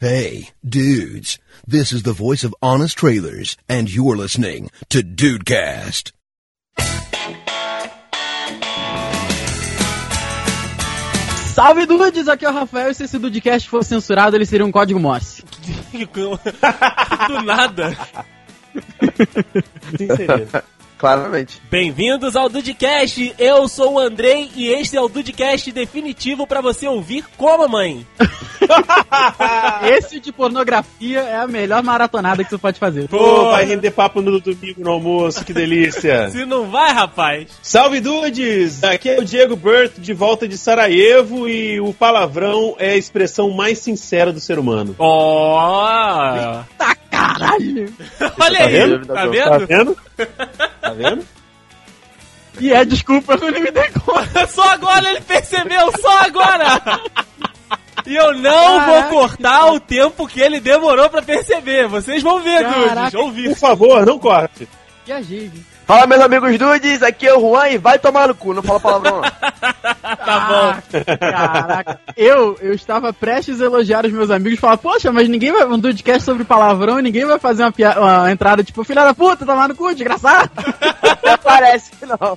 Hey, 0.00 0.50
dudes, 0.64 1.40
this 1.66 1.92
is 1.92 2.04
the 2.04 2.12
voice 2.12 2.44
of 2.44 2.54
Honest 2.62 2.96
Trailers, 2.96 3.56
and 3.68 3.92
you're 3.92 4.16
listening 4.16 4.70
to 4.90 5.02
Dudecast. 5.02 6.12
Salve 11.52 11.84
dudes, 11.84 12.28
aqui 12.28 12.44
é 12.44 12.48
o 12.48 12.52
Rafael 12.52 12.92
e 12.92 12.94
se 12.94 13.06
esse 13.06 13.18
Dudecast 13.18 13.68
fosse 13.68 13.88
censurado, 13.88 14.36
ele 14.36 14.46
seria 14.46 14.64
um 14.64 14.70
código 14.70 15.00
Morse. 15.00 15.42
Do 15.90 17.42
nada. 17.42 17.90
Sim, 19.98 20.06
seria. 20.14 20.64
Claramente. 20.98 21.62
Bem-vindos 21.70 22.34
ao 22.34 22.48
Dudcast. 22.48 23.32
Eu 23.38 23.68
sou 23.68 23.94
o 23.94 23.98
Andrei 24.00 24.50
e 24.56 24.66
este 24.68 24.96
é 24.96 25.00
o 25.00 25.08
Dudcast 25.08 25.70
definitivo 25.70 26.44
pra 26.44 26.60
você 26.60 26.88
ouvir 26.88 27.24
como, 27.36 27.68
mãe. 27.68 28.04
Esse 29.96 30.18
de 30.18 30.32
pornografia 30.32 31.20
é 31.20 31.36
a 31.36 31.46
melhor 31.46 31.84
maratonada 31.84 32.42
que 32.42 32.50
você 32.50 32.58
pode 32.58 32.80
fazer. 32.80 33.08
Pô, 33.08 33.50
vai 33.50 33.64
render 33.64 33.92
papo 33.92 34.20
no 34.20 34.40
domingo 34.40 34.82
no 34.82 34.90
almoço, 34.90 35.44
que 35.44 35.52
delícia. 35.52 36.28
Se 36.30 36.44
não 36.44 36.68
vai, 36.68 36.92
rapaz. 36.92 37.48
Salve 37.62 38.00
dudes! 38.00 38.82
Aqui 38.82 39.10
é 39.10 39.20
o 39.20 39.24
Diego 39.24 39.54
Burt, 39.54 39.92
de 39.98 40.12
volta 40.12 40.48
de 40.48 40.58
Sarajevo 40.58 41.48
e 41.48 41.80
o 41.80 41.94
palavrão 41.94 42.74
é 42.76 42.90
a 42.90 42.96
expressão 42.96 43.50
mais 43.50 43.78
sincera 43.78 44.32
do 44.32 44.40
ser 44.40 44.58
humano. 44.58 44.96
Ó! 44.98 46.64
Tá 46.76 46.96
caralho! 47.34 47.94
Olha 48.40 48.58
Tá 48.58 48.64
aí, 48.64 48.72
vendo? 48.72 49.06
tá 49.06 49.14
Tá 49.14 49.26
vendo? 49.26 49.66
vendo? 49.66 49.96
Tá 50.80 50.90
vendo? 50.90 51.26
E 52.60 52.72
é 52.72 52.84
desculpa, 52.84 53.34
eu 53.34 53.52
não 53.52 53.60
me 53.60 53.70
dei 53.70 53.88
conta. 54.04 54.46
Só 54.48 54.62
agora 54.70 55.08
ele 55.10 55.20
percebeu, 55.20 55.92
só 56.00 56.18
agora! 56.22 56.82
E 58.06 58.16
eu 58.16 58.32
não 58.34 58.78
Caraca, 58.78 58.90
vou 58.92 59.02
cortar 59.20 59.66
o 59.72 59.78
tempo 59.80 60.26
que 60.26 60.40
ele 60.40 60.58
demorou 60.60 61.10
pra 61.10 61.20
perceber. 61.20 61.86
Vocês 61.88 62.22
vão 62.22 62.40
ver, 62.40 62.64
dudes. 62.66 63.14
Ouvir. 63.14 63.48
Por 63.50 63.56
favor, 63.58 64.06
não 64.06 64.18
corte. 64.18 64.66
Viajei. 65.04 65.50
Fala, 65.88 66.06
meus 66.06 66.20
amigos 66.20 66.58
dudes, 66.58 67.02
aqui 67.02 67.26
é 67.26 67.34
o 67.34 67.40
Juan 67.40 67.68
e 67.70 67.78
vai 67.78 67.98
tomar 67.98 68.28
no 68.28 68.34
cu, 68.34 68.52
não 68.52 68.62
fala 68.62 68.78
palavrão 68.78 69.22
não. 69.22 69.30
Tá 70.18 70.40
bom. 70.48 70.74
Ah, 71.34 71.62
Caraca. 71.62 72.00
Eu, 72.14 72.58
eu 72.60 72.74
estava 72.74 73.10
prestes 73.12 73.60
a 73.62 73.64
elogiar 73.64 74.04
os 74.04 74.12
meus 74.12 74.30
amigos 74.30 74.58
e 74.58 74.60
falar, 74.60 74.76
poxa, 74.76 75.10
mas 75.10 75.28
ninguém 75.30 75.50
vai 75.50 75.64
um 75.66 75.78
Dudecast 75.78 76.24
sobre 76.24 76.44
palavrão 76.44 76.98
e 76.98 77.02
ninguém 77.02 77.24
vai 77.24 77.38
fazer 77.38 77.62
uma, 77.62 77.72
pia- 77.72 77.98
uma 77.98 78.30
entrada 78.30 78.62
tipo, 78.62 78.84
filha 78.84 79.02
da 79.02 79.14
puta, 79.14 79.46
tomar 79.46 79.66
no 79.68 79.74
cu, 79.74 79.94
desgraçado. 79.94 80.50
Não 81.24 81.38
parece 81.38 81.90
que 81.92 82.04
não. 82.04 82.18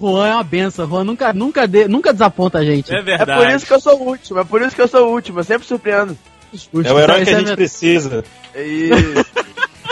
Juan 0.00 0.28
é 0.28 0.34
uma 0.34 0.44
benção, 0.44 0.88
Juan 0.88 1.02
nunca, 1.04 1.32
nunca, 1.32 1.66
dê- 1.66 1.88
nunca 1.88 2.12
desaponta 2.12 2.58
a 2.58 2.64
gente. 2.64 2.94
É 2.94 2.98
É 2.98 3.02
verdade. 3.02 3.40
por 3.44 3.50
isso 3.50 3.66
que 3.66 3.72
eu 3.74 3.80
sou 3.80 3.98
o 4.00 4.06
último, 4.08 4.38
é 4.38 4.44
por 4.44 4.62
isso 4.62 4.74
que 4.76 4.82
eu 4.82 4.88
sou 4.88 5.08
o 5.08 5.12
último, 5.12 5.40
eu 5.40 5.44
sempre 5.44 5.66
surpreendo. 5.66 6.16
É 6.84 6.92
o 6.92 6.98
herói 6.98 7.24
que 7.24 7.30
a 7.34 7.38
gente 7.38 7.54
precisa. 7.54 8.24
Isso. 8.54 9.26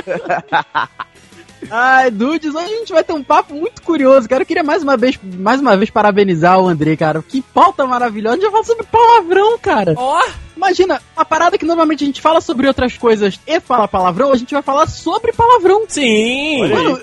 Ai, 1.71 2.11
Dudes, 2.11 2.55
hoje 2.55 2.67
a 2.73 2.79
gente 2.79 2.93
vai 2.93 3.03
ter 3.03 3.13
um 3.13 3.23
papo 3.23 3.53
muito 3.53 3.83
curioso, 3.83 4.29
cara. 4.29 4.43
Eu 4.43 4.47
queria 4.47 4.63
mais 4.63 4.83
uma 4.83 4.97
vez, 4.97 5.19
mais 5.23 5.61
uma 5.61 5.77
vez 5.77 5.91
parabenizar 5.91 6.59
o 6.61 6.69
André, 6.69 6.97
cara. 6.97 7.23
Que 7.27 7.43
pauta 7.43 7.85
maravilhosa. 7.85 8.37
A 8.37 8.41
gente 8.41 8.51
vai 8.51 8.53
falar 8.53 8.65
sobre 8.65 8.87
palavrão, 8.87 9.59
cara. 9.59 9.95
Ó, 9.97 10.25
Imagina, 10.57 11.01
uma 11.17 11.25
parada 11.25 11.57
que 11.57 11.65
normalmente 11.65 12.03
a 12.03 12.07
gente 12.07 12.21
fala 12.21 12.41
sobre 12.41 12.67
outras 12.67 12.99
coisas 12.99 13.39
e 13.47 13.61
fala 13.61 13.87
palavrão, 13.87 14.33
a 14.33 14.37
gente 14.37 14.53
vai 14.53 14.63
falar 14.63 14.89
sobre 14.89 15.33
palavrão. 15.33 15.85
sim. 15.89 16.69
Mano, 16.69 17.01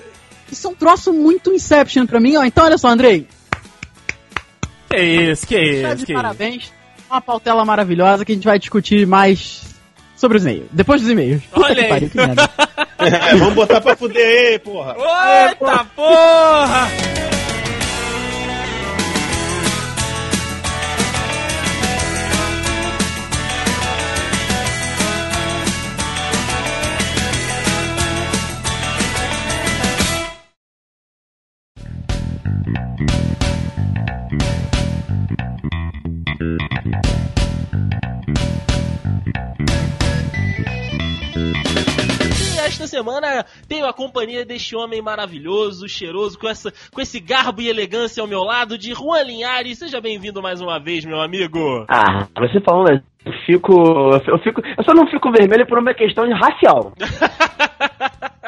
isso 0.52 0.66
é 0.66 0.70
um 0.70 0.74
troço 0.74 1.10
muito 1.12 1.52
Inception 1.52 2.06
pra 2.06 2.20
mim, 2.20 2.36
ó. 2.36 2.44
Então, 2.44 2.66
olha 2.66 2.76
só, 2.76 2.88
Andrei. 2.88 3.26
Que 4.90 5.00
isso, 5.00 5.46
que 5.46 5.54
Tá 5.54 5.88
isso, 5.88 5.96
de 5.96 6.06
que 6.06 6.12
isso. 6.12 6.22
parabéns. 6.22 6.72
Uma 7.10 7.20
pautela 7.20 7.64
maravilhosa 7.64 8.24
que 8.24 8.32
a 8.32 8.34
gente 8.34 8.44
vai 8.44 8.58
discutir 8.58 9.06
mais 9.06 9.62
sobre 10.16 10.38
os 10.38 10.44
e-mails. 10.44 10.66
Depois 10.72 11.00
dos 11.00 11.10
e-mails. 11.10 11.42
Puta 11.44 11.66
Olha 11.66 11.74
que 11.74 11.80
aí. 11.82 11.88
pariu, 11.88 12.10
que 12.10 12.16
merda. 12.16 12.50
É, 12.98 13.36
vamos 13.36 13.54
botar 13.54 13.78
pra 13.80 13.94
fuder 13.94 14.26
aí, 14.52 14.58
porra. 14.58 14.96
Eita 14.98 15.84
porra! 15.94 16.88
E 17.04 17.05
semana 42.96 43.44
tenho 43.68 43.86
a 43.86 43.92
companhia 43.92 44.44
deste 44.44 44.74
homem 44.74 45.02
maravilhoso, 45.02 45.86
cheiroso, 45.86 46.38
com, 46.38 46.48
essa, 46.48 46.72
com 46.90 47.00
esse 47.00 47.20
garbo 47.20 47.60
e 47.60 47.68
elegância 47.68 48.22
ao 48.22 48.26
meu 48.26 48.42
lado, 48.42 48.78
de 48.78 48.94
Juan 48.94 49.22
Linhares. 49.22 49.78
Seja 49.78 50.00
bem-vindo 50.00 50.40
mais 50.40 50.62
uma 50.62 50.80
vez, 50.80 51.04
meu 51.04 51.20
amigo. 51.20 51.84
Ah, 51.88 52.26
você 52.38 52.58
falando, 52.60 53.02
eu 53.26 53.32
fico, 53.44 53.72
eu 54.26 54.38
fico, 54.38 54.62
eu 54.64 54.84
só 54.84 54.94
não 54.94 55.06
fico 55.08 55.30
vermelho 55.30 55.66
por 55.66 55.78
uma 55.78 55.92
questão 55.92 56.26
de 56.26 56.32
racial. 56.32 56.92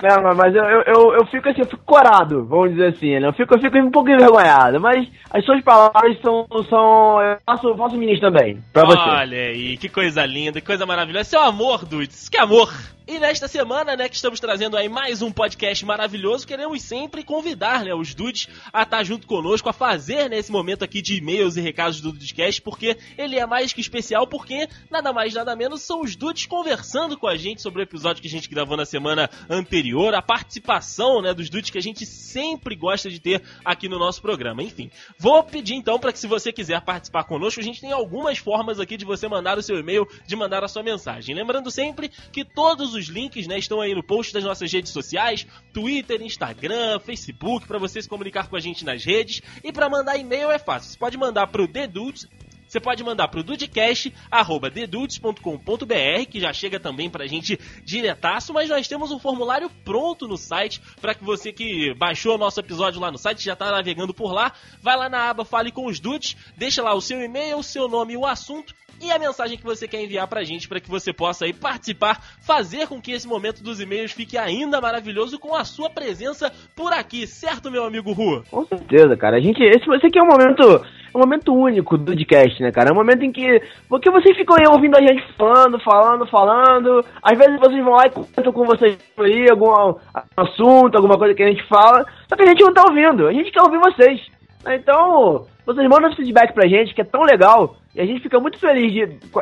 Não, 0.00 0.32
mas- 0.36 0.54
eu, 0.54 0.62
eu, 0.62 1.12
eu, 1.14 1.26
fico 1.26 1.48
assim, 1.48 1.62
eu 1.62 1.66
fico 1.66 1.82
corado, 1.84 2.44
vamos 2.46 2.70
dizer 2.70 2.90
assim, 2.90 3.18
né? 3.18 3.26
Eu 3.26 3.32
fico, 3.32 3.52
eu 3.52 3.60
fico 3.60 3.76
um 3.78 3.90
pouco 3.90 4.08
envergonhado, 4.08 4.80
mas 4.80 5.08
as 5.28 5.44
suas 5.44 5.60
palavras 5.64 6.16
são, 6.20 6.46
são 6.70 7.20
eu 7.20 7.36
faço, 7.44 7.74
faço 7.76 7.96
ministro 7.96 8.30
também, 8.30 8.62
pra 8.72 8.84
você. 8.84 8.96
Olha 8.96 9.36
aí, 9.36 9.76
que 9.76 9.88
coisa 9.88 10.24
linda, 10.24 10.60
que 10.60 10.66
coisa 10.68 10.86
maravilhosa. 10.86 11.24
Seu 11.24 11.42
amor, 11.42 11.84
dudes, 11.84 12.28
que 12.28 12.38
amor! 12.38 12.72
E 13.10 13.18
nesta 13.18 13.48
semana, 13.48 13.96
né, 13.96 14.06
que 14.06 14.16
estamos 14.16 14.38
trazendo 14.38 14.76
aí 14.76 14.86
mais 14.86 15.22
um 15.22 15.32
podcast 15.32 15.82
maravilhoso, 15.82 16.46
queremos 16.46 16.82
sempre 16.82 17.24
convidar, 17.24 17.82
né, 17.82 17.94
os 17.94 18.12
dudes 18.14 18.48
a 18.70 18.82
estar 18.82 19.02
junto 19.02 19.26
conosco, 19.26 19.66
a 19.66 19.72
fazer, 19.72 20.28
nesse 20.28 20.52
momento 20.52 20.84
aqui 20.84 21.00
de 21.00 21.16
e-mails 21.16 21.56
e 21.56 21.62
recados 21.62 22.02
do 22.02 22.12
Dudecast, 22.12 22.60
porque 22.60 22.98
ele 23.16 23.38
é 23.38 23.46
mais 23.46 23.72
que 23.72 23.80
especial, 23.80 24.26
porque 24.26 24.68
nada 24.90 25.10
mais, 25.10 25.32
nada 25.32 25.56
menos 25.56 25.80
são 25.80 26.02
os 26.02 26.14
dudes 26.14 26.44
conversando 26.44 27.16
com 27.16 27.26
a 27.26 27.34
gente 27.34 27.62
sobre 27.62 27.80
o 27.80 27.82
episódio 27.82 28.20
que 28.20 28.28
a 28.28 28.30
gente 28.30 28.46
gravou 28.46 28.76
na 28.76 28.84
semana 28.84 29.30
anterior, 29.48 30.14
a 30.14 30.20
participação, 30.20 31.22
né, 31.22 31.32
dos 31.32 31.48
dudes 31.48 31.70
que 31.70 31.78
a 31.78 31.82
gente 31.82 32.04
sempre 32.04 32.76
gosta 32.76 33.08
de 33.08 33.18
ter 33.18 33.42
aqui 33.64 33.88
no 33.88 33.98
nosso 33.98 34.20
programa. 34.20 34.62
Enfim, 34.62 34.90
vou 35.18 35.42
pedir 35.42 35.76
então 35.76 35.98
para 35.98 36.12
que 36.12 36.18
se 36.18 36.26
você 36.26 36.52
quiser 36.52 36.82
participar 36.82 37.24
conosco, 37.24 37.58
a 37.58 37.64
gente 37.64 37.80
tem 37.80 37.90
algumas 37.90 38.36
formas 38.36 38.78
aqui 38.78 38.98
de 38.98 39.06
você 39.06 39.26
mandar 39.26 39.56
o 39.56 39.62
seu 39.62 39.78
e-mail, 39.78 40.06
de 40.26 40.36
mandar 40.36 40.62
a 40.62 40.68
sua 40.68 40.82
mensagem. 40.82 41.34
Lembrando 41.34 41.70
sempre 41.70 42.10
que 42.30 42.44
todos 42.44 42.92
os 42.92 42.97
links, 43.06 43.46
né, 43.46 43.58
estão 43.58 43.80
aí 43.80 43.94
no 43.94 44.02
post 44.02 44.32
das 44.32 44.44
nossas 44.44 44.72
redes 44.72 44.92
sociais, 44.92 45.46
Twitter, 45.72 46.20
Instagram, 46.20 46.98
Facebook, 46.98 47.66
para 47.66 47.78
você 47.78 48.02
se 48.02 48.08
comunicar 48.08 48.48
com 48.48 48.56
a 48.56 48.60
gente 48.60 48.84
nas 48.84 49.04
redes. 49.04 49.40
E 49.62 49.72
para 49.72 49.88
mandar 49.88 50.18
e-mail 50.18 50.50
é 50.50 50.58
fácil. 50.58 50.90
Você 50.90 50.98
pode 50.98 51.16
mandar 51.16 51.46
pro 51.46 51.68
The 51.68 51.86
Dudes, 51.86 52.28
você 52.68 52.78
pode 52.78 53.02
mandar 53.02 53.26
pro 53.28 53.42
dudecast.dedudes.com.br, 53.42 56.30
que 56.30 56.38
já 56.38 56.52
chega 56.52 56.78
também 56.78 57.08
pra 57.08 57.26
gente 57.26 57.58
diretaço, 57.82 58.52
mas 58.52 58.68
nós 58.68 58.86
temos 58.86 59.10
um 59.10 59.18
formulário 59.18 59.70
pronto 59.84 60.28
no 60.28 60.36
site 60.36 60.82
para 61.00 61.14
que 61.14 61.24
você 61.24 61.50
que 61.50 61.94
baixou 61.94 62.34
o 62.34 62.38
nosso 62.38 62.60
episódio 62.60 63.00
lá 63.00 63.10
no 63.10 63.16
site, 63.16 63.42
já 63.42 63.56
tá 63.56 63.70
navegando 63.70 64.12
por 64.12 64.34
lá, 64.34 64.52
vai 64.82 64.98
lá 64.98 65.08
na 65.08 65.30
aba 65.30 65.46
Fale 65.46 65.72
com 65.72 65.86
os 65.86 65.98
Dudes, 65.98 66.36
deixa 66.58 66.82
lá 66.82 66.92
o 66.92 67.00
seu 67.00 67.22
e-mail, 67.22 67.56
o 67.56 67.62
seu 67.62 67.88
nome 67.88 68.12
e 68.12 68.18
o 68.18 68.26
assunto 68.26 68.74
e 69.00 69.10
a 69.10 69.18
mensagem 69.18 69.56
que 69.56 69.64
você 69.64 69.86
quer 69.86 70.02
enviar 70.02 70.26
pra 70.28 70.44
gente 70.44 70.68
para 70.68 70.80
que 70.80 70.90
você 70.90 71.12
possa 71.12 71.44
aí 71.44 71.52
participar, 71.52 72.20
fazer 72.40 72.86
com 72.88 73.00
que 73.00 73.12
esse 73.12 73.26
momento 73.26 73.62
dos 73.62 73.80
e-mails 73.80 74.12
fique 74.12 74.36
ainda 74.36 74.80
maravilhoso 74.80 75.38
com 75.38 75.54
a 75.54 75.64
sua 75.64 75.88
presença 75.90 76.52
por 76.74 76.92
aqui, 76.92 77.26
certo, 77.26 77.70
meu 77.70 77.84
amigo 77.84 78.12
Rua? 78.12 78.42
Com 78.50 78.64
certeza, 78.64 79.16
cara. 79.16 79.36
A 79.36 79.40
gente, 79.40 79.62
esse, 79.62 79.90
esse 79.90 80.06
aqui 80.06 80.18
é 80.18 80.22
um 80.22 80.26
momento, 80.26 80.62
é 80.62 81.16
um 81.16 81.20
momento 81.20 81.54
único 81.54 81.96
do 81.96 82.18
podcast, 82.18 82.62
né, 82.62 82.70
cara? 82.72 82.90
É 82.90 82.92
um 82.92 82.96
momento 82.96 83.24
em 83.24 83.32
que, 83.32 83.62
porque 83.88 84.10
vocês 84.10 84.36
ficam 84.36 84.56
aí 84.56 84.64
ouvindo 84.70 84.96
a 84.96 85.00
gente 85.00 85.22
falando, 85.36 85.78
falando, 85.80 86.26
falando. 86.26 87.04
Às 87.22 87.38
vezes 87.38 87.58
vocês 87.58 87.84
vão 87.84 87.94
lá 87.94 88.06
e 88.06 88.10
comentam 88.10 88.52
com 88.52 88.64
vocês 88.64 88.98
aí 89.18 89.50
algum 89.50 89.96
assunto, 90.36 90.96
alguma 90.96 91.16
coisa 91.16 91.34
que 91.34 91.42
a 91.42 91.48
gente 91.48 91.66
fala. 91.68 92.04
Só 92.28 92.36
que 92.36 92.42
a 92.42 92.46
gente 92.46 92.62
não 92.62 92.74
tá 92.74 92.84
ouvindo. 92.88 93.26
A 93.26 93.32
gente 93.32 93.50
quer 93.50 93.62
ouvir 93.62 93.78
vocês. 93.78 94.37
Então, 94.66 95.46
vocês 95.64 95.88
mandam 95.88 96.08
esse 96.08 96.16
feedback 96.16 96.52
pra 96.52 96.68
gente, 96.68 96.94
que 96.94 97.00
é 97.00 97.04
tão 97.04 97.22
legal. 97.22 97.76
E 97.94 98.00
a 98.00 98.06
gente 98.06 98.22
fica 98.22 98.38
muito 98.38 98.58
feliz 98.58 98.92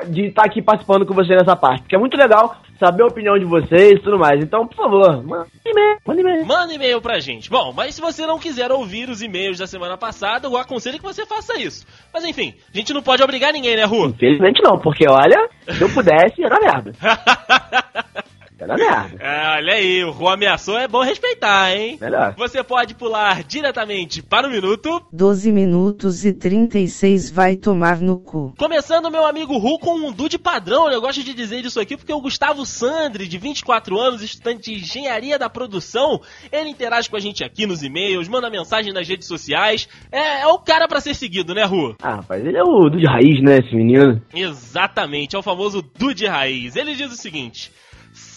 de 0.09 0.27
estar 0.27 0.45
aqui 0.45 0.63
participando 0.63 1.05
com 1.05 1.15
vocês 1.15 1.39
nessa 1.39 1.55
parte. 1.55 1.83
Porque 1.83 1.95
é 1.95 1.99
muito 1.99 2.17
legal 2.17 2.57
saber 2.79 3.03
a 3.03 3.07
opinião 3.07 3.39
de 3.39 3.45
vocês 3.45 3.93
e 3.93 4.03
tudo 4.03 4.19
mais. 4.19 4.43
Então, 4.43 4.67
por 4.67 4.77
favor, 4.77 5.23
manda 5.23 5.47
e-mail, 5.65 5.99
manda 6.07 6.21
e-mail. 6.21 6.47
Manda 6.47 6.75
e-mail 6.75 7.01
pra 7.01 7.19
gente. 7.19 7.51
Bom, 7.51 7.73
mas 7.73 7.95
se 7.95 8.01
você 8.01 8.27
não 8.27 8.39
quiser 8.39 8.71
ouvir 8.71 9.09
os 9.09 9.23
e-mails 9.23 9.59
da 9.59 9.67
semana 9.67 9.97
passada, 9.97 10.47
eu 10.47 10.57
aconselho 10.57 10.99
que 10.99 11.05
você 11.05 11.27
faça 11.27 11.59
isso. 11.59 11.87
Mas 12.13 12.25
enfim, 12.25 12.55
a 12.73 12.77
gente 12.77 12.93
não 12.93 13.03
pode 13.03 13.23
obrigar 13.23 13.53
ninguém, 13.53 13.77
né, 13.77 13.85
Ru? 13.85 14.07
Infelizmente 14.07 14.63
não, 14.63 14.79
porque 14.79 15.07
olha, 15.09 15.49
se 15.71 15.83
eu 15.83 15.91
pudesse, 15.91 16.43
era 16.43 16.59
merda. 16.61 16.93
Vai 18.59 18.69
dar 18.69 18.79
merda. 18.79 19.23
É, 19.23 19.57
olha 19.59 19.75
aí, 19.75 20.05
o 20.05 20.11
Ru 20.11 20.29
ameaçou, 20.29 20.79
é 20.79 20.89
bom 20.89 21.03
respeitar, 21.03 21.77
hein? 21.77 21.99
Melhor. 22.01 22.35
Você 22.39 22.63
pode 22.65 22.95
pular 22.95 23.45
diretamente 23.45 24.23
para 24.23 24.49
o 24.49 24.51
minuto. 24.51 25.03
12 25.13 25.53
minutos 25.53 26.25
e 26.25 26.33
36 26.33 27.31
vai 27.31 27.55
tomar 27.57 28.01
no 28.01 28.19
cu. 28.19 28.55
Começando, 28.57 29.11
meu 29.11 29.27
amigo 29.27 29.59
Ru, 29.59 29.79
com 29.79 29.95
um 29.97 30.11
dude 30.11 30.39
padrão. 30.39 30.91
Eu 30.91 31.03
gosto 31.03 31.23
de 31.23 31.35
dizer 31.35 31.65
isso 31.67 31.79
aqui 31.79 31.99
porque 31.99 32.13
o 32.13 32.21
Gustavo 32.21 32.65
Sandri, 32.65 33.29
de 33.29 33.37
24 33.37 33.99
anos, 34.01 34.23
estudante 34.23 34.71
de 34.71 34.81
engenharia 34.81 35.39
da 35.39 35.51
produção, 35.51 36.21
ele 36.51 36.71
interage 36.71 37.11
com 37.11 37.17
a 37.17 37.21
gente 37.21 37.45
aqui 37.45 37.67
nos 37.67 37.83
e-mails, 37.83 38.27
manda 38.27 38.49
mensagem 38.49 38.93
nas 38.93 39.07
redes 39.07 39.29
sociais. 39.29 39.87
É, 40.11 40.41
é 40.41 40.47
o 40.47 40.59
cara 40.59 40.89
pra 40.89 41.01
ser 41.01 41.15
seguido, 41.15 41.55
né, 41.55 41.65
Ru? 41.65 41.95
Ah, 42.03 42.17
rapaz, 42.17 42.45
ele 42.45 42.57
é 42.57 42.63
o 42.63 42.89
do 42.89 42.99
de 42.99 43.07
raiz, 43.07 43.43
né, 43.43 43.59
esse 43.59 43.75
menino? 43.75 44.23
Exatamente, 44.35 45.37
é 45.37 45.39
o 45.39 45.43
famoso 45.43 45.83
Dude 45.99 46.27
Raiz. 46.27 46.75
Ele 46.75 46.95
diz 46.95 47.13
o 47.13 47.17
seguinte. 47.17 47.71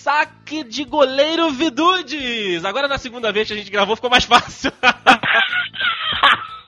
Saque 0.01 0.63
de 0.63 0.85
goleiro 0.85 1.51
Vidudes! 1.51 2.63
Agora 2.63 2.87
na 2.87 2.97
segunda 2.97 3.33
vez 3.33 3.49
que 3.49 3.53
a 3.53 3.57
gente 3.57 3.69
gravou 3.69 3.97
ficou 3.97 4.09
mais 4.09 4.23
fácil. 4.23 4.71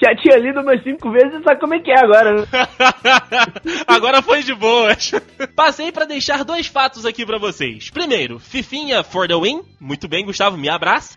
Já 0.00 0.14
tinha 0.16 0.36
lido 0.36 0.60
umas 0.60 0.82
cinco 0.82 1.10
vezes 1.10 1.40
e 1.40 1.42
sabe 1.42 1.60
como 1.60 1.74
é 1.74 1.78
que 1.78 1.90
é 1.90 1.98
agora, 1.98 2.40
né? 2.40 2.46
Agora 3.86 4.20
foi 4.22 4.42
de 4.42 4.54
boas. 4.54 5.12
Passei 5.56 5.90
pra 5.92 6.04
deixar 6.04 6.44
dois 6.44 6.66
fatos 6.66 7.06
aqui 7.06 7.24
pra 7.24 7.38
vocês. 7.38 7.88
Primeiro, 7.90 8.38
Fifinha 8.38 9.02
for 9.02 9.26
the 9.26 9.34
win. 9.34 9.62
Muito 9.80 10.08
bem, 10.08 10.24
Gustavo, 10.24 10.58
me 10.58 10.68
abraça. 10.68 11.16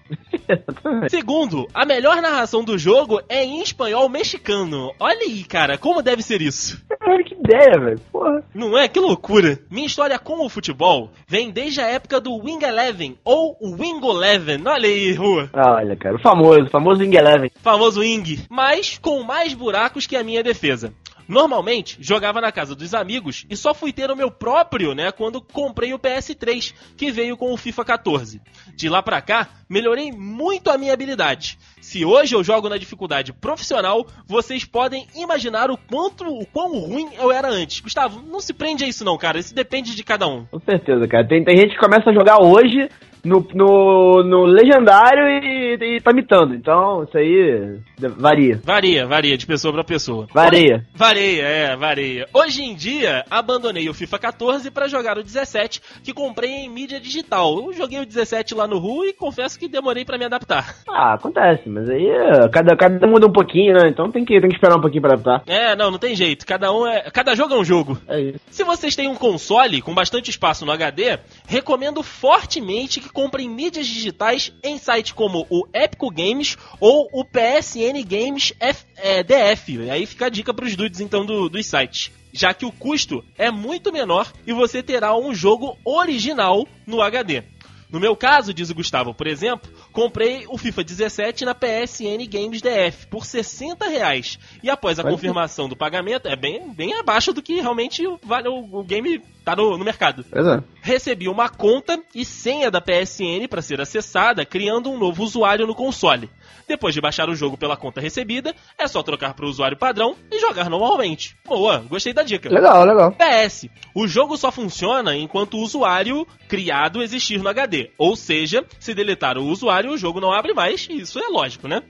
Segundo, 1.09 1.67
a 1.73 1.85
melhor 1.85 2.21
narração 2.21 2.63
do 2.63 2.77
jogo 2.77 3.19
é 3.27 3.43
em 3.43 3.61
espanhol 3.61 4.07
mexicano. 4.07 4.93
Olha 4.99 5.21
aí, 5.21 5.43
cara, 5.43 5.77
como 5.77 6.01
deve 6.01 6.21
ser 6.21 6.41
isso? 6.41 6.81
Que 7.27 7.33
ideia, 7.35 7.79
velho. 7.79 7.99
Porra. 8.11 8.43
Não 8.53 8.77
é? 8.77 8.87
Que 8.87 8.99
loucura. 8.99 9.59
Minha 9.69 9.87
história 9.87 10.17
com 10.19 10.45
o 10.45 10.49
futebol 10.49 11.11
vem 11.27 11.51
desde 11.51 11.81
a 11.81 11.87
época 11.87 12.21
do 12.21 12.35
Wing 12.35 12.63
Eleven, 12.63 13.17
ou 13.23 13.57
o 13.59 13.71
Wing 13.75 14.05
Eleven. 14.05 14.61
Olha 14.65 14.87
aí, 14.87 15.13
rua. 15.13 15.49
Ah, 15.53 15.75
Olha, 15.75 15.95
cara, 15.95 16.15
o 16.15 16.21
famoso, 16.21 16.63
o 16.63 16.69
famoso 16.69 17.01
Wing 17.01 17.15
Eleven. 17.15 17.40
Famoso 17.49 18.01
Wing. 18.01 18.45
Mas 18.49 18.97
com 18.97 19.23
mais 19.23 19.53
buracos 19.53 20.05
que 20.05 20.15
a 20.15 20.23
minha 20.23 20.43
defesa. 20.43 20.93
Normalmente, 21.31 21.97
jogava 22.01 22.41
na 22.41 22.51
casa 22.51 22.75
dos 22.75 22.93
amigos 22.93 23.45
e 23.49 23.55
só 23.55 23.73
fui 23.73 23.93
ter 23.93 24.11
o 24.11 24.15
meu 24.17 24.29
próprio, 24.29 24.93
né, 24.93 25.13
quando 25.13 25.41
comprei 25.41 25.93
o 25.93 25.99
PS3, 25.99 26.73
que 26.97 27.09
veio 27.09 27.37
com 27.37 27.53
o 27.53 27.57
FIFA 27.57 27.85
14. 27.85 28.41
De 28.75 28.89
lá 28.89 29.01
pra 29.01 29.21
cá, 29.21 29.47
melhorei 29.69 30.11
muito 30.11 30.69
a 30.69 30.77
minha 30.77 30.93
habilidade. 30.93 31.57
Se 31.79 32.03
hoje 32.03 32.35
eu 32.35 32.43
jogo 32.43 32.67
na 32.67 32.77
dificuldade 32.77 33.31
profissional, 33.31 34.05
vocês 34.27 34.65
podem 34.65 35.07
imaginar 35.15 35.71
o 35.71 35.77
quanto, 35.77 36.25
o 36.25 36.45
quão 36.45 36.77
ruim 36.77 37.07
eu 37.17 37.31
era 37.31 37.49
antes. 37.49 37.79
Gustavo, 37.79 38.21
não 38.21 38.41
se 38.41 38.53
prende 38.53 38.83
a 38.83 38.87
isso 38.87 39.05
não, 39.05 39.17
cara. 39.17 39.39
Isso 39.39 39.55
depende 39.55 39.95
de 39.95 40.03
cada 40.03 40.27
um. 40.27 40.45
Com 40.45 40.59
certeza, 40.59 41.07
cara. 41.07 41.25
Tem, 41.25 41.43
tem 41.45 41.55
gente 41.55 41.75
que 41.75 41.79
começa 41.79 42.09
a 42.09 42.13
jogar 42.13 42.41
hoje 42.41 42.89
no, 43.23 43.45
no, 43.53 44.23
no 44.23 44.45
legendário 44.45 45.27
e, 45.27 45.97
e 45.97 46.01
tá 46.01 46.13
mitando. 46.13 46.55
Então, 46.55 47.03
isso 47.03 47.17
aí 47.17 47.79
varia. 48.17 48.59
Varia, 48.63 49.05
varia 49.05 49.37
de 49.37 49.45
pessoa 49.45 49.73
pra 49.73 49.83
pessoa. 49.83 50.27
Varia. 50.33 50.85
Varia, 50.93 51.43
é, 51.43 51.75
varia. 51.75 52.27
Hoje 52.33 52.63
em 52.63 52.75
dia, 52.75 53.23
abandonei 53.29 53.89
o 53.89 53.93
FIFA 53.93 54.19
14 54.19 54.71
pra 54.71 54.87
jogar 54.87 55.17
o 55.17 55.23
17, 55.23 55.81
que 56.03 56.13
comprei 56.13 56.51
em 56.51 56.69
mídia 56.69 56.99
digital. 56.99 57.61
Eu 57.65 57.73
joguei 57.73 57.99
o 57.99 58.05
17 58.05 58.55
lá 58.55 58.67
no 58.67 58.79
Ru 58.79 59.05
e 59.05 59.13
confesso 59.13 59.59
que 59.59 59.67
demorei 59.67 60.05
pra 60.05 60.17
me 60.17 60.25
adaptar. 60.25 60.75
Ah, 60.89 61.13
acontece, 61.13 61.69
mas 61.69 61.89
aí 61.89 62.07
cada, 62.51 62.75
cada 62.75 63.07
muda 63.07 63.27
um 63.27 63.31
pouquinho, 63.31 63.73
né? 63.73 63.89
Então 63.89 64.11
tem 64.11 64.25
que, 64.25 64.39
tem 64.39 64.49
que 64.49 64.55
esperar 64.55 64.77
um 64.77 64.81
pouquinho 64.81 65.01
pra 65.01 65.13
adaptar. 65.13 65.43
É, 65.47 65.75
não, 65.75 65.91
não 65.91 65.99
tem 65.99 66.15
jeito. 66.15 66.45
Cada 66.45 66.71
um 66.71 66.87
é, 66.87 67.09
cada 67.11 67.35
jogo 67.35 67.53
é 67.53 67.57
um 67.57 67.63
jogo. 67.63 67.97
É 68.07 68.19
isso. 68.19 68.39
Se 68.49 68.63
vocês 68.63 68.95
têm 68.95 69.07
um 69.07 69.15
console 69.15 69.81
com 69.81 69.93
bastante 69.93 70.29
espaço 70.29 70.65
no 70.65 70.71
HD, 70.71 71.19
recomendo 71.47 72.03
fortemente 72.03 72.99
que 72.99 73.10
comprem 73.11 73.49
mídias 73.49 73.85
digitais 73.87 74.51
em 74.63 74.77
sites 74.77 75.11
como 75.11 75.45
o 75.49 75.67
Epic 75.73 76.01
Games 76.13 76.57
ou 76.79 77.07
o 77.11 77.23
PSN 77.25 78.03
Games 78.07 78.53
F- 78.59 78.85
é, 78.97 79.23
DF. 79.23 79.89
Aí 79.89 80.05
fica 80.05 80.25
a 80.25 80.29
dica 80.29 80.53
pros 80.53 80.75
dudes 80.75 80.99
então 80.99 81.25
do, 81.25 81.49
dos 81.49 81.65
sites. 81.65 82.11
Já 82.33 82.53
que 82.53 82.65
o 82.65 82.71
custo 82.71 83.23
é 83.37 83.51
muito 83.51 83.91
menor 83.91 84.31
e 84.47 84.53
você 84.53 84.81
terá 84.81 85.15
um 85.17 85.33
jogo 85.35 85.77
original 85.83 86.65
no 86.87 87.01
HD. 87.01 87.43
No 87.91 87.99
meu 87.99 88.15
caso, 88.15 88.53
diz 88.53 88.69
o 88.69 88.75
Gustavo, 88.75 89.13
por 89.13 89.27
exemplo, 89.27 89.69
comprei 89.91 90.45
o 90.47 90.57
FIFA 90.57 90.83
17 90.83 91.45
na 91.45 91.53
PSN 91.53 92.25
Games 92.29 92.61
DF 92.61 93.07
por 93.07 93.25
60 93.25 93.85
reais. 93.87 94.39
E 94.63 94.69
após 94.69 94.97
a 94.97 95.03
Olha 95.03 95.11
confirmação 95.11 95.67
do 95.67 95.75
pagamento, 95.75 96.27
é 96.27 96.35
bem, 96.35 96.73
bem 96.73 96.93
abaixo 96.93 97.33
do 97.33 97.41
que 97.41 97.59
realmente 97.59 98.03
vale 98.23 98.47
o, 98.47 98.79
o 98.79 98.83
game 98.83 99.21
tá 99.43 99.55
no, 99.55 99.77
no 99.77 99.83
mercado. 99.83 100.23
É. 100.31 100.63
Recebi 100.81 101.27
uma 101.27 101.49
conta 101.49 102.01
e 102.15 102.23
senha 102.23 102.71
da 102.71 102.79
PSN 102.79 103.47
para 103.49 103.61
ser 103.61 103.81
acessada, 103.81 104.45
criando 104.45 104.89
um 104.89 104.97
novo 104.97 105.23
usuário 105.23 105.67
no 105.67 105.75
console. 105.75 106.29
Depois 106.67 106.93
de 106.93 107.01
baixar 107.01 107.29
o 107.29 107.35
jogo 107.35 107.57
pela 107.57 107.77
conta 107.77 108.01
recebida, 108.01 108.55
é 108.77 108.87
só 108.87 109.01
trocar 109.03 109.33
para 109.33 109.45
o 109.45 109.49
usuário 109.49 109.77
padrão 109.77 110.15
e 110.31 110.39
jogar 110.39 110.69
normalmente. 110.69 111.35
Boa, 111.45 111.79
gostei 111.79 112.13
da 112.13 112.23
dica. 112.23 112.49
Legal, 112.49 112.85
legal. 112.85 113.11
PS, 113.11 113.67
o 113.93 114.07
jogo 114.07 114.37
só 114.37 114.51
funciona 114.51 115.15
enquanto 115.15 115.55
o 115.55 115.61
usuário 115.61 116.25
criado 116.47 117.01
existir 117.01 117.41
no 117.41 117.49
HD. 117.49 117.91
Ou 117.97 118.15
seja, 118.15 118.65
se 118.79 118.93
deletar 118.93 119.37
o 119.37 119.47
usuário, 119.47 119.91
o 119.91 119.97
jogo 119.97 120.19
não 120.19 120.31
abre 120.31 120.53
mais, 120.53 120.87
isso 120.89 121.19
é 121.19 121.27
lógico, 121.27 121.67
né? 121.67 121.81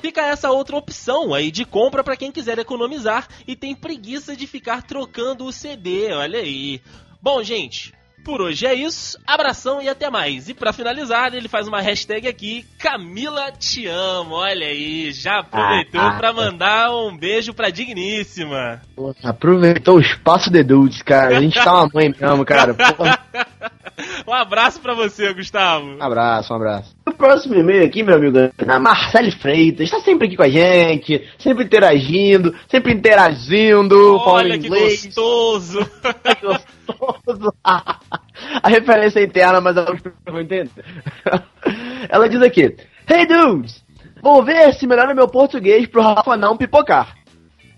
Fica 0.00 0.22
essa 0.22 0.50
outra 0.50 0.76
opção 0.76 1.34
aí 1.34 1.50
de 1.50 1.64
compra 1.64 2.02
para 2.02 2.16
quem 2.16 2.32
quiser 2.32 2.58
economizar 2.58 3.28
e 3.46 3.56
tem 3.56 3.74
preguiça 3.74 4.36
de 4.36 4.46
ficar 4.46 4.82
trocando 4.82 5.44
o 5.44 5.52
CD, 5.52 6.12
olha 6.12 6.40
aí. 6.40 6.80
Bom, 7.20 7.42
gente, 7.42 7.92
por 8.24 8.40
hoje 8.40 8.66
é 8.66 8.74
isso. 8.74 9.18
Abração 9.26 9.80
e 9.82 9.88
até 9.88 10.08
mais. 10.10 10.48
E 10.48 10.54
pra 10.54 10.72
finalizar, 10.72 11.34
ele 11.34 11.48
faz 11.48 11.68
uma 11.68 11.80
hashtag 11.80 12.26
aqui, 12.26 12.64
Camila 12.78 13.52
te 13.52 13.86
amo. 13.86 14.34
Olha 14.36 14.66
aí, 14.66 15.12
já 15.12 15.40
aproveitou 15.40 16.00
Ah, 16.00 16.08
ah. 16.08 16.18
pra 16.18 16.32
mandar 16.32 16.90
um 16.90 17.16
beijo 17.16 17.52
pra 17.52 17.70
digníssima. 17.70 18.80
Aproveitou 19.22 19.96
o 19.96 20.00
espaço 20.00 20.50
de 20.50 20.62
dudes, 20.64 21.02
cara. 21.02 21.36
A 21.36 21.40
gente 21.40 21.62
tá 21.62 21.72
uma 21.74 21.90
mãe 21.92 22.14
mesmo, 22.18 22.44
cara. 22.44 22.72
Porra. 22.96 23.18
Um 24.26 24.32
abraço 24.32 24.80
pra 24.80 24.94
você, 24.94 25.32
Gustavo. 25.32 25.86
Um 25.86 26.02
abraço, 26.02 26.52
um 26.52 26.56
abraço. 26.56 26.96
O 27.06 27.12
próximo 27.12 27.54
e-mail 27.54 27.84
aqui, 27.84 28.02
meu 28.02 28.16
amigo, 28.16 28.38
é 28.38 28.50
da 28.64 28.78
Marcele 28.78 29.30
Freitas. 29.30 29.86
Está 29.86 30.00
sempre 30.00 30.26
aqui 30.26 30.36
com 30.36 30.42
a 30.42 30.48
gente, 30.48 31.22
sempre 31.38 31.64
interagindo, 31.64 32.54
sempre 32.68 32.92
interagindo, 32.92 34.18
falando 34.20 34.46
Olha 34.46 34.58
que 34.58 34.66
inglês. 34.66 35.06
gostoso. 35.06 35.78
Que 36.24 36.46
gostoso. 36.46 37.54
A 38.62 38.68
referência 38.68 39.20
é 39.20 39.24
interna, 39.24 39.60
mas 39.60 39.76
eu 39.76 39.96
vou 40.26 40.40
entender. 40.40 40.84
Ela 42.08 42.28
diz 42.28 42.42
aqui: 42.42 42.76
Hey 43.08 43.26
dudes, 43.26 43.82
vou 44.22 44.42
ver 44.42 44.74
se 44.74 44.86
melhora 44.86 45.14
meu 45.14 45.28
português 45.28 45.86
pro 45.86 46.02
Rafa 46.02 46.36
não 46.36 46.56
pipocar. 46.56 47.14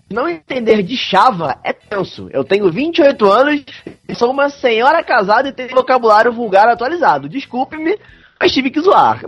Não 0.09 0.29
entender 0.29 0.83
de 0.83 0.97
chava 0.97 1.59
é 1.65 1.73
tenso. 1.73 2.29
Eu 2.33 2.45
tenho 2.45 2.71
28 2.71 3.27
anos 3.27 3.65
e 4.09 4.15
sou 4.15 4.31
uma 4.31 4.49
senhora 4.49 5.03
casada 5.03 5.49
e 5.49 5.53
tenho 5.53 5.75
vocabulário 5.75 6.33
vulgar 6.33 6.69
atualizado. 6.69 7.29
Desculpe-me, 7.29 7.99
mas 8.41 8.53
tive 8.53 8.71
que 8.71 8.81
zoar. 8.81 9.21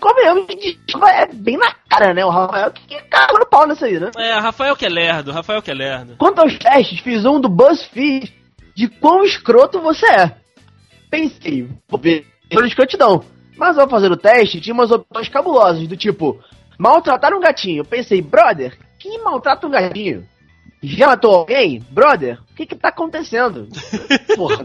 Convenhamos 0.00 0.46
que 0.46 0.78
é 1.04 1.26
bem 1.32 1.56
na 1.56 1.74
cara, 1.88 2.14
né? 2.14 2.24
O 2.24 2.30
Rafael 2.30 2.70
que 2.70 3.00
caga 3.02 3.38
no 3.38 3.46
pau 3.46 3.66
nisso 3.66 3.84
aí, 3.84 3.98
né? 3.98 4.10
É, 4.16 4.34
Rafael 4.34 4.76
que 4.76 4.86
é 4.86 4.88
lerdo, 4.88 5.32
Rafael 5.32 5.60
que 5.60 5.70
é 5.70 5.74
lerdo. 5.74 6.16
Quanto 6.16 6.40
aos 6.40 6.56
testes, 6.56 7.00
fiz 7.00 7.24
um 7.24 7.40
do 7.40 7.48
BuzzFeed 7.48 8.32
de 8.76 8.88
quão 8.88 9.24
escroto 9.24 9.80
você 9.80 10.06
é. 10.06 10.32
Pensei, 11.10 11.68
vou 11.88 11.98
ver 11.98 12.24
pela 12.48 12.66
escrotidão. 12.66 13.24
Mas 13.56 13.76
ao 13.76 13.88
fazer 13.88 14.12
o 14.12 14.16
teste, 14.16 14.60
tinha 14.60 14.74
umas 14.74 14.92
opções 14.92 15.28
cabulosas, 15.28 15.88
do 15.88 15.96
tipo, 15.96 16.38
maltratar 16.78 17.34
um 17.34 17.40
gatinho. 17.40 17.84
Pensei, 17.84 18.22
brother, 18.22 18.78
quem 18.98 19.22
maltrata 19.22 19.66
um 19.66 19.70
gatinho? 19.70 20.26
Já 20.82 21.08
matou 21.08 21.34
alguém? 21.34 21.82
Brother, 21.90 22.38
o 22.50 22.54
que 22.54 22.66
que 22.66 22.76
tá 22.76 22.88
acontecendo? 22.88 23.68
Porra, 24.36 24.64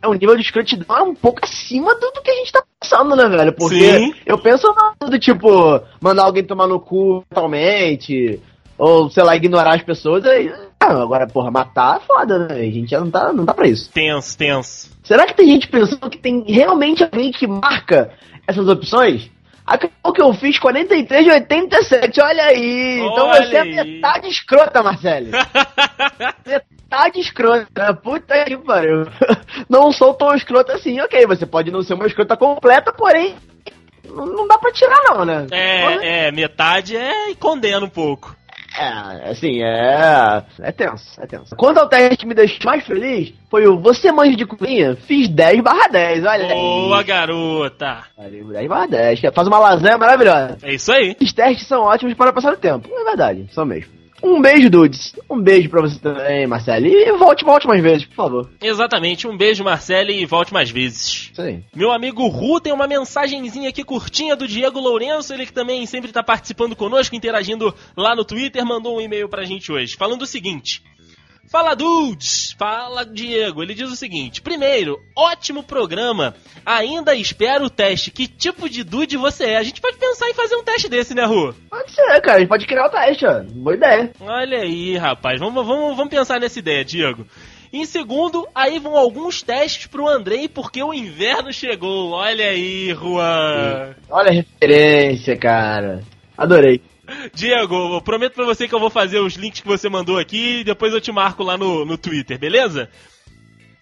é 0.00 0.08
um 0.08 0.12
nível 0.14 0.36
de 0.36 0.42
escrotidão 0.42 0.96
é 0.96 1.02
um 1.02 1.14
pouco 1.14 1.40
acima 1.42 1.94
do, 1.94 2.10
do 2.12 2.22
que 2.22 2.30
a 2.30 2.34
gente 2.36 2.52
tá 2.52 2.62
pensando, 2.80 3.16
né, 3.16 3.28
velho? 3.28 3.52
Porque 3.52 3.98
Sim. 3.98 4.14
eu 4.24 4.38
penso 4.38 4.66
no- 5.00 5.08
do 5.08 5.18
tipo, 5.18 5.48
mandar 6.00 6.24
alguém 6.24 6.44
tomar 6.44 6.66
no 6.66 6.78
cu 6.80 7.24
totalmente, 7.28 8.40
ou, 8.78 9.10
sei 9.10 9.22
lá, 9.22 9.36
ignorar 9.36 9.74
as 9.74 9.82
pessoas. 9.82 10.24
Aí, 10.24 10.52
ah, 10.80 11.02
agora, 11.02 11.26
porra, 11.26 11.50
matar 11.50 11.98
é 11.98 12.00
foda, 12.00 12.38
né? 12.48 12.54
A 12.60 12.70
gente 12.70 12.90
já 12.90 13.00
não 13.00 13.10
tá, 13.10 13.32
não 13.32 13.44
tá 13.44 13.52
pra 13.52 13.68
isso. 13.68 13.90
Tenso, 13.90 14.38
tenso. 14.38 14.90
Será 15.02 15.26
que 15.26 15.34
tem 15.34 15.46
gente 15.48 15.68
pensando 15.68 16.08
que 16.08 16.18
tem 16.18 16.44
realmente 16.46 17.02
alguém 17.02 17.30
que 17.32 17.46
marca 17.46 18.10
essas 18.46 18.68
opções? 18.68 19.30
Acabou 19.70 20.12
que 20.12 20.20
eu 20.20 20.34
fiz 20.34 20.58
43 20.58 21.24
de 21.24 21.30
87, 21.30 22.20
olha 22.20 22.42
aí! 22.42 22.98
então 22.98 23.28
Olha 23.28 23.46
você 23.46 23.56
é 23.56 23.60
aí. 23.60 23.72
metade 23.72 24.26
escrota, 24.26 24.82
Marcelo. 24.82 25.28
metade 26.44 27.20
escrota, 27.20 27.94
puta 27.94 28.44
que 28.46 28.56
pariu. 28.56 29.06
Não 29.68 29.92
sou 29.92 30.12
tão 30.12 30.34
escrota 30.34 30.72
assim, 30.72 31.00
ok, 31.00 31.24
você 31.24 31.46
pode 31.46 31.70
não 31.70 31.84
ser 31.84 31.94
uma 31.94 32.08
escrota 32.08 32.36
completa, 32.36 32.92
porém, 32.92 33.36
não 34.08 34.48
dá 34.48 34.58
pra 34.58 34.72
tirar 34.72 35.00
não, 35.04 35.24
né? 35.24 35.46
É, 35.52 36.26
é, 36.26 36.32
metade 36.32 36.96
é 36.96 37.30
e 37.30 37.36
condena 37.36 37.86
um 37.86 37.88
pouco. 37.88 38.34
É, 38.78 39.30
assim, 39.30 39.62
é. 39.62 40.42
É 40.60 40.72
tenso, 40.72 41.20
é 41.20 41.26
tenso. 41.26 41.56
Quanto 41.56 41.78
ao 41.78 41.88
teste 41.88 42.18
que 42.18 42.26
me 42.26 42.34
deixou 42.34 42.58
mais 42.64 42.84
feliz, 42.86 43.32
foi 43.50 43.66
o 43.66 43.78
Você 43.80 44.12
Manja 44.12 44.36
de 44.36 44.46
Cozinha? 44.46 44.96
Fiz 44.96 45.28
10 45.28 45.60
barra 45.60 45.88
10, 45.88 46.24
olha 46.24 46.48
Boa, 46.48 46.98
aí. 46.98 47.04
garota! 47.04 48.04
Valeu, 48.16 48.46
10 48.46 48.68
barra 48.68 48.86
10. 48.86 49.20
Faz 49.34 49.48
uma 49.48 49.58
lasanha 49.58 49.98
maravilhosa. 49.98 50.58
É 50.62 50.74
isso 50.74 50.92
aí. 50.92 51.16
Esses 51.20 51.32
testes 51.32 51.66
são 51.66 51.82
ótimos 51.82 52.14
para 52.14 52.32
passar 52.32 52.52
o 52.52 52.56
tempo. 52.56 52.88
É 52.92 53.04
verdade, 53.04 53.46
são 53.52 53.64
mesmo. 53.64 53.99
Um 54.22 54.40
beijo, 54.40 54.70
Dudes. 54.70 55.14
Um 55.28 55.40
beijo 55.40 55.68
pra 55.68 55.80
você 55.80 55.98
também, 55.98 56.46
Marcelo. 56.46 56.86
E 56.86 57.12
volte, 57.12 57.44
volte 57.44 57.66
mais 57.66 57.82
vezes, 57.82 58.04
por 58.04 58.14
favor. 58.14 58.50
Exatamente. 58.60 59.26
Um 59.26 59.36
beijo, 59.36 59.64
Marcelo, 59.64 60.10
e 60.10 60.26
volte 60.26 60.52
mais 60.52 60.70
vezes. 60.70 61.32
Aí. 61.38 61.62
Meu 61.74 61.90
amigo 61.90 62.26
Ru 62.28 62.60
tem 62.60 62.72
uma 62.72 62.86
mensagenzinha 62.86 63.68
aqui 63.68 63.82
curtinha 63.82 64.36
do 64.36 64.46
Diego 64.46 64.78
Lourenço, 64.78 65.32
ele 65.32 65.46
que 65.46 65.52
também 65.52 65.84
sempre 65.86 66.12
tá 66.12 66.22
participando 66.22 66.76
conosco, 66.76 67.16
interagindo 67.16 67.74
lá 67.96 68.14
no 68.14 68.24
Twitter, 68.24 68.64
mandou 68.64 68.98
um 68.98 69.00
e-mail 69.00 69.28
pra 69.28 69.44
gente 69.44 69.72
hoje, 69.72 69.96
falando 69.96 70.22
o 70.22 70.26
seguinte. 70.26 70.82
Fala 71.50 71.74
dudes, 71.74 72.54
fala 72.56 73.04
Diego. 73.04 73.60
Ele 73.60 73.74
diz 73.74 73.90
o 73.90 73.96
seguinte: 73.96 74.40
primeiro, 74.40 75.00
ótimo 75.16 75.64
programa. 75.64 76.36
Ainda 76.64 77.12
espero 77.12 77.64
o 77.64 77.70
teste. 77.70 78.12
Que 78.12 78.28
tipo 78.28 78.68
de 78.68 78.84
dude 78.84 79.16
você 79.16 79.46
é? 79.46 79.56
A 79.56 79.62
gente 79.64 79.80
pode 79.80 79.96
pensar 79.96 80.30
em 80.30 80.34
fazer 80.34 80.54
um 80.54 80.62
teste 80.62 80.88
desse, 80.88 81.12
né, 81.12 81.24
Ru? 81.24 81.52
Pode 81.68 81.90
ser, 81.90 82.20
cara. 82.20 82.36
A 82.36 82.38
gente 82.38 82.48
pode 82.48 82.66
criar 82.66 82.86
o 82.86 82.90
teste, 82.90 83.26
ó. 83.26 83.42
Boa 83.42 83.74
ideia. 83.74 84.12
Olha 84.20 84.60
aí, 84.60 84.96
rapaz. 84.96 85.40
Vamos, 85.40 85.66
vamos, 85.66 85.96
vamos 85.96 86.10
pensar 86.10 86.38
nessa 86.38 86.60
ideia, 86.60 86.84
Diego. 86.84 87.26
Em 87.72 87.84
segundo, 87.84 88.46
aí 88.54 88.78
vão 88.78 88.96
alguns 88.96 89.42
testes 89.42 89.88
pro 89.88 90.08
Andrei, 90.08 90.48
porque 90.48 90.80
o 90.80 90.94
inverno 90.94 91.52
chegou. 91.52 92.10
Olha 92.12 92.48
aí, 92.48 92.94
Juan. 92.94 93.96
Olha 94.08 94.30
a 94.30 94.34
referência, 94.34 95.36
cara. 95.36 96.04
Adorei. 96.38 96.80
Diego, 97.34 97.94
eu 97.94 98.00
prometo 98.00 98.34
pra 98.34 98.44
você 98.44 98.66
que 98.68 98.74
eu 98.74 98.80
vou 98.80 98.90
fazer 98.90 99.18
os 99.20 99.34
links 99.34 99.60
que 99.60 99.68
você 99.68 99.88
mandou 99.88 100.18
aqui 100.18 100.60
e 100.60 100.64
depois 100.64 100.92
eu 100.92 101.00
te 101.00 101.12
marco 101.12 101.42
lá 101.42 101.56
no, 101.56 101.84
no 101.84 101.98
Twitter, 101.98 102.38
beleza? 102.38 102.88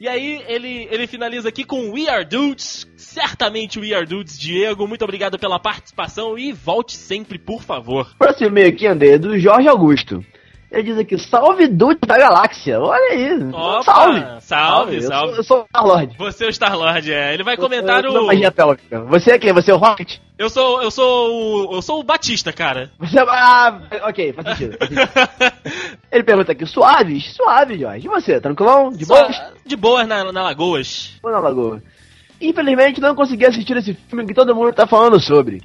E 0.00 0.06
aí 0.06 0.44
ele, 0.46 0.86
ele 0.92 1.08
finaliza 1.08 1.48
aqui 1.48 1.64
com 1.64 1.90
We 1.90 2.08
Are 2.08 2.24
Dudes, 2.24 2.86
certamente 2.96 3.80
We 3.80 3.92
Are 3.92 4.06
Dudes, 4.06 4.38
Diego, 4.38 4.86
muito 4.86 5.02
obrigado 5.02 5.38
pela 5.38 5.58
participação 5.58 6.38
e 6.38 6.52
volte 6.52 6.96
sempre, 6.96 7.36
por 7.36 7.64
favor. 7.64 8.14
Próximo 8.16 8.46
e-mail 8.46 8.68
aqui, 8.68 8.86
André, 8.86 9.14
é 9.14 9.18
do 9.18 9.36
Jorge 9.36 9.66
Augusto. 9.66 10.24
Ele 10.70 10.82
diz 10.82 10.98
aqui, 10.98 11.16
salve 11.18 11.66
Dude 11.66 11.98
da 12.06 12.18
galáxia. 12.18 12.78
Olha 12.78 13.12
aí. 13.12 13.42
Opa, 13.52 13.82
salve. 13.82 14.20
salve, 14.42 15.02
salve. 15.02 15.02
sou, 15.02 15.36
eu 15.36 15.42
sou 15.44 15.60
o 15.60 15.64
Star-Lord. 15.64 16.16
Você 16.18 16.44
é 16.44 16.48
o 16.48 16.52
Star-Lord, 16.52 17.10
é. 17.12 17.32
Ele 17.32 17.42
vai 17.42 17.56
comentar 17.56 18.04
Eu- 18.04 18.12
eu- 18.12 18.22
o... 18.24 18.26
magia 18.26 18.52
pélvica. 18.52 19.00
Você 19.04 19.30
é 19.30 19.38
quem? 19.38 19.52
Você 19.54 19.70
é 19.70 19.74
o 19.74 19.78
Rocket? 19.78 20.18
Eu 20.38 20.50
sou, 20.50 20.82
eu 20.82 20.90
sou 20.90 21.30
o... 21.70 21.74
Eu 21.76 21.80
sou 21.82 22.00
o 22.00 22.04
Batista, 22.04 22.52
cara. 22.52 22.90
Você 23.00 23.18
é... 23.18 23.22
Ah, 23.26 23.80
ok, 24.04 24.32
faz 24.34 24.48
sentido. 24.58 24.76
Faz 24.78 24.90
sentido. 24.90 25.52
Ele 26.12 26.22
pergunta 26.22 26.52
aqui, 26.52 26.66
suaves? 26.66 27.34
Suave, 27.34 27.78
Jorge. 27.78 28.06
E 28.06 28.10
você, 28.10 28.38
tranquilão? 28.40 28.90
De 28.90 29.04
Só- 29.06 29.14
boas? 29.22 29.42
De 29.64 29.76
boas 29.76 30.06
na, 30.06 30.30
na 30.32 30.42
Lagoas. 30.42 31.18
Ou 31.22 31.30
na 31.32 31.38
Lagoa? 31.38 31.82
Infelizmente 32.40 33.00
não 33.00 33.14
consegui 33.14 33.46
assistir 33.46 33.76
esse 33.76 33.94
filme 33.94 34.26
que 34.26 34.34
todo 34.34 34.54
mundo 34.54 34.72
tá 34.72 34.86
falando 34.86 35.18
sobre. 35.18 35.62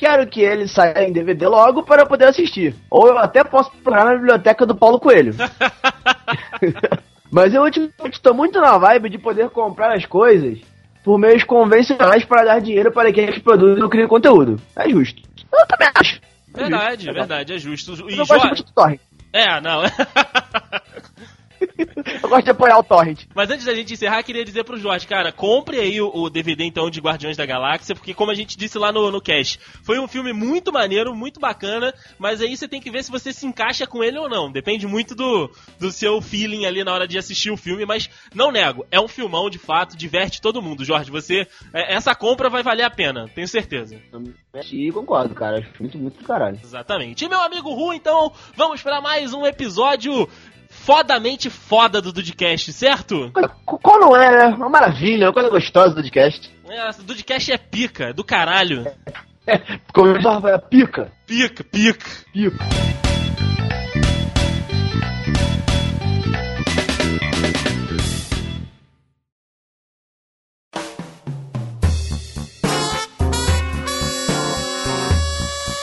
Quero 0.00 0.26
que 0.26 0.40
ele 0.40 0.66
saia 0.66 1.06
em 1.06 1.12
DVD 1.12 1.46
logo 1.46 1.82
para 1.82 2.00
eu 2.00 2.06
poder 2.06 2.24
assistir. 2.24 2.74
Ou 2.90 3.08
eu 3.08 3.18
até 3.18 3.44
posso 3.44 3.70
procurar 3.70 4.06
na 4.06 4.14
biblioteca 4.14 4.64
do 4.64 4.74
Paulo 4.74 4.98
Coelho. 4.98 5.34
Mas 7.30 7.52
eu 7.52 7.60
ultimamente 7.60 8.14
estou 8.14 8.32
muito 8.32 8.58
na 8.58 8.78
vibe 8.78 9.10
de 9.10 9.18
poder 9.18 9.50
comprar 9.50 9.94
as 9.94 10.06
coisas 10.06 10.58
por 11.04 11.18
meios 11.18 11.44
convencionais 11.44 12.24
para 12.24 12.44
dar 12.44 12.62
dinheiro 12.62 12.90
para 12.90 13.12
quem 13.12 13.40
produz 13.40 13.78
ou 13.78 13.90
cria 13.90 14.08
conteúdo. 14.08 14.58
É 14.74 14.88
justo. 14.88 15.20
Eu 15.52 15.66
também 15.66 15.88
acho. 15.94 16.18
É 16.54 16.60
Verdade, 16.62 17.04
justo. 17.04 17.14
verdade, 17.14 17.52
é 17.52 17.58
justo. 17.58 17.92
E 18.08 18.12
Eu 18.12 18.16
não 18.16 18.26
gosto 18.26 18.46
muito 18.46 18.64
do 18.64 18.72
torrent. 18.72 19.00
É, 19.34 19.60
não. 19.60 19.82
Eu 22.22 22.28
gosto 22.28 22.44
de 22.44 22.50
apoiar 22.50 22.78
o 22.78 22.82
torrent. 22.82 23.24
Mas 23.34 23.50
antes 23.50 23.64
da 23.64 23.74
gente 23.74 23.92
encerrar, 23.92 24.22
queria 24.22 24.44
dizer 24.44 24.64
pro 24.64 24.78
Jorge, 24.78 25.06
cara, 25.06 25.32
compre 25.32 25.78
aí 25.78 26.00
o, 26.00 26.10
o 26.12 26.30
DVD 26.30 26.64
então 26.64 26.90
de 26.90 27.00
Guardiões 27.00 27.36
da 27.36 27.46
Galáxia, 27.46 27.94
porque 27.94 28.14
como 28.14 28.30
a 28.30 28.34
gente 28.34 28.56
disse 28.56 28.78
lá 28.78 28.92
no, 28.92 29.10
no 29.10 29.20
cast, 29.20 29.58
foi 29.82 29.98
um 29.98 30.08
filme 30.08 30.32
muito 30.32 30.72
maneiro, 30.72 31.14
muito 31.14 31.40
bacana, 31.40 31.92
mas 32.18 32.40
aí 32.40 32.56
você 32.56 32.68
tem 32.68 32.80
que 32.80 32.90
ver 32.90 33.04
se 33.04 33.10
você 33.10 33.32
se 33.32 33.46
encaixa 33.46 33.86
com 33.86 34.02
ele 34.02 34.18
ou 34.18 34.28
não. 34.28 34.50
Depende 34.50 34.86
muito 34.86 35.14
do, 35.14 35.50
do 35.78 35.90
seu 35.90 36.20
feeling 36.20 36.66
ali 36.66 36.84
na 36.84 36.92
hora 36.92 37.08
de 37.08 37.18
assistir 37.18 37.50
o 37.50 37.56
filme, 37.56 37.84
mas 37.84 38.08
não 38.34 38.50
nego, 38.50 38.86
é 38.90 39.00
um 39.00 39.08
filmão 39.08 39.50
de 39.50 39.58
fato, 39.58 39.96
diverte 39.96 40.40
todo 40.40 40.62
mundo. 40.62 40.84
Jorge, 40.84 41.10
você. 41.10 41.46
é, 41.72 41.94
essa 41.94 42.14
compra 42.14 42.48
vai 42.48 42.62
valer 42.62 42.84
a 42.84 42.90
pena, 42.90 43.28
tenho 43.34 43.48
certeza. 43.48 44.00
E 44.72 44.90
concordo, 44.90 45.34
cara. 45.34 45.58
Acho 45.58 45.68
muito, 45.78 45.96
muito 45.96 46.18
do 46.18 46.24
caralho. 46.24 46.58
Exatamente. 46.62 47.24
E 47.24 47.28
meu 47.28 47.40
amigo 47.40 47.72
Ru, 47.72 47.92
então, 47.92 48.32
vamos 48.56 48.82
para 48.82 49.00
mais 49.00 49.32
um 49.32 49.46
episódio 49.46 50.28
fodamente 50.84 51.50
foda 51.50 52.00
do 52.00 52.12
Dudcast, 52.12 52.72
certo? 52.72 53.30
Qu- 53.66 53.78
Qual 53.78 54.00
não 54.00 54.16
é, 54.16 54.30
né? 54.48 54.54
Uma 54.56 54.68
maravilha, 54.68 55.26
uma 55.26 55.32
coisa 55.32 55.48
gostosa 55.50 55.90
do 55.90 55.94
podcast. 55.96 56.50
É, 56.68 56.90
Dudcast 57.02 57.52
é 57.52 57.58
pica, 57.58 58.04
é 58.06 58.12
do 58.12 58.24
caralho. 58.24 58.84
Começar 59.92 60.38
a 60.54 60.58
pica. 60.58 61.12
Pica, 61.26 61.64
pica. 61.64 62.06
Pica. 62.32 63.09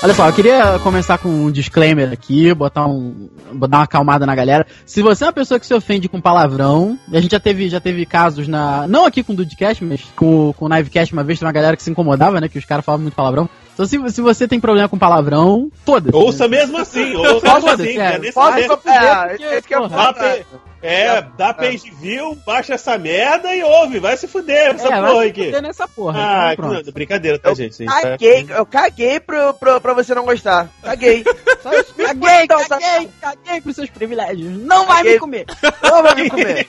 Olha 0.04 0.14
só, 0.14 0.28
eu 0.28 0.34
queria 0.34 0.78
começar 0.84 1.18
com 1.18 1.28
um 1.28 1.52
disclaimer 1.52 2.12
aqui, 2.12 2.54
botar 2.54 2.86
um. 2.86 3.30
dar 3.54 3.78
uma 3.78 3.84
acalmada 3.84 4.28
na 4.28 4.36
galera. 4.36 4.66
Se 4.86 5.02
você 5.02 5.24
é 5.24 5.28
uma 5.28 5.34
pessoa 5.34 5.60
que 5.60 5.66
se 5.66 5.74
ofende 5.74 6.08
com 6.08 6.22
palavrão, 6.22 7.00
a 7.12 7.20
gente 7.20 7.32
já 7.32 7.40
teve, 7.40 7.68
já 7.68 7.80
teve 7.80 8.06
casos 8.06 8.48
na. 8.48 8.88
Não 8.88 9.06
aqui 9.06 9.24
com 9.24 9.34
o 9.34 9.36
Dudcast, 9.36 9.84
mas 9.84 10.04
com, 10.16 10.54
com 10.56 10.66
o 10.66 10.70
Knivecast 10.70 11.12
uma 11.14 11.24
vez, 11.24 11.40
tem 11.40 11.48
uma 11.48 11.52
galera 11.52 11.76
que 11.76 11.82
se 11.82 11.90
incomodava, 11.90 12.40
né? 12.40 12.48
Que 12.48 12.60
os 12.60 12.66
caras 12.66 12.86
falavam 12.86 13.02
muito 13.04 13.16
palavrão. 13.16 13.50
Então 13.78 13.86
se, 13.86 14.10
se 14.10 14.22
você 14.22 14.48
tem 14.48 14.60
problema 14.60 14.90
com 14.90 14.98
palavrão, 14.98 15.70
foda-se. 15.86 16.16
Ouça 16.16 16.48
mesmo 16.48 16.80
assim, 16.80 17.14
ouça 17.16 17.54
mesmo 17.54 17.70
assim, 17.70 18.00
é, 18.00 18.16
é 18.16 18.18
nesse 18.18 18.34
fuder, 18.34 18.72
É, 18.88 19.28
porque, 19.28 19.44
esse 19.44 19.68
que 19.68 19.74
é 19.76 19.78
o 19.78 19.82
porra, 19.88 19.98
Dá 19.98 20.14
pe- 20.14 20.46
É, 20.82 21.22
dá 21.38 21.54
page 21.54 21.92
view, 21.92 22.36
baixa 22.44 22.74
essa 22.74 22.98
merda 22.98 23.54
e 23.56 23.62
ouve, 23.62 24.00
vai 24.00 24.18
se 24.18 24.28
fuder 24.28 24.74
essa 24.76 24.88
é, 24.88 24.90
porra 24.90 25.02
vai 25.14 25.24
se 25.26 25.30
aqui. 25.30 25.46
fuder 25.46 25.62
nessa 25.62 25.88
porra. 25.88 26.20
Ah, 26.20 26.54
então 26.54 26.70
pronto. 26.72 26.92
brincadeira, 26.92 27.38
tá, 27.38 27.54
gente? 27.54 27.76
Sim, 27.76 27.86
tá? 27.86 28.02
Caguei, 28.02 28.46
eu 28.50 28.66
caguei 28.66 29.20
pro, 29.20 29.54
pro, 29.54 29.80
pra 29.80 29.94
você 29.94 30.16
não 30.16 30.26
gostar. 30.26 30.70
Caguei. 30.82 31.24
Só 31.62 31.72
isso 31.74 31.94
mesmo. 31.96 32.20
Caguei, 32.20 32.44
Então, 32.46 32.68
tá- 32.68 32.80
caguei, 32.80 33.10
caguei 33.22 33.62
pros 33.62 33.76
seus 33.76 33.90
privilégios. 33.92 34.58
Não 34.58 34.88
vai 34.88 34.98
Caguei. 34.98 35.14
me 35.14 35.20
comer. 35.20 35.46
Não 35.84 36.02
vai 36.02 36.16
me 36.16 36.30
comer. 36.32 36.68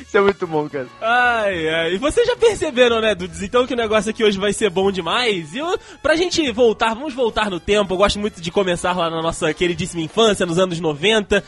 Isso 0.00 0.16
é 0.16 0.20
muito 0.20 0.46
bom, 0.46 0.68
cara. 0.68 0.86
Ai, 1.00 1.68
ai. 1.68 1.94
E 1.94 1.98
vocês 1.98 2.26
já 2.26 2.36
perceberam, 2.36 3.00
né, 3.00 3.14
Dudes? 3.14 3.42
Então 3.42 3.66
que 3.66 3.74
o 3.74 3.76
negócio 3.76 4.10
aqui 4.10 4.24
hoje 4.24 4.38
vai 4.38 4.52
ser 4.52 4.70
bom 4.70 4.90
demais. 4.90 5.54
E 5.54 5.60
pra 6.02 6.16
gente 6.16 6.50
voltar, 6.52 6.94
vamos 6.94 7.14
voltar 7.14 7.50
no 7.50 7.60
tempo. 7.60 7.92
Eu 7.92 7.98
gosto 7.98 8.18
muito 8.18 8.40
de 8.40 8.50
começar 8.50 8.96
lá 8.96 9.10
na 9.10 9.22
nossa 9.22 9.52
queridíssima 9.52 10.02
infância, 10.02 10.46
nos 10.46 10.58
anos 10.58 10.80
90. 10.80 11.42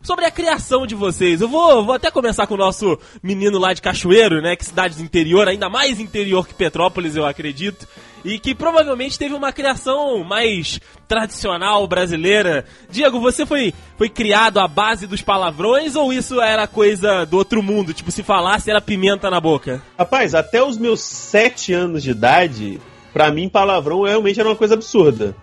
Sobre 0.00 0.24
a 0.24 0.30
criação 0.30 0.86
de 0.86 0.94
vocês. 0.94 1.40
Eu 1.40 1.48
vou, 1.48 1.84
vou 1.84 1.94
até 1.94 2.10
começar 2.10 2.46
com 2.46 2.54
o 2.54 2.58
nosso 2.58 2.98
menino 3.20 3.58
lá 3.58 3.72
de 3.72 3.82
Cachoeiro, 3.82 4.40
né? 4.40 4.54
Que 4.54 4.64
cidade 4.64 4.94
do 4.94 5.02
interior, 5.02 5.48
ainda 5.48 5.68
mais 5.68 5.98
interior 5.98 6.46
que 6.46 6.54
Petrópolis, 6.54 7.16
eu 7.16 7.26
acredito. 7.26 7.86
E 8.24 8.38
que 8.38 8.54
provavelmente 8.54 9.18
teve 9.18 9.34
uma 9.34 9.52
criação 9.52 10.22
mais 10.24 10.80
tradicional 11.06 11.86
brasileira. 11.86 12.64
Diego, 12.90 13.20
você 13.20 13.46
foi, 13.46 13.72
foi 13.96 14.08
criado 14.08 14.58
à 14.58 14.68
base 14.68 15.06
dos 15.06 15.22
palavrões 15.22 15.96
ou 15.96 16.12
isso 16.12 16.40
era 16.40 16.66
coisa 16.66 17.24
do 17.24 17.36
outro 17.36 17.62
mundo? 17.62 17.94
Tipo, 17.94 18.10
se 18.10 18.22
falasse 18.22 18.70
era 18.70 18.80
pimenta 18.80 19.30
na 19.30 19.40
boca? 19.40 19.82
Rapaz, 19.98 20.34
até 20.34 20.62
os 20.62 20.76
meus 20.76 21.00
sete 21.00 21.72
anos 21.72 22.02
de 22.02 22.10
idade, 22.10 22.80
pra 23.12 23.30
mim, 23.30 23.48
palavrão 23.48 24.02
realmente 24.02 24.38
era 24.38 24.48
uma 24.48 24.56
coisa 24.56 24.74
absurda, 24.74 25.34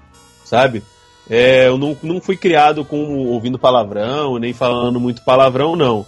sabe? 0.43 0.83
É, 1.29 1.67
eu 1.67 1.77
não, 1.77 1.97
não 2.03 2.21
fui 2.21 2.37
criado 2.37 2.85
com 2.85 3.25
ouvindo 3.27 3.57
palavrão, 3.57 4.37
nem 4.37 4.53
falando 4.53 4.99
muito 4.99 5.23
palavrão, 5.23 5.75
não. 5.75 6.05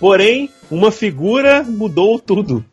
Porém, 0.00 0.48
uma 0.70 0.92
figura 0.92 1.62
mudou 1.62 2.18
tudo. 2.18 2.64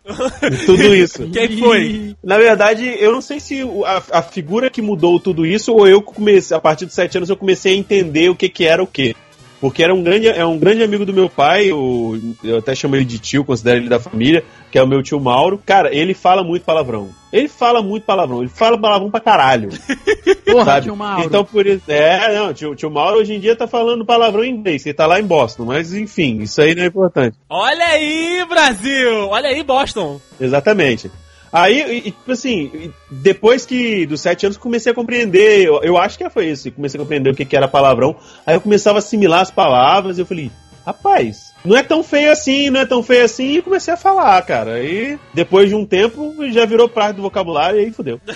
tudo 0.66 0.96
isso. 0.96 1.28
Quem 1.34 1.58
foi? 1.58 2.16
Na 2.24 2.38
verdade, 2.38 2.86
eu 3.00 3.12
não 3.12 3.22
sei 3.22 3.40
se 3.40 3.62
a, 3.86 4.20
a 4.20 4.22
figura 4.22 4.70
que 4.70 4.82
mudou 4.82 5.20
tudo 5.20 5.46
isso 5.46 5.74
ou 5.74 5.88
eu 5.88 6.02
comecei, 6.02 6.56
a 6.56 6.60
partir 6.60 6.86
dos 6.86 6.94
sete 6.94 7.18
anos, 7.18 7.30
eu 7.30 7.38
comecei 7.38 7.74
a 7.74 7.78
entender 7.78 8.30
o 8.30 8.36
que, 8.36 8.48
que 8.50 8.66
era 8.66 8.84
o 8.84 8.88
que. 8.88 9.16
Porque 9.62 9.82
era 9.84 9.94
um 9.94 10.04
grande, 10.04 10.28
é 10.28 10.46
um 10.46 10.60
grande 10.60 10.84
amigo 10.84 11.06
do 11.06 11.14
meu 11.14 11.30
pai, 11.30 11.72
o- 11.72 12.20
eu 12.44 12.58
até 12.58 12.76
chamo 12.76 12.96
ele 12.96 13.06
de 13.06 13.18
tio, 13.20 13.44
considero 13.46 13.80
ele 13.80 13.90
da 13.90 14.00
família, 14.00 14.44
que 14.72 14.78
é 14.78 14.84
o 14.84 14.88
meu 14.88 15.02
tio 15.02 15.20
Mauro. 15.20 15.60
Cara, 15.66 15.94
ele 15.96 16.14
fala 16.14 16.44
muito 16.44 16.64
palavrão. 16.64 17.10
Ele 17.32 17.48
fala 17.48 17.82
muito 17.82 18.04
palavrão, 18.04 18.40
ele 18.42 18.50
fala 18.50 18.80
palavrão 18.80 19.10
pra 19.10 19.20
caralho. 19.20 19.70
Porra, 20.46 20.66
sabe? 20.66 20.82
tio 20.84 20.96
Mauro. 20.96 21.24
Então 21.26 21.44
por 21.46 21.66
isso. 21.66 21.84
É, 21.88 22.34
não, 22.36 22.54
tio, 22.54 22.76
tio 22.76 22.92
Mauro 22.92 23.20
hoje 23.20 23.34
em 23.34 23.40
dia 23.40 23.56
tá 23.56 23.68
falando 23.68 24.06
palavrão 24.06 24.44
em 24.44 24.52
inglês, 24.52 24.86
ele 24.86 24.94
tá 24.94 25.06
lá 25.06 25.20
em 25.20 25.24
Boston, 25.26 25.66
mas 25.66 25.94
enfim, 25.94 26.42
isso 26.42 26.62
aí 26.62 26.76
não 26.76 26.84
é 26.84 26.88
importante. 26.88 27.38
Olha 27.50 27.86
aí, 27.86 28.46
Brasil! 28.48 29.30
Olha 29.30 29.50
aí, 29.50 29.64
Boston! 29.64 30.20
Exatamente. 30.40 31.10
Aí, 31.58 31.82
e- 31.82 31.98
e, 32.00 32.12
tipo 32.12 32.32
assim, 32.34 32.70
e 32.74 32.92
depois 33.10 33.66
que 33.66 34.06
dos 34.06 34.20
sete 34.20 34.46
anos 34.46 34.58
comecei 34.58 34.92
a 34.92 34.96
compreender, 34.96 35.62
eu, 35.66 35.82
eu 35.82 35.98
acho 35.98 36.18
que 36.18 36.30
foi 36.30 36.48
isso, 36.48 36.70
comecei 36.72 37.00
a 37.00 37.04
compreender 37.04 37.30
o 37.32 37.36
que, 37.36 37.46
que 37.46 37.56
era 37.56 37.66
palavrão. 37.68 38.14
Aí 38.46 38.56
eu 38.56 38.62
começava 38.62 38.98
a 38.98 39.00
assimilar 39.00 39.40
as 39.42 39.52
palavras 39.52 40.18
e 40.18 40.22
eu 40.22 40.26
falei, 40.26 40.52
rapaz, 40.86 41.54
não 41.64 41.78
é 41.78 41.82
tão 41.82 42.04
feio 42.04 42.30
assim, 42.30 42.70
não 42.70 42.82
é 42.82 42.86
tão 42.86 43.02
feio 43.02 43.24
assim, 43.24 43.54
e 43.58 43.62
comecei 43.62 43.94
a 43.94 43.98
falar, 43.98 44.42
cara. 44.42 44.74
Aí, 44.74 45.18
depois 45.34 45.70
de 45.70 45.76
um 45.76 45.86
tempo, 45.86 46.36
já 46.52 46.66
virou 46.66 46.90
parte 46.90 47.16
do 47.16 47.22
vocabulário 47.22 47.80
e 47.80 47.86
aí 47.86 47.92
fudeu. 47.92 48.20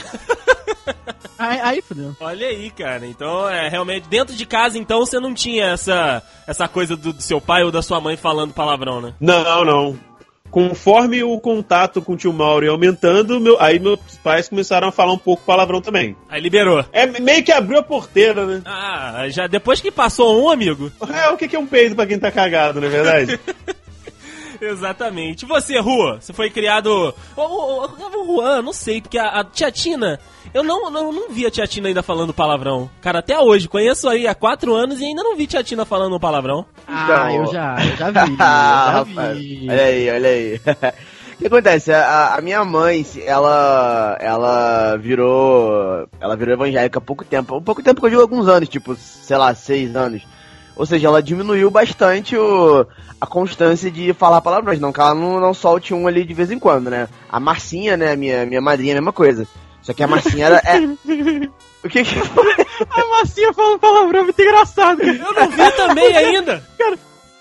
Aí, 1.37 1.59
aí 1.61 1.81
fudeu. 1.81 2.13
Olha 2.19 2.47
aí, 2.47 2.69
cara. 2.69 3.07
Então, 3.07 3.49
é 3.49 3.69
realmente 3.69 4.09
dentro 4.09 4.35
de 4.35 4.45
casa, 4.45 4.77
então 4.77 4.99
você 4.99 5.21
não 5.21 5.33
tinha 5.33 5.67
essa 5.67 6.21
essa 6.45 6.67
coisa 6.67 6.97
do, 6.97 7.13
do 7.13 7.21
seu 7.21 7.39
pai 7.39 7.63
ou 7.63 7.71
da 7.71 7.81
sua 7.81 8.01
mãe 8.01 8.17
falando 8.17 8.53
palavrão, 8.53 8.99
né? 8.99 9.13
Não, 9.21 9.63
não. 9.63 9.97
Conforme 10.51 11.23
o 11.23 11.39
contato 11.39 12.01
com 12.01 12.13
o 12.13 12.17
tio 12.17 12.33
Mauro 12.33 12.65
ia 12.65 12.71
aumentando, 12.71 13.39
meu, 13.39 13.59
aí 13.61 13.79
meus 13.79 13.99
pais 14.23 14.49
começaram 14.49 14.87
a 14.87 14.91
falar 14.91 15.13
um 15.13 15.17
pouco 15.17 15.43
palavrão 15.43 15.81
também. 15.81 16.15
Aí 16.27 16.41
liberou. 16.41 16.83
É 16.91 17.05
meio 17.05 17.43
que 17.43 17.51
abriu 17.51 17.79
a 17.79 17.83
porteira, 17.83 18.45
né? 18.45 18.61
Ah, 18.65 19.25
já 19.29 19.47
depois 19.47 19.79
que 19.79 19.91
passou 19.91 20.43
um, 20.43 20.49
amigo. 20.49 20.91
É, 21.13 21.29
o 21.29 21.37
que 21.37 21.55
é 21.55 21.59
um 21.59 21.67
peido 21.67 21.95
pra 21.95 22.07
quem 22.07 22.19
tá 22.19 22.31
cagado, 22.31 22.81
não 22.81 22.87
é 22.87 22.91
verdade? 22.91 23.39
Exatamente. 24.61 25.43
E 25.43 25.47
você, 25.47 25.79
Rua? 25.79 26.19
Você 26.19 26.33
foi 26.33 26.49
criado. 26.49 27.13
O, 27.35 27.41
o, 27.41 27.85
o, 27.85 28.21
o 28.21 28.35
Juan, 28.35 28.61
não 28.61 28.73
sei, 28.73 29.01
porque 29.01 29.17
a, 29.17 29.39
a 29.39 29.43
tia 29.43 29.71
Tina. 29.71 30.19
Eu 30.53 30.63
não, 30.63 30.89
não, 30.89 31.11
não 31.11 31.29
vi 31.29 31.45
a 31.45 31.51
tia 31.51 31.67
Tina 31.67 31.87
ainda 31.87 32.01
falando 32.01 32.33
palavrão. 32.33 32.89
Cara, 33.01 33.19
até 33.19 33.39
hoje. 33.39 33.67
Conheço 33.67 34.09
aí 34.09 34.25
há 34.27 34.33
quatro 34.33 34.73
anos 34.73 34.99
e 34.99 35.05
ainda 35.05 35.23
não 35.23 35.35
vi 35.35 35.45
tia 35.47 35.63
Tina 35.63 35.85
falando 35.85 36.15
um 36.15 36.19
palavrão. 36.19 36.65
Ah, 36.87 37.03
Então, 37.03 37.29
eu 37.45 37.45
já, 37.53 37.75
eu 37.85 37.97
já 37.97 38.09
vi. 38.25 38.35
Ah, 38.39 38.85
eu 38.87 38.91
já 38.91 38.91
rapaz. 38.91 39.37
vi. 39.37 39.67
Olha 39.69 39.83
aí, 39.83 40.09
olha 40.09 40.29
aí. 40.29 40.61
O 41.39 41.41
que 41.41 41.47
acontece? 41.47 41.93
A, 41.93 42.35
a 42.35 42.41
minha 42.41 42.65
mãe, 42.65 43.05
ela, 43.25 44.17
ela 44.19 44.97
virou, 44.97 46.05
ela 46.19 46.35
virou 46.35 46.53
evangélica 46.53 46.99
há 46.99 47.01
pouco 47.01 47.23
tempo. 47.23 47.55
Há 47.55 47.61
pouco 47.61 47.81
tempo 47.81 48.01
que 48.01 48.07
eu 48.07 48.09
digo 48.09 48.21
alguns 48.21 48.49
anos, 48.49 48.67
tipo, 48.67 48.93
sei 48.97 49.37
lá, 49.37 49.55
seis 49.55 49.95
anos. 49.95 50.21
Ou 50.75 50.85
seja, 50.85 51.07
ela 51.07 51.23
diminuiu 51.23 51.71
bastante 51.71 52.35
o, 52.35 52.85
a 53.21 53.25
constância 53.25 53.89
de 53.89 54.11
falar 54.11 54.41
palavrões, 54.41 54.81
não 54.81 54.91
que 54.91 54.99
ela 54.99 55.15
não, 55.15 55.39
não 55.39 55.53
solte 55.53 55.93
um 55.93 56.07
ali 56.07 56.25
de 56.25 56.33
vez 56.33 56.51
em 56.51 56.59
quando, 56.59 56.89
né? 56.89 57.07
A 57.31 57.39
Marcinha, 57.39 57.95
né, 57.95 58.17
minha, 58.17 58.45
minha 58.45 58.59
madrinha, 58.59 58.91
a 58.91 58.95
mesma 58.95 59.13
coisa. 59.13 59.47
Só 59.89 59.93
que 59.93 60.03
a 60.03 60.07
Marcinha 60.07 60.45
era... 60.45 60.57
É... 60.63 61.49
O 61.81 61.87
que 61.87 62.03
que 62.03 62.15
foi? 62.19 62.53
A 62.89 63.05
Marcinha 63.07 63.53
falando 63.53 63.79
palavrão 63.79 64.23
muito 64.25 64.39
engraçado. 64.41 65.01
Eu 65.01 65.33
não 65.33 65.49
vi 65.49 65.71
também 65.77 66.13
ainda. 66.17 66.61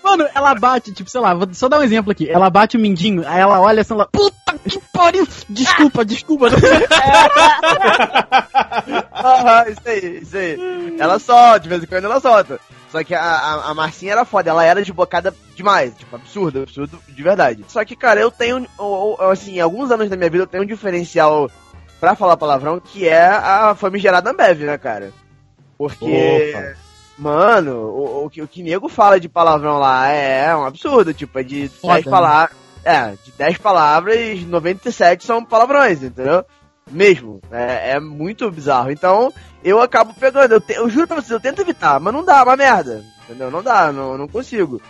Mano, 0.01 0.25
ela 0.33 0.55
bate, 0.55 0.93
tipo, 0.93 1.09
sei 1.09 1.19
lá, 1.19 1.33
vou 1.33 1.45
só 1.53 1.67
dar 1.67 1.77
um 1.79 1.83
exemplo 1.83 2.09
aqui. 2.13 2.29
Ela 2.29 2.49
bate 2.49 2.77
o 2.77 2.79
mindinho, 2.79 3.21
aí 3.27 3.41
ela 3.41 3.59
olha 3.59 3.81
assim, 3.81 3.93
ela, 3.93 4.07
puta 4.09 4.57
que 4.65 4.79
pariu! 4.93 5.27
Desculpa, 5.49 6.05
desculpa. 6.05 6.47
Aham, 9.13 9.65
isso 9.69 9.81
aí, 9.85 10.19
isso 10.21 10.37
aí. 10.37 10.95
Ela 10.97 11.19
solta, 11.19 11.59
de 11.59 11.69
vez 11.69 11.83
em 11.83 11.85
quando 11.85 12.05
ela 12.05 12.19
solta. 12.21 12.59
Só 12.91 13.03
que 13.03 13.13
a, 13.13 13.21
a, 13.21 13.69
a 13.71 13.73
Marcinha 13.73 14.13
era 14.13 14.25
foda, 14.25 14.49
ela 14.49 14.63
era 14.63 14.79
desbocada 14.81 15.35
demais, 15.55 15.93
tipo, 15.97 16.15
absurdo, 16.15 16.63
absurdo 16.63 16.97
de 17.07 17.21
verdade. 17.23 17.63
Só 17.67 17.83
que, 17.85 17.95
cara, 17.95 18.19
eu 18.21 18.31
tenho, 18.31 18.65
ou- 18.77 19.17
ou, 19.19 19.29
assim, 19.31 19.59
alguns 19.59 19.91
anos 19.91 20.09
da 20.09 20.15
minha 20.15 20.29
vida 20.29 20.43
eu 20.43 20.47
tenho 20.47 20.63
um 20.63 20.67
diferencial 20.67 21.51
pra 21.99 22.15
falar 22.15 22.37
palavrão 22.37 22.79
que 22.79 23.07
é 23.07 23.25
a 23.27 23.75
famigerada 23.75 24.31
Ambev, 24.31 24.61
né, 24.63 24.77
cara? 24.77 25.11
Porque, 25.77 26.53
Opa. 26.53 26.73
mano, 27.17 27.73
o, 27.77 28.25
o, 28.25 28.29
que, 28.29 28.41
o 28.41 28.47
que 28.47 28.61
nego 28.63 28.89
fala 28.89 29.19
de 29.19 29.29
palavrão 29.29 29.77
lá 29.77 30.07
é, 30.09 30.55
um 30.55 30.65
absurdo, 30.65 31.13
tipo, 31.13 31.39
é 31.39 31.43
de 31.43 31.69
Foda, 31.69 31.93
10 31.95 32.05
né? 32.05 32.11
palavras. 32.11 32.57
É, 32.83 33.11
de 33.23 33.31
10 33.37 33.57
palavras, 33.57 34.41
97 34.45 35.25
são 35.25 35.43
palavrões, 35.43 36.01
entendeu? 36.01 36.43
Mesmo. 36.89 37.39
É, 37.51 37.91
é 37.91 37.99
muito 37.99 38.49
bizarro. 38.49 38.89
Então, 38.89 39.31
eu 39.63 39.81
acabo 39.81 40.13
pegando. 40.13 40.53
Eu, 40.53 40.61
te- 40.61 40.73
eu 40.73 40.89
juro 40.89 41.05
pra 41.07 41.17
vocês, 41.17 41.29
eu 41.31 41.39
tento 41.39 41.61
evitar, 41.61 41.99
mas 41.99 42.13
não 42.13 42.23
dá, 42.23 42.39
é 42.39 42.43
uma 42.43 42.55
merda. 42.55 43.03
Entendeu? 43.25 43.51
Não 43.51 43.61
dá, 43.61 43.91
não, 43.91 44.17
não 44.17 44.27
consigo. 44.27 44.81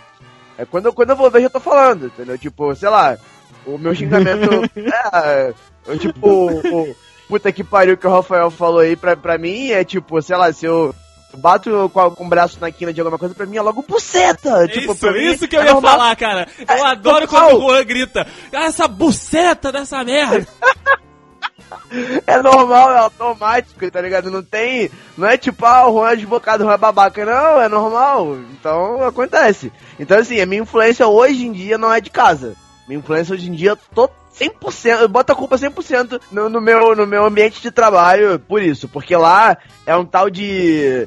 É 0.56 0.64
quando, 0.64 0.86
eu- 0.86 0.92
quando 0.92 1.10
eu 1.10 1.16
vou 1.16 1.30
ver, 1.30 1.42
já 1.42 1.50
tô 1.50 1.60
falando, 1.60 2.06
entendeu? 2.06 2.38
Tipo, 2.38 2.74
sei 2.74 2.88
lá, 2.88 3.18
o 3.66 3.78
meu 3.78 3.94
xingamento. 3.94 4.48
é, 5.14 5.52
eu, 5.86 5.98
tipo, 5.98 6.28
o, 6.28 6.96
puta 7.28 7.50
que 7.52 7.62
pariu 7.64 7.96
que 7.96 8.06
o 8.06 8.10
Rafael 8.10 8.50
falou 8.50 8.80
aí 8.80 8.96
pra, 8.96 9.16
pra 9.16 9.38
mim 9.38 9.70
é 9.70 9.84
tipo, 9.84 10.20
sei 10.22 10.36
lá, 10.36 10.52
se 10.52 10.66
eu 10.66 10.94
bato 11.38 11.88
com, 11.94 12.10
com 12.10 12.26
o 12.26 12.28
braço 12.28 12.58
na 12.60 12.70
quina 12.72 12.92
de 12.92 13.00
alguma 13.00 13.18
coisa, 13.18 13.34
pra 13.34 13.46
mim 13.46 13.56
é 13.56 13.62
logo 13.62 13.84
buceta. 13.86 14.66
tipo, 14.68 14.92
isso, 14.92 15.08
isso 15.16 15.48
que 15.48 15.56
eu 15.56 15.60
é 15.62 15.66
ia 15.66 15.72
normal. 15.74 15.92
falar, 15.92 16.16
cara. 16.16 16.48
Eu 16.58 16.74
É, 16.74 16.82
adoro 16.90 17.26
total. 17.28 17.50
quando 17.50 17.58
o 17.58 17.68
Juan 17.70 17.84
grita. 17.84 18.26
"Ah, 18.52 18.64
Essa 18.64 18.88
buceta 18.88 19.70
dessa 19.70 20.02
merda. 20.04 20.46
É 22.26 22.40
normal, 22.40 22.92
é 22.92 22.98
automático, 22.98 23.88
tá 23.90 24.00
ligado? 24.00 24.30
Não 24.30 24.42
tem. 24.42 24.90
Não 25.16 25.26
é 25.28 25.36
tipo, 25.36 25.64
ah, 25.66 25.88
o 25.88 25.92
Juan 25.94 26.08
é 26.10 26.12
advogado, 26.12 26.60
o 26.60 26.64
Juan 26.64 26.74
é 26.74 26.78
babaca. 26.78 27.24
Não, 27.24 27.60
é 27.60 27.68
normal. 27.68 28.36
Então 28.52 29.02
acontece. 29.04 29.72
Então, 29.98 30.18
assim, 30.18 30.40
a 30.40 30.46
minha 30.46 30.62
influência 30.62 31.06
hoje 31.06 31.46
em 31.46 31.52
dia 31.52 31.76
não 31.78 31.92
é 31.92 32.00
de 32.00 32.10
casa. 32.10 32.54
Minha 32.90 32.98
influência 32.98 33.36
hoje 33.36 33.48
em 33.48 33.52
dia, 33.52 33.76
tô 33.94 34.10
100%, 34.36 35.02
eu 35.02 35.08
boto 35.08 35.30
a 35.30 35.36
culpa 35.36 35.56
100% 35.56 36.20
no, 36.32 36.48
no, 36.48 36.60
meu, 36.60 36.96
no 36.96 37.06
meu 37.06 37.24
ambiente 37.24 37.62
de 37.62 37.70
trabalho 37.70 38.40
por 38.40 38.60
isso. 38.60 38.88
Porque 38.88 39.14
lá 39.14 39.56
é 39.86 39.94
um 39.94 40.04
tal 40.04 40.28
de. 40.28 41.06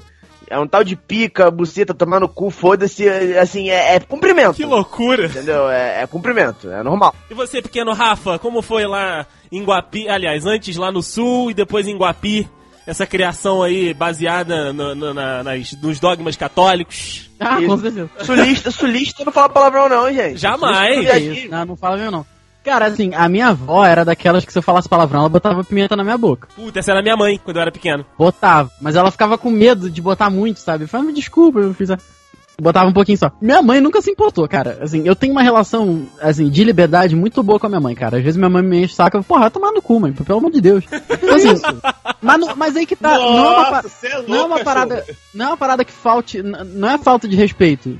É 0.50 0.58
um 0.58 0.66
tal 0.66 0.82
de 0.82 0.96
pica, 0.96 1.52
buceta, 1.52 1.94
tomar 1.94 2.22
no 2.22 2.30
cu, 2.30 2.50
foda-se, 2.50 3.06
assim, 3.38 3.70
é, 3.70 3.96
é 3.96 4.00
cumprimento. 4.00 4.54
Que 4.54 4.64
loucura. 4.64 5.26
Entendeu? 5.26 5.70
É, 5.70 6.04
é 6.04 6.08
cumprimento, 6.08 6.72
é 6.72 6.82
normal. 6.82 7.14
E 7.30 7.34
você, 7.34 7.62
pequeno 7.62 7.92
Rafa, 7.92 8.40
como 8.40 8.62
foi 8.62 8.86
lá 8.86 9.26
em 9.52 9.62
Guapi? 9.62 10.08
Aliás, 10.08 10.46
antes 10.46 10.78
lá 10.78 10.90
no 10.90 11.04
sul 11.04 11.52
e 11.52 11.54
depois 11.54 11.86
em 11.86 11.98
Guapi? 11.98 12.48
Essa 12.86 13.06
criação 13.08 13.64
aí 13.64 13.94
baseada 13.94 14.74
no- 14.74 14.94
no- 14.94 15.14
na- 15.14 15.44
nas- 15.44 15.72
nos 15.82 16.00
dogmas 16.00 16.36
católicos. 16.36 17.30
Ah, 17.40 17.62
com 17.62 17.78
certeza. 17.78 18.10
Sulista, 18.24 18.72
sulista 18.72 19.24
não 19.26 19.32
fala 19.32 19.50
palavrão, 19.50 19.88
não, 19.90 20.12
gente. 20.14 20.38
Jamais. 20.38 21.06
Não 21.06 21.18
isso? 21.18 21.50
Não, 21.50 21.66
não 21.66 21.76
fala 21.78 21.96
mesmo 21.98 22.12
não. 22.12 22.26
Cara, 22.64 22.86
assim, 22.86 23.14
a 23.14 23.28
minha 23.28 23.48
avó 23.50 23.86
era 23.86 24.06
daquelas 24.06 24.46
que 24.46 24.52
se 24.54 24.58
eu 24.58 24.64
falasse 24.64 24.88
palavrão, 24.88 25.20
ela 25.22 25.30
botava 25.30 25.64
pimenta 25.66 25.98
na 25.98 26.04
minha 26.04 26.18
boca. 26.18 26.48
Puta, 26.56 26.80
essa 26.80 26.92
era 26.92 27.02
minha 27.02 27.18
mãe 27.18 27.38
quando 27.44 27.58
eu 27.58 27.62
era 27.62 27.72
pequeno. 27.72 28.06
Botava. 28.18 28.72
Mas 28.82 28.96
ela 28.96 29.12
ficava 29.12 29.38
com 29.38 29.50
medo 29.50 29.90
de 29.90 30.02
botar 30.02 30.30
muito, 30.30 30.62
sabe? 30.62 30.88
Falei, 30.88 31.08
me 31.08 31.14
desculpa, 31.14 31.60
eu 31.60 31.74
fiz 31.74 31.90
a... 31.92 31.98
Botava 32.62 32.88
um 32.88 32.94
pouquinho 32.94 33.18
só. 33.18 33.32
Minha 33.42 33.62
mãe 33.64 33.82
nunca 33.82 34.00
se 34.02 34.12
importou, 34.12 34.48
cara. 34.48 34.78
Assim, 34.82 35.02
eu 35.08 35.16
tenho 35.16 35.32
uma 35.34 35.42
relação, 35.42 36.06
assim, 36.22 36.50
de 36.50 36.64
liberdade 36.64 37.16
muito 37.16 37.42
boa 37.42 37.60
com 37.60 37.66
a 37.66 37.70
minha 37.70 37.82
mãe, 37.82 37.96
cara. 37.96 38.18
Às 38.18 38.24
vezes 38.24 38.38
minha 38.38 38.50
mãe 38.50 38.62
me 38.62 38.84
enche 38.84 38.94
o 38.94 38.96
saco, 38.96 39.18
eu, 39.18 39.24
porra, 39.24 39.42
vai 39.42 39.52
tomar 39.52 39.72
no 39.72 39.82
cu, 39.82 40.00
mãe, 40.00 40.14
pelo 40.14 40.38
amor 40.38 40.52
de 40.52 40.62
Deus. 40.62 40.84
Então, 40.92 41.36
assim, 41.36 41.48
mas, 42.22 42.40
não- 42.40 42.56
mas 42.56 42.76
aí 42.76 42.86
que 42.86 42.96
tá, 42.96 43.18
não 43.18 43.46
é 43.46 43.50
uma, 43.58 43.66
pa- 43.72 43.84
cê 43.90 44.08
é 44.08 44.22
não 44.22 44.36
é 44.38 44.44
uma 44.44 44.64
parada, 44.64 45.06
não 45.34 45.46
é 45.46 45.48
uma 45.50 45.58
parada 45.58 45.84
que 45.84 45.92
falte, 45.92 46.44
não 46.44 46.90
é 46.92 46.98
falta 47.00 47.28
de 47.28 47.36
respeito, 47.36 48.00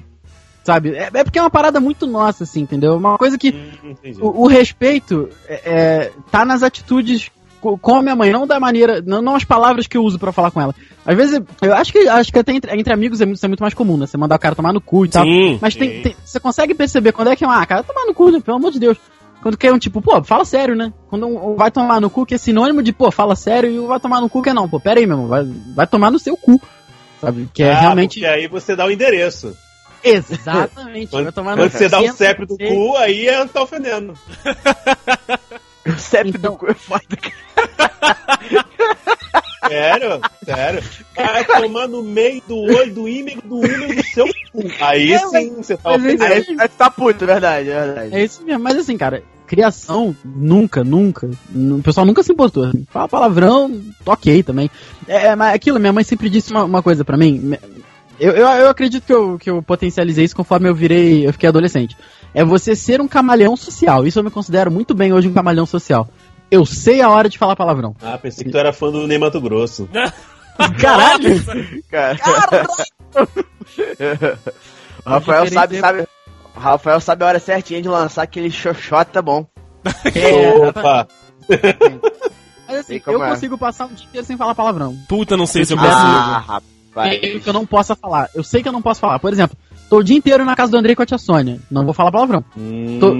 sabe? 0.64 0.92
É, 0.96 1.10
é 1.12 1.24
porque 1.24 1.40
é 1.40 1.42
uma 1.42 1.50
parada 1.50 1.80
muito 1.80 2.06
nossa, 2.06 2.44
assim, 2.44 2.62
entendeu? 2.62 2.96
Uma 2.96 3.18
coisa 3.18 3.38
que 3.40 3.50
Hum, 3.84 3.96
o, 4.22 4.44
o 4.44 4.48
respeito 4.48 5.30
é, 5.48 5.62
é, 5.66 6.12
tá 6.32 6.46
nas 6.46 6.62
atitudes 6.64 7.32
com 7.78 7.96
a 7.96 8.02
minha 8.02 8.16
mãe, 8.16 8.32
não 8.32 8.46
da 8.46 8.60
maneira, 8.60 9.02
não, 9.06 9.22
não 9.22 9.36
as 9.36 9.44
palavras 9.44 9.88
que 9.88 9.98
eu 9.98 10.04
uso 10.04 10.20
pra 10.20 10.32
falar 10.32 10.52
com 10.52 10.62
ela. 10.62 10.76
Às 11.06 11.16
vezes, 11.16 11.42
eu 11.62 11.74
acho 11.74 11.92
que 11.92 12.00
acho 12.08 12.32
que 12.32 12.40
até 12.40 12.54
entre, 12.54 12.78
entre 12.78 12.94
amigos 12.94 13.20
é 13.22 13.26
muito, 13.26 13.38
isso 13.38 13.46
é 13.46 13.50
muito 13.50 13.62
mais 13.62 13.74
comum, 13.74 13.98
né? 13.98 14.06
Você 14.06 14.18
mandar 14.18 14.36
o 14.36 14.40
cara 14.40 14.56
tomar 14.56 14.74
no 14.74 14.82
cu 14.82 15.06
e 15.06 15.10
tal. 15.10 15.24
Sim. 15.24 15.58
Mas 15.62 15.76
tem, 15.76 16.02
tem- 16.02 16.16
você 16.24 16.40
consegue 16.40 16.74
perceber 16.74 17.12
quando 17.12 17.30
é 17.30 17.36
que 17.36 17.44
é 17.44 17.48
um, 17.48 17.52
ah, 17.52 17.66
cara, 17.66 17.84
tomar 17.84 18.06
no 18.06 18.14
cu, 18.14 18.30
né? 18.32 18.40
Pelo 18.40 18.58
amor 18.58 18.72
de 18.72 18.80
Deus. 18.80 18.98
Quando 19.42 19.58
que 19.58 19.68
é 19.68 19.74
um 19.74 19.78
tipo, 19.80 20.02
pô, 20.02 20.24
fala 20.24 20.46
sério, 20.46 20.76
né? 20.76 20.94
Quando 21.10 21.28
um, 21.28 21.52
um 21.52 21.56
vai 21.56 21.70
tomar 21.70 22.00
no 22.00 22.10
cu, 22.10 22.26
que 22.26 22.36
é 22.36 22.38
sinônimo 22.38 22.82
de, 22.82 22.94
pô, 22.94 23.12
fala 23.12 23.36
sério, 23.36 23.70
e 23.70 23.78
o 23.78 23.88
vai 23.88 24.00
tomar 24.00 24.22
no 24.22 24.30
cu 24.30 24.42
que 24.42 24.50
é 24.50 24.54
não, 24.54 24.70
pô, 24.70 24.80
pera 24.80 25.00
aí, 25.00 25.06
meu 25.06 25.18
irmão, 25.18 25.28
vai, 25.30 25.46
vai 25.76 25.86
tomar 25.88 26.10
no 26.12 26.18
seu 26.20 26.38
cu. 26.38 26.62
Sabe? 27.20 27.50
Que 27.54 27.64
é 27.64 27.72
Ah, 27.72 27.80
realmente. 27.80 28.20
Porque 28.20 28.26
aí 28.26 28.48
você 28.48 28.76
dá 28.76 28.86
o 28.86 28.92
endereço. 28.92 29.56
Exatamente. 30.04 31.12
vai 31.12 31.24
Quando, 31.24 31.34
quando 31.34 31.72
você 31.72 31.88
dá 31.88 32.00
o 32.00 32.04
Senta, 32.04 32.16
CEP 32.18 32.46
do 32.46 32.58
cu, 32.58 32.98
aí 32.98 33.28
é 33.28 33.46
tá 33.46 33.64
ofendendo. 33.64 34.14
O 35.86 35.92
CEP 36.00 36.30
Então- 36.30 36.52
do 36.54 36.58
cu 36.58 36.72
é 36.72 36.74
foda. 36.74 37.04
Sério, 39.68 40.22
sério. 40.44 40.84
Vai 41.16 41.46
tomar 41.46 41.88
no 41.88 42.04
meio 42.04 42.42
do 42.48 42.58
olho, 42.58 42.94
do 42.94 43.08
ímego, 43.08 43.42
do 43.48 43.66
ímego 43.66 43.96
do 43.96 44.04
seu 44.08 44.26
cu. 44.52 44.64
Aí 44.82 45.14
É, 45.14 45.20
sim, 45.28 45.56
você 45.56 45.78
tá 45.78 45.94
é 45.94 45.96
ofendendo. 45.98 46.24
aí. 46.62 46.70
Tá 46.78 46.90
puto, 46.90 47.26
verdade, 47.26 47.70
é 47.70 47.86
verdade. 47.86 48.16
É 48.16 48.24
isso 48.24 48.44
mesmo, 48.44 48.62
mas 48.64 48.78
assim, 48.78 48.98
cara, 48.98 49.24
criação, 49.48 50.16
nunca, 50.24 50.84
nunca. 50.84 51.30
O 51.56 51.82
pessoal 51.82 52.06
nunca 52.06 52.22
se 52.24 52.32
importou. 52.34 52.66
assim. 52.66 52.86
Fala 52.90 53.08
palavrão, 53.08 53.82
ok 54.06 54.44
também. 54.44 54.70
É, 55.08 55.28
é, 55.28 55.36
mas 55.36 55.54
aquilo, 55.56 55.80
minha 55.80 55.94
mãe 55.94 56.04
sempre 56.04 56.30
disse 56.30 56.52
uma, 56.52 56.66
uma 56.66 56.84
coisa 56.84 57.06
pra 57.06 57.18
mim. 57.18 57.54
Eu, 58.20 58.32
eu, 58.34 58.48
eu 58.48 58.70
acredito 58.70 59.04
que 59.06 59.14
eu, 59.14 59.38
que 59.40 59.50
eu 59.50 59.62
potencializei 59.62 60.26
isso 60.26 60.36
conforme 60.36 60.70
eu 60.70 60.76
virei, 60.76 61.28
eu 61.28 61.34
fiquei 61.34 61.50
adolescente. 61.50 61.98
É 62.34 62.44
você 62.44 62.76
ser 62.76 63.02
um 63.02 63.08
camaleão 63.08 63.56
social. 63.58 64.06
Isso 64.08 64.20
eu 64.20 64.24
me 64.24 64.30
considero 64.32 64.72
muito 64.72 64.94
bem 64.94 65.12
hoje 65.14 65.28
um 65.28 65.34
camaleão 65.34 65.66
social. 65.66 66.08
Eu 66.50 66.66
sei 66.66 67.02
a 67.02 67.10
hora 67.10 67.28
de 67.30 67.38
falar 67.38 67.56
palavrão. 67.56 67.96
Ah, 68.02 68.18
pensei 68.18 68.46
que 68.46 68.52
tu 68.52 68.58
era 68.58 68.72
fã 68.72 68.92
do 68.92 69.08
Ney 69.08 69.18
Mato 69.18 69.42
Grosso. 69.42 69.90
Caralho! 70.80 71.44
Cara. 71.90 72.18
o 75.06 75.10
Rafael 75.10 75.48
sabe, 75.52 75.80
sabe. 75.80 76.08
Rafael 76.56 77.00
sabe 77.02 77.24
a 77.24 77.28
hora 77.28 77.40
certinha 77.40 77.82
de 77.82 77.88
lançar 77.90 78.22
aquele 78.24 78.52
xoxota 78.52 79.22
bom. 79.22 79.46
É, 80.16 80.68
Opa! 80.70 81.08
Mas 82.68 82.78
assim, 82.80 82.96
E 82.96 83.02
eu 83.06 83.24
é? 83.24 83.30
consigo 83.30 83.58
passar 83.58 83.86
um 83.86 83.94
dia 83.94 84.06
inteiro 84.08 84.26
sem 84.26 84.38
falar 84.38 84.56
palavrão. 84.56 84.96
Puta, 85.10 85.36
não 85.36 85.46
sei 85.46 85.66
se 85.66 85.74
eu 85.74 85.78
Ah, 85.80 86.44
consigo. 86.48 86.73
Tem 86.94 87.40
que 87.40 87.50
eu 87.50 87.54
não 87.54 87.66
possa 87.66 87.96
falar. 87.96 88.30
Eu 88.36 88.44
sei 88.44 88.62
que 88.62 88.68
eu 88.68 88.74
não 88.74 88.82
posso 88.82 89.00
falar. 89.00 89.20
Por 89.20 89.34
exemplo, 89.34 89.58
tô 89.90 89.98
o 89.98 90.04
dia 90.04 90.18
inteiro 90.18 90.46
na 90.46 90.56
casa 90.56 90.72
do 90.72 90.78
Andrei 90.78 90.96
com 90.96 91.02
a 91.02 91.06
tia 91.06 91.18
Sônia. 91.18 91.60
Não 91.70 91.86
vou 91.86 91.94
falar 91.94 92.12
palavrão. 92.12 92.44
Hum, 92.58 93.00
Tô-. 93.00 93.16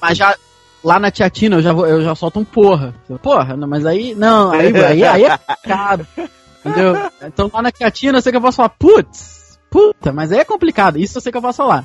Mas 0.00 0.16
já 0.16 0.34
lá 0.82 0.98
na 0.98 1.10
tia 1.10 1.28
Tina 1.28 1.56
eu 1.56 1.62
já, 1.62 1.72
vou, 1.72 1.86
eu 1.86 2.02
já 2.02 2.14
solto 2.14 2.40
um 2.40 2.44
porra. 2.44 2.94
Porra, 3.22 3.56
não, 3.56 3.68
mas 3.68 3.84
aí. 3.84 4.14
Não, 4.14 4.50
aí, 4.50 4.74
aí, 4.74 5.04
aí 5.04 5.24
é 5.24 5.36
complicado. 5.36 6.06
Entendeu? 6.64 7.10
Então 7.22 7.50
lá 7.52 7.62
na 7.62 7.70
tia 7.70 7.90
Tina 7.90 8.18
eu 8.18 8.22
sei 8.22 8.32
que 8.32 8.36
eu 8.36 8.42
posso 8.42 8.56
falar, 8.56 8.70
putz, 8.70 9.58
puta, 9.70 10.12
mas 10.12 10.32
aí 10.32 10.38
é 10.38 10.44
complicado. 10.44 10.98
Isso 10.98 11.18
eu 11.18 11.22
sei 11.22 11.30
que 11.30 11.38
eu 11.38 11.42
posso 11.42 11.58
falar. 11.58 11.84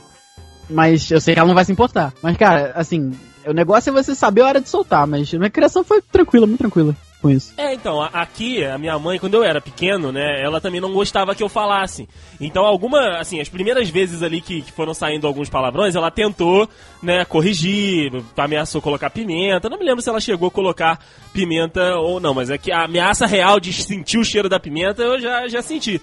Mas 0.70 1.12
eu 1.12 1.20
sei 1.20 1.34
que 1.34 1.40
ela 1.40 1.48
não 1.48 1.56
vai 1.56 1.66
se 1.66 1.72
importar. 1.72 2.14
Mas, 2.22 2.38
cara, 2.38 2.72
assim, 2.76 3.12
o 3.46 3.52
negócio 3.52 3.90
é 3.90 3.94
você 3.94 4.16
saber 4.16 4.42
a 4.42 4.48
hora 4.48 4.62
de 4.62 4.70
soltar. 4.70 5.06
Mas 5.06 5.32
minha 5.34 5.50
criação 5.50 5.84
foi 5.84 6.02
tranquila, 6.02 6.48
muito 6.48 6.60
tranquila 6.60 6.96
com 7.24 7.30
isso. 7.32 7.54
É, 7.58 7.74
então, 7.74 8.02
aqui, 8.02 8.66
a 8.66 8.78
minha 8.78 9.00
mãe, 9.00 9.18
quando 9.18 9.36
eu 9.36 9.44
era 9.46 9.62
pequeno, 9.62 10.12
né, 10.12 10.42
ela 10.44 10.60
também 10.60 10.82
não 10.82 10.92
gostava 10.92 11.34
que 11.34 11.42
eu 11.42 11.48
falasse. 11.48 12.08
Então, 12.40 12.66
alguma, 12.66 13.18
assim, 13.18 13.40
as 13.40 13.48
primeiras 13.48 13.90
vezes 13.90 14.22
ali 14.22 14.42
que, 14.42 14.62
que 14.62 14.72
foram 14.74 14.94
saindo 14.94 15.26
alguns 15.26 15.50
palavrões, 15.50 15.96
ela 15.96 16.12
tentou, 16.12 16.68
né, 17.02 17.24
corrigir, 17.24 18.12
ameaçou 18.36 18.82
colocar 18.82 19.10
pimenta. 19.10 19.70
Não 19.70 19.80
me 19.80 19.86
lembro 19.86 20.02
se 20.02 20.10
ela 20.10 20.20
chegou 20.20 20.50
a 20.50 20.52
colocar 20.52 21.00
pimenta 21.32 21.96
ou 21.96 22.20
não, 22.20 22.34
mas 22.34 22.50
é 22.50 22.58
que 22.58 22.72
a 22.72 22.84
ameaça 22.84 23.26
real 23.26 23.58
de 23.58 23.72
sentir 23.72 24.18
o 24.18 24.26
cheiro 24.26 24.50
da 24.50 24.60
pimenta 24.60 25.02
eu 25.02 25.20
já, 25.20 25.48
já 25.48 25.62
senti. 25.62 26.02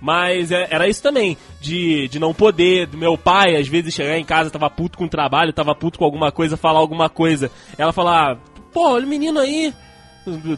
Mas 0.00 0.50
é- 0.50 0.66
era 0.70 0.88
isso 0.88 1.02
também, 1.02 1.36
de, 1.60 2.08
de 2.08 2.18
não 2.18 2.32
poder, 2.32 2.86
do 2.86 2.96
meu 2.96 3.18
pai, 3.18 3.56
às 3.56 3.68
vezes 3.68 3.94
chegar 3.94 4.18
em 4.18 4.24
casa, 4.24 4.50
tava 4.50 4.68
puto 4.70 4.96
com 4.96 5.04
o 5.04 5.08
trabalho, 5.08 5.52
tava 5.52 5.74
puto 5.74 5.98
com 5.98 6.04
alguma 6.04 6.32
coisa, 6.32 6.56
falar 6.56 6.78
alguma 6.78 7.08
coisa. 7.10 7.50
Ela 7.76 7.92
falar, 7.92 8.38
pô, 8.72 8.92
olha 8.92 9.04
o 9.06 9.08
menino 9.08 9.38
aí, 9.38 9.72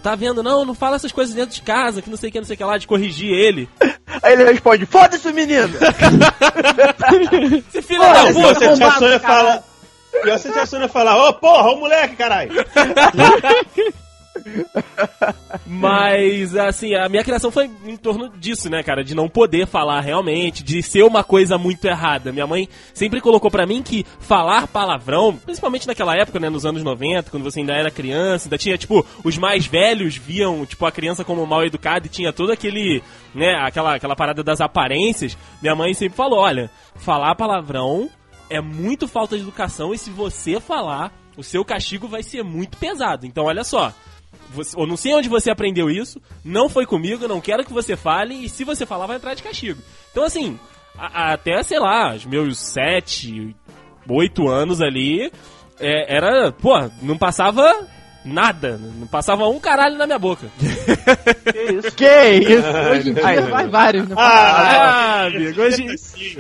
tá 0.02 0.14
vendo? 0.14 0.42
Não, 0.42 0.64
não 0.64 0.74
fala 0.74 0.96
essas 0.96 1.12
coisas 1.12 1.34
dentro 1.34 1.54
de 1.54 1.62
casa, 1.62 2.02
que 2.02 2.10
não 2.10 2.16
sei 2.16 2.28
o 2.28 2.32
que, 2.32 2.38
não 2.38 2.46
sei 2.46 2.54
o 2.54 2.56
que 2.56 2.64
lá, 2.64 2.78
de 2.78 2.86
corrigir 2.86 3.30
ele. 3.30 3.68
Aí 4.22 4.32
ele 4.32 4.44
responde, 4.44 4.86
foda-se, 4.86 5.32
menino! 5.32 5.68
Esse 7.68 7.82
filho 7.82 8.02
Olha, 8.02 8.32
da 8.32 8.32
puta! 8.32 8.50
a 8.50 8.54
tia 8.54 8.92
Sônia 8.92 9.20
fala. 9.20 9.62
Falar, 10.88 11.28
ô 11.28 11.34
porra, 11.34 11.70
ô 11.72 11.76
moleque, 11.76 12.16
caralho! 12.16 12.52
Mas, 15.66 16.54
assim, 16.56 16.94
a 16.94 17.08
minha 17.08 17.24
criação 17.24 17.50
foi 17.50 17.70
em 17.84 17.96
torno 17.96 18.28
disso, 18.28 18.70
né, 18.70 18.82
cara? 18.82 19.02
De 19.02 19.14
não 19.14 19.28
poder 19.28 19.66
falar 19.66 20.00
realmente, 20.00 20.62
de 20.62 20.82
ser 20.82 21.02
uma 21.02 21.24
coisa 21.24 21.58
muito 21.58 21.84
errada. 21.86 22.32
Minha 22.32 22.46
mãe 22.46 22.68
sempre 22.94 23.20
colocou 23.20 23.50
pra 23.50 23.66
mim 23.66 23.82
que 23.82 24.04
falar 24.20 24.66
palavrão, 24.66 25.36
principalmente 25.36 25.86
naquela 25.86 26.16
época, 26.16 26.38
né, 26.38 26.48
nos 26.48 26.64
anos 26.64 26.82
90, 26.82 27.30
quando 27.30 27.44
você 27.44 27.60
ainda 27.60 27.74
era 27.74 27.90
criança, 27.90 28.46
ainda 28.46 28.58
tinha, 28.58 28.78
tipo, 28.78 29.04
os 29.24 29.36
mais 29.36 29.66
velhos 29.66 30.16
viam, 30.16 30.64
tipo, 30.64 30.84
a 30.86 30.92
criança 30.92 31.24
como 31.24 31.46
mal 31.46 31.64
educada 31.64 32.06
e 32.06 32.10
tinha 32.10 32.32
todo 32.32 32.52
aquele, 32.52 33.02
né, 33.34 33.54
aquela, 33.60 33.94
aquela 33.94 34.16
parada 34.16 34.42
das 34.42 34.60
aparências. 34.60 35.36
Minha 35.60 35.74
mãe 35.74 35.94
sempre 35.94 36.16
falou, 36.16 36.38
olha, 36.38 36.70
falar 36.96 37.34
palavrão 37.34 38.08
é 38.48 38.60
muito 38.60 39.08
falta 39.08 39.36
de 39.36 39.42
educação 39.42 39.92
e 39.92 39.98
se 39.98 40.10
você 40.10 40.60
falar, 40.60 41.12
o 41.36 41.42
seu 41.42 41.64
castigo 41.64 42.08
vai 42.08 42.22
ser 42.22 42.42
muito 42.42 42.76
pesado. 42.78 43.26
Então, 43.26 43.44
olha 43.44 43.64
só, 43.64 43.92
você, 44.50 44.78
eu 44.78 44.86
não 44.86 44.96
sei 44.96 45.14
onde 45.14 45.28
você 45.28 45.50
aprendeu 45.50 45.90
isso, 45.90 46.20
não 46.44 46.68
foi 46.68 46.86
comigo, 46.86 47.26
não 47.28 47.40
quero 47.40 47.64
que 47.64 47.72
você 47.72 47.96
fale, 47.96 48.34
e 48.44 48.48
se 48.48 48.64
você 48.64 48.84
falar, 48.86 49.06
vai 49.06 49.16
entrar 49.16 49.34
de 49.34 49.42
castigo. 49.42 49.80
Então, 50.10 50.24
assim, 50.24 50.58
a- 50.98 51.06
a- 51.30 51.32
até, 51.34 51.62
sei 51.62 51.78
lá, 51.78 52.14
os 52.14 52.24
meus 52.24 52.58
sete, 52.58 53.54
oito 54.08 54.48
anos 54.48 54.80
ali, 54.80 55.30
é, 55.78 56.14
era, 56.16 56.52
pô, 56.52 56.72
não 57.02 57.18
passava 57.18 57.86
nada, 58.26 58.78
não 58.78 59.06
passava 59.06 59.46
um 59.48 59.58
caralho 59.60 59.96
na 59.96 60.06
minha 60.06 60.18
boca. 60.18 60.46
Que 61.46 61.72
isso? 61.72 61.92
Que 61.92 62.54
isso? 62.54 62.66
Hoje 62.90 63.10
em 63.10 63.14
dia 63.14 63.42
vai 63.42 63.66
vários, 63.68 64.08
né? 64.08 64.14
Ah, 64.18 65.26
amigo, 65.26 65.62
hoje, 65.62 65.86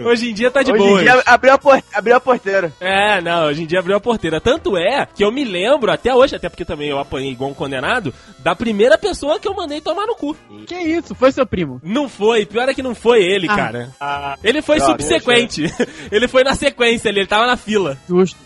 hoje 0.04 0.30
em 0.30 0.34
dia 0.34 0.50
tá 0.50 0.62
de 0.62 0.72
Hoje 0.72 0.82
boa. 0.82 1.00
em 1.00 1.04
dia 1.04 1.22
abriu 1.24 1.52
a, 1.54 1.58
por... 1.58 1.82
abriu 1.94 2.16
a 2.16 2.20
porteira. 2.20 2.72
É, 2.80 3.20
não, 3.20 3.46
hoje 3.46 3.62
em 3.62 3.66
dia 3.66 3.78
abriu 3.78 3.96
a 3.96 4.00
porteira. 4.00 4.40
Tanto 4.40 4.76
é 4.76 5.06
que 5.06 5.24
eu 5.24 5.32
me 5.32 5.44
lembro, 5.44 5.90
até 5.90 6.14
hoje, 6.14 6.34
até 6.36 6.48
porque 6.48 6.64
também 6.64 6.88
eu 6.90 6.98
apanhei 6.98 7.30
igual 7.30 7.50
um 7.50 7.54
condenado, 7.54 8.12
da 8.40 8.54
primeira 8.54 8.98
pessoa 8.98 9.38
que 9.38 9.46
eu 9.48 9.54
mandei 9.54 9.80
tomar 9.80 10.06
no 10.06 10.14
cu. 10.16 10.36
Que 10.66 10.74
isso? 10.74 11.14
Foi 11.14 11.30
seu 11.32 11.46
primo? 11.46 11.80
Não 11.82 12.08
foi, 12.08 12.44
pior 12.44 12.68
é 12.68 12.74
que 12.74 12.82
não 12.82 12.94
foi 12.94 13.20
ele, 13.22 13.46
Ah. 13.48 13.56
cara. 13.56 13.90
Ah, 14.00 14.36
Ele 14.42 14.60
foi 14.60 14.78
Droga, 14.78 14.92
subsequente. 14.92 15.64
ele 16.10 16.28
foi 16.28 16.42
na 16.44 16.54
sequência, 16.54 17.08
ele, 17.08 17.20
ele 17.20 17.26
tava 17.26 17.46
na 17.46 17.56
fila. 17.56 17.96
Justo. 18.08 18.38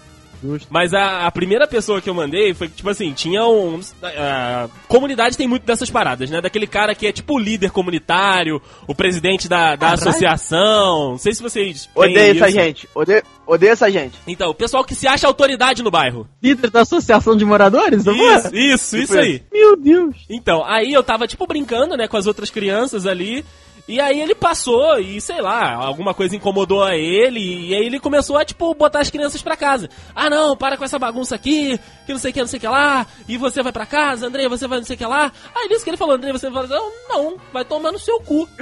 Justo. 0.42 0.68
Mas 0.70 0.94
a, 0.94 1.26
a 1.26 1.30
primeira 1.30 1.66
pessoa 1.66 2.00
que 2.00 2.08
eu 2.08 2.14
mandei 2.14 2.54
foi, 2.54 2.68
tipo 2.68 2.88
assim, 2.88 3.12
tinha 3.12 3.44
um... 3.46 3.80
A 4.02 4.68
comunidade 4.88 5.36
tem 5.36 5.46
muito 5.46 5.64
dessas 5.64 5.90
paradas, 5.90 6.30
né? 6.30 6.40
Daquele 6.40 6.66
cara 6.66 6.94
que 6.94 7.06
é 7.06 7.12
tipo 7.12 7.34
o 7.34 7.38
líder 7.38 7.70
comunitário, 7.70 8.60
o 8.86 8.94
presidente 8.94 9.48
da, 9.48 9.76
da 9.76 9.90
Caralho. 9.90 10.08
associação. 10.08 11.10
Não 11.10 11.18
sei 11.18 11.34
se 11.34 11.42
vocês 11.42 11.88
Odeio 11.94 12.36
essa 12.36 12.48
isso. 12.48 12.58
gente. 12.58 12.88
Odeio, 12.94 13.22
odeio 13.46 13.72
essa 13.72 13.90
gente. 13.90 14.18
Então, 14.26 14.50
o 14.50 14.54
pessoal 14.54 14.84
que 14.84 14.94
se 14.94 15.06
acha 15.06 15.26
autoridade 15.26 15.82
no 15.82 15.90
bairro. 15.90 16.26
Líder 16.42 16.70
da 16.70 16.80
associação 16.82 17.36
de 17.36 17.44
moradores? 17.44 18.06
amor? 18.06 18.36
Isso, 18.36 18.56
isso, 18.56 18.96
isso 18.96 19.18
aí. 19.18 19.42
Meu 19.52 19.76
Deus. 19.76 20.16
Então, 20.28 20.64
aí 20.64 20.92
eu 20.92 21.02
tava, 21.02 21.26
tipo, 21.26 21.46
brincando, 21.46 21.96
né, 21.96 22.08
com 22.08 22.16
as 22.16 22.26
outras 22.26 22.50
crianças 22.50 23.06
ali. 23.06 23.44
E 23.90 24.00
aí 24.00 24.20
ele 24.20 24.36
passou 24.36 25.00
e, 25.00 25.20
sei 25.20 25.40
lá, 25.40 25.74
alguma 25.74 26.14
coisa 26.14 26.36
incomodou 26.36 26.84
a 26.84 26.96
ele. 26.96 27.70
E 27.70 27.74
aí 27.74 27.84
ele 27.84 27.98
começou 27.98 28.38
a, 28.38 28.44
tipo, 28.44 28.72
botar 28.72 29.00
as 29.00 29.10
crianças 29.10 29.42
pra 29.42 29.56
casa. 29.56 29.90
Ah, 30.14 30.30
não, 30.30 30.56
para 30.56 30.76
com 30.76 30.84
essa 30.84 30.96
bagunça 30.96 31.34
aqui, 31.34 31.76
que 32.06 32.12
não 32.12 32.20
sei 32.20 32.30
o 32.30 32.34
que, 32.34 32.40
não 32.40 32.46
sei 32.46 32.58
o 32.58 32.60
que 32.60 32.68
lá. 32.68 33.04
E 33.28 33.36
você 33.36 33.64
vai 33.64 33.72
pra 33.72 33.84
casa, 33.84 34.28
André, 34.28 34.48
você 34.48 34.68
vai 34.68 34.78
não 34.78 34.86
sei 34.86 34.94
o 34.94 34.98
que 34.98 35.04
lá. 35.04 35.32
Aí 35.56 35.68
nisso 35.68 35.82
que 35.82 35.90
ele 35.90 35.96
falou, 35.96 36.14
André, 36.14 36.30
você 36.30 36.48
vai... 36.48 36.68
Não, 36.68 36.92
não, 37.08 37.36
vai 37.52 37.64
tomar 37.64 37.90
no 37.90 37.98
seu 37.98 38.20
cu. 38.20 38.42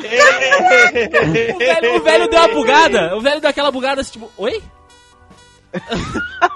o, 1.54 1.58
velho, 1.58 1.96
o 1.96 2.02
velho 2.02 2.30
deu 2.30 2.40
uma 2.40 2.48
bugada. 2.48 3.14
O 3.14 3.20
velho 3.20 3.40
deu 3.42 3.50
aquela 3.50 3.70
bugada 3.70 4.00
assim, 4.00 4.12
tipo, 4.12 4.32
oi? 4.38 4.62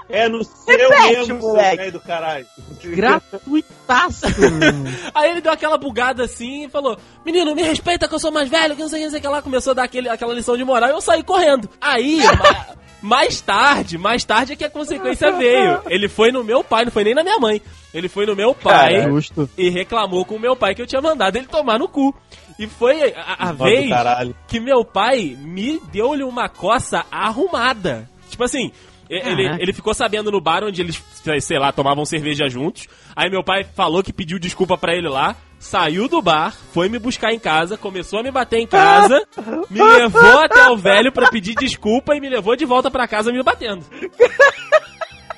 É 0.09 0.27
no 0.29 0.43
seu 0.43 0.77
Repete, 0.77 1.17
mesmo, 1.17 1.39
moleque. 1.39 1.91
do 1.91 1.99
caralho. 1.99 2.45
Gratuitaço. 2.83 4.25
Aí 5.13 5.29
ele 5.31 5.41
deu 5.41 5.51
aquela 5.51 5.77
bugada 5.77 6.23
assim 6.23 6.65
e 6.65 6.69
falou: 6.69 6.97
Menino, 7.25 7.55
me 7.55 7.61
respeita 7.63 8.07
que 8.07 8.15
eu 8.15 8.19
sou 8.19 8.31
mais 8.31 8.49
velho, 8.49 8.75
que 8.75 8.81
não 8.81 8.89
sei 8.89 8.97
o 8.97 9.01
que, 9.01 9.05
não 9.05 9.11
sei 9.11 9.19
o 9.19 9.21
que 9.21 9.27
lá. 9.27 9.41
Começou 9.41 9.71
a 9.71 9.73
dar 9.75 9.83
aquele, 9.83 10.09
aquela 10.09 10.33
lição 10.33 10.57
de 10.57 10.63
moral 10.63 10.89
e 10.89 10.93
eu 10.93 11.01
saí 11.01 11.23
correndo. 11.23 11.69
Aí, 11.79 12.19
ma- 12.23 12.65
mais 13.01 13.41
tarde, 13.41 13.97
mais 13.97 14.23
tarde 14.23 14.53
é 14.53 14.55
que 14.55 14.63
a 14.65 14.69
consequência 14.69 15.31
veio. 15.33 15.81
Ele 15.87 16.07
foi 16.07 16.31
no 16.31 16.43
meu 16.43 16.63
pai, 16.63 16.85
não 16.85 16.91
foi 16.91 17.03
nem 17.03 17.13
na 17.15 17.23
minha 17.23 17.39
mãe. 17.39 17.61
Ele 17.93 18.09
foi 18.09 18.25
no 18.25 18.35
meu 18.35 18.55
pai 18.55 19.03
Justo. 19.03 19.47
e 19.57 19.69
reclamou 19.69 20.25
com 20.25 20.35
o 20.35 20.39
meu 20.39 20.55
pai 20.55 20.73
que 20.73 20.81
eu 20.81 20.87
tinha 20.87 21.01
mandado 21.01 21.35
ele 21.35 21.45
tomar 21.45 21.77
no 21.77 21.87
cu. 21.87 22.13
E 22.57 22.67
foi 22.67 23.13
a, 23.15 23.49
a 23.49 23.51
vez 23.51 23.89
caralho. 23.89 24.35
que 24.47 24.59
meu 24.59 24.83
pai 24.85 25.35
me 25.39 25.79
deu-lhe 25.91 26.23
uma 26.23 26.47
coça 26.49 27.03
arrumada. 27.11 28.09
Tipo 28.29 28.43
assim, 28.45 28.71
ele, 29.15 29.55
ele 29.61 29.73
ficou 29.73 29.93
sabendo 29.93 30.31
no 30.31 30.39
bar 30.41 30.63
onde 30.63 30.81
eles, 30.81 31.01
sei 31.41 31.59
lá, 31.59 31.71
tomavam 31.71 32.05
cerveja 32.05 32.47
juntos. 32.49 32.87
Aí 33.15 33.29
meu 33.29 33.43
pai 33.43 33.63
falou 33.75 34.01
que 34.03 34.13
pediu 34.13 34.39
desculpa 34.39 34.77
pra 34.77 34.93
ele 34.95 35.07
lá. 35.09 35.35
Saiu 35.59 36.09
do 36.09 36.21
bar, 36.21 36.53
foi 36.73 36.89
me 36.89 36.99
buscar 36.99 37.31
em 37.31 37.39
casa, 37.39 37.77
começou 37.77 38.19
a 38.19 38.23
me 38.23 38.29
bater 38.31 38.59
em 38.59 38.67
casa, 38.67 39.25
me 39.69 39.81
levou 39.81 40.39
até 40.41 40.69
o 40.69 40.75
velho 40.75 41.09
pra 41.09 41.29
pedir 41.29 41.55
desculpa 41.55 42.13
e 42.15 42.19
me 42.19 42.27
levou 42.29 42.53
de 42.57 42.65
volta 42.65 42.91
pra 42.91 43.07
casa 43.07 43.31
me 43.31 43.41
batendo. 43.41 43.85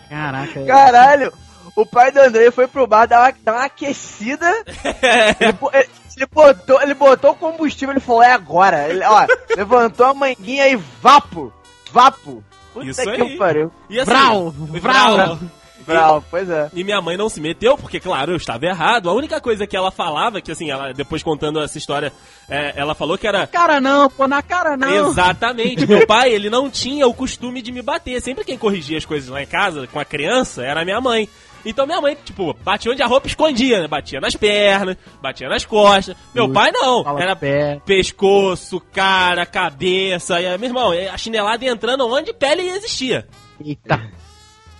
Caraca. 0.09 0.65
Caralho, 0.65 1.31
o 1.75 1.85
pai 1.85 2.11
do 2.11 2.19
André 2.21 2.49
foi 2.51 2.67
pro 2.67 2.87
bar 2.87 3.05
dar 3.07 3.21
uma, 3.21 3.33
dar 3.43 3.53
uma 3.53 3.65
aquecida. 3.65 4.49
Ele, 5.39 5.57
ele- 5.73 5.89
ele 6.17 6.27
botou, 6.31 6.81
ele 6.81 6.93
botou 6.93 7.31
o 7.31 7.35
combustível, 7.35 7.91
ele 7.93 7.99
falou, 7.99 8.23
é 8.23 8.31
agora. 8.31 8.87
Ele, 8.87 9.03
ó, 9.03 9.27
levantou 9.57 10.05
a 10.05 10.13
manguinha 10.13 10.65
e 10.69 10.75
vapo, 10.77 11.51
vapo. 11.91 12.41
Puta 12.75 12.89
Isso 12.89 13.01
que 13.01 13.09
aí. 13.09 13.37
pariu. 13.37 13.71
E 13.89 13.97
assim, 13.97 14.11
Vral, 14.11 14.51
vral. 14.51 15.13
vral. 15.13 15.39
Bravo, 15.85 16.25
pois 16.31 16.49
é. 16.49 16.69
E 16.73 16.83
minha 16.83 16.99
mãe 16.99 17.15
não 17.15 17.29
se 17.29 17.39
meteu, 17.39 17.77
porque, 17.77 17.99
claro, 17.99 18.31
eu 18.31 18.37
estava 18.37 18.65
errado. 18.65 19.09
A 19.09 19.13
única 19.13 19.39
coisa 19.39 19.67
que 19.67 19.77
ela 19.77 19.91
falava, 19.91 20.41
que 20.41 20.51
assim, 20.51 20.71
ela 20.71 20.91
depois 20.91 21.21
contando 21.21 21.61
essa 21.61 21.77
história, 21.77 22.11
é, 22.49 22.73
ela 22.75 22.95
falou 22.95 23.17
que 23.17 23.27
era. 23.27 23.45
Cara 23.47 23.79
não, 23.79 24.09
pô, 24.09 24.27
na 24.27 24.41
cara 24.41 24.75
não. 24.75 25.09
Exatamente. 25.09 25.85
Meu 25.85 26.05
pai, 26.07 26.31
ele 26.33 26.49
não 26.49 26.69
tinha 26.69 27.07
o 27.07 27.13
costume 27.13 27.61
de 27.61 27.71
me 27.71 27.83
bater. 27.83 28.19
Sempre 28.19 28.43
quem 28.43 28.57
corrigia 28.57 28.97
as 28.97 29.05
coisas 29.05 29.29
lá 29.29 29.41
em 29.43 29.45
casa, 29.45 29.85
com 29.87 29.99
a 29.99 30.05
criança, 30.05 30.63
era 30.63 30.83
minha 30.83 30.99
mãe. 30.99 31.29
Então 31.65 31.85
minha 31.85 31.99
mãe, 31.99 32.15
tipo, 32.23 32.55
batia 32.63 32.91
onde 32.91 33.01
a 33.01 33.07
roupa 33.07 33.27
escondia, 33.27 33.81
né? 33.81 33.87
Batia 33.87 34.21
nas 34.21 34.35
pernas, 34.35 34.95
batia 35.21 35.49
nas 35.49 35.65
costas. 35.65 36.15
Meu 36.33 36.51
pai 36.51 36.71
não. 36.71 37.17
Era 37.19 37.35
pé. 37.35 37.81
pescoço, 37.85 38.79
cara, 38.93 39.45
cabeça. 39.45 40.39
E, 40.39 40.57
meu 40.57 40.69
irmão, 40.69 40.91
a 40.91 41.17
chinelada 41.17 41.65
ia 41.65 41.71
entrando 41.71 42.07
onde 42.07 42.33
pele 42.33 42.69
existia. 42.69 43.27
Eita. 43.59 44.01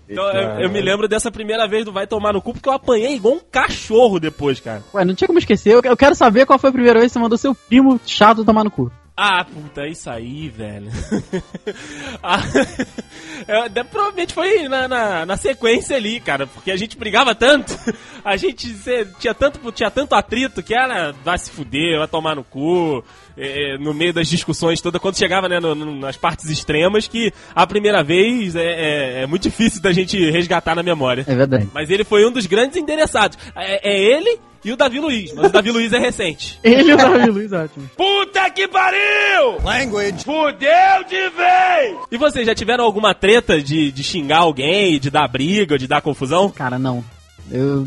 Então 0.07 0.23
eu, 0.31 0.59
eu 0.61 0.69
me 0.69 0.79
lembro 0.81 1.07
dessa 1.07 1.31
primeira 1.31 1.67
vez 1.67 1.83
do 1.83 1.91
Vai 1.91 2.05
Tomar 2.05 2.33
no 2.33 2.41
Cu, 2.41 2.53
porque 2.53 2.69
eu 2.69 2.73
apanhei 2.73 3.15
igual 3.15 3.35
um 3.35 3.39
cachorro 3.39 4.19
depois, 4.19 4.59
cara. 4.59 4.83
Ué, 4.93 5.03
não 5.03 5.15
tinha 5.15 5.27
como 5.27 5.39
esquecer. 5.39 5.73
Eu, 5.73 5.81
eu 5.83 5.97
quero 5.97 6.13
saber 6.13 6.45
qual 6.45 6.59
foi 6.59 6.69
a 6.69 6.73
primeira 6.73 6.99
vez 6.99 7.11
que 7.11 7.13
você 7.13 7.19
mandou 7.19 7.37
seu 7.37 7.55
primo 7.55 7.99
chato 8.05 8.45
tomar 8.45 8.63
no 8.63 8.71
cu. 8.71 8.91
Ah, 9.17 9.45
puta, 9.45 9.87
isso 9.87 10.09
aí, 10.09 10.49
velho. 10.49 10.91
ah, 12.21 12.39
é, 13.47 13.83
provavelmente 13.83 14.33
foi 14.33 14.67
na, 14.67 14.87
na, 14.89 15.25
na 15.25 15.37
sequência 15.37 15.95
ali, 15.95 16.19
cara, 16.19 16.45
porque 16.45 16.69
a 16.69 16.75
gente 16.75 16.97
brigava 16.97 17.33
tanto, 17.33 17.73
a 18.25 18.35
gente 18.35 18.67
se- 18.73 19.05
tinha 19.17 19.33
tanto, 19.33 19.71
tinha 19.71 19.89
tanto 19.89 20.15
atrito 20.15 20.61
que 20.61 20.75
era 20.75 21.13
vai 21.23 21.37
se 21.37 21.49
fuder, 21.49 21.97
vai 21.97 22.07
tomar 22.09 22.35
no 22.35 22.43
cu, 22.43 23.05
é, 23.37 23.77
no 23.77 23.93
meio 23.93 24.13
das 24.13 24.27
discussões 24.27 24.81
todas, 24.81 25.01
quando 25.01 25.17
chegava 25.17 25.47
né, 25.49 25.59
no- 25.59 25.75
no- 25.75 25.95
nas 25.99 26.17
partes 26.17 26.49
extremas, 26.49 27.07
que 27.07 27.31
a 27.53 27.65
primeira 27.67 28.03
vez 28.03 28.55
é, 28.55 28.61
é- 28.63 29.23
é 29.23 29.27
muito 29.27 29.43
difícil 29.43 29.81
da 29.81 29.91
gente 29.91 30.17
resgatar 30.31 30.75
na 30.75 30.83
memória. 30.83 31.23
É 31.27 31.35
verdade. 31.35 31.67
Mas 31.73 31.89
ele 31.89 32.03
foi 32.03 32.25
um 32.25 32.31
dos 32.31 32.45
grandes 32.45 32.77
endereçados. 32.77 33.37
É, 33.55 33.89
é 33.91 34.01
ele 34.01 34.39
e 34.63 34.71
o 34.71 34.75
Davi 34.75 34.99
Luiz, 34.99 35.31
mas 35.35 35.45
o 35.47 35.51
Davi 35.51 35.69
Luiz 35.69 35.93
é 35.93 35.99
recente. 35.99 36.59
Ele 36.63 36.89
e 36.89 36.93
o 36.95 36.97
Davi 36.97 37.29
Luiz, 37.29 37.51
ótimo. 37.53 37.87
Puta 37.95 38.49
que 38.49 38.67
pariu! 38.67 39.61
Language! 39.63 40.23
Fudeu 40.23 41.03
de 41.07 41.29
vez! 41.29 41.97
E 42.11 42.17
vocês 42.17 42.47
já 42.47 42.55
tiveram 42.55 42.83
alguma 42.83 43.13
treta 43.13 43.61
de, 43.61 43.91
de 43.91 44.03
xingar 44.03 44.39
alguém, 44.39 44.99
de 44.99 45.11
dar 45.11 45.27
briga, 45.27 45.77
de 45.77 45.85
dar 45.87 46.01
confusão? 46.01 46.49
Cara, 46.49 46.79
não. 46.79 47.03
Eu, 47.51 47.85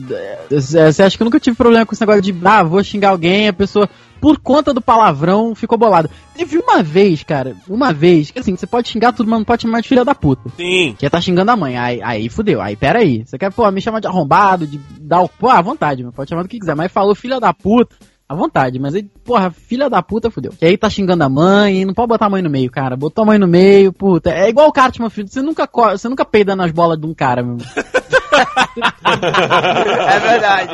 eu- 0.50 0.60
Você 0.60 1.02
acha 1.02 1.16
que 1.16 1.22
eu 1.22 1.24
nunca 1.24 1.40
tive 1.40 1.56
problema 1.56 1.84
com 1.84 1.92
esse 1.92 2.00
negócio 2.00 2.22
de, 2.22 2.34
ah, 2.44 2.62
vou 2.62 2.82
xingar 2.84 3.10
alguém, 3.10 3.48
a 3.48 3.52
pessoa, 3.52 3.88
por 4.20 4.38
conta 4.38 4.72
do 4.72 4.80
palavrão, 4.80 5.54
ficou 5.54 5.76
bolada. 5.76 6.08
Teve 6.34 6.58
uma 6.58 6.82
vez, 6.82 7.22
cara, 7.24 7.56
uma 7.68 7.92
vez, 7.92 8.30
que 8.30 8.38
assim, 8.38 8.54
você 8.56 8.66
pode 8.66 8.88
xingar 8.88 9.12
tudo, 9.12 9.28
mas 9.28 9.38
não 9.40 9.44
pode 9.44 9.62
chamar 9.62 9.80
de 9.80 9.88
filha 9.88 10.04
da 10.04 10.14
puta. 10.14 10.48
Sim. 10.56 10.94
Que 10.98 11.10
tá 11.10 11.20
xingando 11.20 11.50
a 11.50 11.56
mãe. 11.56 11.76
Aí, 11.76 12.00
aí 12.02 12.28
fudeu. 12.28 12.60
Aí, 12.60 12.76
peraí. 12.76 13.24
Você 13.26 13.36
quer, 13.36 13.52
pô, 13.52 13.68
me 13.70 13.80
chamar 13.80 14.00
de 14.00 14.06
arrombado, 14.06 14.66
de 14.66 14.78
dar 15.00 15.22
o. 15.22 15.28
Pô, 15.28 15.48
à 15.48 15.60
vontade, 15.60 16.04
mas 16.04 16.14
pode 16.14 16.30
chamar 16.30 16.42
do 16.42 16.48
que 16.48 16.58
quiser. 16.60 16.76
Mas 16.76 16.92
falou 16.92 17.14
filha 17.14 17.40
da 17.40 17.52
puta. 17.52 17.96
À 18.28 18.34
vontade, 18.34 18.78
mas 18.78 18.94
aí, 18.94 19.04
porra, 19.24 19.50
filha 19.50 19.88
da 19.88 20.02
puta, 20.02 20.30
fudeu. 20.30 20.52
Que 20.52 20.66
aí 20.66 20.76
tá 20.76 20.90
xingando 20.90 21.24
a 21.24 21.30
mãe, 21.30 21.86
não 21.86 21.94
pode 21.94 22.08
botar 22.08 22.26
a 22.26 22.30
mãe 22.30 22.42
no 22.42 22.50
meio, 22.50 22.70
cara. 22.70 22.94
Botou 22.94 23.22
a 23.22 23.26
mãe 23.26 23.38
no 23.38 23.48
meio, 23.48 23.90
puta. 23.90 24.30
É 24.30 24.50
igual 24.50 24.68
o 24.68 24.72
Cartman, 24.72 25.08
filho. 25.08 25.26
Você 25.28 25.40
nunca, 25.40 25.66
você 25.92 26.08
nunca 26.10 26.26
peida 26.26 26.54
nas 26.54 26.70
bolas 26.70 27.00
de 27.00 27.06
um 27.06 27.14
cara, 27.14 27.42
meu. 27.42 27.56
É 30.08 30.18
verdade. 30.20 30.70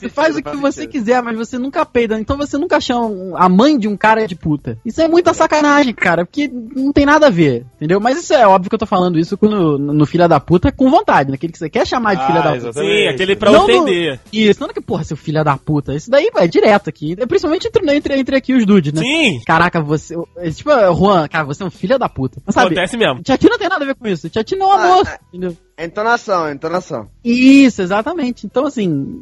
Você 0.00 0.08
faz 0.08 0.36
o 0.36 0.42
que 0.42 0.56
você 0.56 0.82
sentido. 0.82 0.90
quiser, 0.92 1.22
mas 1.22 1.36
você 1.36 1.58
nunca 1.58 1.84
peida. 1.84 2.18
Então 2.20 2.36
você 2.36 2.56
nunca 2.58 2.80
chama 2.80 3.10
a 3.38 3.48
mãe 3.48 3.78
de 3.78 3.88
um 3.88 3.96
cara 3.96 4.26
de 4.26 4.34
puta. 4.34 4.78
Isso 4.84 5.00
é 5.00 5.08
muita 5.08 5.32
sacanagem, 5.34 5.94
cara, 5.94 6.24
porque 6.24 6.48
não 6.48 6.92
tem 6.92 7.06
nada 7.06 7.26
a 7.26 7.30
ver, 7.30 7.64
entendeu? 7.76 8.00
Mas 8.00 8.18
isso 8.18 8.34
é 8.34 8.46
óbvio 8.46 8.68
que 8.68 8.74
eu 8.74 8.78
tô 8.78 8.86
falando 8.86 9.18
isso 9.18 9.36
quando, 9.36 9.78
no 9.78 10.06
filha 10.06 10.28
da 10.28 10.40
puta 10.40 10.70
com 10.72 10.90
vontade, 10.90 11.30
naquele 11.30 11.52
que 11.52 11.58
você 11.58 11.68
quer 11.70 11.86
chamar 11.86 12.14
de 12.14 12.26
filha 12.26 12.40
Ah, 12.40 12.42
da 12.42 12.52
puta. 12.56 12.72
Sim, 12.80 13.08
aquele 13.08 13.36
pra 13.36 13.50
Não, 13.52 13.64
ofender. 13.64 14.20
Isso, 14.32 14.60
não 14.60 14.68
é 14.68 14.72
que, 14.72 14.80
porra, 14.80 15.04
seu 15.04 15.16
filho 15.16 15.42
da 15.44 15.56
puta. 15.56 15.94
Isso 15.94 16.10
daí 16.10 16.30
vai 16.32 16.48
direto 16.48 16.88
aqui. 16.88 17.14
É 17.18 17.26
Principalmente 17.26 17.68
entre, 17.68 17.94
entre, 17.96 18.18
entre 18.18 18.36
aqui 18.36 18.54
os 18.54 18.64
dudes, 18.66 18.92
né? 18.92 19.00
Sim, 19.02 19.40
Caraca, 19.46 19.80
você. 19.80 20.14
é 20.38 20.50
Tipo, 20.50 20.70
Juan, 20.94 21.28
cara, 21.28 21.44
você 21.44 21.62
é 21.62 21.66
um 21.66 21.70
filho 21.70 21.98
da 21.98 22.08
puta. 22.08 22.40
Mas 22.44 22.54
sabe? 22.54 22.66
acontece 22.66 22.96
mesmo. 22.96 23.22
Tiatina 23.22 23.50
não 23.50 23.58
tem 23.58 23.68
nada 23.68 23.84
a 23.84 23.86
ver 23.86 23.94
com 23.94 24.06
isso. 24.06 24.28
Tiatina 24.28 24.64
é 24.64 24.66
um 24.66 24.70
Ah, 24.72 24.84
amor, 24.84 25.06
é. 25.08 25.18
entendeu? 25.28 25.56
Entonação, 25.78 26.50
entonação. 26.50 27.06
Isso, 27.22 27.82
exatamente. 27.82 28.46
Então, 28.46 28.64
assim. 28.64 29.20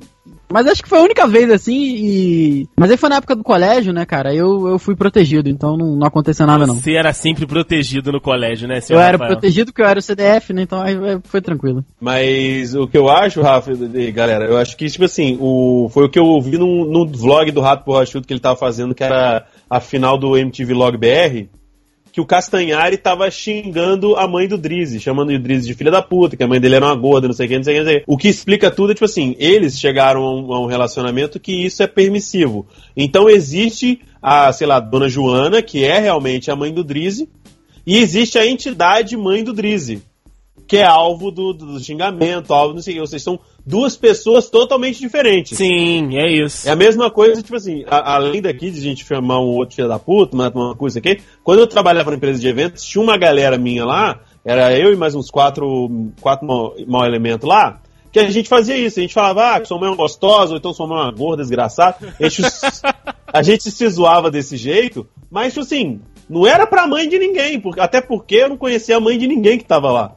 Mas 0.51 0.69
acho 0.69 0.83
que 0.83 0.89
foi 0.89 1.01
a 1.01 1.03
única 1.03 1.27
vez 1.27 1.51
assim 1.51 1.77
e. 1.77 2.69
Mas 2.79 2.91
aí 2.91 2.97
foi 2.97 3.09
na 3.09 3.17
época 3.17 3.35
do 3.35 3.43
colégio, 3.43 3.93
né, 3.93 4.07
cara? 4.07 4.33
Eu, 4.33 4.69
eu 4.69 4.79
fui 4.79 4.95
protegido, 4.95 5.49
então 5.49 5.77
não, 5.77 5.97
não 5.97 6.07
aconteceu 6.07 6.47
nada, 6.47 6.65
não. 6.65 6.77
Você 6.77 6.93
era 6.93 7.13
sempre 7.13 7.45
protegido 7.45 8.13
no 8.13 8.21
colégio, 8.21 8.69
né, 8.69 8.79
Eu 8.89 9.01
era 9.01 9.13
Rafael? 9.13 9.33
protegido 9.33 9.73
porque 9.73 9.83
eu 9.83 9.87
era 9.87 9.99
o 9.99 10.03
CDF, 10.03 10.53
né? 10.53 10.63
Então 10.63 10.81
aí 10.81 10.97
aí 10.97 11.19
foi 11.25 11.41
tranquilo. 11.41 11.85
Mas 12.01 12.73
o 12.75 12.87
que 12.87 12.97
eu 12.97 13.09
acho, 13.09 13.43
Rafa, 13.43 13.73
e 13.73 14.13
galera, 14.13 14.45
eu 14.45 14.57
acho 14.57 14.77
que, 14.77 14.89
tipo 14.89 15.05
assim, 15.05 15.37
o, 15.41 15.89
foi 15.93 16.05
o 16.05 16.09
que 16.09 16.19
eu 16.19 16.25
ouvi 16.25 16.57
no, 16.57 16.85
no 16.85 17.07
vlog 17.07 17.51
do 17.51 17.61
Rato 17.61 17.85
Borrachudo 17.85 18.27
que 18.27 18.33
ele 18.33 18.41
tava 18.41 18.57
fazendo, 18.57 18.95
que 18.95 19.03
era 19.03 19.45
a 19.69 19.81
final 19.81 20.17
do 20.17 20.37
MTV 20.37 20.73
Log 20.73 20.97
BR, 20.97 21.49
que 22.15 22.21
o 22.21 22.25
Castanhari 22.25 22.97
tava 22.97 23.29
xingando 23.29 24.15
a 24.15 24.29
mãe 24.29 24.47
do 24.47 24.57
Drizzy, 24.57 25.01
chamando 25.01 25.31
o 25.31 25.39
Drizzy 25.39 25.67
de 25.67 25.75
filha 25.75 25.91
da 25.91 26.01
puta, 26.01 26.37
que 26.37 26.45
a 26.45 26.47
mãe 26.47 26.61
dele 26.61 26.77
era 26.77 26.87
uma 26.87 26.95
gorda, 26.95 27.27
não 27.27 27.35
sei 27.35 27.47
o 27.47 27.49
que, 27.49 27.57
não 27.57 27.65
sei 27.65 27.75
o 27.75 27.77
que, 27.77 27.81
não 27.83 27.91
sei 27.91 27.97
o 27.97 27.99
que. 27.99 28.05
O 28.07 28.17
que 28.17 28.29
explica 28.29 28.71
tudo 28.71 28.93
é, 28.93 28.95
tipo 28.95 29.05
assim, 29.05 29.35
eles 29.37 29.81
chegaram 29.81 30.23
a 30.23 30.61
um, 30.61 30.67
relacionamento 30.67 31.41
que 31.41 31.67
isso 31.67 31.83
é 31.83 31.89
permissivo. 31.89 32.69
Então 32.97 33.29
existe 33.29 34.01
a, 34.23 34.53
sei 34.53 34.65
lá, 34.65 34.79
Dona 34.79 35.09
Joana, 35.09 35.61
que 35.61 35.85
é 35.85 35.99
realmente 35.99 36.53
a 36.53 36.55
mãe 36.55 36.73
do 36.73 36.85
Drizzy, 36.85 37.29
e 37.85 37.99
existe 37.99 38.39
a 38.39 38.47
entidade 38.47 39.17
mãe 39.17 39.43
do 39.43 39.53
Drizzy 39.53 40.01
que 40.67 40.79
é 40.79 40.85
alvo 40.85 41.31
do, 41.31 41.53
do 41.53 41.81
xingamento, 41.81 42.55
alvo 42.55 42.75
não 42.75 42.81
sei 42.81 42.95
o 42.95 42.97
que. 42.97 43.09
Vocês 43.09 43.23
são 43.23 43.39
duas 43.67 43.97
pessoas 43.97 44.49
totalmente 44.51 45.01
diferentes. 45.01 45.57
Sim, 45.57 46.17
é 46.19 46.31
isso. 46.31 46.69
É 46.69 46.73
a 46.73 46.77
mesma 46.77 47.11
coisa, 47.11 47.43
tipo 47.43 47.57
assim, 47.57 47.85
a- 47.87 48.15
além 48.17 48.43
daqui 48.43 48.71
de 48.71 48.79
a 48.79 48.83
gente 48.83 49.05
chamar 49.05 49.41
um 49.41 49.47
outro 49.57 49.77
filho 49.77 49.89
da 49.89 49.99
puta, 49.99 50.35
uma, 50.35 50.51
uma 50.51 50.75
coisa 50.77 50.99
aqui, 50.99 51.19
quando 51.43 51.61
eu 51.61 51.67
trabalhava 51.67 52.11
na 52.11 52.17
empresa 52.17 52.39
de 52.41 52.47
eventos, 52.49 52.85
tinha 52.85 53.03
uma 53.03 53.17
galera 53.17 53.57
minha 53.57 53.85
lá, 53.85 54.21
era 54.45 54.77
eu 54.79 54.93
e 54.93 54.97
mais 54.97 55.15
uns 55.15 55.31
quatro, 55.31 56.11
quatro 56.21 56.47
mau, 56.47 56.75
mau 56.87 57.05
elementos 57.07 57.49
lá, 57.49 57.81
que 58.13 58.19
a 58.21 58.31
gente 58.31 58.49
fazia 58.49 58.77
isso, 58.77 59.01
a 59.01 59.03
gente 59.03 59.15
falava, 59.15 59.55
ah, 59.55 59.61
que 59.61 59.67
sua 59.67 59.79
mãe 59.79 59.89
é 59.89 59.91
uma 59.91 59.97
gostosa, 59.97 60.53
ou 60.53 60.59
então 60.59 60.73
sua 60.73 60.87
mãe 60.87 60.99
é 60.99 61.03
uma 61.03 61.11
gorda, 61.13 61.43
desgraçada. 61.43 61.97
A 62.21 62.29
gente, 62.29 62.43
a 63.33 63.43
gente 63.43 63.71
se 63.71 63.89
zoava 63.89 64.31
desse 64.31 64.57
jeito, 64.57 65.05
mas, 65.31 65.53
tipo 65.53 65.65
assim, 65.65 66.01
não 66.31 66.47
era 66.47 66.65
pra 66.67 66.87
mãe 66.87 67.09
de 67.09 67.19
ninguém, 67.19 67.59
porque, 67.59 67.81
até 67.81 68.01
porque 68.01 68.37
eu 68.37 68.49
não 68.51 68.57
conhecia 68.57 68.97
a 68.97 69.01
mãe 69.01 69.19
de 69.19 69.27
ninguém 69.27 69.59
que 69.59 69.65
tava 69.65 69.91
lá. 69.91 70.17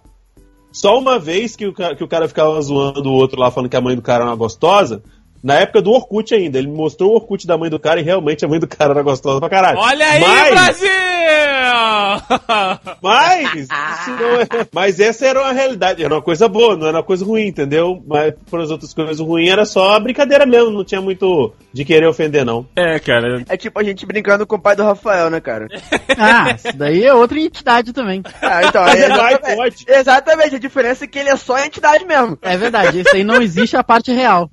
Só 0.72 0.98
uma 1.00 1.18
vez 1.18 1.56
que 1.56 1.66
o, 1.66 1.74
que 1.74 2.04
o 2.04 2.08
cara 2.08 2.28
ficava 2.28 2.62
zoando 2.62 3.10
o 3.10 3.14
outro 3.14 3.40
lá, 3.40 3.50
falando 3.50 3.70
que 3.70 3.78
a 3.78 3.82
mãe 3.82 3.96
do 3.96 4.02
cara 4.02 4.24
era 4.24 4.30
uma 4.30 4.36
gostosa, 4.36 5.02
na 5.44 5.56
época 5.56 5.82
do 5.82 5.92
Orkut 5.92 6.34
ainda. 6.34 6.58
Ele 6.58 6.68
mostrou 6.68 7.12
o 7.12 7.16
Orkut 7.16 7.48
da 7.48 7.58
mãe 7.58 7.70
do 7.70 7.80
cara 7.80 8.00
e 8.00 8.04
realmente 8.04 8.46
a 8.46 8.48
mãe 8.48 8.60
do 8.60 8.68
cara 8.68 8.92
era 8.92 9.02
gostosa 9.02 9.40
pra 9.40 9.50
caralho. 9.50 9.80
Olha 9.80 10.08
aí, 10.08 10.22
mas, 10.22 10.50
Brasil! 10.52 11.17
mas, 13.02 13.54
isso 13.56 14.12
não 14.12 14.42
é- 14.42 14.48
mas 14.72 15.00
essa 15.00 15.26
era 15.26 15.42
uma 15.42 15.52
realidade, 15.54 16.04
era 16.04 16.14
uma 16.14 16.22
coisa 16.22 16.48
boa, 16.48 16.76
não 16.76 16.88
era 16.88 16.98
uma 16.98 17.04
coisa 17.04 17.24
ruim, 17.26 17.48
entendeu? 17.48 18.02
Mas 18.06 18.34
para 18.50 18.64
as 18.64 18.72
outras 18.72 18.94
coisas 18.94 19.20
ruins 19.20 19.50
era 19.50 19.66
só 19.66 20.00
brincadeira 20.00 20.46
mesmo, 20.46 20.72
não 20.72 20.84
tinha 20.84 21.02
muito 21.02 21.54
de 21.74 21.86
querer 21.86 22.08
ofender, 22.08 22.46
não. 22.46 22.66
é, 22.76 23.00
cara. 23.00 23.44
É 23.50 23.58
tipo 23.58 23.80
a 23.80 23.84
gente 23.84 24.06
brincando 24.06 24.46
com 24.48 24.56
o 24.56 24.62
pai 24.62 24.76
do 24.76 24.84
Rafael, 24.84 25.30
né, 25.30 25.40
cara? 25.40 25.68
Ah, 26.20 26.52
isso 26.56 26.76
daí 26.76 27.04
é 27.04 27.14
outra 27.14 27.40
entidade 27.40 27.94
também. 27.94 28.24
Ah, 28.42 28.62
então, 28.64 28.82
Mas 28.82 28.96
é 29.00 29.06
é 29.06 29.10
pai, 29.10 29.34
exatamente, 29.34 29.56
pode. 29.58 29.86
exatamente, 29.88 30.56
a 30.56 30.60
diferença 30.60 31.04
é 31.04 31.08
que 31.08 31.20
ele 31.20 31.30
é 31.30 31.36
só 31.36 31.56
a 31.58 31.66
entidade 31.68 32.06
mesmo. 32.06 32.38
É 32.42 32.58
verdade, 32.58 33.02
isso 33.02 33.16
aí 33.16 33.24
não 33.24 33.40
existe 33.40 33.78
a 33.78 33.84
parte 33.84 34.12
real. 34.12 34.50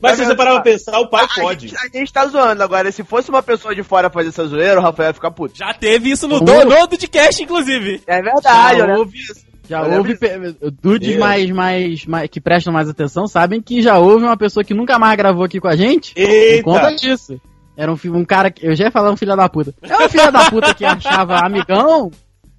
Mas 0.00 0.16
se 0.18 0.24
você 0.26 0.34
parar 0.34 0.50
pra 0.50 0.58
tá. 0.58 0.62
pensar, 0.64 0.98
o 0.98 1.08
pai 1.08 1.24
A 1.24 1.40
pode. 1.40 1.68
gente, 1.68 1.78
a 1.94 1.98
gente 1.98 2.12
tá 2.12 2.26
zoando 2.26 2.62
agora, 2.62 2.92
se 2.92 3.02
fosse 3.02 3.30
uma 3.30 3.42
pessoa 3.42 3.74
de 3.74 3.82
fora 3.82 4.10
fazer 4.10 4.28
essa 4.28 4.44
zoeira, 4.46 4.78
o 4.78 4.82
Rafael 4.90 5.08
ia 5.08 5.14
ficar 5.14 5.30
puto. 5.30 5.56
Já 5.56 5.72
teve 5.74 6.10
isso 6.10 6.26
no 6.28 6.36
Uh. 6.36 6.40
do, 6.40 6.64
no 6.64 6.86
Dudcast, 6.86 7.42
inclusive. 7.42 8.02
É 8.06 8.20
verdade, 8.22 8.78
Já 8.78 8.86
eu 8.88 8.98
houve- 8.98 9.16
disso. 9.18 9.48
Já 9.68 9.82
Eu 9.82 9.98
houve 9.98 10.16
pe- 10.16 10.56
dudes 10.82 11.14
Eu. 11.14 11.20
mais, 11.20 11.50
mais, 11.50 12.06
mais- 12.06 12.30
que 12.30 12.40
prestam 12.40 12.72
mais 12.72 12.88
atenção, 12.88 13.26
sabem 13.26 13.60
que 13.60 13.82
já 13.82 13.98
houve 13.98 14.24
uma 14.24 14.36
pessoa 14.36 14.64
que 14.64 14.72
nunca 14.72 14.98
mais 14.98 15.14
gravou 15.16 15.44
aqui 15.44 15.60
com 15.60 15.68
a 15.68 15.76
gente 15.76 16.14
por 16.14 16.20
Eita! 16.22 16.62
conta 16.64 16.94
disso. 16.96 17.38
Era 17.76 17.92
um, 17.92 17.98
um 18.14 18.24
cara 18.24 18.50
que. 18.50 18.66
Eu 18.66 18.74
já 18.74 18.86
ia 18.86 18.90
falar 18.90 19.10
um 19.12 19.16
filho 19.16 19.36
da 19.36 19.48
puta. 19.48 19.74
É 19.82 19.96
um 20.04 20.08
filho 20.08 20.32
da 20.32 20.50
puta 20.50 20.74
que 20.74 20.84
achava 20.86 21.36
amigão 21.44 22.10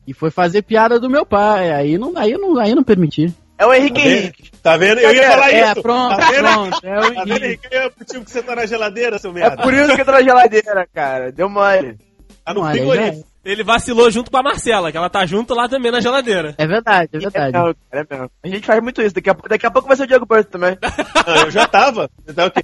e 0.08 0.14
foi 0.14 0.30
fazer 0.30 0.62
piada 0.62 1.00
do 1.00 1.10
meu 1.10 1.26
pai. 1.26 1.72
Aí 1.72 1.98
não, 1.98 2.14
aí 2.16 2.34
não, 2.38 2.58
aí 2.60 2.74
não 2.76 2.84
permiti. 2.84 3.34
É 3.58 3.66
o 3.66 3.74
Henrique 3.74 4.00
Tá 4.00 4.06
vendo? 4.06 4.14
Henrique. 4.22 4.52
Tá 4.64 4.78
vendo? 4.78 5.00
Eu 5.00 5.14
ia 5.14 5.32
falar 5.32 5.52
É, 5.52 5.72
isso. 5.72 5.82
pronto, 5.82 6.16
Tá 6.18 6.32
vendo? 6.32 6.40
pronto. 6.44 6.80
É 6.84 7.00
o 7.00 7.02
Tá 7.02 7.10
vendo, 7.10 7.20
Henrique. 7.32 7.46
Henrique? 7.46 7.68
É 7.72 7.88
o 7.88 7.92
motivo 8.00 8.24
que 8.24 8.32
você 8.32 8.42
tá 8.44 8.56
na 8.56 8.66
geladeira, 8.66 9.18
seu 9.20 9.32
É 9.32 9.34
merda. 9.34 9.58
por 9.64 9.74
isso 9.74 9.96
que 9.96 10.00
eu 10.02 10.06
tô 10.06 10.12
na 10.12 10.22
geladeira, 10.22 10.88
cara. 10.94 11.32
Deu 11.34 11.50
mole. 11.50 11.98
Tá 12.50 12.54
no 12.54 12.62
Não, 12.64 12.72
frigorífico. 12.72 13.28
é. 13.46 13.52
Ele 13.52 13.64
vacilou 13.64 14.12
junto 14.12 14.30
com 14.30 14.38
a 14.38 14.44
Marcela, 14.44 14.92
que 14.92 14.98
ela 14.98 15.10
tá 15.10 15.26
junto 15.26 15.54
lá 15.54 15.70
também 15.70 15.92
na 15.92 16.02
geladeira. 16.02 16.54
É 16.58 16.68
verdade, 16.68 17.10
é 17.14 17.20
verdade. 17.20 17.56
É, 17.56 17.62
mesmo, 17.62 17.76
é 17.92 18.06
mesmo. 18.10 18.32
A 18.44 18.48
gente 18.48 18.66
faz 18.68 18.84
muito 18.84 19.02
isso. 19.02 19.16
Daqui 19.16 19.30
a, 19.30 19.34
daqui 19.48 19.66
a 19.66 19.72
pouco 19.72 19.88
vai 19.88 19.96
ser 19.96 20.04
o 20.04 20.08
Diego 20.08 20.28
Porto 20.28 20.50
também. 20.50 20.78
Ah, 20.82 21.40
eu 21.46 21.52
já 21.52 21.66
tava. 21.66 22.10
Então, 22.28 22.48
o 22.48 22.52
quê? 22.52 22.62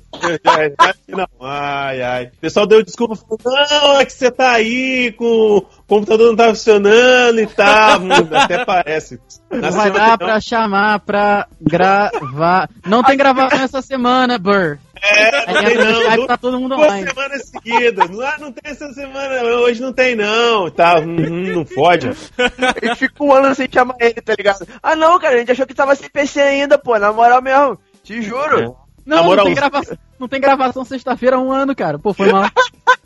Não, 1.08 1.28
ai, 1.42 2.02
ai. 2.02 2.26
O 2.26 2.38
pessoal 2.42 2.68
deu 2.68 2.84
desculpa, 2.84 3.16
falou, 3.16 3.40
não, 3.70 4.00
é 4.00 4.06
que 4.06 4.12
você 4.14 4.30
tá 4.30 4.52
aí 4.52 5.14
com 5.14 5.58
o 5.58 5.66
computador 5.88 6.28
não 6.30 6.36
tá 6.36 6.48
funcionando 6.50 7.40
e 7.40 7.48
tal. 7.48 8.00
Hum, 8.02 8.10
Até 8.34 8.66
parece. 8.66 9.20
Na 9.52 9.70
Não 9.70 9.78
vai 9.78 9.92
dar 9.92 10.10
não- 10.10 10.18
pra 10.18 10.40
chamar 10.42 11.00
pra 11.00 11.48
gravar. 11.62 12.70
Não 12.86 13.04
tem 13.04 13.18
gravação 13.18 13.60
essa 13.62 13.82
semana, 13.82 14.38
Burr. 14.38 14.78
É, 15.02 15.54
não 15.54 15.64
tem 15.64 15.78
não. 15.78 16.16
Du- 16.16 16.28
tá 16.28 16.38
todo 16.38 16.60
mundo 16.60 16.76
Duas 16.76 16.88
online. 16.88 17.08
semanas 17.10 17.42
seguidas. 17.50 18.20
Ah, 18.20 18.38
não 18.40 18.52
tem 18.52 18.72
essa 18.72 18.92
semana, 18.94 19.44
hoje 19.60 19.82
não 19.82 19.94
tem 19.94 20.16
não. 20.16 20.70
Tá, 20.72 21.00
hum, 21.00 21.54
não 21.54 21.66
fode. 21.66 22.08
A 22.10 22.86
gente 22.86 22.96
fica 22.98 23.24
um 23.24 23.32
ano 23.32 23.54
sem 23.54 23.68
chamar 23.72 23.96
ele, 24.00 24.16
tá 24.22 24.34
ligado? 24.36 24.66
Ah, 24.82 24.96
não, 24.96 25.20
cara, 25.20 25.36
a 25.36 25.38
gente 25.40 25.52
achou 25.52 25.68
que 25.68 25.74
tava 25.76 25.94
sem 25.96 26.10
PC 26.10 26.42
ainda, 26.42 26.78
pô. 26.78 26.98
Na 26.98 27.12
moral 27.14 27.42
mesmo. 27.42 27.78
Te 28.04 28.22
juro. 28.22 28.62
Não, 28.62 28.76
Na 29.06 29.16
não 29.18 29.24
moral, 29.26 29.46
tem 29.46 29.54
gravação, 29.54 29.98
não 30.20 30.28
tem 30.28 30.42
gravação 30.42 30.84
sexta-feira 30.86 31.36
há 31.36 31.40
um 31.40 31.52
ano, 31.52 31.76
cara. 31.76 32.00
Pô, 32.00 32.12
foi 32.14 32.32
mal. 32.32 32.50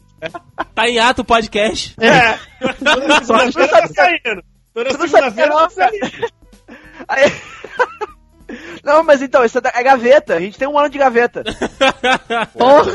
Tá 0.75 0.87
em 0.87 0.99
ato 0.99 1.21
o 1.21 1.25
podcast. 1.25 1.95
É. 1.99 2.37
Toda 2.73 3.23
segunda-feira 3.23 3.67
tá 3.69 3.87
saindo. 3.87 4.43
Toda 4.73 4.91
segunda-feira 4.91 5.51
tá 5.51 5.69
saindo. 5.69 6.29
Aí... 7.07 7.31
Não, 8.83 9.03
mas 9.03 9.21
então, 9.21 9.45
isso 9.45 9.59
é 9.59 9.61
é 9.73 9.83
gaveta. 9.83 10.35
A 10.35 10.39
gente 10.39 10.57
tem 10.57 10.67
um 10.67 10.77
ano 10.77 10.89
de 10.89 10.97
gaveta. 10.97 11.43
Porra! 12.57 12.91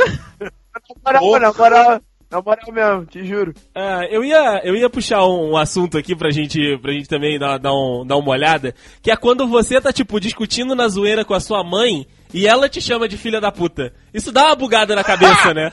Na 1.05 1.21
moral, 1.21 1.41
na 1.41 1.53
moral, 1.53 2.01
Na 2.31 2.43
moral 2.43 2.73
mesmo, 2.73 3.07
te 3.07 3.25
juro. 3.25 3.55
Ah, 3.75 4.05
eu, 4.11 4.25
ia, 4.25 4.61
eu 4.65 4.75
ia 4.75 4.91
puxar 4.91 5.25
um, 5.25 5.53
um 5.53 5.57
assunto 5.57 5.97
aqui 5.97 6.17
pra 6.17 6.31
gente, 6.31 6.77
pra 6.79 6.93
gente 6.93 7.09
também 7.09 7.39
dar, 7.39 7.59
dar, 7.59 7.73
um, 7.73 8.05
dar 8.05 8.17
uma 8.17 8.31
olhada, 8.31 8.75
que 9.01 9.11
é 9.11 9.17
quando 9.17 9.47
você 9.47 9.81
tá, 9.81 9.93
tipo, 9.93 10.19
discutindo 10.19 10.75
na 10.75 10.89
zoeira 10.89 11.25
com 11.25 11.35
a 11.35 11.41
sua 11.41 11.63
mãe 11.63 12.07
e 12.33 12.49
ela 12.49 12.69
te 12.69 12.81
chama 12.81 13.07
de 13.09 13.17
filha 13.17 13.41
da 13.41 13.53
puta. 13.53 13.93
Isso 14.13 14.33
dá 14.33 14.47
uma 14.47 14.57
bugada 14.57 14.97
na 14.97 15.05
cabeça, 15.05 15.53
né? 15.55 15.73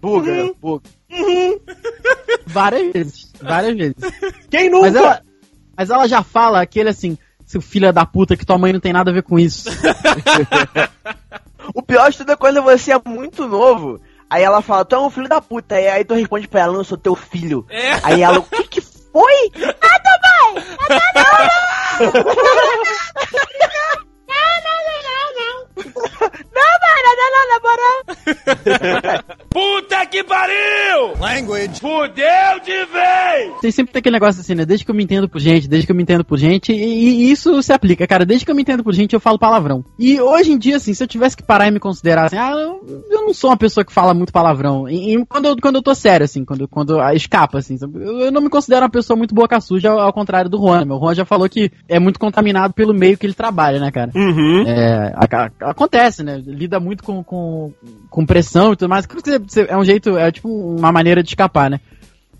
Buga, 0.00 0.52
buga. 0.60 0.82
Várias 2.46 2.92
vezes. 2.92 3.32
Várias 3.40 3.76
vezes. 3.76 3.96
Quem 4.50 4.70
nunca? 4.70 4.86
Mas 4.86 4.96
ela, 4.96 5.22
mas 5.76 5.90
ela 5.90 6.08
já 6.08 6.22
fala 6.22 6.60
aquele 6.60 6.88
assim, 6.88 7.18
seu 7.46 7.60
filho 7.60 7.92
da 7.92 8.06
puta, 8.06 8.36
que 8.36 8.46
tua 8.46 8.58
mãe 8.58 8.72
não 8.72 8.80
tem 8.80 8.92
nada 8.92 9.10
a 9.10 9.14
ver 9.14 9.22
com 9.22 9.38
isso. 9.38 9.68
O 11.74 11.82
pior 11.82 12.10
de 12.10 12.18
tudo 12.18 12.32
é 12.32 12.36
quando 12.36 12.62
você 12.62 12.92
é 12.92 13.00
muito 13.06 13.46
novo. 13.46 14.00
Aí 14.28 14.42
ela 14.42 14.62
fala, 14.62 14.84
tu 14.84 14.94
é 14.94 14.98
um 14.98 15.10
filho 15.10 15.28
da 15.28 15.40
puta. 15.40 15.74
Aí, 15.74 15.88
aí 15.88 16.04
tu 16.04 16.14
responde 16.14 16.48
pra 16.48 16.60
ela, 16.60 16.72
não, 16.72 16.80
eu 16.80 16.84
sou 16.84 16.98
teu 16.98 17.14
filho. 17.14 17.66
É. 17.68 17.92
Aí 18.02 18.22
ela, 18.22 18.38
o 18.38 18.42
que 18.42 18.64
que 18.64 18.80
foi? 18.80 19.50
Puta 29.50 30.06
que 30.06 30.22
pariu! 30.24 31.14
Language. 31.18 31.80
Fudeu 31.80 32.60
de 32.64 32.84
vez! 32.86 33.60
Tem 33.60 33.70
sempre 33.70 33.98
aquele 33.98 34.14
negócio 34.14 34.40
assim, 34.40 34.54
né? 34.54 34.64
Desde 34.64 34.84
que 34.84 34.90
eu 34.90 34.94
me 34.94 35.02
entendo 35.02 35.28
por 35.28 35.40
gente, 35.40 35.68
desde 35.68 35.86
que 35.86 35.92
eu 35.92 35.96
me 35.96 36.02
entendo 36.02 36.24
por 36.24 36.38
gente, 36.38 36.72
e, 36.72 36.76
e 37.26 37.30
isso 37.32 37.62
se 37.62 37.72
aplica, 37.72 38.06
cara. 38.06 38.24
Desde 38.24 38.44
que 38.44 38.50
eu 38.50 38.54
me 38.54 38.62
entendo 38.62 38.84
por 38.84 38.92
gente, 38.94 39.12
eu 39.12 39.20
falo 39.20 39.38
palavrão. 39.38 39.84
E 39.98 40.20
hoje 40.20 40.52
em 40.52 40.58
dia, 40.58 40.76
assim, 40.76 40.94
se 40.94 41.02
eu 41.02 41.08
tivesse 41.08 41.36
que 41.36 41.42
parar 41.42 41.66
e 41.68 41.70
me 41.70 41.80
considerar 41.80 42.26
assim, 42.26 42.36
ah, 42.38 42.52
eu, 42.52 42.80
eu 43.10 43.22
não 43.22 43.34
sou 43.34 43.50
uma 43.50 43.56
pessoa 43.56 43.84
que 43.84 43.92
fala 43.92 44.14
muito 44.14 44.32
palavrão. 44.32 44.88
E, 44.88 45.14
e 45.14 45.26
quando, 45.26 45.46
eu, 45.46 45.56
quando 45.60 45.76
eu 45.76 45.82
tô 45.82 45.94
sério, 45.94 46.24
assim, 46.24 46.44
quando, 46.44 46.68
quando 46.68 47.00
escapa, 47.12 47.58
assim, 47.58 47.76
eu, 47.80 48.20
eu 48.20 48.32
não 48.32 48.40
me 48.40 48.48
considero 48.48 48.82
uma 48.82 48.90
pessoa 48.90 49.16
muito 49.16 49.34
boca 49.34 49.60
suja, 49.60 49.90
ao, 49.90 49.98
ao 50.00 50.12
contrário 50.12 50.48
do 50.50 50.58
Juan. 50.58 50.84
Meu 50.84 50.98
Juan 50.98 51.14
já 51.14 51.24
falou 51.24 51.48
que 51.48 51.70
é 51.88 51.98
muito 51.98 52.18
contaminado 52.20 52.72
pelo 52.72 52.94
meio 52.94 53.18
que 53.18 53.26
ele 53.26 53.34
trabalha, 53.34 53.80
né, 53.80 53.90
cara? 53.90 54.10
Uhum. 54.14 54.64
É, 54.66 55.12
a- 55.14 55.50
a- 55.69 55.69
acontece, 55.70 56.22
né? 56.22 56.42
Lida 56.44 56.78
muito 56.80 57.02
com, 57.02 57.22
com, 57.22 57.72
com 58.08 58.26
pressão 58.26 58.72
e 58.72 58.76
tudo 58.76 58.88
mais. 58.88 59.06
É 59.68 59.76
um 59.76 59.84
jeito, 59.84 60.16
é 60.16 60.30
tipo 60.30 60.48
uma 60.48 60.92
maneira 60.92 61.22
de 61.22 61.28
escapar, 61.30 61.70
né? 61.70 61.80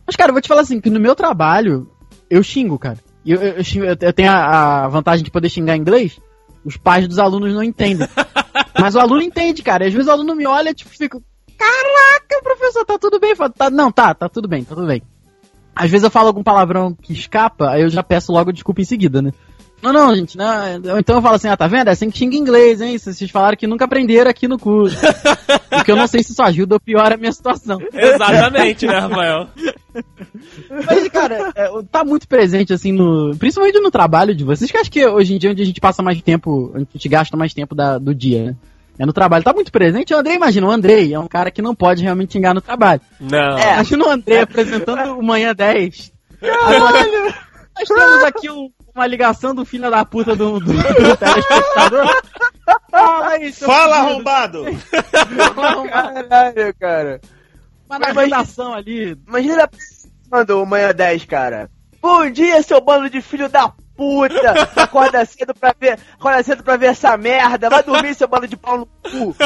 Mas, 0.07 0.17
cara, 0.17 0.31
eu 0.31 0.35
vou 0.35 0.43
te 0.43 0.49
falar 0.49 0.63
assim, 0.63 0.81
que 0.81 0.91
no 0.91 0.99
meu 1.01 1.15
trabalho, 1.15 1.89
eu 2.29 2.43
xingo, 2.43 2.79
cara. 2.79 2.99
Eu, 3.25 3.41
eu, 3.41 3.55
eu 3.59 3.97
eu 4.01 4.13
tenho 4.13 4.31
a, 4.31 4.85
a 4.85 4.89
vantagem 4.89 5.25
de 5.25 5.31
poder 5.31 5.49
xingar 5.49 5.77
em 5.77 5.81
inglês, 5.81 6.19
os 6.65 6.77
pais 6.77 7.07
dos 7.07 7.19
alunos 7.19 7.55
não 7.55 7.63
entendem. 7.63 8.09
Mas 8.81 8.95
o 8.95 9.01
aluno 9.01 9.23
entende, 9.23 9.63
cara. 9.63 9.87
Às 9.87 9.93
vezes 9.93 10.09
o 10.09 10.13
aluno 10.13 10.35
me 10.35 10.47
olha 10.47 10.71
e 10.71 10.75
tipo, 10.75 10.91
fica, 10.91 11.21
caraca, 11.57 12.43
professor, 12.43 12.85
tá 12.85 12.99
tudo 12.99 13.21
bem? 13.21 13.37
Falo, 13.37 13.53
"Tá- 13.53 13.71
não, 13.71 13.93
tá, 13.93 14.15
tá 14.15 14.29
tudo 14.29 14.49
bem, 14.49 14.65
tá 14.65 14.75
tudo 14.75 14.87
bem. 14.87 15.03
Às 15.75 15.91
vezes 15.91 16.05
eu 16.05 16.11
falo 16.11 16.29
algum 16.29 16.43
palavrão 16.43 16.95
que 16.95 17.13
escapa, 17.13 17.71
aí 17.71 17.83
eu 17.83 17.89
já 17.89 18.03
peço 18.03 18.33
logo 18.33 18.53
desculpa 18.53 18.81
em 18.81 18.85
seguida, 18.85 19.23
né? 19.23 19.33
Não, 19.83 19.93
não, 19.93 20.15
gente, 20.15 20.37
não. 20.37 20.99
Então 20.99 21.17
eu 21.17 21.23
falo 21.23 21.37
assim, 21.37 21.49
ah, 21.49 21.57
tá 21.57 21.67
vendo? 21.67 21.89
É 21.89 21.93
assim 21.93 22.11
que 22.11 22.19
xinga 22.19 22.37
inglês, 22.37 22.81
hein? 22.81 22.99
Vocês 22.99 23.31
falaram 23.31 23.57
que 23.57 23.67
nunca 23.67 23.87
aprenderam 23.87 24.31
aqui 24.31 24.47
no 24.47 24.59
curso. 24.59 24.97
Porque 25.71 25.91
eu 25.93 25.97
não 25.97 26.07
sei 26.07 26.23
se 26.23 26.33
isso 26.33 26.43
ajuda 26.43 26.75
ou 26.75 26.81
piora 26.81 27.15
a 27.15 27.19
minha 27.19 27.33
situação. 27.33 27.79
Exatamente, 27.93 28.87
né, 28.87 28.99
Rafael? 29.01 29.49
Mas, 30.87 31.09
cara, 31.09 31.53
é, 31.55 31.69
tá 31.91 32.05
muito 32.05 32.29
presente, 32.29 32.73
assim, 32.73 32.93
no. 32.93 33.35
Principalmente 33.39 33.81
no 33.81 33.91
trabalho 33.91 34.35
de 34.35 34.45
vocês, 34.45 34.71
que 34.71 34.77
acho 34.77 34.91
que 34.91 35.05
hoje 35.07 35.35
em 35.35 35.39
dia 35.39 35.51
é 35.51 35.53
onde 35.53 35.63
a 35.63 35.67
gente 35.67 35.81
passa 35.81 36.03
mais 36.03 36.21
tempo, 36.23 36.73
a 36.75 36.79
gente 36.79 37.09
gasta 37.09 37.37
mais 37.37 37.55
tempo 37.55 37.75
da- 37.75 37.99
do 37.99 38.15
dia, 38.15 38.45
né? 38.45 38.57
É 38.99 39.07
no 39.07 39.13
trabalho. 39.15 39.43
Tá 39.45 39.55
muito 39.55 39.73
presente. 39.73 40.13
O 40.13 40.19
Andrei, 40.19 40.37
imagina, 40.37 40.67
o 40.67 40.71
Andrei 40.71 41.15
é 41.15 41.19
um 41.19 41.27
cara 41.27 41.51
que 41.51 41.63
não 41.63 41.75
pode 41.75 42.03
realmente 42.03 42.35
xingar 42.35 42.53
no 42.53 42.61
trabalho. 42.61 43.01
Não. 43.19 43.59
É, 43.59 43.73
imagina 43.75 44.05
o 44.05 44.11
Andrei 44.11 44.41
apresentando 44.41 45.19
o 45.19 45.23
Manhã 45.23 45.55
10. 45.55 46.13
Agora, 46.43 47.07
nós 47.79 47.89
temos 47.89 48.25
aqui 48.25 48.51
um- 48.51 48.69
uma 48.95 49.07
ligação 49.07 49.55
do 49.55 49.65
filho 49.65 49.91
da 49.91 50.05
puta 50.05 50.35
do, 50.37 50.61
do, 50.61 50.73
do 50.73 51.17
telespectador. 51.17 52.23
Fala 52.91 53.29
aí, 53.31 53.53
seu 53.53 53.67
Fala, 53.69 53.97
filho. 53.97 54.09
arrombado! 54.09 54.65
Caralho, 55.91 56.75
cara. 56.79 57.21
uma 57.89 57.99
navegação 57.99 58.75
ali. 58.75 59.17
Imagina 59.27 59.63
ele 59.63 60.11
mandou 60.31 60.67
manhã 60.67 60.93
10, 60.93 61.25
cara. 61.25 61.71
Bom 62.01 62.31
dia, 62.31 62.63
seu 62.63 62.81
bando 62.81 63.11
de 63.11 63.21
filho 63.21 63.49
da 63.49 63.73
puta! 63.97 64.69
Acorda 64.77 65.25
cedo 65.25 65.55
pra 65.55 65.75
ver, 65.79 65.99
acorda 66.15 66.43
cedo 66.43 66.63
pra 66.63 66.77
ver 66.77 66.87
essa 66.87 67.17
merda. 67.17 67.69
Vai 67.69 67.83
dormir, 67.83 68.15
seu 68.15 68.27
bando 68.29 68.49
de 68.49 68.57
pau 68.57 68.79
no 68.79 68.87
cu. 68.87 69.37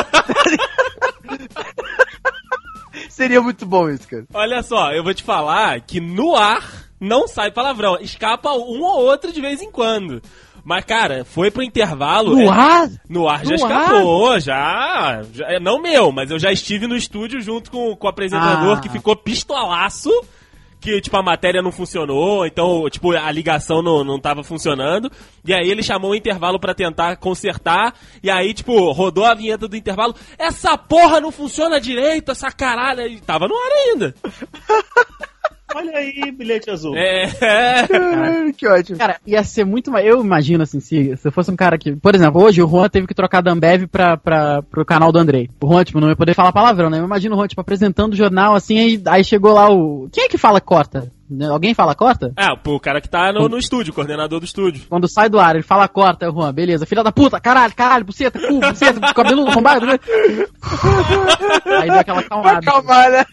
Seria 3.09 3.41
muito 3.41 3.67
bom 3.67 3.89
isso, 3.91 4.07
cara. 4.09 4.25
Olha 4.33 4.63
só, 4.63 4.93
eu 4.93 5.03
vou 5.03 5.13
te 5.15 5.23
falar 5.23 5.81
que 5.81 6.01
no 6.01 6.37
ar 6.37 6.63
não 7.05 7.29
sai 7.29 7.51
palavrão. 7.51 7.97
Escapa 8.01 8.51
um 8.53 8.83
ou 8.83 9.03
outro 9.05 9.33
de 9.33 9.41
vez 9.41 9.61
em 9.63 9.71
quando. 9.71 10.21
Mas, 10.65 10.85
cara, 10.85 11.25
foi 11.27 11.51
pro 11.51 11.63
intervalo. 11.63 12.31
No 12.37 12.41
é- 12.41 12.49
ar? 12.49 12.89
No 13.09 13.29
ar 13.29 13.45
já 13.45 13.51
No 13.51 13.55
escapou, 13.57 14.41
já, 14.41 15.23
já- 15.33 15.47
é, 15.53 15.61
Não 15.61 15.81
meu, 15.81 16.11
mas 16.11 16.31
eu 16.31 16.39
já 16.39 16.51
estive 16.51 16.87
no 16.87 16.97
estúdio 16.97 17.41
junto 17.43 17.71
com, 17.71 17.95
com 17.95 18.07
o 18.07 18.11
apresentador 18.11 18.79
Ah. 18.79 18.81
que 18.81 18.89
ficou 18.89 19.15
pistolaço. 19.15 20.11
Que, 20.81 21.01
tipo, 21.01 21.17
a 21.17 21.23
matéria 21.23 21.63
não 21.63 21.73
funcionou, 21.73 22.45
então, 22.45 22.87
tipo, 22.91 23.13
a 23.13 23.31
ligação 23.33 23.81
não, 23.83 24.05
não 24.05 24.21
tava 24.21 24.45
funcionando. 24.45 25.11
E 25.43 25.53
aí 25.55 25.71
ele 25.71 25.83
chamou 25.83 26.11
o 26.11 26.15
intervalo 26.15 26.61
pra 26.61 26.75
tentar 26.75 27.17
consertar. 27.17 27.95
E 28.23 28.31
aí, 28.31 28.53
tipo, 28.53 28.93
rodou 28.93 29.25
a 29.25 29.33
vinheta 29.33 29.67
do 29.67 29.77
intervalo. 29.77 30.15
Essa 30.39 30.77
porra 30.77 31.23
não 31.23 31.31
funciona 31.33 31.81
direito, 31.81 32.33
essa 32.33 32.51
caralho. 32.51 33.07
E 33.07 33.19
tava 33.19 33.49
no 33.49 33.55
ar 33.55 33.73
ainda. 33.73 34.15
Olha 35.75 35.99
aí, 35.99 36.31
bilhete 36.31 36.71
azul. 36.71 36.97
É. 36.97 37.27
Caralho, 37.89 38.55
que 38.55 38.67
ótimo. 38.67 38.99
Cara, 38.99 39.19
ia 39.27 39.43
ser 39.43 39.65
muito 39.65 39.91
mais. 39.91 40.07
Eu 40.07 40.21
imagino 40.21 40.63
assim, 40.63 40.79
se, 40.81 41.17
se 41.17 41.29
eu 41.29 41.33
fosse 41.33 41.51
um 41.51 41.57
cara 41.57 41.77
que. 41.77 41.97
Por 41.97 42.15
exemplo, 42.15 42.43
hoje 42.43 42.63
o 42.63 42.69
Juan 42.69 42.89
teve 42.89 43.07
que 43.07 43.15
trocar 43.15 43.43
da 43.43 43.51
Ambev 43.51 43.87
pra, 43.87 44.17
pra, 44.17 44.63
pro 44.63 44.85
canal 44.85 45.11
do 45.11 45.19
Andrei. 45.19 45.49
O 45.61 45.67
Juan, 45.67 45.85
tipo, 45.85 46.01
não 46.01 46.09
ia 46.09 46.17
poder 46.17 46.35
falar 46.35 46.53
palavrão, 46.53 46.89
né? 46.89 46.99
Eu 46.99 47.05
imagino 47.05 47.35
o 47.35 47.39
Juan, 47.39 47.49
tipo, 47.49 47.61
apresentando 47.61 48.13
o 48.13 48.17
jornal 48.17 48.55
assim, 48.55 48.79
aí, 48.79 49.03
aí 49.07 49.25
chegou 49.25 49.53
lá 49.53 49.69
o. 49.69 50.09
Quem 50.13 50.25
é 50.25 50.29
que 50.29 50.39
fala 50.39 50.61
corta? 50.61 51.11
Né? 51.29 51.49
Alguém 51.49 51.75
fala 51.75 51.95
corta? 51.95 52.33
Ah, 52.37 52.57
pô, 52.57 52.77
o 52.77 52.81
cara 52.81 53.01
que 53.01 53.09
tá 53.09 53.33
no, 53.33 53.49
no 53.49 53.59
estúdio, 53.59 53.93
coordenador 53.93 54.39
do 54.39 54.45
estúdio. 54.45 54.85
Quando 54.89 55.09
sai 55.09 55.29
do 55.29 55.41
ar, 55.41 55.55
ele 55.55 55.65
fala 55.65 55.89
corta, 55.89 56.27
é 56.27 56.29
o 56.29 56.33
Juan, 56.33 56.53
beleza. 56.53 56.87
Filha 56.87 57.03
da 57.03 57.11
puta, 57.11 57.41
caralho, 57.41 57.75
caralho, 57.75 58.05
buceta, 58.05 58.39
cu, 58.39 58.61
buceta, 58.61 59.01
cabelo 59.15 59.49
arrombado, 59.49 59.87
né? 59.87 59.99
Aí 61.81 61.91
deu 61.91 61.99
aquela 61.99 62.21
acalmada. 62.21 62.61
Calma, 62.61 63.09
né? 63.09 63.25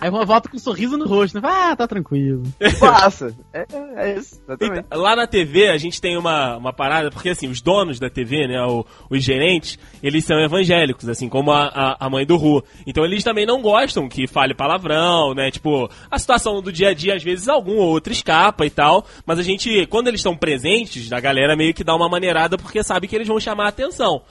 Aí 0.00 0.10
Juan 0.10 0.24
volta 0.24 0.48
com 0.48 0.56
um 0.56 0.60
sorriso 0.60 0.96
no 0.98 1.06
rosto, 1.06 1.40
né? 1.40 1.48
Ah, 1.48 1.74
tá 1.76 1.86
tranquilo. 1.86 2.42
Passa. 2.80 3.34
É, 3.52 3.64
é 3.96 4.18
isso, 4.18 4.40
exatamente. 4.42 4.84
Então, 4.86 5.00
lá 5.00 5.14
na 5.16 5.26
TV 5.26 5.68
a 5.68 5.78
gente 5.78 6.00
tem 6.00 6.16
uma, 6.16 6.56
uma 6.56 6.72
parada, 6.72 7.10
porque 7.10 7.28
assim, 7.30 7.48
os 7.48 7.60
donos 7.62 7.98
da 8.00 8.10
TV, 8.10 8.48
né, 8.48 8.60
o- 8.64 8.84
os 9.08 9.22
gerentes, 9.22 9.78
eles 10.02 10.24
são 10.24 10.38
evangélicos, 10.40 11.08
assim, 11.08 11.28
como 11.28 11.52
a, 11.52 11.66
a, 11.68 12.06
a 12.06 12.10
mãe 12.10 12.26
do 12.26 12.36
Ru. 12.36 12.62
Então 12.86 13.04
eles 13.04 13.22
também 13.24 13.46
não 13.46 13.62
gostam 13.62 14.08
que 14.08 14.26
fale 14.26 14.52
palavrão, 14.54 15.32
né, 15.34 15.50
tipo, 15.50 15.88
a 16.10 16.18
situação 16.18 16.60
do 16.60 16.72
dia 16.72 16.88
a 16.88 16.94
dia, 16.94 17.14
às 17.14 17.22
vezes 17.22 17.48
algum 17.48 17.76
ou 17.76 17.88
outro 17.88 18.12
escapa 18.12 18.66
e 18.66 18.70
tal, 18.70 19.06
mas 19.24 19.38
a 19.38 19.42
gente, 19.42 19.86
quando 19.86 20.08
eles 20.08 20.20
estão 20.20 20.36
presentes, 20.36 21.12
a 21.12 21.20
galera 21.20 21.54
meio 21.56 21.72
que 21.72 21.84
dá 21.84 21.94
uma 21.94 22.08
maneirada 22.08 22.58
porque 22.58 22.82
sabe 22.82 23.06
que 23.06 23.14
eles 23.14 23.28
vão 23.28 23.38
chamar 23.38 23.66
a 23.66 23.68
atenção. 23.68 24.22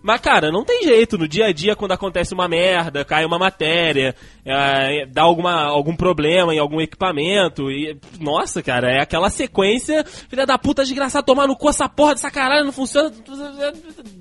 Mas, 0.00 0.20
cara, 0.20 0.52
não 0.52 0.64
tem 0.64 0.84
jeito. 0.84 1.18
No 1.18 1.26
dia 1.26 1.46
a 1.46 1.52
dia, 1.52 1.74
quando 1.74 1.90
acontece 1.92 2.32
uma 2.32 2.46
merda, 2.48 3.04
cai 3.04 3.24
uma 3.24 3.38
matéria, 3.38 4.14
é, 4.44 5.04
dá 5.06 5.22
alguma, 5.22 5.64
algum 5.64 5.94
problema 5.96 6.54
em 6.54 6.58
algum 6.58 6.80
equipamento. 6.80 7.68
E, 7.70 7.98
nossa, 8.20 8.62
cara, 8.62 8.90
é 8.92 9.00
aquela 9.02 9.28
sequência. 9.28 10.04
Filha 10.04 10.46
da 10.46 10.56
puta, 10.56 10.82
desgraçado, 10.84 11.26
tomar 11.26 11.48
no 11.48 11.56
cu 11.56 11.68
essa 11.68 11.88
porra 11.88 12.14
dessa 12.14 12.30
caralho, 12.30 12.64
não 12.64 12.72
funciona. 12.72 13.12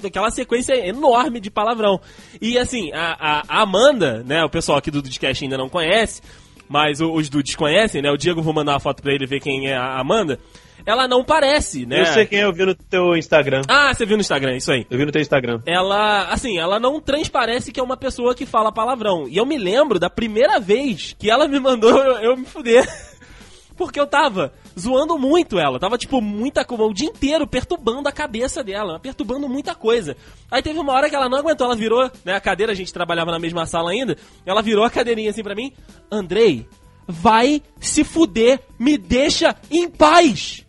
Aquela 0.04 0.32
sequência 0.32 0.74
enorme 0.88 1.40
de 1.40 1.50
palavrão. 1.52 2.02
E, 2.42 2.58
assim, 2.58 2.92
a, 2.94 3.42
a- 3.48 3.62
Amanda, 3.62 4.24
né, 4.26 4.44
o 4.44 4.50
pessoal 4.50 4.78
aqui 4.80 4.90
do 4.92 5.02
Dudcast 5.02 5.44
ainda 5.44 5.58
não 5.58 5.70
conhece, 5.70 6.22
mas 6.68 7.00
os 7.00 7.30
dudes 7.30 7.56
conhecem, 7.56 8.02
né? 8.02 8.12
O 8.12 8.18
Diego, 8.18 8.42
vou 8.42 8.54
mandar 8.54 8.74
uma 8.74 8.80
foto 8.80 9.02
pra 9.02 9.14
ele 9.14 9.26
ver 9.26 9.40
quem 9.40 9.68
é 9.68 9.76
a 9.78 10.00
Amanda. 10.00 10.40
Ela 10.88 11.06
não 11.06 11.22
parece, 11.22 11.86
né? 11.86 12.00
Eu 12.00 12.06
sei 12.06 12.26
quem 12.26 12.40
é, 12.40 12.46
eu 12.46 12.54
vi 12.54 12.66
no 12.66 12.74
teu 12.74 13.18
Instagram. 13.18 13.62
Ah, 13.68 13.94
você 13.94 14.06
viu 14.06 14.16
no 14.16 14.22
Instagram, 14.22 14.56
isso 14.56 14.72
aí 14.72 14.88
Eu 14.90 14.98
vi 14.98 15.06
no 15.06 15.12
teu 15.12 15.22
Instagram. 15.22 15.60
ela, 15.66 16.30
assim, 16.30 16.58
ela 16.58 16.80
não 16.80 17.02
transparece 17.02 17.74
que 17.74 17.80
é 17.82 17.84
uma 17.84 17.98
pessoa 17.98 18.34
que 18.34 18.46
fala 18.46 18.72
palavrão. 18.72 19.28
E 19.28 19.36
eu 19.36 19.46
me 19.46 19.58
lembro 19.58 20.00
da 20.00 20.10
primeira 20.10 20.62
vez 20.62 21.14
que 21.20 21.30
ela 21.30 21.46
me 21.46 21.60
mandou 21.60 21.92
eu, 21.92 22.14
eu 22.20 22.38
me 22.38 22.46
fuder. 22.46 22.88
Porque 23.76 24.00
eu 24.00 24.08
tava 24.08 24.54
zoando 24.80 25.20
muito 25.20 25.60
ela. 25.60 25.78
Tava, 25.78 25.98
tipo, 25.98 26.22
muita 26.22 26.64
coisa. 26.64 26.84
O 26.86 26.94
dia 26.94 27.10
inteiro 27.10 27.46
perturbando 27.46 28.08
a 28.08 28.12
cabeça 28.12 28.64
dela. 28.64 28.98
Perturbando 28.98 29.48
muita 29.50 29.76
coisa. 29.76 30.16
Aí 30.50 30.64
teve 30.64 30.80
uma 30.80 30.94
hora 30.94 31.10
que 31.10 31.16
ela 31.16 31.28
não 31.28 31.38
aguentou. 31.38 31.68
Ela 31.68 31.76
virou, 31.76 32.10
né? 32.24 32.34
A 32.34 32.40
cadeira, 32.40 32.72
a 32.72 32.76
gente 32.76 32.94
trabalhava 32.94 33.30
na 33.30 33.38
mesma 33.40 33.66
sala 33.66 33.92
ainda. 33.92 34.18
Ela 34.46 34.62
virou 34.62 34.86
a 34.86 34.90
cadeirinha 34.90 35.30
assim 35.30 35.44
pra 35.44 35.54
mim. 35.54 35.74
Andrei, 36.10 36.66
vai 37.06 37.62
se 37.80 38.04
fuder. 38.06 38.62
Me 38.80 38.98
deixa 38.98 39.54
em 39.70 39.88
paz. 39.90 40.66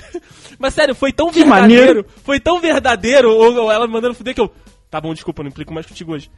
Mas 0.58 0.74
sério, 0.74 0.94
foi 0.94 1.12
tão 1.12 1.30
Que 1.30 1.40
verdadeiro. 1.44 1.84
maneiro. 1.84 2.06
Foi 2.24 2.40
tão 2.40 2.60
verdadeiro. 2.60 3.30
Ou, 3.30 3.54
ou 3.54 3.72
ela 3.72 3.86
me 3.86 3.92
mandando 3.92 4.14
fuder 4.14 4.34
que 4.34 4.40
eu. 4.40 4.50
Tá 4.90 5.00
bom, 5.00 5.12
desculpa, 5.14 5.42
não 5.42 5.48
implico 5.50 5.72
mais 5.74 5.86
contigo 5.86 6.12
hoje. 6.12 6.30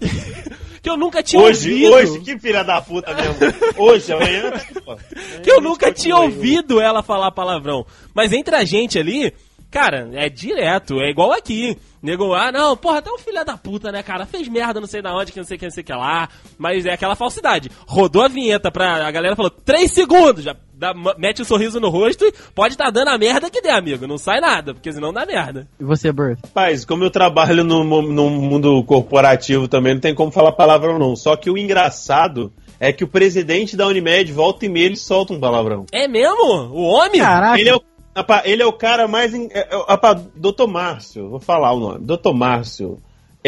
que 0.82 0.88
eu 0.88 0.96
nunca 0.96 1.22
tinha 1.22 1.42
Hoje, 1.42 1.70
ouvido. 1.70 1.92
hoje, 1.92 2.20
que 2.20 2.38
filha 2.38 2.62
da 2.62 2.80
puta 2.80 3.12
mesmo. 3.14 3.36
Hoje, 3.76 4.12
amanhã. 4.12 4.52
que 5.42 5.50
eu 5.50 5.60
nunca 5.60 5.92
tinha 5.92 6.16
ouvido 6.16 6.80
ela 6.80 7.02
falar 7.02 7.30
palavrão. 7.32 7.84
Mas 8.14 8.32
entre 8.32 8.54
a 8.54 8.64
gente 8.64 8.98
ali, 8.98 9.32
cara, 9.70 10.08
é 10.14 10.28
direto, 10.28 11.00
é 11.00 11.10
igual 11.10 11.32
aqui. 11.32 11.76
Nego, 12.00 12.32
ah, 12.32 12.52
não, 12.52 12.76
porra, 12.76 12.98
até 12.98 13.10
um 13.10 13.18
filho 13.18 13.44
da 13.44 13.56
puta, 13.56 13.90
né, 13.90 14.04
cara? 14.04 14.24
Fez 14.24 14.46
merda, 14.46 14.78
não 14.78 14.86
sei 14.86 15.02
da 15.02 15.12
onde, 15.16 15.32
que 15.32 15.38
não 15.38 15.44
sei 15.44 15.56
o 15.56 15.58
que, 15.58 15.66
não 15.66 15.72
sei 15.72 15.82
o 15.82 15.84
que 15.84 15.92
lá. 15.92 16.28
Mas 16.56 16.86
é 16.86 16.92
aquela 16.92 17.16
falsidade. 17.16 17.70
Rodou 17.88 18.22
a 18.22 18.28
vinheta 18.28 18.70
pra. 18.70 19.04
A 19.04 19.10
galera 19.10 19.34
falou, 19.34 19.50
três 19.50 19.90
segundos, 19.90 20.44
já 20.44 20.54
dá- 20.72 20.94
mete 21.18 21.42
um 21.42 21.44
sorriso 21.44 21.80
no 21.80 21.88
rosto 21.88 22.24
e 22.24 22.32
pode 22.54 22.74
estar 22.74 22.90
dando 22.90 23.08
a 23.08 23.18
merda 23.18 23.50
que 23.50 23.60
der, 23.60 23.72
amigo. 23.72 24.06
Não 24.06 24.16
sai 24.16 24.40
nada, 24.40 24.72
porque 24.74 24.92
senão 24.92 25.12
dá 25.12 25.26
merda. 25.26 25.66
E 25.80 25.82
você, 25.82 26.12
Bert? 26.12 26.38
Rapaz, 26.44 26.84
como 26.84 27.02
eu 27.02 27.10
trabalho 27.10 27.64
no, 27.64 27.82
no 27.82 28.30
mundo 28.30 28.84
corporativo 28.84 29.66
também, 29.66 29.94
não 29.94 30.00
tem 30.00 30.14
como 30.14 30.30
falar 30.30 30.52
palavrão 30.52 31.00
não. 31.00 31.16
Só 31.16 31.34
que 31.34 31.50
o 31.50 31.58
engraçado 31.58 32.52
é 32.78 32.92
que 32.92 33.02
o 33.02 33.08
presidente 33.08 33.76
da 33.76 33.88
Unimed 33.88 34.32
volta 34.32 34.64
e 34.64 34.68
meia 34.68 34.86
ele 34.86 34.96
solta 34.96 35.32
um 35.32 35.40
palavrão. 35.40 35.84
É 35.92 36.06
mesmo? 36.06 36.44
O 36.72 36.82
homem? 36.82 37.20
Caraca. 37.20 37.58
Ele 37.58 37.70
é 37.70 37.74
o, 37.74 37.82
apa, 38.18 38.42
ele 38.44 38.62
é 38.62 38.66
o 38.66 38.72
cara 38.72 39.06
mais. 39.06 39.32
em- 39.34 39.48
é- 39.52 39.68
é- 39.70 39.84
apa, 39.86 40.14
Doutor 40.34 40.66
Márcio, 40.68 41.28
vou 41.28 41.40
falar 41.40 41.72
o 41.72 41.80
nome. 41.80 42.04
Doutor 42.04 42.34
Márcio 42.34 42.98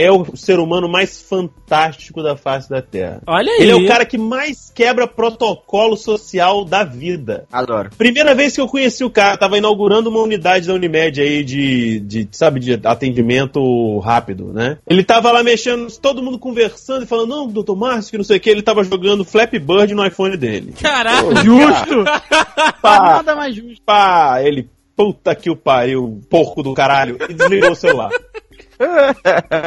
é 0.02 0.10
o 0.10 0.36
ser 0.36 0.58
humano 0.58 0.88
mais 0.88 1.20
fantástico 1.20 2.22
da 2.22 2.36
face 2.36 2.68
da 2.68 2.80
Terra. 2.80 3.22
Olha 3.26 3.50
aí. 3.52 3.62
Ele 3.62 3.70
é 3.72 3.74
o 3.76 3.86
cara 3.86 4.04
que 4.06 4.18
mais 4.18 4.70
quebra 4.74 5.06
protocolo 5.06 5.96
social 5.96 6.64
da 6.64 6.84
vida. 6.84 7.46
Adoro. 7.52 7.90
Primeira 7.96 8.34
vez 8.34 8.54
que 8.54 8.60
eu 8.60 8.68
conheci 8.68 9.04
o 9.04 9.10
cara, 9.10 9.36
tava 9.36 9.58
inaugurando 9.58 10.08
uma 10.10 10.20
unidade 10.20 10.66
da 10.66 10.74
Unimed 10.74 11.20
aí 11.20 11.44
de, 11.44 12.00
de 12.00 12.28
sabe, 12.32 12.60
de 12.60 12.80
atendimento 12.84 13.98
rápido, 13.98 14.52
né? 14.52 14.78
Ele 14.88 15.04
tava 15.04 15.30
lá 15.32 15.42
mexendo, 15.42 15.90
todo 15.98 16.22
mundo 16.22 16.38
conversando 16.38 17.04
e 17.04 17.06
falando, 17.06 17.28
não, 17.28 17.48
doutor 17.48 17.76
Márcio, 17.76 18.10
que 18.10 18.18
não 18.18 18.24
sei 18.24 18.38
o 18.38 18.40
que, 18.40 18.50
ele 18.50 18.62
tava 18.62 18.82
jogando 18.84 19.24
Flappy 19.24 19.58
Bird 19.58 19.94
no 19.94 20.06
iPhone 20.06 20.36
dele. 20.36 20.74
Caraca. 20.80 21.34
Justo! 21.44 22.04
Pá, 22.80 23.16
Nada 23.16 23.36
mais 23.36 23.54
justo. 23.54 23.82
pá, 23.84 24.40
ele, 24.42 24.68
puta 24.96 25.34
que 25.34 25.50
o 25.50 25.56
pariu, 25.56 26.20
porco 26.30 26.62
do 26.62 26.72
caralho, 26.74 27.18
e 27.28 27.34
desligou 27.34 27.72
o 27.72 27.76
celular. 27.76 28.10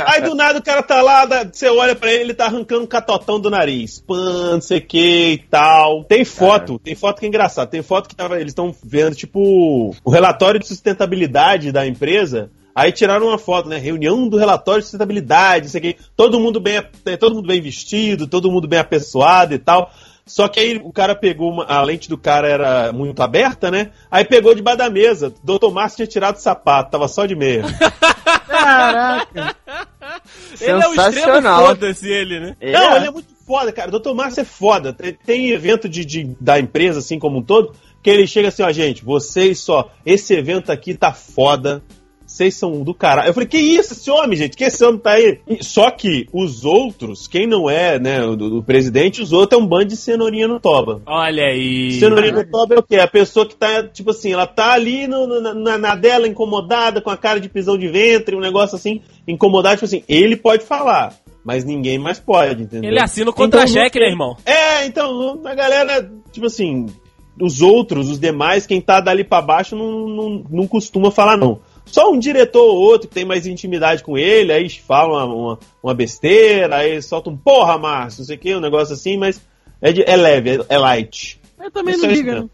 Aí 0.07 0.21
do 0.21 0.33
nada 0.33 0.59
o 0.59 0.63
cara 0.63 0.81
tá 0.81 1.01
lá, 1.01 1.25
você 1.51 1.69
olha 1.69 1.95
pra 1.95 2.11
ele, 2.11 2.23
ele 2.23 2.33
tá 2.33 2.45
arrancando 2.45 2.83
um 2.83 2.87
catotão 2.87 3.39
do 3.39 3.49
nariz. 3.49 3.99
Pã, 3.99 4.53
não 4.53 4.61
sei 4.61 4.79
o 4.79 4.85
que 4.85 5.31
e 5.33 5.37
tal. 5.37 6.03
Tem 6.03 6.25
foto, 6.25 6.79
tem 6.79 6.95
foto 6.95 7.19
que 7.19 7.25
é 7.25 7.29
engraçado. 7.29 7.69
Tem 7.69 7.81
foto 7.81 8.09
que 8.09 8.15
tava, 8.15 8.39
eles 8.39 8.51
estão 8.51 8.73
vendo, 8.83 9.15
tipo, 9.15 9.95
o 10.03 10.09
relatório 10.11 10.59
de 10.59 10.67
sustentabilidade 10.67 11.71
da 11.71 11.85
empresa. 11.85 12.49
Aí 12.75 12.91
tiraram 12.91 13.27
uma 13.27 13.37
foto, 13.37 13.69
né? 13.69 13.77
Reunião 13.77 14.27
do 14.27 14.37
relatório 14.37 14.79
de 14.79 14.85
sustentabilidade, 14.85 15.65
não 15.65 15.71
sei 15.71 15.81
que. 15.81 15.95
Todo 16.15 16.39
mundo 16.39 16.59
bem, 16.59 16.81
eh, 17.05 17.17
todo 17.17 17.35
mundo 17.35 17.47
bem 17.47 17.61
vestido, 17.61 18.27
todo 18.27 18.51
mundo 18.51 18.67
bem 18.67 18.79
apessoado 18.79 19.53
e 19.53 19.59
tal. 19.59 19.91
Só 20.25 20.47
que 20.47 20.59
aí 20.59 20.81
o 20.81 20.91
cara 20.93 21.13
pegou 21.15 21.51
uma, 21.51 21.65
a 21.65 21.81
lente 21.83 22.07
do 22.07 22.17
cara 22.17 22.47
era 22.47 22.93
muito 22.93 23.21
aberta, 23.21 23.69
né? 23.69 23.91
Aí 24.09 24.23
pegou 24.23 24.55
debaixo 24.55 24.77
da 24.77 24.89
mesa. 24.89 25.33
Doutor 25.43 25.73
Márcio 25.73 25.97
tinha 25.97 26.07
tirado 26.07 26.37
o 26.37 26.39
sapato, 26.39 26.91
tava 26.91 27.07
só 27.09 27.25
de 27.25 27.35
meia. 27.35 27.63
Caraca. 28.47 29.55
Ele 30.61 30.71
é 30.71 30.87
o 30.87 30.91
extremo 30.91 31.11
Sensacional. 31.13 31.65
foda-se 31.67 32.07
ele, 32.09 32.39
né? 32.39 32.55
Não, 32.61 32.95
ele 32.95 33.07
é 33.07 33.11
muito 33.11 33.33
foda, 33.45 33.71
cara. 33.71 33.91
Doutor 33.91 34.13
Márcio 34.15 34.41
é 34.41 34.45
foda. 34.45 34.93
Tem, 34.93 35.13
tem 35.25 35.49
evento 35.51 35.89
de, 35.89 36.05
de- 36.05 36.35
da 36.39 36.59
empresa, 36.59 36.99
assim 36.99 37.19
como 37.19 37.39
um 37.39 37.43
todo, 37.43 37.73
que 38.01 38.09
ele 38.09 38.25
chega 38.27 38.47
assim, 38.47 38.63
ó, 38.63 38.71
gente, 38.71 39.03
vocês 39.03 39.59
só, 39.59 39.91
esse 40.05 40.33
evento 40.33 40.71
aqui 40.71 40.93
tá 40.93 41.11
foda. 41.11 41.83
Vocês 42.33 42.55
são 42.55 42.81
do 42.81 42.95
caralho. 42.95 43.29
Eu 43.29 43.33
falei, 43.35 43.47
que 43.47 43.59
isso, 43.59 43.93
esse 43.93 44.09
homem, 44.09 44.35
gente? 44.35 44.57
Que 44.57 44.63
esse 44.63 44.83
homem 44.83 44.99
tá 44.99 45.11
aí? 45.11 45.39
E- 45.47 45.63
Só 45.63 45.91
que 45.91 46.25
os 46.33 46.65
outros, 46.65 47.27
quem 47.27 47.45
não 47.45 47.69
é, 47.69 47.99
né, 47.99 48.25
o, 48.25 48.35
do- 48.35 48.63
presidente, 48.63 49.21
os 49.21 49.31
outros 49.31 49.61
é 49.61 49.63
um 49.63 49.67
bando 49.67 49.85
de 49.85 49.95
cenourinha 49.95 50.47
no 50.47 50.59
toba. 50.59 50.99
Olha 51.05 51.43
aí. 51.43 51.91
Cenourinha 51.99 52.33
no 52.33 52.49
toba 52.49 52.73
é 52.73 52.79
o 52.79 52.81
quê? 52.83 52.95
A 52.95 53.07
pessoa 53.07 53.45
que 53.45 53.55
tá, 53.55 53.83
tipo 53.83 54.09
assim, 54.09 54.33
ela 54.33 54.47
tá 54.47 54.73
ali 54.73 55.05
no- 55.05 55.27
no- 55.27 55.53
na, 55.53 55.77
na 55.77 55.93
dela, 55.95 56.27
incomodada, 56.27 57.01
com 57.01 57.11
a 57.11 57.17
cara 57.17 57.39
de 57.39 57.47
prisão 57.49 57.77
de 57.77 57.87
ventre, 57.87 58.35
um 58.35 58.39
negócio 58.41 58.75
assim, 58.75 59.01
incomodado, 59.27 59.75
tipo 59.75 59.85
assim, 59.85 60.03
ele 60.09 60.35
pode 60.35 60.63
falar, 60.65 61.13
mas 61.45 61.63
ninguém 61.63 61.99
mais 61.99 62.19
pode, 62.19 62.63
entendeu? 62.63 62.89
Ele 62.89 62.99
assina 62.99 63.29
o 63.29 63.33
contra-cheque, 63.33 63.99
né, 63.99 64.07
irmão? 64.07 64.35
É, 64.43 64.87
então, 64.87 65.39
a 65.45 65.53
galera, 65.53 66.11
tipo 66.31 66.47
assim, 66.47 66.87
os 67.39 67.61
outros, 67.61 68.09
os 68.09 68.19
demais, 68.19 68.65
quem 68.65 68.81
tá 68.81 68.99
dali 68.99 69.23
pra 69.23 69.39
baixo 69.39 69.75
não, 69.75 70.07
não, 70.07 70.43
não 70.49 70.67
costuma 70.67 71.11
falar, 71.11 71.37
não. 71.37 71.59
Só 71.85 72.11
um 72.11 72.17
diretor 72.17 72.63
ou 72.63 72.77
outro 72.77 73.07
que 73.07 73.13
tem 73.13 73.25
mais 73.25 73.45
intimidade 73.45 74.03
com 74.03 74.17
ele, 74.17 74.51
aí 74.51 74.69
fala 74.69 75.25
uma, 75.25 75.35
uma, 75.35 75.59
uma 75.83 75.93
besteira, 75.93 76.77
aí 76.77 77.01
solta 77.01 77.29
um 77.29 77.37
porra, 77.37 77.77
Márcio, 77.77 78.21
não 78.21 78.25
sei 78.25 78.35
o 78.35 78.39
que, 78.39 78.55
um 78.55 78.59
negócio 78.59 78.93
assim, 78.93 79.17
mas 79.17 79.39
é, 79.81 79.91
de- 79.91 80.03
é 80.09 80.15
leve, 80.15 80.51
é, 80.57 80.59
é 80.69 80.77
light. 80.77 81.39
Eu 81.61 81.69
também 81.71 81.95
não 81.97 82.05
é 82.05 82.07
liga. 82.07 82.31
isso 82.31 82.49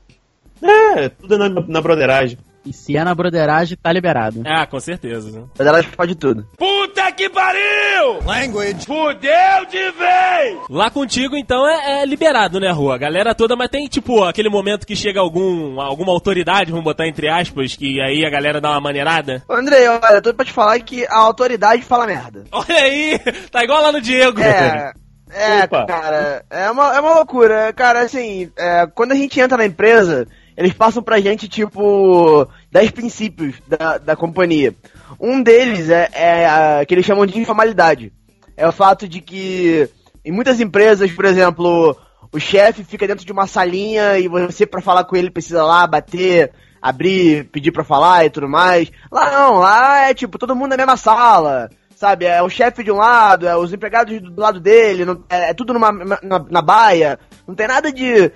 mesmo. 0.61 0.95
É, 0.97 1.09
tudo 1.09 1.37
na, 1.37 1.47
na 1.49 1.81
broderagem. 1.81 2.37
E 2.65 2.73
se 2.73 2.97
é 2.97 3.03
na 3.03 3.15
broderagem, 3.15 3.77
tá 3.81 3.91
liberado. 3.91 4.43
Ah, 4.45 4.65
com 4.65 4.79
certeza. 4.79 5.47
Mas 5.57 5.67
ela 5.67 5.83
pode 5.95 6.15
tudo. 6.15 6.45
Puta 6.57 7.11
que 7.11 7.29
pariu! 7.29 8.19
Language. 8.25 8.85
Fudeu 8.85 9.65
de 9.69 9.91
vez! 9.91 10.59
Lá 10.69 10.89
contigo, 10.89 11.35
então, 11.35 11.67
é, 11.67 12.01
é 12.01 12.05
liberado, 12.05 12.59
né, 12.59 12.69
Rua? 12.69 12.95
A 12.95 12.97
galera 12.97 13.33
toda, 13.33 13.55
mas 13.55 13.69
tem, 13.69 13.87
tipo, 13.87 14.23
aquele 14.23 14.49
momento 14.49 14.85
que 14.85 14.95
chega 14.95 15.19
algum, 15.19 15.79
alguma 15.79 16.11
autoridade, 16.11 16.71
vamos 16.71 16.83
botar 16.83 17.07
entre 17.07 17.29
aspas, 17.29 17.75
que 17.75 18.01
aí 18.01 18.25
a 18.25 18.29
galera 18.29 18.59
dá 18.61 18.71
uma 18.71 18.81
maneirada. 18.81 19.43
Ô, 19.47 19.53
Andrei, 19.53 19.87
olha, 19.87 20.15
eu 20.15 20.21
tô 20.21 20.33
pra 20.33 20.45
te 20.45 20.51
falar 20.51 20.79
que 20.79 21.05
a 21.07 21.17
autoridade 21.17 21.81
fala 21.83 22.05
merda. 22.05 22.43
Olha 22.51 22.75
aí! 22.75 23.19
Tá 23.51 23.63
igual 23.63 23.81
lá 23.81 23.91
no 23.91 24.01
Diego. 24.01 24.39
É, 24.41 24.91
é, 25.31 25.63
Opa. 25.63 25.85
cara, 25.85 26.43
é 26.49 26.69
uma, 26.69 26.95
é 26.95 26.99
uma 26.99 27.15
loucura. 27.15 27.71
Cara, 27.73 28.01
assim, 28.01 28.51
é, 28.57 28.87
quando 28.93 29.13
a 29.13 29.15
gente 29.15 29.39
entra 29.39 29.57
na 29.57 29.65
empresa, 29.65 30.27
eles 30.59 30.73
passam 30.73 31.01
pra 31.01 31.21
gente, 31.21 31.47
tipo, 31.47 32.45
10 32.69 32.91
princípios 32.91 33.55
da, 33.65 33.97
da 33.97 34.13
companhia. 34.13 34.75
Um 35.17 35.41
deles 35.41 35.89
é, 35.89 36.09
é 36.11 36.45
a, 36.49 36.85
que 36.85 36.93
eles 36.93 37.05
chamam 37.05 37.25
de 37.25 37.39
informalidade. 37.39 38.11
É 38.57 38.67
o 38.67 38.71
fato 38.73 39.07
de 39.07 39.21
que 39.21 39.89
em 40.25 40.33
muitas 40.33 40.59
empresas, 40.59 41.09
por 41.13 41.23
exemplo, 41.23 41.95
o 42.29 42.37
chefe 42.41 42.83
fica 42.83 43.07
dentro 43.07 43.25
de 43.25 43.31
uma 43.31 43.47
salinha 43.47 44.19
e 44.19 44.27
você, 44.27 44.65
pra 44.65 44.81
falar 44.81 45.05
com 45.05 45.15
ele, 45.15 45.31
precisa 45.31 45.63
lá 45.63 45.87
bater, 45.87 46.51
abrir, 46.81 47.45
pedir 47.45 47.71
pra 47.71 47.85
falar 47.85 48.25
e 48.25 48.29
tudo 48.29 48.49
mais. 48.49 48.91
Lá 49.09 49.31
não, 49.31 49.59
lá 49.59 50.09
é 50.09 50.13
tipo, 50.13 50.37
todo 50.37 50.53
mundo 50.57 50.71
na 50.71 50.77
mesma 50.77 50.97
sala. 50.97 51.69
Sabe, 51.95 52.25
é 52.25 52.41
o 52.41 52.49
chefe 52.49 52.81
de 52.81 52.91
um 52.91 52.95
lado, 52.95 53.45
é 53.45 53.57
os 53.57 53.73
empregados 53.73 54.21
do 54.21 54.39
lado 54.41 54.57
dele, 54.57 55.03
não- 55.03 55.21
é, 55.29 55.49
é 55.49 55.53
tudo 55.53 55.73
numa, 55.73 55.91
na, 55.91 56.39
na 56.49 56.61
baia. 56.61 57.19
Não 57.45 57.53
tem 57.53 57.67
nada 57.67 57.91
de 57.91 58.31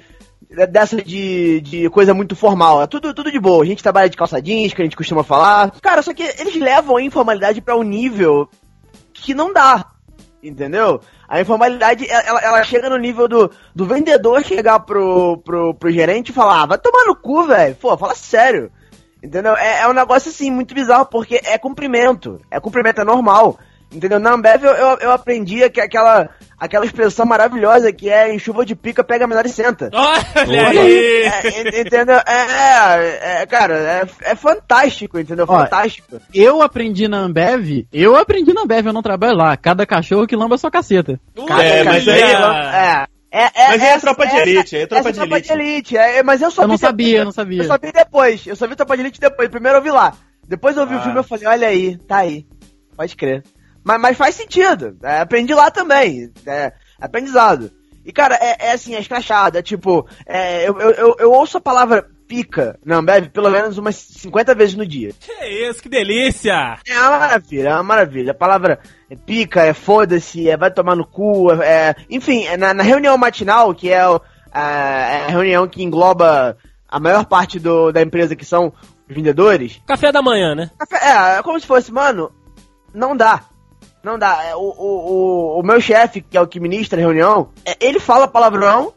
dessa 0.69 1.01
de, 1.01 1.61
de 1.61 1.89
coisa 1.89 2.13
muito 2.13 2.35
formal. 2.35 2.81
É 2.81 2.87
tudo, 2.87 3.13
tudo 3.13 3.31
de 3.31 3.39
boa. 3.39 3.63
A 3.63 3.65
gente 3.65 3.83
trabalha 3.83 4.09
de 4.09 4.17
calça 4.17 4.41
jeans, 4.41 4.73
que 4.73 4.81
a 4.81 4.85
gente 4.85 4.97
costuma 4.97 5.23
falar. 5.23 5.71
Cara, 5.81 6.01
só 6.01 6.13
que 6.13 6.23
eles 6.23 6.55
levam 6.55 6.97
a 6.97 7.01
informalidade 7.01 7.61
pra 7.61 7.75
um 7.75 7.83
nível 7.83 8.47
que 9.11 9.33
não 9.33 9.51
dá. 9.51 9.85
Entendeu? 10.43 10.99
A 11.27 11.39
informalidade, 11.39 12.05
ela, 12.09 12.41
ela 12.41 12.63
chega 12.63 12.89
no 12.89 12.97
nível 12.97 13.27
do, 13.27 13.49
do 13.73 13.85
vendedor 13.85 14.43
chegar 14.43 14.81
pro, 14.81 15.37
pro, 15.37 15.73
pro 15.73 15.91
gerente 15.91 16.29
e 16.29 16.33
falar, 16.33 16.63
ah, 16.63 16.65
vai 16.65 16.77
tomar 16.77 17.05
no 17.05 17.15
cu, 17.15 17.47
velho. 17.47 17.75
Pô, 17.75 17.97
fala 17.97 18.13
sério. 18.13 18.69
Entendeu? 19.23 19.55
É, 19.55 19.81
é 19.81 19.87
um 19.87 19.93
negócio 19.93 20.29
assim, 20.29 20.51
muito 20.51 20.75
bizarro, 20.75 21.05
porque 21.05 21.39
é 21.45 21.57
cumprimento. 21.57 22.41
É 22.51 22.59
cumprimento, 22.59 22.99
é 22.99 23.05
normal. 23.05 23.57
Entendeu? 23.93 24.19
Na 24.19 24.31
Ambev 24.33 24.63
eu, 24.63 24.71
eu, 24.71 24.97
eu 25.01 25.11
aprendi 25.11 25.69
que 25.69 25.79
aquela, 25.79 26.29
aquela 26.59 26.83
expressão 26.85 27.25
maravilhosa 27.25 27.93
que 27.93 28.09
é 28.09 28.33
em 28.33 28.39
chuva 28.39 28.65
de 28.65 28.75
pica, 28.75 29.03
pega 29.03 29.27
menor 29.27 29.45
e 29.45 29.49
senta. 29.49 29.89
Olha 29.93 30.67
aí! 30.69 31.23
É, 31.23 31.61
en- 31.61 31.81
entendeu? 31.81 32.15
É, 32.25 33.41
é, 33.41 33.45
cara, 33.45 33.75
é, 33.75 34.31
é 34.31 34.35
fantástico, 34.35 35.19
entendeu? 35.19 35.45
Ó, 35.47 35.59
Fantástico. 35.59 36.19
Eu 36.33 36.61
aprendi 36.61 37.07
na 37.07 37.17
Ambev, 37.19 37.85
eu 37.93 38.15
aprendi 38.15 38.51
na 38.53 38.61
Ambev, 38.63 38.87
eu 38.87 38.93
não 38.93 39.01
trabalho 39.03 39.37
lá. 39.37 39.55
Cada 39.55 39.85
cachorro 39.85 40.25
que 40.25 40.35
lamba 40.35 40.55
a 40.55 40.57
sua 40.57 40.71
caceta. 40.71 41.19
É, 41.61 41.83
mas 41.83 42.07
aí- 42.07 42.21
É. 42.21 43.05
É, 43.35 43.45
é, 43.45 43.67
Mas 43.69 43.81
aí 43.81 43.89
é 43.89 43.99
tropa 43.99 44.27
de 44.27 44.35
elite, 44.35 44.77
é 44.77 44.85
tropa 44.85 45.09
essa 45.09 45.11
de 45.11 45.17
tropa 45.17 45.35
elite. 45.37 45.47
de 45.47 45.53
elite. 45.59 45.97
É, 45.97 46.21
mas 46.21 46.39
eu 46.39 46.51
só 46.51 46.61
Eu 46.63 46.67
não 46.67 46.77
sabia, 46.77 47.17
eu 47.19 47.25
não 47.25 47.31
sabia. 47.31 47.63
Eu 47.63 47.65
só 47.67 47.79
vi 47.81 47.91
depois. 47.91 48.45
Eu 48.45 48.55
só 48.55 48.67
vi 48.67 48.75
tropa 48.75 48.95
de 48.95 49.01
elite 49.01 49.19
depois. 49.19 49.49
Primeiro 49.49 49.79
eu 49.79 49.81
vi 49.81 49.89
lá. 49.89 50.13
Depois 50.47 50.77
eu 50.77 50.85
vi 50.85 50.93
o 50.93 50.97
Ah. 50.97 51.01
filme 51.01 51.17
e 51.17 51.19
eu 51.19 51.23
falei, 51.23 51.47
olha 51.47 51.67
aí, 51.67 51.97
tá 51.97 52.17
aí. 52.17 52.45
Pode 52.95 53.15
crer. 53.15 53.43
Mas, 53.83 53.99
mas 54.01 54.17
faz 54.17 54.35
sentido. 54.35 54.97
É, 55.03 55.19
aprendi 55.19 55.53
lá 55.53 55.69
também. 55.71 56.31
É, 56.45 56.73
aprendizado. 56.99 57.71
E, 58.05 58.11
cara, 58.11 58.35
é, 58.35 58.67
é 58.67 58.71
assim, 58.73 58.95
é 58.95 58.99
escrachado. 58.99 59.57
É 59.57 59.61
tipo, 59.61 60.07
é, 60.25 60.67
eu, 60.67 60.77
eu, 60.79 61.15
eu, 61.19 61.31
ouço 61.31 61.57
a 61.57 61.61
palavra 61.61 62.05
pica 62.27 62.77
na 62.83 62.97
Ambev 62.97 63.27
pelo 63.29 63.49
menos 63.49 63.77
umas 63.77 63.95
50 63.95 64.55
vezes 64.55 64.75
no 64.75 64.85
dia. 64.85 65.11
Que 65.19 65.69
isso, 65.69 65.81
que 65.81 65.89
delícia! 65.89 66.77
É 66.87 66.99
uma 66.99 67.19
maravilha, 67.19 67.69
é 67.69 67.73
uma 67.73 67.83
maravilha. 67.83 68.31
A 68.31 68.35
palavra 68.35 68.79
é 69.09 69.15
pica, 69.15 69.61
é 69.61 69.73
foda-se, 69.73 70.49
é 70.49 70.57
vai 70.57 70.71
tomar 70.71 70.95
no 70.95 71.05
cu, 71.05 71.51
é, 71.51 71.89
é- 71.89 71.95
enfim, 72.09 72.45
é 72.45 72.57
na, 72.57 72.73
na 72.73 72.83
reunião 72.83 73.17
matinal, 73.17 73.73
que 73.73 73.89
é, 73.91 74.07
o- 74.07 74.19
a, 74.51 74.61
é 74.69 75.25
a 75.25 75.27
reunião 75.27 75.67
que 75.67 75.83
engloba 75.83 76.57
a 76.89 76.99
maior 76.99 77.25
parte 77.25 77.59
do, 77.59 77.91
da 77.91 78.01
empresa, 78.01 78.35
que 78.35 78.45
são 78.45 78.73
os 79.07 79.15
vendedores, 79.15 79.81
Café 79.85 80.11
da 80.11 80.21
manhã, 80.21 80.55
né? 80.55 80.71
café- 80.79 81.05
é, 81.05 81.39
é 81.39 81.43
como 81.43 81.59
se 81.59 81.67
fosse, 81.67 81.91
mano, 81.91 82.31
não 82.93 83.15
dá. 83.15 83.43
Não 84.03 84.19
dá. 84.19 84.43
É, 84.43 84.55
O, 84.55 84.59
o, 84.59 85.55
o, 85.55 85.59
o 85.59 85.63
meu 85.63 85.79
chefe, 85.79 86.21
que 86.21 86.37
é 86.37 86.41
o 86.41 86.47
que 86.47 86.59
ministra 86.59 86.99
a 86.99 87.01
reunião, 87.01 87.49
é, 87.65 87.75
ele 87.79 87.99
fala 87.99 88.27
palavrão 88.27 88.93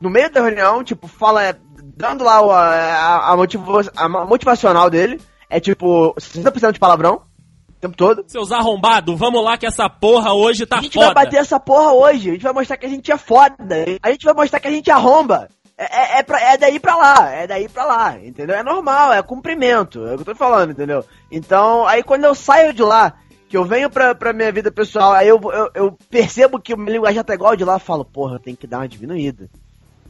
no 0.00 0.10
meio 0.10 0.30
da 0.30 0.40
reunião, 0.42 0.82
tipo, 0.84 1.06
fala, 1.06 1.42
é, 1.44 1.54
dando 1.96 2.24
lá 2.24 2.38
a, 2.38 2.96
a, 2.96 3.32
a 3.32 3.36
motiva- 3.36 3.90
a 3.96 4.08
motivacional 4.08 4.90
dele, 4.90 5.20
é 5.48 5.58
tipo 5.60 6.14
60% 6.18 6.72
de 6.72 6.78
palavrão 6.78 7.22
o 7.68 7.80
tempo 7.80 7.96
todo. 7.96 8.24
Seus 8.26 8.52
arrombados, 8.52 9.18
vamos 9.18 9.42
lá 9.44 9.56
que 9.58 9.66
essa 9.66 9.88
porra 9.88 10.32
hoje 10.32 10.64
tá 10.66 10.78
a 10.78 10.82
gente 10.82 10.94
foda. 10.94 11.06
vai 11.12 11.24
bater 11.24 11.36
essa 11.40 11.60
porra 11.60 11.92
hoje, 11.92 12.30
a 12.30 12.32
gente 12.32 12.42
vai 12.42 12.52
mostrar 12.52 12.76
que 12.78 12.86
a 12.86 12.88
gente 12.88 13.12
é 13.12 13.16
foda, 13.18 13.54
a 14.02 14.10
gente 14.10 14.24
vai 14.24 14.34
mostrar 14.34 14.60
que 14.60 14.68
a 14.68 14.72
gente 14.72 14.90
arromba. 14.90 15.48
É, 15.78 15.84
é, 15.84 16.18
é, 16.20 16.22
pra- 16.22 16.40
é 16.40 16.56
daí 16.56 16.80
pra 16.80 16.96
lá, 16.96 17.30
é 17.30 17.46
daí 17.46 17.68
pra 17.68 17.84
lá, 17.84 18.16
entendeu? 18.18 18.56
É 18.56 18.62
normal, 18.62 19.12
é 19.12 19.22
cumprimento, 19.22 20.06
é 20.06 20.12
o 20.12 20.16
que 20.16 20.22
eu 20.22 20.24
tô 20.24 20.34
falando, 20.34 20.70
entendeu? 20.70 21.04
Então, 21.30 21.86
aí 21.86 22.02
quando 22.02 22.24
eu 22.24 22.34
saio 22.34 22.72
de 22.72 22.82
lá, 22.82 23.12
que 23.48 23.56
eu 23.56 23.64
venho 23.64 23.88
pra, 23.88 24.14
pra 24.14 24.32
minha 24.32 24.50
vida 24.50 24.70
pessoal, 24.70 25.12
aí 25.12 25.28
eu, 25.28 25.40
eu, 25.52 25.70
eu 25.74 25.98
percebo 26.10 26.60
que 26.60 26.74
o 26.74 26.78
meu 26.78 26.92
linguagem 26.92 27.22
tá 27.22 27.34
igual 27.34 27.54
de 27.56 27.64
lá, 27.64 27.74
eu 27.74 27.80
falo, 27.80 28.04
porra, 28.04 28.38
tem 28.38 28.54
que 28.54 28.66
dar 28.66 28.78
uma 28.78 28.88
diminuída. 28.88 29.48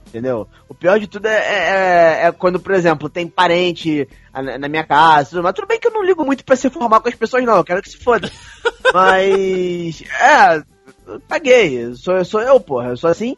Entendeu? 0.07 0.47
O 0.69 0.75
pior 0.75 0.99
de 0.99 1.07
tudo 1.07 1.27
é, 1.27 1.37
é, 1.37 2.27
é 2.27 2.33
quando, 2.33 2.61
por 2.61 2.73
exemplo, 2.73 3.09
tem 3.09 3.27
parente 3.27 4.09
na, 4.33 4.69
minha 4.69 4.85
casa, 4.85 5.31
tudo, 5.31 5.43
mas 5.43 5.53
tudo 5.53 5.67
bem 5.67 5.81
que 5.81 5.89
eu 5.89 5.93
não 5.93 6.05
ligo 6.05 6.25
muito 6.25 6.45
pra 6.45 6.57
se 6.57 6.71
formar 6.71 7.01
com 7.01 7.09
as 7.09 7.15
pessoas, 7.15 7.45
não, 7.45 7.57
eu 7.57 7.65
quero 7.65 7.83
que 7.83 7.91
se 7.91 7.99
foda. 7.99 8.31
Mas, 8.95 10.03
é, 10.03 10.63
paguei, 11.27 11.93
sou, 11.97 12.25
sou 12.25 12.41
eu, 12.41 12.61
porra, 12.61 12.91
eu 12.91 12.97
sou 12.97 13.11
assim. 13.11 13.35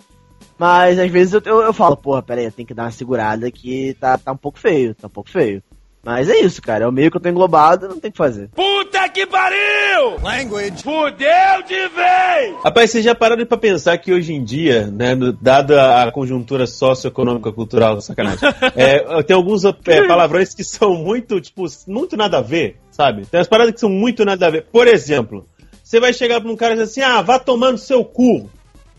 Mas 0.59 0.99
às 0.99 1.11
vezes 1.11 1.33
eu, 1.33 1.41
eu, 1.45 1.63
eu 1.63 1.73
falo, 1.73 1.97
porra, 1.97 2.23
pera 2.23 2.41
aí, 2.43 2.51
tem 2.51 2.67
que 2.67 2.75
dar 2.75 2.85
uma 2.85 2.91
segurada 2.91 3.51
que 3.51 3.95
tá, 3.95 4.19
tá 4.19 4.33
um 4.33 4.37
pouco 4.37 4.59
feio, 4.59 4.95
tá 4.95 5.07
um 5.07 5.11
pouco 5.11 5.31
feio. 5.31 5.63
Mas 6.03 6.29
é 6.29 6.41
isso, 6.41 6.63
cara, 6.63 6.85
é 6.85 6.89
o 6.89 6.93
meio 6.93 7.11
que 7.11 7.17
eu 7.17 7.21
tô 7.21 7.29
englobado, 7.29 7.89
não 7.89 7.99
tem 8.01 8.09
o 8.09 8.13
que 8.13 8.17
fazer. 8.19 8.49
Puta 8.55 9.09
que 9.09 9.27
pariu! 9.27 10.17
Language. 10.23 10.83
Fudeu 10.83 11.63
de 11.67 11.89
vez! 11.89 12.57
Rapaz, 12.65 12.91
vocês 12.91 13.05
já 13.05 13.15
pararam 13.15 13.45
pra 13.45 13.59
pensar 13.59 13.99
que 13.99 14.13
hoje 14.13 14.33
em 14.33 14.43
dia, 14.43 14.87
né, 14.87 15.15
no- 15.15 15.33
dada 15.33 16.03
a 16.03 16.13
conjuntura 16.13 16.67
socioeconômica 16.67 17.53
cultural, 17.53 18.01
sacanagem, 18.03 18.49
é, 18.77 19.23
tem 19.23 19.35
alguns 19.37 19.65
é, 19.65 19.73
palavrões 20.07 20.55
que 20.55 20.65
são 20.65 20.95
muito, 20.95 21.41
tipo, 21.41 21.65
muito 21.87 22.17
nada 22.17 22.39
a 22.39 22.43
ver, 22.43 22.77
sabe? 22.91 23.27
Tem 23.27 23.39
umas 23.39 23.49
paradas 23.49 23.75
que 23.75 23.81
são 23.81 23.91
muito 23.91 24.25
nada 24.25 24.47
a 24.47 24.51
ver. 24.51 24.67
Por 24.73 24.87
exemplo, 24.87 25.47
você 25.83 25.99
vai 26.01 26.13
chegar 26.13 26.41
pra 26.41 26.51
um 26.51 26.57
cara 26.57 26.75
e 26.75 26.77
dizer 26.79 26.85
assim, 26.91 27.01
ah, 27.03 27.21
vá 27.23 27.39
tomar 27.39 27.73
no 27.73 27.79
seu 27.79 28.05
cu. 28.05 28.49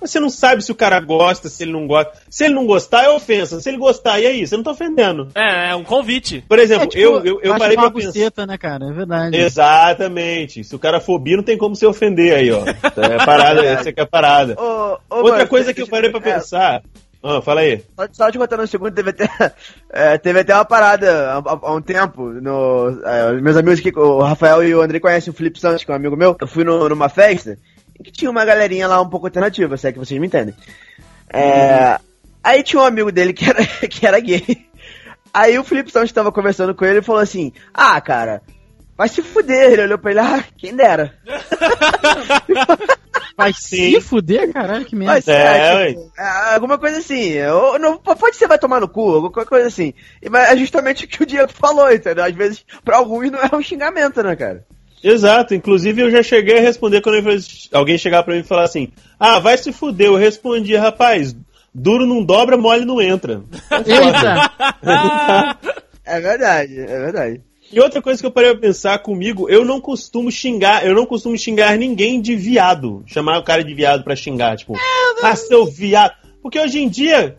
Você 0.01 0.19
não 0.19 0.29
sabe 0.29 0.63
se 0.63 0.71
o 0.71 0.75
cara 0.75 0.99
gosta, 0.99 1.49
se 1.49 1.63
ele 1.63 1.71
não 1.73 1.85
gosta. 1.87 2.11
Se 2.29 2.45
ele 2.45 2.53
não 2.53 2.65
gostar, 2.65 3.03
é 3.03 3.09
ofensa. 3.09 3.59
Se 3.59 3.69
ele 3.69 3.77
gostar, 3.77 4.19
e 4.19 4.25
aí? 4.27 4.47
Você 4.47 4.55
não 4.55 4.63
tá 4.63 4.71
ofendendo. 4.71 5.27
É, 5.35 5.71
é 5.71 5.75
um 5.75 5.83
convite. 5.83 6.43
Por 6.47 6.57
exemplo, 6.59 6.85
É, 6.85 6.87
tipo, 6.87 7.01
eu, 7.03 7.25
eu, 7.25 7.39
eu 7.41 7.57
parei 7.57 7.75
pra 7.75 7.91
pensar. 7.91 8.07
buceta, 8.07 8.45
né, 8.47 8.57
cara? 8.57 8.85
É 8.87 8.91
verdade. 8.91 9.37
Exatamente. 9.37 10.63
Se 10.63 10.75
o 10.75 10.79
cara 10.79 10.99
for 10.99 11.19
bi, 11.19 11.35
não 11.35 11.43
tem 11.43 11.57
como 11.57 11.75
se 11.75 11.85
ofender 11.85 12.33
aí, 12.33 12.51
ó. 12.51 12.63
É 12.65 13.25
parada, 13.25 13.63
essa 13.65 13.91
que 13.91 13.99
é 13.99 14.03
a 14.03 14.07
parada. 14.07 14.55
Ô, 14.59 14.97
ô, 15.09 15.15
Outra 15.17 15.37
mano, 15.37 15.47
coisa 15.47 15.73
que 15.73 15.81
eu 15.81 15.87
parei 15.87 16.09
pra 16.09 16.19
é, 16.19 16.33
pensar. 16.35 16.81
Ah, 17.21 17.41
fala 17.41 17.61
aí. 17.61 17.83
Só, 17.97 18.07
só 18.13 18.31
te 18.31 18.37
contando 18.37 18.63
um 18.63 18.67
segundo, 18.67 18.93
teve 18.93 19.09
até, 19.09 19.29
é, 19.91 20.17
teve 20.17 20.39
até 20.39 20.55
uma 20.55 20.63
parada 20.63 21.31
há, 21.33 21.37
há- 21.45 21.73
um 21.73 21.81
tempo. 21.81 22.29
No, 22.29 23.01
é, 23.03 23.33
meus 23.41 23.57
amigos 23.57 23.79
aqui, 23.79 23.91
o 23.97 24.21
Rafael 24.21 24.63
e 24.63 24.73
o 24.73 24.81
André 24.81 24.99
conhecem 25.01 25.31
o 25.31 25.35
Felipe 25.35 25.59
Santos, 25.59 25.83
que 25.83 25.91
é 25.91 25.93
um 25.93 25.97
amigo 25.97 26.15
meu. 26.15 26.37
Eu 26.39 26.47
fui 26.47 26.63
no- 26.63 26.87
numa 26.87 27.09
festa 27.09 27.57
que 28.03 28.11
tinha 28.11 28.31
uma 28.31 28.45
galerinha 28.45 28.87
lá 28.87 29.01
um 29.01 29.09
pouco 29.09 29.27
alternativa, 29.27 29.77
se 29.77 29.87
é 29.87 29.91
que 29.91 29.99
vocês 29.99 30.19
me 30.19 30.27
entendem. 30.27 30.55
É, 31.31 31.99
Aí 32.43 32.63
tinha 32.63 32.81
um 32.81 32.85
amigo 32.85 33.11
dele 33.11 33.33
que 33.33 33.45
era, 33.49 33.63
que 33.87 34.05
era 34.05 34.19
gay. 34.19 34.65
Aí 35.33 35.59
o 35.59 35.63
Felipe 35.63 35.91
Santos 35.91 36.11
tava 36.11 36.31
conversando 36.31 36.73
com 36.73 36.85
ele 36.85 36.99
e 36.99 37.03
falou 37.03 37.21
assim: 37.21 37.51
Ah, 37.73 37.99
cara, 38.01 38.41
vai 38.97 39.07
se 39.07 39.21
fuder. 39.21 39.73
Ele 39.73 39.83
olhou 39.83 39.97
pra 39.97 40.11
ele, 40.11 40.19
ah, 40.19 40.43
quem 40.57 40.75
dera. 40.75 41.13
Vai 43.37 43.53
Sim. 43.53 43.93
se 43.93 44.01
fuder, 44.01 44.51
caralho, 44.51 44.83
que 44.83 44.97
merda. 44.97 45.13
Mas, 45.13 45.27
É, 45.29 45.85
é, 45.85 45.87
tipo, 45.93 46.11
é, 46.17 46.53
alguma 46.55 46.77
coisa 46.77 46.97
assim. 46.97 47.41
Ou, 47.43 47.79
não, 47.79 47.97
pode 47.97 48.35
ser 48.35 48.49
vai 48.49 48.59
tomar 48.59 48.81
no 48.81 48.89
cu, 48.89 49.13
alguma 49.13 49.45
coisa 49.45 49.65
assim. 49.65 49.93
E, 50.21 50.29
Mas 50.29 50.49
é 50.49 50.57
justamente 50.57 51.05
o 51.05 51.07
que 51.07 51.23
o 51.23 51.25
Diego 51.25 51.49
falou, 51.49 51.89
entendeu? 51.89 52.25
Às 52.25 52.35
vezes, 52.35 52.65
pra 52.83 52.97
alguns 52.97 53.31
não 53.31 53.39
é 53.39 53.55
um 53.55 53.61
xingamento, 53.61 54.21
né, 54.21 54.35
cara? 54.35 54.65
Exato. 55.03 55.53
Inclusive, 55.53 56.01
eu 56.01 56.11
já 56.11 56.21
cheguei 56.21 56.57
a 56.57 56.61
responder 56.61 57.01
quando 57.01 57.17
alguém 57.73 57.97
chegar 57.97 58.23
pra 58.23 58.33
mim 58.33 58.41
e 58.41 58.43
falar 58.43 58.63
assim: 58.63 58.89
Ah, 59.19 59.39
vai 59.39 59.57
se 59.57 59.71
fuder. 59.71 60.07
Eu 60.07 60.15
respondi, 60.15 60.75
rapaz, 60.75 61.35
duro 61.73 62.05
não 62.05 62.23
dobra, 62.23 62.57
mole 62.57 62.85
não 62.85 63.01
entra. 63.01 63.41
É 66.11 66.19
verdade, 66.19 66.79
é 66.79 66.87
verdade. 66.87 67.41
E 67.71 67.79
outra 67.79 68.01
coisa 68.01 68.19
que 68.19 68.25
eu 68.25 68.31
parei 68.31 68.49
pra 68.49 68.61
pensar 68.61 68.97
comigo, 68.97 69.47
eu 69.47 69.63
não 69.63 69.79
costumo 69.79 70.31
xingar, 70.31 70.83
eu 70.83 70.95
não 70.95 71.05
costumo 71.05 71.37
xingar 71.37 71.77
ninguém 71.77 72.19
de 72.19 72.35
viado. 72.35 73.03
Chamar 73.05 73.37
o 73.37 73.43
cara 73.43 73.63
de 73.63 73.71
viado 73.75 74.03
pra 74.03 74.15
xingar, 74.15 74.57
tipo, 74.57 74.73
ah, 75.21 75.35
seu 75.35 75.67
viado. 75.67 76.15
Porque 76.41 76.59
hoje 76.59 76.79
em 76.79 76.89
dia 76.89 77.37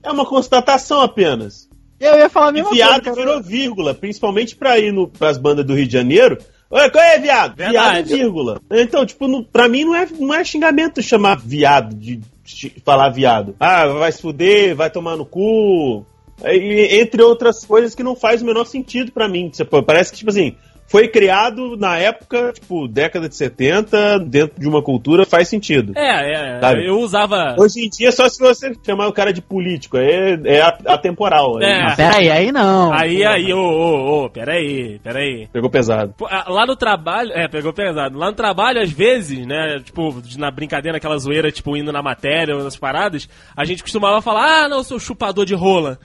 é 0.00 0.12
uma 0.12 0.24
constatação 0.24 1.00
apenas. 1.00 1.68
Eu 1.98 2.16
ia 2.16 2.28
falar 2.28 2.46
a 2.46 2.50
E 2.50 2.52
mesma 2.52 2.70
viado 2.70 3.02
coisa, 3.02 3.20
virou 3.20 3.42
vírgula, 3.42 3.94
principalmente 3.94 4.54
pra 4.54 4.78
ir 4.78 4.92
no, 4.92 5.08
pras 5.08 5.36
bandas 5.36 5.66
do 5.66 5.74
Rio 5.74 5.86
de 5.86 5.92
Janeiro. 5.92 6.38
Oi, 6.76 6.90
qual 6.90 7.04
é, 7.04 7.18
viado? 7.20 7.54
Verdade. 7.54 8.08
Viado 8.08 8.18
vírgula. 8.18 8.60
Então, 8.72 9.06
tipo, 9.06 9.28
no, 9.28 9.44
pra 9.44 9.68
mim 9.68 9.84
não 9.84 9.94
é, 9.94 10.08
não 10.18 10.34
é 10.34 10.42
xingamento 10.42 11.00
chamar 11.00 11.38
viado, 11.38 11.94
de 11.94 12.20
chi- 12.44 12.72
falar 12.84 13.10
viado. 13.10 13.54
Ah, 13.60 13.86
vai 13.86 14.10
se 14.10 14.20
fuder, 14.20 14.74
vai 14.74 14.90
tomar 14.90 15.16
no 15.16 15.24
cu. 15.24 16.04
E- 16.44 16.98
entre 17.00 17.22
outras 17.22 17.64
coisas 17.64 17.94
que 17.94 18.02
não 18.02 18.16
faz 18.16 18.42
o 18.42 18.44
menor 18.44 18.64
sentido 18.66 19.12
pra 19.12 19.28
mim. 19.28 19.52
Pô, 19.70 19.84
parece 19.84 20.10
que, 20.10 20.18
tipo 20.18 20.30
assim, 20.30 20.56
foi 20.86 21.08
criado 21.08 21.76
na 21.76 21.96
época, 21.98 22.52
tipo, 22.52 22.86
década 22.86 23.28
de 23.28 23.34
70, 23.34 24.20
dentro 24.20 24.60
de 24.60 24.68
uma 24.68 24.82
cultura, 24.82 25.26
faz 25.26 25.48
sentido. 25.48 25.92
É, 25.96 26.56
é. 26.56 26.60
Sabe? 26.60 26.86
Eu 26.86 27.00
usava. 27.00 27.56
Hoje 27.58 27.84
em 27.84 27.88
dia, 27.88 28.12
só 28.12 28.28
se 28.28 28.38
você 28.38 28.72
chamar 28.84 29.08
o 29.08 29.12
cara 29.12 29.32
de 29.32 29.42
político, 29.42 29.96
é, 29.96 30.34
é 30.44 30.60
atemporal. 30.86 31.60
É. 31.60 31.82
Ah, 31.82 31.96
pera 31.96 32.16
aí, 32.18 32.30
aí 32.30 32.52
não. 32.52 32.92
Aí, 32.92 33.24
aí, 33.24 33.52
ô, 33.52 33.58
ô, 33.58 34.24
ô, 34.24 34.30
peraí, 34.30 35.00
peraí. 35.02 35.48
Pegou 35.52 35.70
pesado. 35.70 36.14
Ah, 36.28 36.44
Lá 36.48 36.66
no 36.66 36.76
trabalho, 36.76 37.32
é, 37.32 37.48
pegou 37.48 37.72
pesado. 37.72 38.18
Lá 38.18 38.26
no 38.26 38.36
trabalho, 38.36 38.80
às 38.80 38.90
vezes, 38.90 39.44
né, 39.46 39.80
tipo, 39.82 40.22
na 40.36 40.50
brincadeira, 40.50 40.98
aquela 40.98 41.18
zoeira, 41.18 41.50
tipo, 41.50 41.76
indo 41.76 41.92
na 41.92 42.02
matéria 42.02 42.54
ou 42.54 42.62
nas 42.62 42.76
paradas, 42.76 43.28
a 43.56 43.64
gente 43.64 43.82
costumava 43.82 44.22
falar, 44.22 44.64
ah, 44.64 44.68
não, 44.68 44.78
eu 44.78 44.84
sou 44.84 45.00
chupador 45.00 45.44
de 45.44 45.54
rola. 45.54 45.98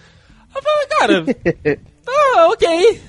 Eu 0.55 0.63
falei, 0.63 0.88
cara, 0.88 1.25
tá, 2.03 2.47
ok. 2.47 3.01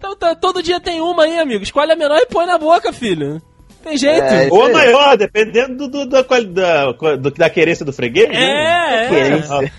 Então, 0.00 0.16
tá, 0.16 0.34
todo 0.34 0.62
dia 0.62 0.80
tem 0.80 0.98
uma 1.02 1.24
aí, 1.24 1.38
amigo. 1.38 1.62
Escolhe 1.62 1.92
a 1.92 1.96
menor 1.96 2.16
e 2.16 2.24
põe 2.24 2.46
na 2.46 2.56
boca, 2.56 2.90
filho. 2.90 3.40
Tem 3.82 3.96
jeito. 3.96 4.22
É, 4.22 4.48
Ou 4.50 4.64
Sei. 4.64 4.72
maior, 4.74 5.16
dependendo 5.16 5.88
do, 5.88 5.88
do- 5.88 6.06
da, 6.06 6.22
da, 6.22 6.92
do- 7.16 7.30
da 7.30 7.48
querência 7.50 7.84
do 7.84 7.92
freguês. 7.92 8.28
né? 8.28 8.36
É, 8.36 9.04
é. 9.04 9.08
Querência. 9.08 9.72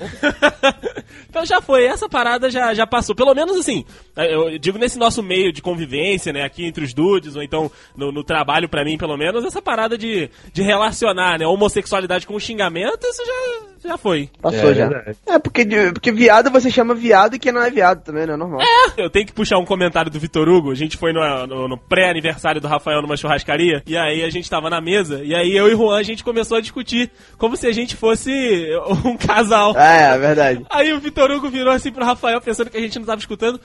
então 1.29 1.45
já 1.45 1.61
foi, 1.61 1.85
essa 1.85 2.09
parada 2.09 2.49
já, 2.49 2.73
já 2.73 2.85
passou. 2.87 3.15
Pelo 3.15 3.33
menos 3.33 3.57
assim, 3.57 3.85
eu 4.17 4.57
digo 4.57 4.77
nesse 4.77 4.97
nosso 4.97 5.21
meio 5.23 5.51
de 5.51 5.61
convivência, 5.61 6.33
né, 6.33 6.43
aqui 6.43 6.65
entre 6.65 6.83
os 6.83 6.93
dudes, 6.93 7.35
ou 7.35 7.43
então 7.43 7.71
no, 7.95 8.11
no 8.11 8.23
trabalho 8.23 8.67
pra 8.67 8.83
mim, 8.83 8.97
pelo 8.97 9.17
menos, 9.17 9.43
essa 9.45 9.61
parada 9.61 9.97
de, 9.97 10.29
de 10.53 10.61
relacionar, 10.61 11.37
né, 11.39 11.45
homossexualidade 11.45 12.25
com 12.27 12.39
xingamento, 12.39 13.05
isso 13.05 13.23
já, 13.25 13.89
já 13.91 13.97
foi. 13.97 14.29
Passou 14.41 14.71
É 14.71 14.73
já. 14.73 14.87
verdade. 14.87 15.17
É, 15.27 15.39
porque, 15.39 15.65
porque 15.93 16.11
viado 16.11 16.49
você 16.51 16.69
chama 16.69 16.93
viado 16.93 17.35
e 17.35 17.39
quem 17.39 17.51
não 17.51 17.61
é 17.61 17.69
viado 17.69 18.03
também, 18.03 18.25
né? 18.25 18.35
Normal. 18.35 18.59
Eu 18.97 19.09
tenho 19.09 19.25
que 19.25 19.33
puxar 19.33 19.57
um 19.57 19.65
comentário 19.65 20.11
do 20.11 20.19
Vitor 20.19 20.47
Hugo. 20.49 20.71
A 20.71 20.75
gente 20.75 20.97
foi 20.97 21.13
no, 21.13 21.21
no- 21.47 21.67
no 21.67 21.77
pré-aniversário 21.77 22.59
do 22.61 22.67
Rafael 22.67 23.01
numa 23.01 23.15
churrascaria. 23.17 23.81
E 23.91 23.97
aí 23.97 24.23
a 24.23 24.29
gente 24.29 24.49
tava 24.49 24.69
na 24.69 24.79
mesa. 24.79 25.21
E 25.21 25.35
aí 25.35 25.53
eu 25.53 25.67
e 25.67 25.75
Juan 25.75 25.97
a 25.97 26.01
gente 26.01 26.23
começou 26.23 26.55
a 26.55 26.61
discutir 26.61 27.11
como 27.37 27.57
se 27.57 27.67
a 27.67 27.73
gente 27.73 27.97
fosse 27.97 28.31
um 29.03 29.17
casal. 29.17 29.77
É, 29.77 30.13
é 30.13 30.17
verdade. 30.17 30.65
Aí 30.69 30.93
o 30.93 30.99
Vitor 31.01 31.29
Hugo 31.29 31.49
virou 31.49 31.73
assim 31.73 31.91
pro 31.91 32.05
Rafael, 32.05 32.39
pensando 32.39 32.69
que 32.69 32.77
a 32.77 32.79
gente 32.79 32.97
não 32.97 33.05
tava 33.05 33.19
escutando. 33.19 33.59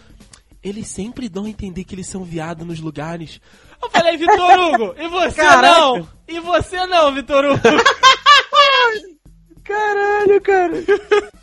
Eles 0.64 0.88
sempre 0.88 1.28
dão 1.28 1.44
a 1.44 1.48
entender 1.48 1.84
que 1.84 1.94
eles 1.94 2.08
são 2.08 2.24
viado 2.24 2.64
nos 2.64 2.80
lugares. 2.80 3.40
Eu 3.80 3.88
falei, 3.88 4.16
Vitor 4.16 4.58
Hugo, 4.58 4.96
e 4.98 5.06
você 5.06 5.42
Caraca. 5.42 5.78
não? 5.78 6.08
E 6.26 6.40
você 6.40 6.86
não, 6.86 7.14
Vitor 7.14 7.44
Hugo? 7.44 7.60
Caralho, 9.62 10.40
cara. 10.40 10.72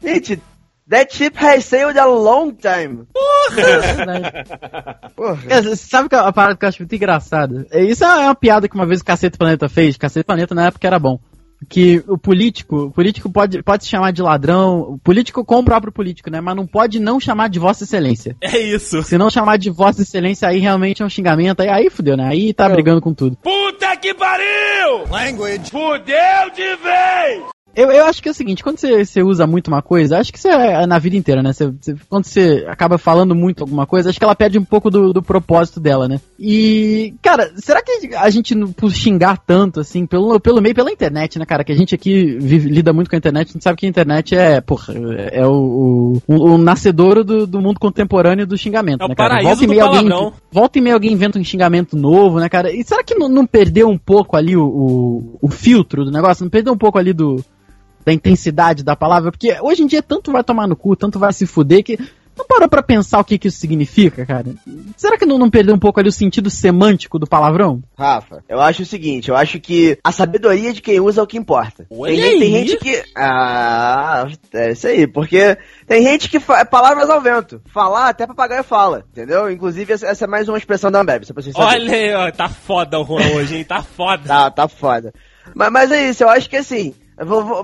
Gente, 0.02 0.42
that 0.94 1.14
ship 1.16 1.36
has 1.38 1.66
sailed 1.66 1.98
a 1.98 2.06
long 2.06 2.52
time. 2.52 3.06
Porra. 3.14 4.44
Cara, 5.48 5.64
você 5.64 5.76
sabe 5.76 6.10
que 6.10 6.16
a 6.16 6.32
parada 6.32 6.56
que 6.56 6.64
eu 6.66 6.70
acho 6.70 6.82
muito 6.82 6.96
engraçada? 6.96 7.66
É, 7.72 7.84
Isso 7.84 8.04
é 8.04 8.08
uma 8.08 8.36
piada 8.36 8.68
que 8.68 8.76
uma 8.76 8.86
vez 8.86 9.02
o 9.02 9.06
Cacete 9.06 9.38
Planeta 9.38 9.68
fez. 9.68 9.98
Cacete 9.98 10.26
Planeta 10.26 10.54
na 10.56 10.68
época 10.68 10.86
era 10.88 11.00
bom. 11.00 11.20
Que 11.70 12.04
o 12.10 12.18
político, 12.18 12.88
o 12.88 12.92
político 12.92 13.32
pode, 13.32 13.64
pode 13.64 13.86
se 13.86 13.90
chamar 13.90 14.12
de 14.12 14.22
ladrão, 14.22 14.82
o 14.82 14.98
político 14.98 15.46
com 15.46 15.60
o 15.60 15.64
próprio 15.64 15.94
político, 15.94 16.30
né? 16.30 16.42
Mas 16.42 16.58
não 16.58 16.68
pode 16.68 17.00
não 17.00 17.22
chamar 17.22 17.48
de 17.48 17.58
Vossa 17.58 17.86
Excelência. 17.86 18.36
É 18.44 18.60
isso. 18.60 19.02
Se 19.04 19.18
não 19.18 19.30
chamar 19.30 19.58
de 19.58 19.70
Vossa 19.70 20.02
Excelência, 20.02 20.48
aí 20.48 20.60
realmente 20.60 21.02
é 21.02 21.06
um 21.06 21.10
xingamento, 21.10 21.62
aí, 21.62 21.70
aí 21.70 21.90
fudeu, 21.90 22.18
né? 22.18 22.28
Aí 22.28 22.54
tá 22.54 22.68
brigando 22.68 23.02
com 23.02 23.14
tudo. 23.14 23.38
Puta 23.38 23.96
que 23.96 24.14
pariu! 24.14 25.08
Language. 25.10 25.72
Fudeu 25.72 26.50
de 26.54 26.76
vez! 26.76 27.53
Eu, 27.76 27.92
eu 27.92 28.06
acho 28.06 28.22
que 28.22 28.30
é 28.30 28.32
o 28.32 28.36
seguinte, 28.36 28.64
quando 28.64 28.78
você, 28.78 29.04
você 29.04 29.24
usa 29.24 29.48
muito 29.48 29.68
uma 29.68 29.82
coisa, 29.82 30.20
acho 30.20 30.32
que 30.32 30.38
isso 30.38 30.48
é 30.48 30.86
na 30.86 31.00
vida 31.00 31.16
inteira, 31.16 31.42
né? 31.42 31.52
Você, 31.52 31.68
você- 31.68 31.96
quando 32.08 32.26
você 32.26 32.64
acaba 32.68 33.00
falando 33.00 33.34
muito 33.34 33.64
alguma 33.64 33.88
coisa, 33.88 34.10
acho 34.10 34.20
que 34.20 34.24
ela 34.24 34.36
perde 34.36 34.60
um 34.60 34.64
pouco 34.64 34.92
do, 34.92 35.12
do 35.12 35.24
propósito 35.24 35.80
dela, 35.80 36.08
né? 36.08 36.20
E, 36.40 37.16
cara, 37.22 37.52
será 37.58 37.82
que 37.82 38.16
a 38.16 38.30
gente, 38.30 38.56
por 38.74 38.92
xingar 38.92 39.38
tanto, 39.40 39.80
assim, 39.80 40.06
pelo, 40.06 40.40
pelo 40.40 40.62
meio, 40.62 40.76
pela 40.76 40.92
internet, 40.92 41.40
né, 41.40 41.46
cara? 41.46 41.64
Que 41.64 41.72
a 41.72 41.76
gente 41.76 41.96
aqui 41.96 42.38
vive- 42.40 42.70
lida 42.70 42.94
muito 42.94 43.10
com 43.10 43.16
a 43.16 43.18
internet, 43.18 43.50
a 43.50 43.54
gente 43.54 43.64
sabe 43.64 43.78
que 43.80 43.86
a 43.88 43.90
internet 43.90 44.36
é, 44.36 44.62
porra, 44.62 44.94
é 45.32 45.44
o, 45.46 46.22
o, 46.28 46.34
o 46.36 46.58
nascedouro 46.60 47.24
do, 47.24 47.48
do 47.48 47.60
mundo 47.60 47.80
contemporâneo 47.80 48.46
do 48.46 48.56
xingamento, 48.58 49.04
É 49.04 49.08
né, 49.08 49.16
cara? 49.16 49.34
Volta 49.44 49.64
e 49.64 49.68
meia 49.68 49.84
alguém, 49.98 50.10
volta 50.52 50.78
e 50.78 50.82
meia 50.82 50.94
alguém 50.96 51.12
inventa 51.14 51.40
um 51.40 51.44
xingamento 51.44 51.98
novo, 51.98 52.40
né, 52.40 52.48
cara? 52.50 52.72
E 52.72 52.84
será 52.84 53.04
que 53.04 53.16
não, 53.16 53.28
não 53.28 53.48
perdeu 53.48 53.90
um 53.90 53.98
pouco 53.98 54.38
ali 54.38 54.56
o, 54.56 54.64
o, 54.64 55.38
o 55.42 55.48
filtro 55.50 56.06
do 56.06 56.12
negócio? 56.12 56.44
Não 56.44 56.52
perdeu 56.52 56.72
um 56.72 56.78
pouco 56.78 57.00
ali 57.00 57.14
do, 57.14 57.44
da 58.06 58.14
intensidade 58.14 58.84
da 58.84 58.96
palavra? 58.96 59.32
Porque 59.32 59.58
hoje 59.62 59.84
em 59.84 59.88
dia 59.88 60.02
tanto 60.02 60.32
vai 60.32 60.44
tomar 60.44 60.68
no 60.68 60.76
cu, 60.76 60.96
tanto 60.96 61.20
vai 61.20 61.32
se 61.34 61.46
fuder, 61.46 61.84
que 61.84 61.98
não 62.36 62.46
parou 62.48 62.68
pra 62.68 62.82
pensar 62.82 63.20
o 63.20 63.24
que, 63.24 63.38
que 63.38 63.48
isso 63.48 63.60
significa, 63.60 64.26
cara? 64.26 64.56
Será 64.98 65.18
que 65.18 65.26
não, 65.26 65.38
não 65.38 65.50
perdeu 65.50 65.76
um 65.76 65.80
pouco 65.80 66.00
ali 66.00 66.10
o 66.10 66.12
sentido 66.12 66.50
semântico 66.50 67.20
do 67.20 67.28
palavrão? 67.28 67.82
Rafa, 67.98 68.44
eu 68.50 68.60
acho 68.60 68.82
o 68.82 68.86
seguinte, 68.86 69.30
eu 69.30 69.36
acho 69.36 69.60
que 69.60 69.98
a 70.04 70.12
sabedoria 70.12 70.74
de 70.74 70.82
quem 70.82 71.00
usa 71.00 71.22
é 71.22 71.24
o 71.24 71.28
que 71.28 71.38
importa. 71.38 71.86
Olha 71.92 72.16
tem, 72.16 72.40
tem 72.40 72.52
gente 72.52 72.78
que. 72.78 73.04
Ah, 73.16 74.28
é 74.54 74.72
isso 74.72 74.88
aí, 74.88 75.06
porque 75.06 75.58
tem 75.86 76.04
gente 76.04 76.28
que 76.28 76.40
fa... 76.40 76.66
palavras 76.66 77.10
ao 77.10 77.22
vento. 77.22 77.62
Falar 77.72 78.10
até 78.10 78.26
papagaio 78.26 78.64
fala, 78.64 79.06
entendeu? 79.12 79.52
Inclusive, 79.52 79.94
essa, 79.94 80.08
essa 80.08 80.26
é 80.26 80.28
mais 80.28 80.50
uma 80.50 80.58
expressão 80.58 80.92
da 80.92 81.02
Ambev, 81.02 81.24
só 81.26 81.34
pra 81.34 81.44
vocês 81.44 81.56
saberem. 81.56 81.88
Olha 81.88 81.94
aí, 81.94 82.14
ó, 82.16 82.32
tá 82.32 82.50
foda 82.50 83.00
o 83.00 83.06
Juan 83.06 83.36
hoje, 83.36 83.58
hein? 83.58 83.64
Tá 83.64 83.84
foda. 83.84 84.24
Tá, 84.28 84.50
tá 84.50 84.68
foda. 84.68 85.14
Mas, 85.54 85.72
mas 85.72 85.92
é 85.92 86.10
isso, 86.10 86.24
eu 86.24 86.30
acho 86.30 86.50
que 86.50 86.58
assim. 86.58 86.96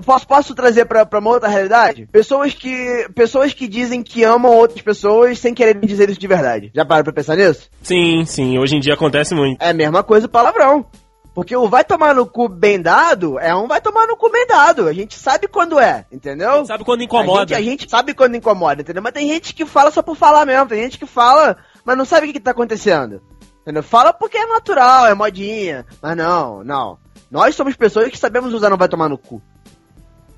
Posso, 0.04 0.26
posso 0.26 0.54
trazer 0.54 0.84
pra, 0.84 1.04
pra 1.04 1.18
uma 1.18 1.30
outra 1.30 1.48
realidade? 1.48 2.08
Pessoas 2.10 2.54
que. 2.54 3.08
Pessoas 3.14 3.52
que 3.52 3.68
dizem 3.68 4.02
que 4.02 4.24
amam 4.24 4.52
outras 4.52 4.82
pessoas 4.82 5.38
sem 5.38 5.54
quererem 5.54 5.82
dizer 5.82 6.08
isso 6.10 6.20
de 6.20 6.26
verdade. 6.26 6.70
Já 6.74 6.84
pararam 6.84 7.04
pra 7.04 7.12
pensar 7.12 7.36
nisso? 7.36 7.68
Sim, 7.82 8.24
sim, 8.24 8.58
hoje 8.58 8.76
em 8.76 8.80
dia 8.80 8.94
acontece 8.94 9.34
muito. 9.34 9.60
É 9.60 9.70
a 9.70 9.74
mesma 9.74 10.02
coisa 10.02 10.26
o 10.26 10.30
palavrão. 10.30 10.86
Porque 11.34 11.56
o 11.56 11.68
vai 11.68 11.84
tomar 11.84 12.14
no 12.14 12.26
cu 12.26 12.48
bem 12.48 12.80
dado 12.80 13.38
é 13.38 13.54
um 13.54 13.68
vai 13.68 13.80
tomar 13.80 14.06
no 14.06 14.16
cu 14.16 14.30
bem 14.30 14.46
dado. 14.46 14.88
A 14.88 14.92
gente 14.92 15.14
sabe 15.14 15.46
quando 15.46 15.78
é, 15.78 16.04
entendeu? 16.10 16.64
Sabe 16.66 16.84
quando 16.84 17.02
incomoda? 17.02 17.54
A 17.54 17.58
gente, 17.58 17.68
a 17.68 17.70
gente 17.70 17.90
sabe 17.90 18.14
quando 18.14 18.34
incomoda, 18.34 18.82
entendeu? 18.82 19.02
Mas 19.02 19.12
tem 19.12 19.28
gente 19.28 19.54
que 19.54 19.64
fala 19.64 19.90
só 19.90 20.02
por 20.02 20.16
falar 20.16 20.44
mesmo. 20.44 20.66
Tem 20.66 20.82
gente 20.82 20.98
que 20.98 21.06
fala, 21.06 21.56
mas 21.84 21.96
não 21.96 22.04
sabe 22.04 22.24
o 22.24 22.26
que, 22.26 22.34
que 22.34 22.40
tá 22.40 22.50
acontecendo. 22.50 23.22
Entendeu? 23.62 23.82
Fala 23.82 24.12
porque 24.12 24.38
é 24.38 24.46
natural, 24.46 25.06
é 25.06 25.14
modinha. 25.14 25.86
Mas 26.02 26.16
não, 26.16 26.64
não. 26.64 26.98
Nós 27.30 27.54
somos 27.54 27.76
pessoas 27.76 28.08
que 28.10 28.18
sabemos 28.18 28.52
usar 28.52 28.70
não 28.70 28.76
vai 28.76 28.88
tomar 28.88 29.08
no 29.08 29.18
cu. 29.18 29.40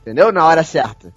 Entendeu? 0.00 0.32
Na 0.32 0.44
hora 0.46 0.62
certa. 0.62 1.12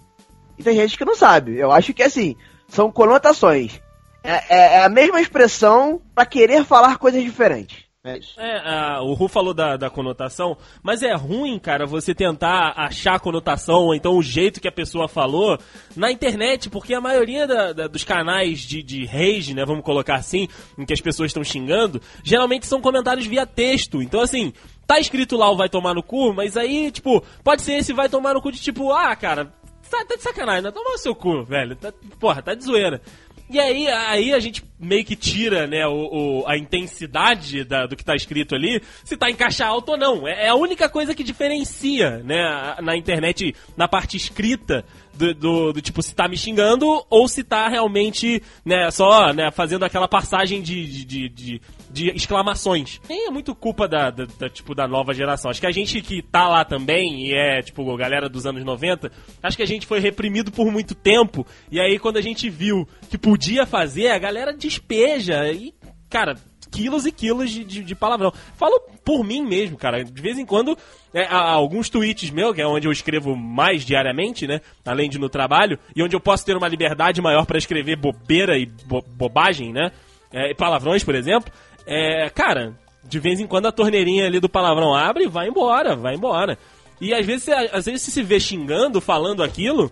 E 0.58 0.64
tem 0.64 0.76
gente 0.76 0.98
que 0.98 1.06
não 1.06 1.16
sabe. 1.16 1.58
Eu 1.58 1.72
acho 1.72 1.94
que 1.94 2.04
assim, 2.04 2.36
são 2.68 2.92
conotações. 2.92 3.82
É, 4.24 4.34
é- 4.56 4.74
é 4.78 4.84
a 4.84 4.90
mesma 4.90 5.20
expressão 5.22 6.02
pra 6.14 6.26
querer 6.26 6.64
falar 6.64 6.98
coisas 6.98 7.24
diferentes. 7.24 7.84
É 8.08 8.20
isso. 8.20 8.40
É, 8.40 8.60
a- 8.64 9.02
o 9.02 9.14
Ru 9.16 9.28
falou 9.28 9.52
da, 9.52 9.76
da 9.78 9.90
conotação, 9.90 10.56
mas 10.84 11.02
é 11.02 11.16
ruim, 11.16 11.58
cara, 11.58 11.88
você 11.88 12.14
tentar 12.14 12.74
achar 12.78 13.16
a 13.16 13.20
conotação, 13.20 13.78
ou 13.86 13.96
então 13.96 14.16
o 14.16 14.22
jeito 14.22 14.62
que 14.62 14.68
a 14.68 14.72
pessoa 14.72 15.08
falou 15.08 15.58
na 15.96 16.12
internet, 16.12 16.70
porque 16.70 16.94
a 16.94 17.02
maioria 17.02 17.48
da- 17.48 17.74
da- 17.74 17.88
dos 17.88 18.04
canais 18.04 18.60
de, 18.60 18.84
de 18.84 19.06
rage, 19.08 19.56
né, 19.56 19.66
vamos 19.66 19.84
colocar 19.84 20.16
assim, 20.18 20.48
em 20.78 20.86
que 20.86 20.94
as 20.94 21.02
pessoas 21.02 21.30
estão 21.30 21.44
xingando, 21.44 22.00
geralmente 22.24 22.68
são 22.68 22.80
comentários 22.80 23.26
via 23.26 23.44
texto. 23.46 24.00
Então, 24.04 24.22
assim, 24.22 24.54
tá 24.88 25.00
escrito 25.00 25.36
lá 25.38 25.50
o 25.50 25.58
vai 25.58 25.70
tomar 25.70 25.94
no 25.94 26.04
cu, 26.04 26.34
mas 26.34 26.56
aí, 26.58 26.92
tipo, 26.92 27.24
pode 27.44 27.62
ser 27.62 27.74
esse 27.74 27.94
vai 27.94 28.08
tomar 28.10 28.34
no 28.34 28.42
cu 28.42 28.52
de 28.52 28.60
tipo, 28.62 28.92
ah, 28.92 29.16
cara, 29.16 29.46
tá, 29.90 30.06
tá 30.06 30.16
de 30.16 30.22
sacanagem, 30.22 30.64
né? 30.64 30.72
Toma 30.72 30.92
o 30.96 30.98
seu 30.98 31.16
cu, 31.16 31.44
velho. 31.44 31.76
Tá- 31.76 31.94
porra, 32.20 32.42
tá 32.42 32.54
de 32.54 32.64
zoeira. 32.64 33.02
E 33.48 33.60
aí, 33.60 33.88
aí 33.88 34.34
a 34.34 34.40
gente 34.40 34.64
meio 34.80 35.06
que 35.06 35.16
tira, 35.16 35.68
né, 35.68 35.86
o, 35.86 36.42
o- 36.42 36.48
a 36.48 36.58
intensidade 36.58 37.64
da- 37.64 37.86
do 37.86 37.96
que 37.96 38.04
tá 38.04 38.16
escrito 38.16 38.56
ali, 38.56 38.82
se 39.04 39.16
tá 39.16 39.30
em 39.30 39.36
caixa 39.36 39.64
alta 39.68 39.92
ou 39.92 39.98
não. 40.00 40.28
É, 40.28 40.46
é 40.46 40.50
a 40.50 40.56
única 40.56 40.90
coisa 40.90 41.14
que 41.14 41.24
diferencia, 41.24 42.18
né, 42.24 42.76
na 42.82 42.98
internet, 42.98 43.56
na 43.78 43.88
parte 43.88 44.18
escrita, 44.18 44.84
do, 45.14 45.32
do- 45.36 45.74
do 45.74 45.82
tipo, 45.82 46.02
se 46.02 46.16
tá 46.16 46.28
me 46.28 46.36
xingando 46.36 47.06
ou 47.08 47.28
se 47.28 47.44
tá 47.44 47.68
realmente, 47.68 48.42
né, 48.66 48.90
só, 48.90 49.32
né, 49.32 49.52
fazendo 49.52 49.86
aquela 49.86 50.08
passagem 50.08 50.60
de, 50.64 50.84
de, 50.88 51.06
de, 51.06 51.30
de- 51.30 51.62
de 51.96 52.10
exclamações. 52.10 53.00
Nem 53.08 53.28
é 53.28 53.32
muito 53.32 53.56
culpa 53.56 53.88
da, 53.88 54.10
da- 54.12 54.28
da, 54.38 54.50
tipo, 54.50 54.76
da 54.76 54.86
nova 54.88 55.14
geração. 55.14 55.50
Acho 55.50 55.62
que 55.62 55.66
a 55.68 55.72
gente 55.72 56.02
que 56.02 56.22
tá 56.22 56.48
lá 56.48 56.66
também, 56.66 57.28
e 57.28 57.34
é, 57.34 57.62
tipo, 57.62 57.96
galera 57.96 58.28
dos 58.28 58.46
anos 58.46 58.64
90, 58.66 59.10
acho 59.42 59.56
que 59.58 59.64
a 59.64 59.68
gente 59.68 59.88
foi 59.88 60.00
reprimido 60.00 60.52
por 60.52 60.70
muito 60.72 60.94
tempo, 60.94 61.48
e 61.72 61.80
aí 61.80 61.98
quando 61.98 62.18
a 62.18 62.22
gente 62.22 62.50
viu 62.50 62.86
que 63.10 63.18
podia 63.18 63.66
fazer, 63.66 64.10
a 64.10 64.20
galera 64.20 64.52
despeja, 64.54 65.50
e, 65.52 65.74
cara, 66.10 66.36
quilos 66.72 67.06
e 67.06 67.12
quilos 67.14 67.50
de, 67.50 67.64
de, 67.64 67.84
de 67.84 67.96
palavrão. 67.96 68.34
Falo 68.58 68.78
por 69.06 69.24
mim 69.24 69.42
mesmo, 69.46 69.78
cara. 69.78 70.04
De 70.04 70.22
vez 70.22 70.38
em 70.38 70.46
quando, 70.46 70.78
é, 71.14 71.26
alguns 71.26 71.90
tweets 71.90 72.30
meus, 72.30 72.54
que 72.54 72.62
é 72.62 72.68
onde 72.68 72.86
eu 72.88 72.92
escrevo 72.92 73.34
mais 73.38 73.86
diariamente, 73.86 74.46
né? 74.46 74.60
Além 74.86 75.10
de 75.10 75.18
no 75.18 75.30
trabalho, 75.30 75.80
e 75.96 76.04
onde 76.04 76.14
eu 76.16 76.20
posso 76.20 76.46
ter 76.46 76.58
uma 76.58 76.68
liberdade 76.68 77.22
maior 77.22 77.46
pra 77.46 77.58
escrever 77.58 77.96
bobeira 77.96 78.58
e 78.58 78.66
bo- 78.66 79.06
bobagem, 79.08 79.72
né? 79.72 79.92
É, 80.34 80.52
e 80.52 80.56
palavrões, 80.56 81.02
por 81.04 81.16
exemplo. 81.16 81.50
É, 81.86 82.30
cara, 82.30 82.74
de 83.04 83.20
vez 83.20 83.40
em 83.40 83.48
quando 83.48 83.68
a 83.68 83.72
torneirinha 83.72 84.26
ali 84.26 84.40
do 84.40 84.50
palavrão 84.50 84.94
abre 84.96 85.26
e 85.26 85.28
vai 85.30 85.48
embora, 85.48 85.96
vai 85.96 86.16
embora. 86.16 86.58
E 87.00 87.14
às 87.14 87.26
vezes, 87.26 87.48
às 87.50 87.86
vezes 87.86 88.02
você 88.04 88.12
se 88.12 88.24
vê 88.24 88.40
xingando, 88.40 89.00
falando 89.02 89.44
aquilo, 89.44 89.92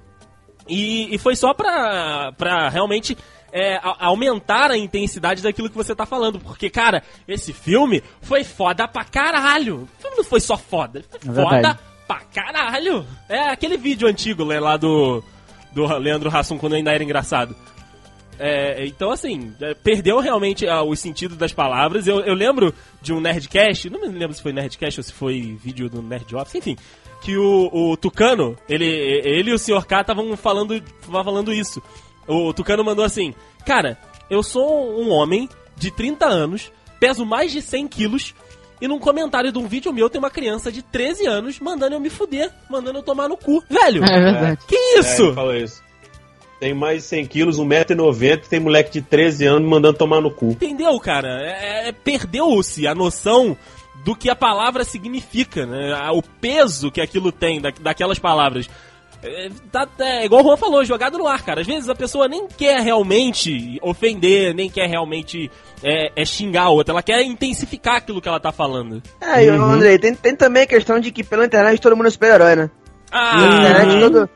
e, 0.68 1.14
e 1.14 1.18
foi 1.18 1.36
só 1.36 1.54
pra, 1.54 2.32
pra 2.38 2.70
realmente 2.70 3.18
é, 3.52 3.76
a- 3.76 4.06
aumentar 4.08 4.72
a 4.72 4.78
intensidade 4.78 5.44
daquilo 5.44 5.70
que 5.70 5.76
você 5.76 5.94
tá 5.96 6.06
falando. 6.06 6.40
Porque, 6.40 6.70
cara, 6.70 7.04
esse 7.28 7.52
filme 7.54 8.02
foi 8.22 8.44
foda 8.44 8.88
pra 8.88 9.04
caralho. 9.04 9.84
O 9.84 10.02
filme 10.02 10.18
não 10.18 10.24
foi 10.24 10.40
só 10.40 10.58
foda, 10.58 11.04
foi 11.22 11.44
É 11.44 11.46
foda 11.46 11.80
pra 12.08 12.22
caralho. 12.34 13.06
É 13.30 13.50
aquele 13.50 13.78
vídeo 13.78 14.08
antigo 14.08 14.46
né, 14.46 14.60
lá 14.60 14.78
do, 14.78 15.22
do 15.74 15.86
Leandro 15.98 16.36
Hassum 16.36 16.58
quando 16.58 16.74
ainda 16.74 16.92
era 16.94 17.04
engraçado. 17.04 17.56
É, 18.40 18.86
então, 18.86 19.12
assim, 19.12 19.54
é, 19.62 19.74
perdeu 19.74 20.20
realmente 20.20 20.68
ah, 20.68 20.82
o 20.84 20.96
sentido 20.96 21.36
das 21.36 21.54
palavras. 21.54 22.08
Eu, 22.08 22.20
eu 22.22 22.34
lembro 22.34 22.74
de 23.02 23.14
um 23.14 23.20
Nerdcast, 23.22 23.90
não 23.90 24.02
me 24.02 24.08
lembro 24.08 24.34
se 24.36 24.42
foi 24.42 24.52
Nerdcast 24.54 25.00
ou 25.00 25.04
se 25.04 25.14
foi 25.14 25.58
vídeo 25.62 25.90
do 25.90 26.02
Nerd 26.02 26.36
Office, 26.36 26.56
enfim, 26.56 26.76
que 27.22 27.38
o, 27.38 27.70
o 27.72 27.96
Tucano, 27.98 28.58
ele, 28.68 28.86
ele 28.86 29.52
e 29.52 29.54
o 29.54 29.60
Sr. 29.60 29.86
K 29.86 30.02
estavam 30.02 30.36
falando, 30.36 30.80
tava 31.06 31.24
falando 31.24 31.54
isso. 31.54 31.82
O 32.28 32.54
Tucano 32.54 32.84
mandou 32.84 33.06
assim: 33.06 33.34
Cara, 33.66 33.98
eu 34.30 34.42
sou 34.42 35.00
um 35.00 35.10
homem 35.12 35.48
de 35.76 35.92
30 35.92 36.26
anos, 36.26 36.72
peso 37.00 37.26
mais 37.26 37.52
de 37.52 37.62
100 37.62 37.88
quilos. 37.88 38.34
E 38.82 38.88
num 38.88 39.00
comentário 39.00 39.50
de 39.50 39.58
um 39.58 39.66
vídeo 39.66 39.94
meu 39.94 40.10
tem 40.10 40.20
uma 40.20 40.30
criança 40.30 40.70
de 40.70 40.82
13 40.82 41.26
anos 41.26 41.58
mandando 41.60 41.96
eu 41.96 42.02
me 42.02 42.10
fuder, 42.10 42.52
mandando 42.70 43.00
eu 43.00 43.04
tomar 43.04 43.30
no 43.30 43.38
cu. 43.38 43.64
Velho, 43.70 44.04
É 44.04 44.20
verdade. 44.20 44.60
que 44.68 44.76
É, 44.76 45.00
isso? 45.00 45.24
ele 45.28 45.34
falou 45.34 45.56
isso. 45.56 45.82
Tem 46.64 46.74
mais 46.74 47.02
de 47.02 47.10
100 47.10 47.26
quilos, 47.26 47.60
1,90m, 47.60 48.48
tem 48.48 48.58
moleque 48.58 48.90
de 48.90 49.02
13 49.02 49.46
anos 49.46 49.70
mandando 49.70 49.98
tomar 49.98 50.22
no 50.22 50.32
cu. 50.32 50.52
Entendeu, 50.52 50.98
cara? 50.98 51.28
É, 51.42 51.90
é- 51.90 51.92
Perdeu-se 51.92 52.88
a 52.88 52.96
noção 52.96 53.58
do 54.06 54.16
que 54.16 54.30
a 54.30 54.36
palavra 54.36 54.86
significa, 54.86 55.66
né? 55.66 55.94
O 56.14 56.22
peso 56.22 56.90
que 56.90 57.02
aquilo 57.02 57.34
tem, 57.34 57.60
da, 57.60 57.70
daquelas 57.82 58.18
palavras. 58.18 58.70
É, 59.22 59.50
tá- 59.74 59.90
é 60.00 60.24
igual 60.24 60.42
o 60.42 60.46
Juan 60.46 60.56
falou, 60.56 60.86
jogado 60.86 61.18
no 61.18 61.28
ar, 61.28 61.42
cara. 61.44 61.60
Às 61.60 61.68
vezes 61.68 61.90
a 61.90 61.96
pessoa 61.96 62.30
nem 62.30 62.48
quer 62.48 62.80
realmente 62.80 63.78
ofender, 63.82 64.56
nem 64.56 64.70
quer 64.70 64.88
realmente 64.88 65.52
é, 65.84 66.14
é 66.16 66.24
xingar 66.24 66.64
a 66.64 66.70
outra. 66.70 66.94
Ela 66.94 67.04
quer 67.04 67.22
intensificar 67.24 67.98
aquilo 67.98 68.22
que 68.22 68.30
ela 68.30 68.40
tá 68.40 68.54
falando. 68.54 69.04
É, 69.20 69.44
e 69.44 69.50
o 69.52 69.62
Andrei, 69.62 70.00
tem, 70.00 70.16
tem 70.16 70.34
também 70.34 70.64
a 70.64 70.68
questão 70.68 70.98
de 70.98 71.12
que 71.12 71.26
pela 71.26 71.44
internet 71.46 71.82
todo 71.82 71.98
mundo 71.98 72.08
é 72.08 72.12
super-herói, 72.12 72.56
né? 72.56 72.70
Pela 73.12 73.22
Ah, 73.22 73.60
internet 73.60 74.00
todo. 74.00 74.30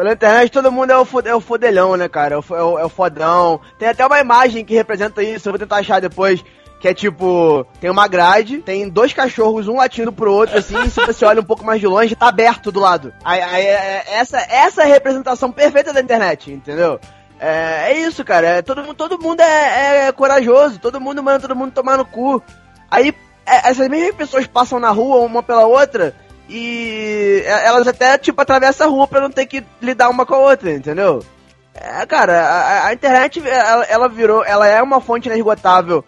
Pela 0.00 0.14
internet 0.14 0.50
todo 0.50 0.72
mundo 0.72 0.90
é 0.90 0.98
o, 0.98 1.06
é 1.26 1.34
o 1.34 1.42
fodelhão, 1.42 1.94
né, 1.94 2.08
cara? 2.08 2.36
É 2.36 2.38
o, 2.38 2.56
é, 2.56 2.62
o, 2.62 2.78
é 2.78 2.84
o 2.86 2.88
fodão. 2.88 3.60
Tem 3.78 3.86
até 3.86 4.06
uma 4.06 4.18
imagem 4.18 4.64
que 4.64 4.72
representa 4.72 5.22
isso, 5.22 5.46
eu 5.46 5.52
vou 5.52 5.58
tentar 5.58 5.76
achar 5.76 6.00
depois. 6.00 6.42
Que 6.80 6.88
é 6.88 6.94
tipo, 6.94 7.66
tem 7.82 7.90
uma 7.90 8.08
grade, 8.08 8.62
tem 8.62 8.88
dois 8.88 9.12
cachorros, 9.12 9.68
um 9.68 9.76
latindo 9.76 10.10
pro 10.10 10.32
outro, 10.32 10.56
assim, 10.56 10.74
se 10.88 11.04
você 11.04 11.26
olha 11.26 11.42
um 11.42 11.44
pouco 11.44 11.66
mais 11.66 11.80
de 11.82 11.86
longe, 11.86 12.16
tá 12.16 12.28
aberto 12.28 12.72
do 12.72 12.80
lado. 12.80 13.12
Aí, 13.22 13.42
aí, 13.42 13.66
é- 13.66 13.68
é- 13.68 14.04
essa, 14.14 14.38
essa 14.38 14.80
é 14.80 14.84
a 14.86 14.88
representação 14.88 15.52
perfeita 15.52 15.92
da 15.92 16.00
internet, 16.00 16.50
entendeu? 16.50 16.98
É, 17.38 17.90
é 17.92 17.98
isso, 17.98 18.24
cara. 18.24 18.46
É, 18.46 18.62
todo, 18.62 18.94
todo 18.94 19.20
mundo 19.20 19.42
é, 19.42 20.06
é 20.06 20.12
corajoso, 20.12 20.78
todo 20.78 20.98
mundo 20.98 21.22
manda 21.22 21.40
todo 21.40 21.54
mundo 21.54 21.72
tomar 21.72 21.98
no 21.98 22.06
cu. 22.06 22.42
Aí, 22.90 23.14
é, 23.44 23.68
essas 23.68 23.86
mesmas 23.86 24.14
pessoas 24.14 24.46
passam 24.46 24.80
na 24.80 24.88
rua 24.88 25.18
uma 25.18 25.42
pela 25.42 25.66
outra 25.66 26.14
e 26.50 27.42
é, 27.46 27.66
elas 27.66 27.86
até, 27.86 28.18
tipo, 28.18 28.40
atravessam 28.40 28.88
a 28.88 28.90
rua 28.90 29.06
pra 29.06 29.20
não 29.20 29.30
ter 29.30 29.46
que 29.46 29.64
lidar 29.80 30.10
uma 30.10 30.26
com 30.26 30.34
a 30.34 30.38
outra, 30.38 30.72
entendeu? 30.72 31.24
É, 31.72 32.04
cara, 32.04 32.42
a, 32.42 32.86
a 32.88 32.92
internet, 32.92 33.40
ela, 33.46 33.84
ela 33.84 34.08
virou, 34.08 34.44
ela 34.44 34.66
é 34.66 34.82
uma 34.82 35.00
fonte 35.00 35.28
inesgotável 35.28 36.04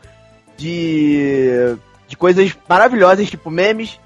de, 0.57 1.77
de 2.09 2.17
coisas 2.17 2.57
maravilhosas, 2.69 3.31
tipo 3.31 3.51
memes, 3.51 4.01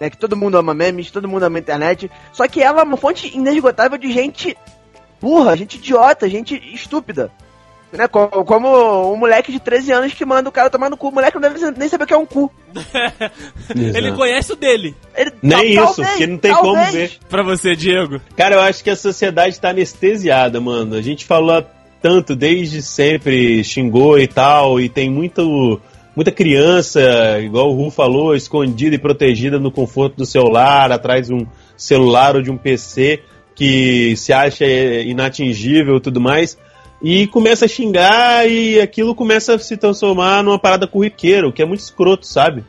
né? 0.00 0.10
Que 0.10 0.16
todo 0.16 0.36
mundo 0.36 0.58
ama 0.58 0.74
memes, 0.74 1.12
todo 1.12 1.28
mundo 1.28 1.44
ama 1.44 1.60
internet. 1.60 2.10
Só 2.32 2.48
que 2.48 2.60
ela 2.60 2.80
é 2.80 2.84
uma 2.84 2.96
fonte 2.96 3.36
inesgotável 3.36 3.96
de 3.96 4.12
gente 4.12 4.58
burra, 5.20 5.56
gente 5.56 5.76
idiota, 5.76 6.28
gente 6.28 6.56
estúpida. 6.74 7.30
Né? 7.92 8.06
Como, 8.06 8.44
como 8.44 9.12
um 9.12 9.16
moleque 9.16 9.50
de 9.50 9.58
13 9.58 9.92
anos 9.92 10.12
que 10.12 10.24
manda 10.24 10.48
o 10.48 10.52
cara 10.52 10.68
tomar 10.68 10.90
no 10.90 10.96
cu. 10.96 11.08
O 11.08 11.12
moleque 11.12 11.38
não 11.38 11.48
deve 11.48 11.70
nem 11.70 11.88
saber 11.88 12.04
o 12.04 12.06
que 12.06 12.12
é 12.14 12.18
um 12.18 12.26
cu. 12.26 12.50
Ele 13.74 14.12
conhece 14.12 14.52
o 14.52 14.56
dele. 14.56 14.94
Ele, 15.16 15.32
Nem 15.42 15.74
tal- 15.74 15.86
isso, 15.86 15.96
talvez, 15.96 16.08
porque 16.10 16.26
não 16.26 16.38
tem 16.38 16.54
como 16.54 16.74
talvez. 16.74 16.92
ver. 16.92 17.18
Pra 17.28 17.42
você, 17.42 17.74
Diego. 17.74 18.20
Cara, 18.36 18.56
eu 18.56 18.60
acho 18.60 18.84
que 18.84 18.90
a 18.90 18.96
sociedade 18.96 19.58
tá 19.58 19.70
anestesiada, 19.70 20.60
mano. 20.60 20.94
A 20.94 21.02
gente 21.02 21.24
falou 21.24 21.64
tanto 22.02 22.36
desde 22.36 22.82
sempre, 22.82 23.64
xingou 23.64 24.18
e 24.18 24.26
tal, 24.28 24.78
e 24.80 24.88
tem 24.88 25.10
muito, 25.10 25.80
muita 26.14 26.30
criança, 26.30 27.00
igual 27.40 27.70
o 27.70 27.74
Ru 27.74 27.90
falou, 27.90 28.36
escondida 28.36 28.94
e 28.94 28.98
protegida 28.98 29.58
no 29.58 29.72
conforto 29.72 30.16
do 30.16 30.26
celular, 30.26 30.92
atrás 30.92 31.26
de 31.26 31.34
um 31.34 31.44
celular 31.76 32.36
ou 32.36 32.42
de 32.42 32.50
um 32.50 32.56
PC 32.56 33.20
que 33.54 34.14
se 34.16 34.32
acha 34.32 34.64
inatingível 34.64 35.96
e 35.96 36.00
tudo 36.00 36.20
mais. 36.20 36.56
E 37.00 37.26
começa 37.28 37.64
a 37.64 37.68
xingar 37.68 38.48
e 38.48 38.80
aquilo 38.80 39.14
começa 39.14 39.54
a 39.54 39.58
se 39.58 39.76
transformar 39.76 40.42
numa 40.42 40.58
parada 40.58 40.86
corriqueira, 40.86 41.46
o 41.46 41.52
que 41.52 41.62
é 41.62 41.64
muito 41.64 41.80
escroto, 41.80 42.26
sabe? 42.26 42.64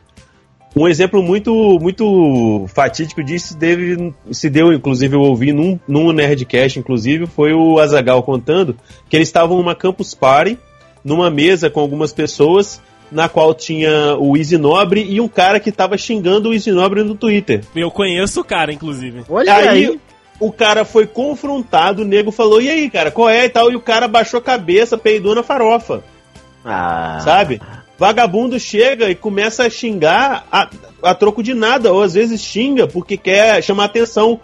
Um 0.76 0.86
exemplo 0.86 1.20
muito 1.20 1.78
muito 1.80 2.64
fatídico 2.68 3.24
disso 3.24 3.58
deve, 3.58 4.14
se 4.30 4.48
deu, 4.48 4.72
inclusive, 4.72 5.16
eu 5.16 5.20
ouvi 5.20 5.52
num, 5.52 5.78
num 5.86 6.12
Nerdcast, 6.12 6.78
inclusive, 6.78 7.26
foi 7.26 7.52
o 7.52 7.80
Azagal 7.80 8.22
contando 8.22 8.76
que 9.08 9.16
eles 9.16 9.26
estavam 9.26 9.56
numa 9.56 9.74
campus 9.74 10.14
party, 10.14 10.56
numa 11.04 11.28
mesa 11.28 11.68
com 11.68 11.80
algumas 11.80 12.12
pessoas, 12.12 12.80
na 13.10 13.28
qual 13.28 13.52
tinha 13.52 14.16
o 14.16 14.36
Easy 14.36 14.56
Nobre 14.56 15.02
e 15.02 15.20
um 15.20 15.26
cara 15.26 15.58
que 15.58 15.70
estava 15.70 15.98
xingando 15.98 16.50
o 16.50 16.54
Easy 16.54 16.70
Nobre 16.70 17.02
no 17.02 17.16
Twitter. 17.16 17.64
Eu 17.74 17.90
conheço 17.90 18.40
o 18.40 18.44
cara, 18.44 18.72
inclusive. 18.72 19.24
Olha 19.28 19.52
aí, 19.54 19.68
aí. 19.68 20.00
O 20.40 20.50
cara 20.50 20.86
foi 20.86 21.06
confrontado, 21.06 22.02
o 22.02 22.04
nego 22.04 22.32
falou, 22.32 22.60
e 22.62 22.70
aí, 22.70 22.88
cara, 22.88 23.10
qual 23.10 23.28
é 23.28 23.44
e 23.44 23.48
tal? 23.50 23.70
E 23.70 23.76
o 23.76 23.80
cara 23.80 24.08
baixou 24.08 24.38
a 24.38 24.42
cabeça, 24.42 24.96
peidou 24.96 25.34
na 25.34 25.42
farofa. 25.42 26.02
Ah. 26.64 27.20
sabe? 27.22 27.60
Vagabundo 27.98 28.58
chega 28.58 29.10
e 29.10 29.14
começa 29.14 29.64
a 29.64 29.70
xingar 29.70 30.46
a, 30.50 30.68
a 31.02 31.14
troco 31.14 31.42
de 31.42 31.54
nada, 31.54 31.92
ou 31.92 32.02
às 32.02 32.14
vezes 32.14 32.42
xinga 32.42 32.86
porque 32.86 33.16
quer 33.16 33.62
chamar 33.62 33.84
atenção. 33.84 34.40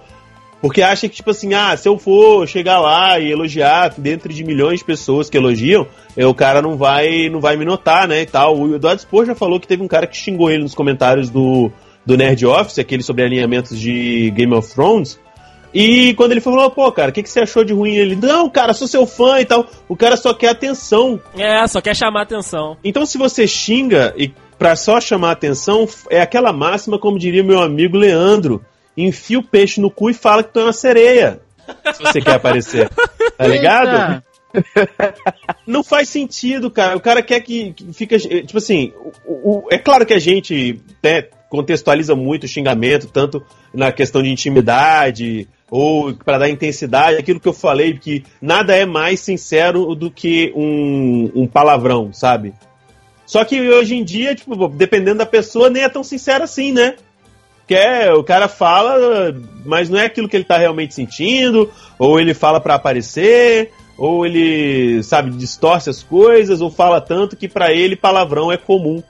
Porque 0.61 0.83
acha 0.83 1.09
que, 1.09 1.17
tipo 1.17 1.31
assim, 1.31 1.53
ah, 1.53 1.77
se 1.77 1.87
eu 1.87 1.99
for 1.99 2.47
chegar 2.49 2.81
lá 2.81 3.19
e 3.19 3.31
elogiar 3.31 3.95
dentro 3.97 4.33
de 4.33 4.43
milhões 4.43 4.81
de 4.81 4.85
pessoas 4.85 5.29
que 5.29 5.37
elogiam, 5.37 5.87
eh, 6.17 6.27
o 6.27 6.35
cara 6.35 6.63
não 6.63 6.77
vai 6.77 7.29
não 7.29 7.41
vai 7.41 7.57
me 7.57 7.65
notar, 7.65 8.09
né, 8.09 8.23
e 8.23 8.27
tal. 8.27 8.59
O 8.59 8.75
Eduardo 8.75 9.01
Spor 9.01 9.27
já 9.27 9.35
falou 9.35 9.61
que 9.61 9.69
teve 9.69 9.83
um 9.83 9.89
cara 9.89 10.07
que 10.07 10.17
xingou 10.17 10.51
ele 10.51 10.63
nos 10.63 10.75
comentários 10.75 11.31
do, 11.31 11.71
do 12.05 12.17
Nerd 12.17 12.45
Office, 12.47 12.79
aquele 12.79 13.03
sobre 13.03 13.25
alinhamentos 13.25 13.79
de 13.79 14.31
Game 14.31 14.55
of 14.55 14.75
Thrones, 14.75 15.21
e 15.79 16.15
quando 16.15 16.33
ele 16.33 16.41
falou, 16.41 16.71
pô, 16.71 16.91
cara, 16.91 17.11
o 17.11 17.13
que, 17.13 17.23
que 17.23 17.29
você 17.29 17.41
achou 17.41 17.65
de 17.65 17.73
ruim? 17.73 17.95
Ele, 17.97 18.17
não, 18.17 18.49
cara, 18.49 18.73
sou 18.73 18.89
seu 18.89 19.07
fã 19.07 19.41
e 19.41 19.45
tal. 19.45 19.67
O 19.89 19.97
cara 19.97 20.17
só 20.17 20.33
quer 20.33 20.49
atenção. 20.49 21.21
É, 21.37 21.67
só 21.67 21.81
quer 21.81 21.95
chamar 21.95 22.23
atenção. 22.23 22.77
Então, 22.83 23.05
se 23.05 23.19
você 23.19 23.47
xinga 23.47 24.15
e 24.17 24.33
pra 24.59 24.75
só 24.77 25.01
chamar 25.01 25.33
atenção, 25.33 25.87
é 26.09 26.21
aquela 26.21 26.53
máxima, 26.53 26.99
como 26.99 27.19
diria 27.19 27.43
meu 27.45 27.61
amigo 27.61 27.97
Leandro: 27.99 28.65
enfia 28.97 29.39
o 29.39 29.43
peixe 29.43 29.81
no 29.81 29.91
cu 29.91 30.09
e 30.11 30.15
fala 30.15 30.43
que 30.43 30.53
tu 30.53 30.61
é 30.61 30.65
uma 30.65 30.73
sereia. 30.73 31.41
Se 31.93 32.01
você 32.03 32.21
quer 32.21 32.35
aparecer. 32.37 32.89
Tá 33.37 33.47
ligado? 33.47 34.23
Não 35.67 35.83
faz 35.83 36.09
sentido, 36.09 36.71
cara. 36.71 36.97
O 36.97 37.01
cara 37.01 37.23
quer 37.23 37.41
que, 37.41 37.73
que 37.73 37.93
fica. 37.93 38.19
Tipo 38.19 38.59
assim, 38.59 38.93
o- 39.27 39.59
o- 39.65 39.69
é 39.71 39.79
claro 39.79 40.07
que 40.07 40.15
a 40.15 40.19
gente 40.19 40.81
né, 41.03 41.25
contextualiza 41.57 42.15
muito 42.15 42.45
o 42.45 42.49
xingamento, 42.49 43.07
tanto 43.07 43.43
na 43.73 43.91
questão 43.91 44.23
de 44.23 44.29
intimidade 44.29 45.49
ou 45.71 46.15
para 46.15 46.39
dar 46.39 46.49
intensidade, 46.49 47.17
aquilo 47.17 47.41
que 47.41 47.49
eu 47.49 47.53
falei, 47.53 47.99
que 47.99 48.25
nada 48.41 48.75
é 48.77 48.87
mais 48.87 49.21
sincero 49.21 49.95
do 49.95 50.11
que 50.11 50.53
um, 50.55 51.31
um 51.35 51.47
palavrão, 51.47 52.13
sabe? 52.13 52.55
Só 53.27 53.45
que 53.45 53.61
hoje 53.61 53.97
em 53.97 54.05
dia, 54.05 54.35
tipo, 54.35 54.69
dependendo 54.69 55.19
da 55.19 55.27
pessoa, 55.27 55.69
nem 55.69 55.83
é 55.83 55.89
tão 55.89 56.05
sincero 56.05 56.45
assim, 56.45 56.71
né? 56.71 56.95
Que 57.67 57.75
é, 57.75 58.13
o 58.13 58.23
cara 58.23 58.47
fala, 58.47 59.35
mas 59.65 59.91
não 59.91 59.99
é 59.99 60.05
aquilo 60.05 60.29
que 60.29 60.37
ele 60.37 60.45
tá 60.45 60.57
realmente 60.57 60.95
sentindo, 60.95 61.69
ou 61.99 62.21
ele 62.21 62.33
fala 62.33 62.61
pra 62.61 62.77
aparecer, 62.77 63.73
ou 63.99 64.25
ele, 64.25 65.03
sabe, 65.03 65.31
distorce 65.33 65.91
as 65.91 66.03
coisas, 66.03 66.61
ou 66.61 66.71
fala 66.71 67.01
tanto 67.01 67.37
que 67.37 67.49
pra 67.49 67.73
ele 67.73 67.97
palavrão 67.97 68.53
é 68.53 68.57
comum. 68.57 69.03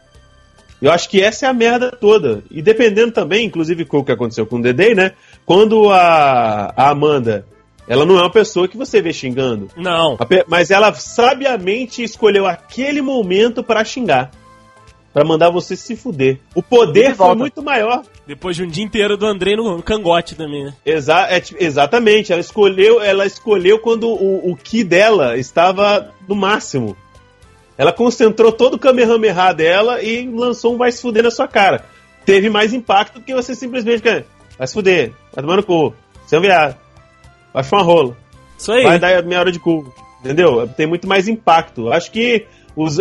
Eu 0.81 0.93
acho 0.93 1.09
que 1.09 1.23
essa 1.23 1.47
é 1.47 1.49
a 1.49 1.55
merda 1.55 1.91
toda. 1.91 2.43
E 2.51 2.61
dependendo 2.61 3.13
também, 3.13 3.47
inclusive 3.47 3.85
com 3.85 3.99
o 3.99 4.05
que 4.05 4.13
aconteceu 4.13 4.47
com 4.47 4.57
o 4.57 4.63
Dedei, 4.63 4.95
né? 4.95 5.13
Quando 5.45 5.91
a, 5.91 6.73
a 6.77 6.91
Amanda, 6.91 7.47
ela 7.89 8.05
não 8.05 8.19
é 8.19 8.23
uma 8.23 8.31
pessoa 8.31 8.69
que 8.69 8.77
você 8.77 9.01
vê 9.01 9.13
xingando. 9.13 9.69
Não. 9.77 10.19
Mas 10.49 10.71
ela 10.71 10.93
sabiamente 10.93 12.03
escolheu 12.03 12.47
aquele 12.47 13.01
momento 13.01 13.63
pra 13.63 13.85
xingar. 13.85 14.31
Pra 15.13 15.25
mandar 15.25 15.49
você 15.49 15.75
se 15.75 15.97
fuder. 15.97 16.39
O 16.55 16.63
poder 16.63 17.13
de 17.13 17.15
foi 17.15 17.35
muito 17.35 17.63
maior. 17.63 18.03
Depois 18.27 18.55
de 18.55 18.65
um 18.65 18.67
dia 18.67 18.85
inteiro 18.85 19.17
do 19.17 19.25
Andrei 19.25 19.57
no 19.57 19.83
cangote 19.83 20.35
também, 20.35 20.65
né? 20.65 20.75
Exa 20.85 21.27
é, 21.31 21.43
exatamente. 21.59 22.33
Ela 22.33 22.41
escolheu, 22.41 23.01
ela 23.01 23.25
escolheu 23.25 23.79
quando 23.79 24.09
o, 24.09 24.51
o 24.51 24.55
ki 24.55 24.85
dela 24.85 25.39
estava 25.39 26.13
no 26.29 26.35
máximo. 26.35 26.95
Ela 27.79 27.93
concentrou 27.93 28.51
todo 28.53 28.75
o 28.75 28.79
Kamehameha 28.79 29.53
dela 29.53 30.03
e 30.03 30.27
lançou 30.29 30.75
um 30.75 30.79
vai 30.79 30.91
se 30.91 31.03
fuder 31.03 31.23
na 31.23 31.31
sua 31.31 31.47
cara. 31.47 31.85
Teve 32.25 32.49
mais 32.49 32.73
impacto 32.73 33.15
do 33.15 33.25
que 33.25 33.35
você 33.35 33.55
simplesmente 33.55 34.03
quer. 34.03 34.25
Vai 34.59 34.67
se 34.67 34.75
fuder, 34.75 35.13
vai 35.33 35.45
tomar 35.45 35.57
no 35.57 35.63
cu, 35.63 35.95
você 36.27 36.37
é 36.37 36.39
um 36.39 36.43
viado, 36.43 36.77
vai 37.53 37.63
chupar 37.63 37.81
uma 37.81 37.87
rola. 37.87 38.17
Isso 38.59 38.73
aí. 38.73 38.83
vai 38.83 38.99
dar 38.99 39.23
meia 39.23 39.41
hora 39.41 39.53
de 39.53 39.61
cu. 39.61 39.93
Entendeu? 40.21 40.67
Tem 40.69 40.87
muito 40.87 41.07
mais 41.07 41.29
impacto. 41.29 41.93
Acho 41.93 42.11
que, 42.11 42.47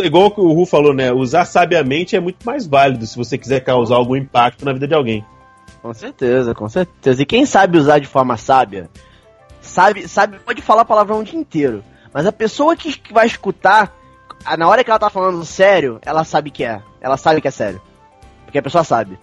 igual 0.04 0.32
o 0.38 0.54
Ru 0.54 0.66
falou, 0.66 0.94
né? 0.94 1.12
Usar 1.12 1.46
sabiamente 1.46 2.16
é 2.16 2.20
muito 2.20 2.46
mais 2.46 2.68
válido 2.68 3.06
se 3.06 3.18
você 3.18 3.38
quiser 3.38 3.62
causar 3.62 3.96
algum 3.96 4.16
impacto 4.16 4.64
na 4.66 4.74
vida 4.74 4.88
de 4.88 4.94
alguém. 4.94 5.26
Com 5.82 5.94
certeza, 5.94 6.54
com 6.54 6.68
certeza. 6.68 7.22
E 7.22 7.26
quem 7.26 7.46
sabe 7.46 7.78
usar 7.78 8.00
de 8.00 8.08
forma 8.08 8.38
sábia, 8.38 8.90
sabe, 9.62 10.08
sabe 10.08 10.38
pode 10.40 10.62
falar 10.62 10.86
palavrão 10.86 11.20
o 11.20 11.24
dia 11.24 11.40
inteiro. 11.40 11.84
Mas 12.14 12.26
a 12.26 12.32
pessoa 12.32 12.76
que 12.76 13.00
vai 13.12 13.26
escutar, 13.26 13.94
na 14.58 14.68
hora 14.68 14.84
que 14.84 14.90
ela 14.90 15.00
tá 15.00 15.10
falando 15.10 15.44
sério, 15.46 16.00
ela 16.04 16.24
sabe 16.24 16.52
que 16.52 16.64
é. 16.64 16.82
Ela 17.02 17.18
sabe 17.18 17.42
que 17.42 17.48
é 17.48 17.52
sério. 17.52 17.82
Porque 18.46 18.58
a 18.60 18.62
pessoa 18.64 18.84
sabe. 18.84 19.18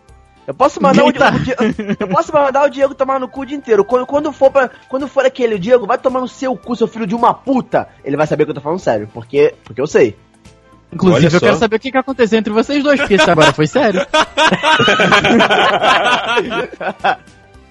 Eu 0.47 0.53
posso 0.55 0.83
mandar 0.83 1.05
o, 1.05 1.07
Eita. 1.07 1.29
O 1.29 1.39
Di- 1.39 1.55
eu 2.01 2.09
posso 2.09 2.33
mandar 2.33 2.65
o 2.65 2.69
Diego 2.69 2.95
tomar 2.97 3.21
no 3.21 3.29
cu 3.29 3.43
o 3.43 3.47
dia 3.47 3.57
inteiro. 3.57 3.85
Quando, 3.85 4.05
quando 4.07 4.33
for 4.33 4.51
para 4.51 4.71
quando 4.89 5.07
for 5.07 5.25
aquele 5.25 5.57
Diego, 5.59 5.87
vai 5.87 5.97
tomar 5.99 6.21
no 6.21 6.27
seu 6.27 6.57
cu, 6.57 6.75
seu 6.75 6.89
filho 6.89 7.07
de 7.07 7.15
uma 7.15 7.33
puta. 7.33 7.89
Ele 8.05 8.17
vai 8.17 8.27
saber 8.27 8.45
que 8.45 8.51
eu 8.51 8.55
tô 8.57 8.61
falando 8.61 8.81
sério, 8.81 9.09
porque 9.15 9.55
porque 9.63 9.81
eu 9.81 9.87
sei. 9.87 10.17
Inclusive, 10.93 11.27
Olha 11.29 11.37
eu 11.37 11.41
quero 11.41 11.57
saber 11.57 11.77
o 11.77 11.81
que, 11.81 11.91
que 11.93 11.97
aconteceu 11.97 12.39
entre 12.39 12.53
vocês 12.53 12.83
dois, 12.83 13.01
porque 13.01 13.15
isso 13.15 13.31
agora 13.31 13.53
foi 13.53 13.67
sério. 13.69 14.05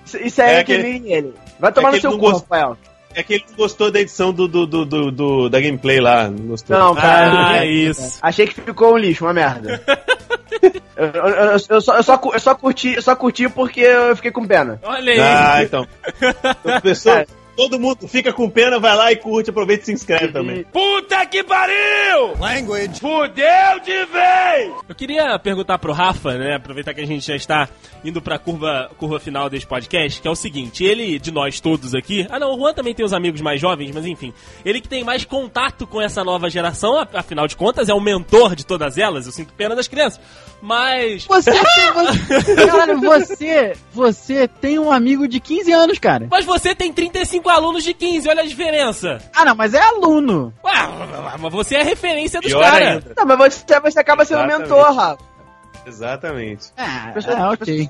Isso, 0.05 0.17
isso 0.25 0.41
é, 0.41 0.55
É 0.55 0.59
entre 0.61 0.77
que- 0.77 0.83
mim 0.83 1.07
e 1.07 1.13
ele. 1.13 1.33
Vai 1.59 1.71
tomar 1.71 1.89
é 1.89 1.91
no 1.95 2.01
seu 2.01 2.11
cu, 2.13 2.17
gost- 2.17 2.41
Rafael. 2.49 2.77
É 3.13 3.23
que 3.23 3.33
ele 3.35 3.45
não 3.49 3.55
gostou 3.57 3.91
da 3.91 3.99
edição 3.99 4.31
do, 4.33 4.47
do, 4.47 4.65
do, 4.65 4.85
do- 4.85 5.11
do- 5.11 5.49
da 5.49 5.59
gameplay 5.59 5.99
lá. 5.99 6.27
Não 6.29 6.47
gostou. 6.47 6.77
Não, 6.77 6.95
cara. 6.95 7.47
Ah, 7.49 7.57
é- 7.57 7.67
isso. 7.67 8.19
Achei 8.21 8.47
que 8.47 8.53
ficou 8.53 8.93
um 8.93 8.97
lixo, 8.97 9.25
uma 9.25 9.33
merda. 9.33 9.81
eu, 10.95 11.05
eu- 11.07 11.27
eu- 11.27 11.57
eu 11.69 11.81
só, 11.81 11.95
eu, 11.97 12.03
só, 12.03 12.21
eu 12.33 12.39
só 12.39 12.55
curti, 12.55 12.93
eu 12.95 13.01
só 13.01 13.15
curti 13.15 13.49
porque 13.49 13.81
eu 13.81 14.15
fiquei 14.15 14.31
com 14.31 14.45
pena. 14.47 14.79
Olha 14.83 15.11
aí. 15.13 15.19
Ah, 15.19 15.63
então. 15.63 15.87
Então, 16.63 16.81
pessoa- 16.81 17.25
todo 17.55 17.79
mundo 17.79 18.07
fica 18.07 18.33
com 18.33 18.49
pena, 18.49 18.79
vai 18.79 18.95
lá 18.95 19.11
e 19.11 19.15
curte, 19.15 19.49
aproveita 19.49 19.83
e 19.83 19.85
se 19.85 19.93
inscreve 19.93 20.29
também. 20.29 20.63
Puta 20.65 21.25
que 21.25 21.43
pariu! 21.43 22.37
Language. 22.39 22.99
Fudeu 22.99 23.79
de 23.83 24.05
vez! 24.05 24.73
Eu 24.87 24.95
queria 24.95 25.37
perguntar 25.39 25.77
pro 25.77 25.93
Rafa, 25.93 26.37
né? 26.37 26.55
Aproveitar 26.55 26.93
que 26.93 27.01
a 27.01 27.07
gente 27.07 27.25
já 27.25 27.35
está 27.35 27.69
indo 28.03 28.21
pra 28.21 28.39
curva, 28.39 28.89
curva 28.97 29.19
final 29.19 29.49
desse 29.49 29.65
podcast, 29.65 30.21
que 30.21 30.27
é 30.27 30.31
o 30.31 30.35
seguinte: 30.35 30.83
ele, 30.83 31.19
de 31.19 31.31
nós 31.31 31.59
todos 31.59 31.93
aqui. 31.93 32.25
Ah, 32.29 32.39
não, 32.39 32.53
o 32.53 32.57
Juan 32.57 32.73
também 32.73 32.93
tem 32.93 33.05
os 33.05 33.13
amigos 33.13 33.41
mais 33.41 33.59
jovens, 33.59 33.91
mas 33.93 34.05
enfim. 34.05 34.33
Ele 34.65 34.81
que 34.81 34.87
tem 34.87 35.03
mais 35.03 35.25
contato 35.25 35.85
com 35.85 36.01
essa 36.01 36.23
nova 36.23 36.49
geração, 36.49 36.97
afinal 37.13 37.47
de 37.47 37.55
contas, 37.55 37.89
é 37.89 37.93
o 37.93 37.99
mentor 37.99 38.55
de 38.55 38.65
todas 38.65 38.97
elas. 38.97 39.25
Eu 39.25 39.31
sinto 39.31 39.53
pena 39.53 39.75
das 39.75 39.87
crianças. 39.87 40.19
Mas. 40.61 41.25
Você 41.25 41.51
tem. 41.51 41.93
Você, 41.93 42.55
cara, 42.67 42.97
você. 42.97 43.73
Você 43.93 44.47
tem 44.47 44.79
um 44.79 44.91
amigo 44.91 45.27
de 45.27 45.39
15 45.39 45.71
anos, 45.71 45.99
cara. 45.99 46.27
Mas 46.29 46.45
você 46.45 46.75
tem 46.75 46.91
35 46.91 47.40
alunos 47.49 47.83
de 47.83 47.93
15, 47.93 48.27
olha 48.29 48.41
a 48.41 48.45
diferença. 48.47 49.17
Ah, 49.35 49.45
não, 49.45 49.55
mas 49.55 49.73
é 49.73 49.81
aluno. 49.81 50.53
Ué, 50.63 50.71
mas 51.39 51.51
você 51.53 51.75
é 51.75 51.81
a 51.81 51.85
referência 51.85 52.39
dos 52.41 52.53
caras. 52.53 53.03
Não, 53.17 53.25
mas 53.25 53.53
você, 53.65 53.79
você 53.79 53.99
acaba 53.99 54.23
sendo 54.25 54.39
Exatamente. 54.41 54.69
mentor, 54.69 54.95
Rafa. 54.95 55.23
Exatamente. 55.85 56.67
Ah, 56.77 57.11
Pessoas- 57.13 57.35
ah, 57.37 57.49
ok. 57.51 57.89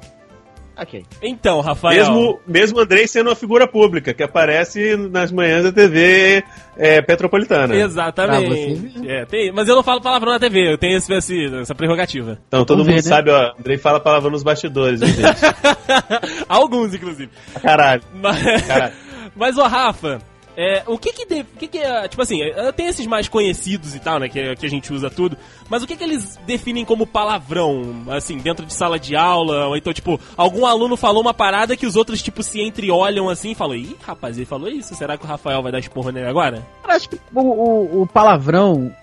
Ok. 0.77 1.05
Então, 1.21 1.59
Rafael. 1.59 1.97
Mesmo, 1.99 2.39
mesmo 2.47 2.79
Andrei 2.79 3.05
sendo 3.05 3.29
uma 3.29 3.35
figura 3.35 3.67
pública, 3.67 4.13
que 4.13 4.23
aparece 4.23 4.95
nas 4.95 5.29
manhãs 5.31 5.63
da 5.65 5.71
TV 5.71 6.43
é, 6.77 7.01
Petropolitana. 7.01 7.75
Exatamente. 7.75 8.93
Você 8.97 9.07
É, 9.11 9.25
tem- 9.25 9.51
mas 9.51 9.67
eu 9.67 9.75
não 9.75 9.83
falo 9.83 10.01
palavrão 10.01 10.31
na 10.31 10.39
TV, 10.39 10.73
eu 10.73 10.77
tenho 10.77 10.97
esse, 10.97 11.13
esse- 11.13 11.55
essa 11.57 11.75
prerrogativa. 11.75 12.39
Então 12.47 12.63
todo 12.65 12.77
Vamos 12.83 12.93
mundo 12.93 13.03
ver, 13.03 13.09
né? 13.09 13.15
sabe, 13.15 13.29
ó, 13.29 13.51
Andrei 13.59 13.77
fala 13.77 13.99
palavra 13.99 14.31
nos 14.31 14.41
bastidores, 14.43 15.01
hein, 15.01 15.09
gente? 15.09 15.21
Alguns, 16.47 16.93
inclusive. 16.95 17.29
Caralho, 17.61 18.01
Mas, 18.13 18.61
caralho. 18.65 18.93
Mas 19.35 19.57
ô 19.57 19.63
Rafa, 19.63 20.21
é, 20.57 20.83
o 20.85 20.97
que 20.97 21.13
que, 21.13 21.25
de- 21.25 21.43
que 21.45 21.67
que 21.67 21.77
é, 21.77 22.07
tipo 22.09 22.21
assim, 22.21 22.41
é, 22.41 22.71
tem 22.73 22.87
esses 22.87 23.07
mais 23.07 23.29
conhecidos 23.29 23.95
e 23.95 23.99
tal, 23.99 24.19
né, 24.19 24.27
que, 24.27 24.55
que 24.57 24.65
a 24.65 24.69
gente 24.69 24.91
usa 24.91 25.09
tudo, 25.09 25.37
mas 25.69 25.81
o 25.81 25.87
que 25.87 25.95
que 25.95 26.03
eles 26.03 26.37
definem 26.45 26.83
como 26.83 27.07
palavrão, 27.07 28.03
assim, 28.09 28.37
dentro 28.37 28.65
de 28.65 28.73
sala 28.73 28.99
de 28.99 29.15
aula, 29.15 29.67
ou 29.67 29.77
então, 29.77 29.93
tipo, 29.93 30.19
algum 30.35 30.65
aluno 30.65 30.97
falou 30.97 31.21
uma 31.21 31.33
parada 31.33 31.77
que 31.77 31.85
os 31.85 31.95
outros, 31.95 32.21
tipo, 32.21 32.43
se 32.43 32.61
entreolham 32.61 33.29
assim 33.29 33.51
e 33.51 33.55
falam, 33.55 33.75
ih, 33.77 33.95
rapaz, 34.01 34.35
ele 34.37 34.45
falou 34.45 34.67
isso, 34.67 34.93
será 34.93 35.17
que 35.17 35.23
o 35.23 35.27
Rafael 35.27 35.63
vai 35.63 35.71
dar 35.71 35.79
esporro 35.79 36.11
nele 36.11 36.27
agora? 36.27 36.67
Cara, 36.81 36.95
acho 36.95 37.07
que 37.09 37.15
o, 37.33 37.39
o- 37.41 38.01
o 38.01 38.07
palavrão 38.07 38.93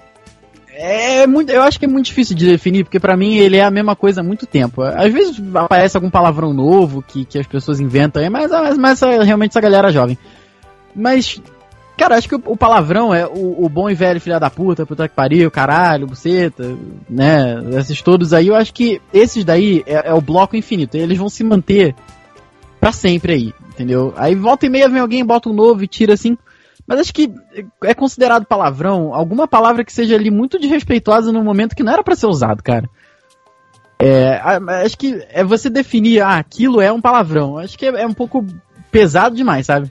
é 0.80 1.26
muito, 1.26 1.50
eu 1.50 1.62
acho 1.62 1.76
que 1.76 1.86
é 1.86 1.88
muito 1.88 2.06
difícil 2.06 2.36
de 2.36 2.46
definir, 2.46 2.84
porque 2.84 3.00
pra 3.00 3.16
mim 3.16 3.34
ele 3.34 3.56
é 3.56 3.64
a 3.64 3.70
mesma 3.70 3.96
coisa 3.96 4.20
há 4.20 4.24
muito 4.24 4.46
tempo. 4.46 4.80
Às 4.80 5.12
vezes 5.12 5.42
aparece 5.52 5.96
algum 5.96 6.08
palavrão 6.08 6.54
novo 6.54 7.02
que, 7.02 7.24
que 7.24 7.36
as 7.36 7.46
pessoas 7.48 7.80
inventam 7.80 8.22
mas, 8.30 8.52
mas, 8.52 8.78
mas 8.78 9.00
realmente 9.24 9.50
essa 9.50 9.60
galera 9.60 9.90
jovem. 9.90 10.16
Mas, 10.94 11.42
cara, 11.96 12.16
acho 12.16 12.28
que 12.28 12.36
o, 12.36 12.42
o 12.46 12.56
palavrão 12.56 13.12
é 13.12 13.26
o, 13.26 13.64
o 13.64 13.68
bom 13.68 13.90
e 13.90 13.94
velho 13.94 14.20
filha 14.20 14.38
da 14.38 14.48
puta, 14.48 14.86
puta 14.86 15.08
que 15.08 15.16
pariu, 15.16 15.50
caralho, 15.50 16.06
buceta, 16.06 16.76
né? 17.10 17.60
Esses 17.76 18.00
todos 18.00 18.32
aí, 18.32 18.46
eu 18.46 18.54
acho 18.54 18.72
que 18.72 19.02
esses 19.12 19.44
daí 19.44 19.82
é, 19.84 20.10
é 20.10 20.14
o 20.14 20.20
bloco 20.20 20.56
infinito. 20.56 20.96
Eles 20.96 21.18
vão 21.18 21.28
se 21.28 21.42
manter 21.42 21.92
pra 22.78 22.92
sempre 22.92 23.32
aí, 23.32 23.54
entendeu? 23.68 24.14
Aí 24.16 24.36
volta 24.36 24.66
e 24.66 24.68
meia 24.68 24.88
vem 24.88 25.00
alguém, 25.00 25.24
bota 25.24 25.48
um 25.48 25.52
novo 25.52 25.82
e 25.82 25.88
tira 25.88 26.14
assim. 26.14 26.38
Mas 26.88 27.00
acho 27.00 27.12
que 27.12 27.30
é 27.84 27.92
considerado 27.92 28.46
palavrão 28.46 29.12
alguma 29.14 29.46
palavra 29.46 29.84
que 29.84 29.92
seja 29.92 30.14
ali 30.14 30.30
muito 30.30 30.58
desrespeitosa 30.58 31.30
no 31.30 31.44
momento 31.44 31.76
que 31.76 31.82
não 31.82 31.92
era 31.92 32.02
pra 32.02 32.16
ser 32.16 32.26
usado, 32.26 32.62
cara. 32.62 32.88
É, 34.00 34.40
acho 34.84 34.96
que 34.96 35.22
é 35.30 35.44
você 35.44 35.68
definir, 35.68 36.22
ah, 36.22 36.38
aquilo 36.38 36.80
é 36.80 36.90
um 36.90 37.00
palavrão. 37.00 37.58
Acho 37.58 37.76
que 37.76 37.84
é, 37.86 38.02
é 38.02 38.06
um 38.06 38.14
pouco 38.14 38.44
pesado 38.90 39.36
demais, 39.36 39.66
sabe? 39.66 39.90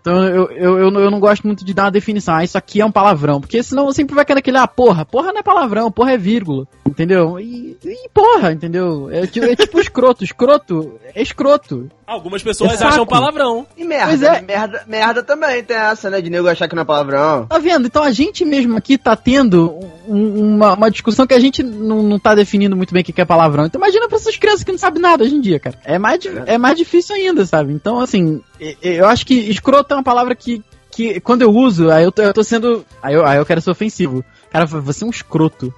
Então 0.00 0.24
eu, 0.24 0.50
eu, 0.50 0.78
eu, 0.80 0.90
não- 0.90 1.00
eu 1.00 1.10
não 1.12 1.20
gosto 1.20 1.46
muito 1.46 1.64
de 1.64 1.72
dar 1.72 1.84
uma 1.84 1.90
definição, 1.92 2.34
ah, 2.34 2.42
isso 2.42 2.58
aqui 2.58 2.80
é 2.80 2.84
um 2.84 2.90
palavrão. 2.90 3.40
Porque 3.40 3.62
senão 3.62 3.90
sempre 3.92 4.14
vai 4.16 4.24
querer 4.24 4.40
aquele, 4.40 4.58
ah, 4.58 4.66
porra, 4.66 5.06
porra 5.06 5.32
não 5.32 5.38
é 5.38 5.42
palavrão, 5.44 5.90
porra 5.92 6.12
é 6.12 6.18
vírgula. 6.18 6.66
Entendeu? 6.84 7.38
E, 7.38 7.78
e 7.84 8.08
porra, 8.12 8.52
entendeu? 8.52 9.08
É, 9.10 9.20
é 9.22 9.56
tipo 9.56 9.78
escroto, 9.80 10.24
escroto 10.24 10.98
é 11.14 11.22
escroto. 11.22 11.88
Algumas 12.12 12.42
pessoas 12.42 12.80
É 12.80 12.84
acham 12.84 13.06
palavrão. 13.06 13.66
E 13.76 13.84
merda, 13.84 14.06
Pois 14.08 14.22
é. 14.22 14.40
merda, 14.42 14.82
merda 14.86 15.22
também 15.22 15.62
tem 15.64 15.76
essa, 15.76 16.10
né? 16.10 16.20
De 16.20 16.28
nego 16.30 16.46
achar 16.48 16.68
que 16.68 16.74
não 16.74 16.82
é 16.82 16.84
palavrão. 16.84 17.46
Tá 17.46 17.58
vendo? 17.58 17.86
Então 17.86 18.02
a 18.02 18.10
gente 18.10 18.44
mesmo 18.44 18.76
aqui 18.76 18.98
tá 18.98 19.16
tendo 19.16 19.72
um- 20.06 20.54
uma, 20.54 20.74
uma 20.74 20.90
discussão 20.90 21.26
que 21.26 21.34
a 21.34 21.40
gente 21.40 21.62
não, 21.62 22.02
não 22.02 22.18
tá 22.18 22.34
definindo 22.34 22.76
muito 22.76 22.92
bem 22.92 23.02
o 23.02 23.04
que 23.04 23.20
é 23.20 23.24
palavrão. 23.24 23.64
Então 23.66 23.80
imagina 23.80 24.08
pra 24.08 24.18
essas 24.18 24.36
crianças 24.36 24.62
que 24.62 24.72
não 24.72 24.78
sabem 24.78 25.00
nada 25.00 25.24
hoje 25.24 25.34
em 25.34 25.40
dia, 25.40 25.58
cara. 25.58 25.78
É 25.84 25.98
mais, 25.98 26.18
di- 26.20 26.30
é 26.46 26.58
mais 26.58 26.76
difícil 26.76 27.16
ainda, 27.16 27.44
sabe? 27.46 27.72
Então, 27.72 27.98
assim, 28.00 28.40
eu 28.82 29.06
acho 29.06 29.24
que 29.26 29.34
escroto 29.34 29.94
é 29.94 29.96
uma 29.96 30.02
palavra 30.02 30.34
que, 30.34 30.62
que 30.90 31.18
quando 31.20 31.42
eu 31.42 31.50
uso, 31.50 31.90
aí 31.90 32.04
eu 32.04 32.12
tô, 32.12 32.22
eu 32.22 32.34
tô 32.34 32.44
sendo. 32.44 32.84
Aí 33.02 33.14
eu, 33.14 33.24
aí 33.26 33.38
eu 33.38 33.46
quero 33.46 33.60
ser 33.60 33.70
ofensivo. 33.70 34.24
Cara, 34.50 34.66
você 34.66 35.02
é 35.02 35.06
um 35.06 35.10
escroto. 35.10 35.72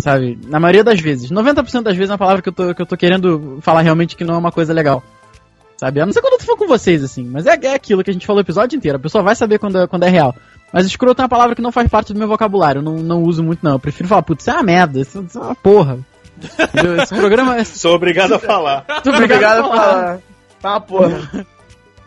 Sabe? 0.00 0.38
Na 0.46 0.60
maioria 0.60 0.84
das 0.84 1.00
vezes. 1.00 1.30
90% 1.30 1.82
das 1.82 1.96
vezes 1.96 2.08
é 2.08 2.12
uma 2.12 2.18
palavra 2.18 2.40
que 2.40 2.48
eu, 2.48 2.52
tô, 2.52 2.72
que 2.74 2.80
eu 2.80 2.86
tô 2.86 2.96
querendo 2.96 3.58
falar 3.62 3.80
realmente 3.80 4.14
que 4.14 4.22
não 4.24 4.34
é 4.34 4.38
uma 4.38 4.52
coisa 4.52 4.72
legal. 4.72 5.02
Sabe? 5.78 6.00
A 6.00 6.06
não 6.06 6.12
ser 6.12 6.20
quando 6.20 6.32
eu 6.34 6.38
tô 6.40 6.44
falando 6.44 6.58
com 6.58 6.66
vocês, 6.66 7.04
assim. 7.04 7.24
Mas 7.24 7.46
é, 7.46 7.56
é 7.62 7.74
aquilo 7.74 8.02
que 8.02 8.10
a 8.10 8.12
gente 8.12 8.26
falou 8.26 8.40
o 8.40 8.44
episódio 8.44 8.76
inteiro. 8.76 8.98
A 8.98 9.00
pessoa 9.00 9.22
vai 9.22 9.36
saber 9.36 9.58
quando 9.58 9.78
é, 9.78 9.86
quando 9.86 10.02
é 10.02 10.08
real. 10.08 10.34
Mas 10.72 10.84
escroto 10.84 11.22
é 11.22 11.24
uma 11.24 11.28
palavra 11.28 11.54
que 11.54 11.62
não 11.62 11.72
faz 11.72 11.88
parte 11.88 12.12
do 12.12 12.18
meu 12.18 12.28
vocabulário. 12.28 12.80
Eu 12.80 12.82
não, 12.82 12.96
não 12.96 13.22
uso 13.22 13.42
muito, 13.42 13.60
não. 13.62 13.72
Eu 13.72 13.78
prefiro 13.78 14.08
falar, 14.08 14.22
putz, 14.22 14.42
isso 14.42 14.50
é 14.50 14.54
uma 14.54 14.62
merda. 14.64 15.00
Isso, 15.00 15.24
isso 15.26 15.38
é 15.38 15.40
uma 15.40 15.54
porra. 15.54 15.98
Entendeu? 16.36 16.96
Esse 17.02 17.14
programa 17.14 17.56
é. 17.56 17.64
Sou 17.64 17.94
obrigado 17.94 18.34
a 18.34 18.38
falar. 18.38 18.84
Muito 18.88 19.10
Obrigado 19.10 19.58
a 19.58 19.62
por 19.62 19.76
falar. 19.76 19.92
falar. 19.92 20.18
Tá 20.60 20.70
uma 20.70 20.80
porra. 20.80 21.46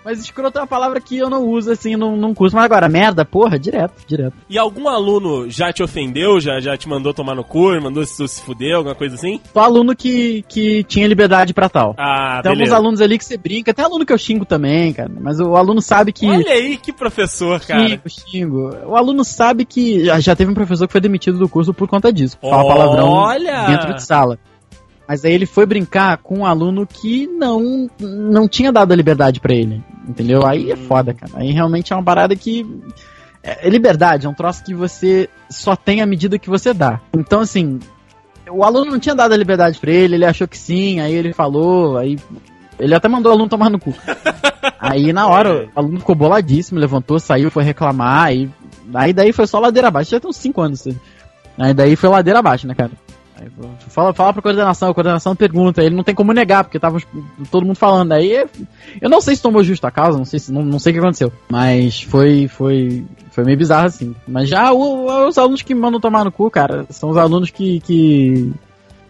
Mas 0.04 0.20
escroto 0.20 0.58
é 0.58 0.62
uma 0.62 0.68
palavra 0.68 1.00
que 1.00 1.18
eu 1.18 1.30
não 1.30 1.46
uso, 1.48 1.72
assim, 1.72 1.96
não, 1.96 2.18
não 2.18 2.34
curso. 2.34 2.56
Mas 2.56 2.66
agora, 2.66 2.90
merda, 2.90 3.24
porra, 3.24 3.60
direto, 3.60 3.94
direto. 4.08 4.34
E 4.50 4.58
algum 4.58 4.88
aluno 4.90 5.50
já 5.50 5.72
te 5.72 5.84
ofendeu, 5.84 6.40
já, 6.40 6.60
já 6.60 6.76
te 6.76 6.90
mandou 6.90 7.14
tomar 7.14 7.36
no 7.36 7.44
cu, 7.44 7.80
mandou 7.80 8.04
se, 8.06 8.28
se 8.28 8.42
fuder, 8.42 8.76
alguma 8.76 8.96
coisa 8.96 9.14
assim? 9.16 9.40
Só 9.54 9.60
aluno 9.60 9.96
que, 9.96 10.44
que 10.50 10.84
tinha 10.86 11.08
liberdade 11.08 11.54
pra 11.54 11.70
tal. 11.70 11.94
Ah, 12.00 12.40
Tem 12.42 12.50
alguns 12.50 12.64
beleza. 12.64 12.76
alunos 12.76 13.02
ali 13.02 13.18
que 13.18 13.26
você 13.26 13.38
brinca, 13.38 13.74
tem 13.74 13.86
aluno 13.86 14.06
que 14.06 14.12
eu 14.14 14.18
xingo 14.18 14.44
também, 14.46 14.92
cara. 14.92 15.12
Mas 15.20 15.40
o 15.40 15.56
aluno 15.56 15.82
sabe 15.82 16.12
que. 16.12 16.26
Olha 16.28 16.52
aí, 16.52 16.78
que 16.78 16.92
professor, 16.92 17.60
cara. 17.62 17.88
Xingo, 17.88 18.02
xingo. 18.10 18.70
O 18.88 18.96
aluno 18.96 19.24
sabe 19.24 19.66
que. 19.66 20.06
Já, 20.06 20.20
já 20.20 20.36
teve 20.36 20.50
um 20.52 20.56
professor 20.56 20.88
que 20.88 20.92
foi 20.94 21.02
demitido 21.02 21.38
do 21.38 21.48
curso 21.48 21.74
por 21.76 21.88
conta 21.88 22.12
disso. 22.12 22.38
Fala 22.42 22.66
palavrão 22.66 23.08
Olha! 23.10 23.66
dentro 23.68 23.94
de 23.94 24.04
sala. 24.04 24.40
Mas 25.08 25.26
aí 25.26 25.34
ele 25.34 25.46
foi 25.46 25.66
brincar 25.66 26.18
com 26.20 26.40
um 26.40 26.46
aluno 26.46 26.88
que 26.88 27.28
não, 27.28 27.90
não 28.00 28.48
tinha 28.48 28.72
dado 28.72 28.94
a 28.94 28.96
liberdade 28.96 29.42
pra 29.42 29.54
ele. 29.54 29.84
Entendeu? 30.08 30.46
Aí 30.46 30.72
é 30.72 30.76
foda, 30.76 31.14
cara. 31.14 31.32
Aí 31.36 31.52
realmente 31.52 31.94
é 31.94 31.96
uma 31.96 32.04
parada 32.04 32.36
que. 32.36 32.66
É, 33.44 33.68
liberdade 33.70 34.28
é 34.28 34.30
um 34.30 34.34
troço 34.34 34.64
que 34.64 34.74
você 34.74 35.28
só 35.50 35.76
tem 35.76 36.02
à 36.02 36.06
medida 36.06 36.40
que 36.40 36.50
você 36.50 36.74
dá. 36.74 37.00
Então, 37.14 37.42
assim. 37.42 37.80
O 38.50 38.64
aluno 38.64 38.92
não 38.92 39.00
tinha 39.00 39.16
dado 39.16 39.34
a 39.34 39.38
liberdade 39.38 39.80
pra 39.80 39.92
ele, 39.92 40.16
ele 40.16 40.26
achou 40.26 40.48
que 40.48 40.58
sim, 40.58 41.00
aí 41.00 41.14
ele 41.14 41.32
falou, 41.32 41.98
aí. 41.98 42.20
Ele 42.78 42.94
até 42.94 43.08
mandou 43.08 43.32
o 43.32 43.36
aluno 43.36 43.50
tomar 43.50 43.70
no 43.70 43.80
cu. 43.80 43.94
Aí 44.80 45.14
na 45.14 45.28
hora, 45.28 45.70
o 45.76 45.80
aluno 45.80 46.00
ficou 46.00 46.16
boladíssimo, 46.16 46.80
levantou, 46.80 47.20
saiu, 47.20 47.52
foi 47.52 47.64
reclamar, 47.64 48.26
aí, 48.26 48.50
aí 48.96 49.14
daí 49.14 49.32
foi 49.32 49.46
só 49.46 49.60
ladeira 49.60 49.90
abaixo. 49.90 50.10
Já 50.10 50.20
tem 50.20 50.28
uns 50.28 50.38
5 50.38 50.62
anos. 50.62 50.82
assim. 50.82 51.00
Aí 51.56 51.72
daí 51.72 51.96
foi 51.96 52.10
ladeira 52.10 52.40
abaixo, 52.40 52.68
né, 52.68 52.74
cara? 52.74 52.92
Fala, 53.90 54.14
fala 54.14 54.34
pra 54.34 54.42
coordenação, 54.42 54.90
a 54.90 54.94
coordenação 54.94 55.36
pergunta, 55.36 55.82
ele 55.84 55.96
não 55.96 56.04
tem 56.04 56.14
como 56.16 56.32
negar, 56.34 56.64
porque 56.64 56.80
tava 56.80 57.00
todo 57.50 57.66
mundo 57.66 57.76
falando. 57.76 58.12
Aí 58.12 58.46
eu 59.02 59.10
não 59.10 59.22
sei 59.22 59.36
se 59.36 59.42
tomou 59.42 59.64
justa 59.64 59.88
a 59.88 59.92
causa, 59.92 60.18
não 60.18 60.26
sei 60.26 60.40
se 60.40 60.52
não, 60.52 60.64
não 60.64 60.80
sei 60.80 60.92
o 60.92 60.94
que 60.94 61.00
aconteceu. 61.00 61.32
Mas 61.50 62.02
foi 62.02 62.48
foi 62.48 63.04
foi 63.32 63.44
meio 63.44 63.58
bizarro 63.58 63.88
assim. 63.88 64.16
Mas 64.28 64.50
já 64.50 64.72
o- 64.72 65.28
os 65.28 65.38
alunos 65.38 65.62
que 65.62 65.74
mandam 65.74 66.00
tomar 66.00 66.24
no 66.26 66.32
cu, 66.32 66.50
cara, 66.52 66.86
são 66.90 67.10
os 67.10 67.18
alunos 67.18 67.50
que 67.50 67.80
que, 67.82 68.52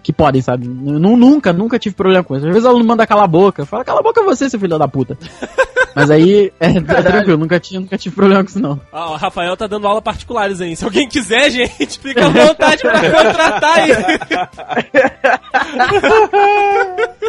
que 0.04 0.14
podem, 0.14 0.42
sabe? 0.42 0.68
Nu- 0.68 1.18
nunca, 1.18 1.52
nunca 1.54 1.78
tive 1.80 1.96
problema 1.96 2.24
com 2.24 2.36
isso. 2.36 2.46
Às 2.46 2.54
vezes 2.54 2.66
o 2.66 2.70
aluno 2.70 2.86
manda 2.86 3.06
calar 3.08 3.26
a 3.26 3.28
boca, 3.28 3.66
fala 3.66 3.84
cala 3.84 4.00
a 4.00 4.04
boca 4.04 4.24
você, 4.24 4.50
seu 4.50 4.60
filho 4.60 4.78
da 4.78 4.88
puta. 4.88 5.18
Mas 5.96 6.10
aí 6.10 6.52
é, 6.60 6.68
é 6.68 6.82
tranquilo, 6.82 7.38
nunca 7.38 7.60
tive, 7.60 7.80
nunca 7.80 7.98
tive 7.98 8.16
problema 8.16 8.44
com 8.44 8.50
isso 8.50 8.60
não. 8.60 8.80
Ah, 8.92 9.12
o 9.12 9.16
Rafael 9.16 9.56
tá 9.58 9.68
dando 9.68 9.88
aula 9.88 10.02
particulares 10.02 10.62
aí. 10.62 10.76
Se 10.76 10.86
alguém 10.86 11.08
quiser, 11.08 11.50
gente, 11.52 12.00
fica 12.00 12.26
à 12.26 12.30
vontade 12.30 12.82
pra 12.82 13.00
contratar 13.12 13.80
aí. 13.80 13.92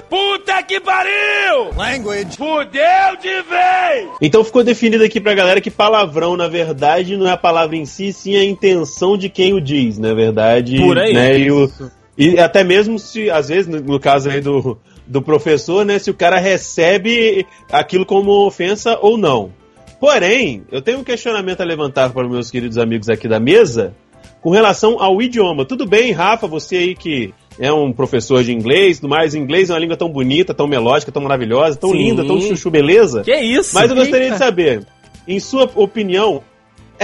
Puta 0.08 0.62
que 0.62 0.80
pariu! 0.80 1.70
Language. 1.76 2.36
Fudeu 2.36 3.16
de 3.20 3.42
vez! 3.42 4.08
Então 4.20 4.44
ficou 4.44 4.62
definido 4.64 5.04
aqui 5.04 5.20
pra 5.20 5.34
galera 5.34 5.60
que 5.60 5.70
palavrão, 5.70 6.36
na 6.36 6.48
verdade, 6.48 7.16
não 7.16 7.26
é 7.26 7.32
a 7.32 7.36
palavra 7.36 7.76
em 7.76 7.84
si, 7.86 8.12
sim 8.12 8.36
a 8.36 8.44
intenção 8.44 9.16
de 9.16 9.28
quem 9.28 9.52
o 9.54 9.60
diz, 9.60 9.98
na 9.98 10.14
verdade. 10.14 10.76
Por 10.78 10.98
aí. 10.98 11.12
Né, 11.12 11.38
e, 11.38 11.50
o- 11.50 11.70
e 12.16 12.38
até 12.38 12.62
mesmo 12.62 12.98
se, 12.98 13.30
às 13.30 13.48
vezes, 13.48 13.66
no, 13.66 13.80
no 13.80 13.98
caso 14.00 14.28
aí 14.30 14.40
do, 14.40 14.78
do 15.06 15.20
professor, 15.20 15.84
né, 15.84 15.98
se 15.98 16.10
o 16.10 16.14
cara 16.14 16.38
recebe 16.38 17.46
aquilo 17.70 18.06
como 18.06 18.46
ofensa 18.46 18.98
ou 19.00 19.16
não. 19.16 19.52
Porém, 20.00 20.64
eu 20.70 20.82
tenho 20.82 20.98
um 20.98 21.04
questionamento 21.04 21.60
a 21.60 21.64
levantar 21.64 22.10
para 22.10 22.26
os 22.26 22.32
meus 22.32 22.50
queridos 22.50 22.78
amigos 22.78 23.08
aqui 23.08 23.28
da 23.28 23.38
mesa 23.38 23.94
com 24.40 24.50
relação 24.50 25.00
ao 25.00 25.22
idioma. 25.22 25.64
Tudo 25.64 25.86
bem, 25.86 26.10
Rafa, 26.10 26.46
você 26.46 26.76
aí 26.76 26.94
que 26.94 27.32
é 27.58 27.72
um 27.72 27.92
professor 27.92 28.42
de 28.42 28.52
inglês, 28.52 29.00
mais, 29.00 29.34
inglês 29.34 29.70
é 29.70 29.72
uma 29.72 29.78
língua 29.78 29.96
tão 29.96 30.08
bonita, 30.08 30.52
tão 30.52 30.66
melódica, 30.66 31.12
tão 31.12 31.22
maravilhosa, 31.22 31.78
tão 31.78 31.90
Sim. 31.90 31.98
linda, 31.98 32.24
tão 32.24 32.40
chuchu 32.40 32.70
beleza. 32.70 33.22
Que 33.22 33.36
isso? 33.36 33.74
Mas 33.74 33.90
eu 33.90 33.96
gostaria 33.96 34.26
Eita. 34.26 34.34
de 34.34 34.38
saber, 34.38 34.86
em 35.28 35.38
sua 35.38 35.70
opinião, 35.76 36.42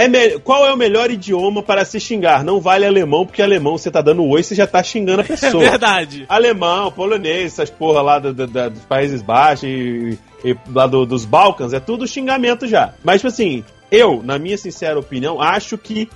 é 0.03 0.07
me- 0.07 0.39
qual 0.39 0.65
é 0.65 0.73
o 0.73 0.77
melhor 0.77 1.09
idioma 1.11 1.61
para 1.63 1.83
se 1.85 1.99
xingar? 1.99 2.43
Não 2.43 2.59
vale 2.59 2.85
alemão, 2.85 3.25
porque 3.25 3.41
alemão 3.41 3.77
você 3.77 3.89
tá 3.91 4.01
dando 4.01 4.23
oi, 4.25 4.41
você 4.43 4.55
já 4.55 4.65
tá 4.67 4.81
xingando 4.83 5.21
a 5.21 5.23
É 5.23 5.27
pessoa. 5.27 5.63
verdade. 5.69 6.25
alemão, 6.29 6.91
polonês, 6.91 7.53
essas 7.53 7.69
porra 7.69 8.01
lá 8.01 8.19
do- 8.19 8.33
do- 8.33 8.47
da- 8.47 8.69
dos 8.69 8.83
Países 8.85 9.21
Baixos 9.21 9.63
e, 9.63 10.17
e 10.43 10.55
lá 10.71 10.87
do- 10.87 11.05
dos 11.05 11.25
Balcãs, 11.25 11.73
é 11.73 11.79
tudo 11.79 12.07
xingamento 12.07 12.67
já. 12.67 12.93
Mas, 13.03 13.17
tipo 13.21 13.27
assim, 13.27 13.63
eu, 13.91 14.21
na 14.23 14.37
minha 14.39 14.57
sincera 14.57 14.99
opinião, 14.99 15.41
acho 15.41 15.77
que 15.77 16.09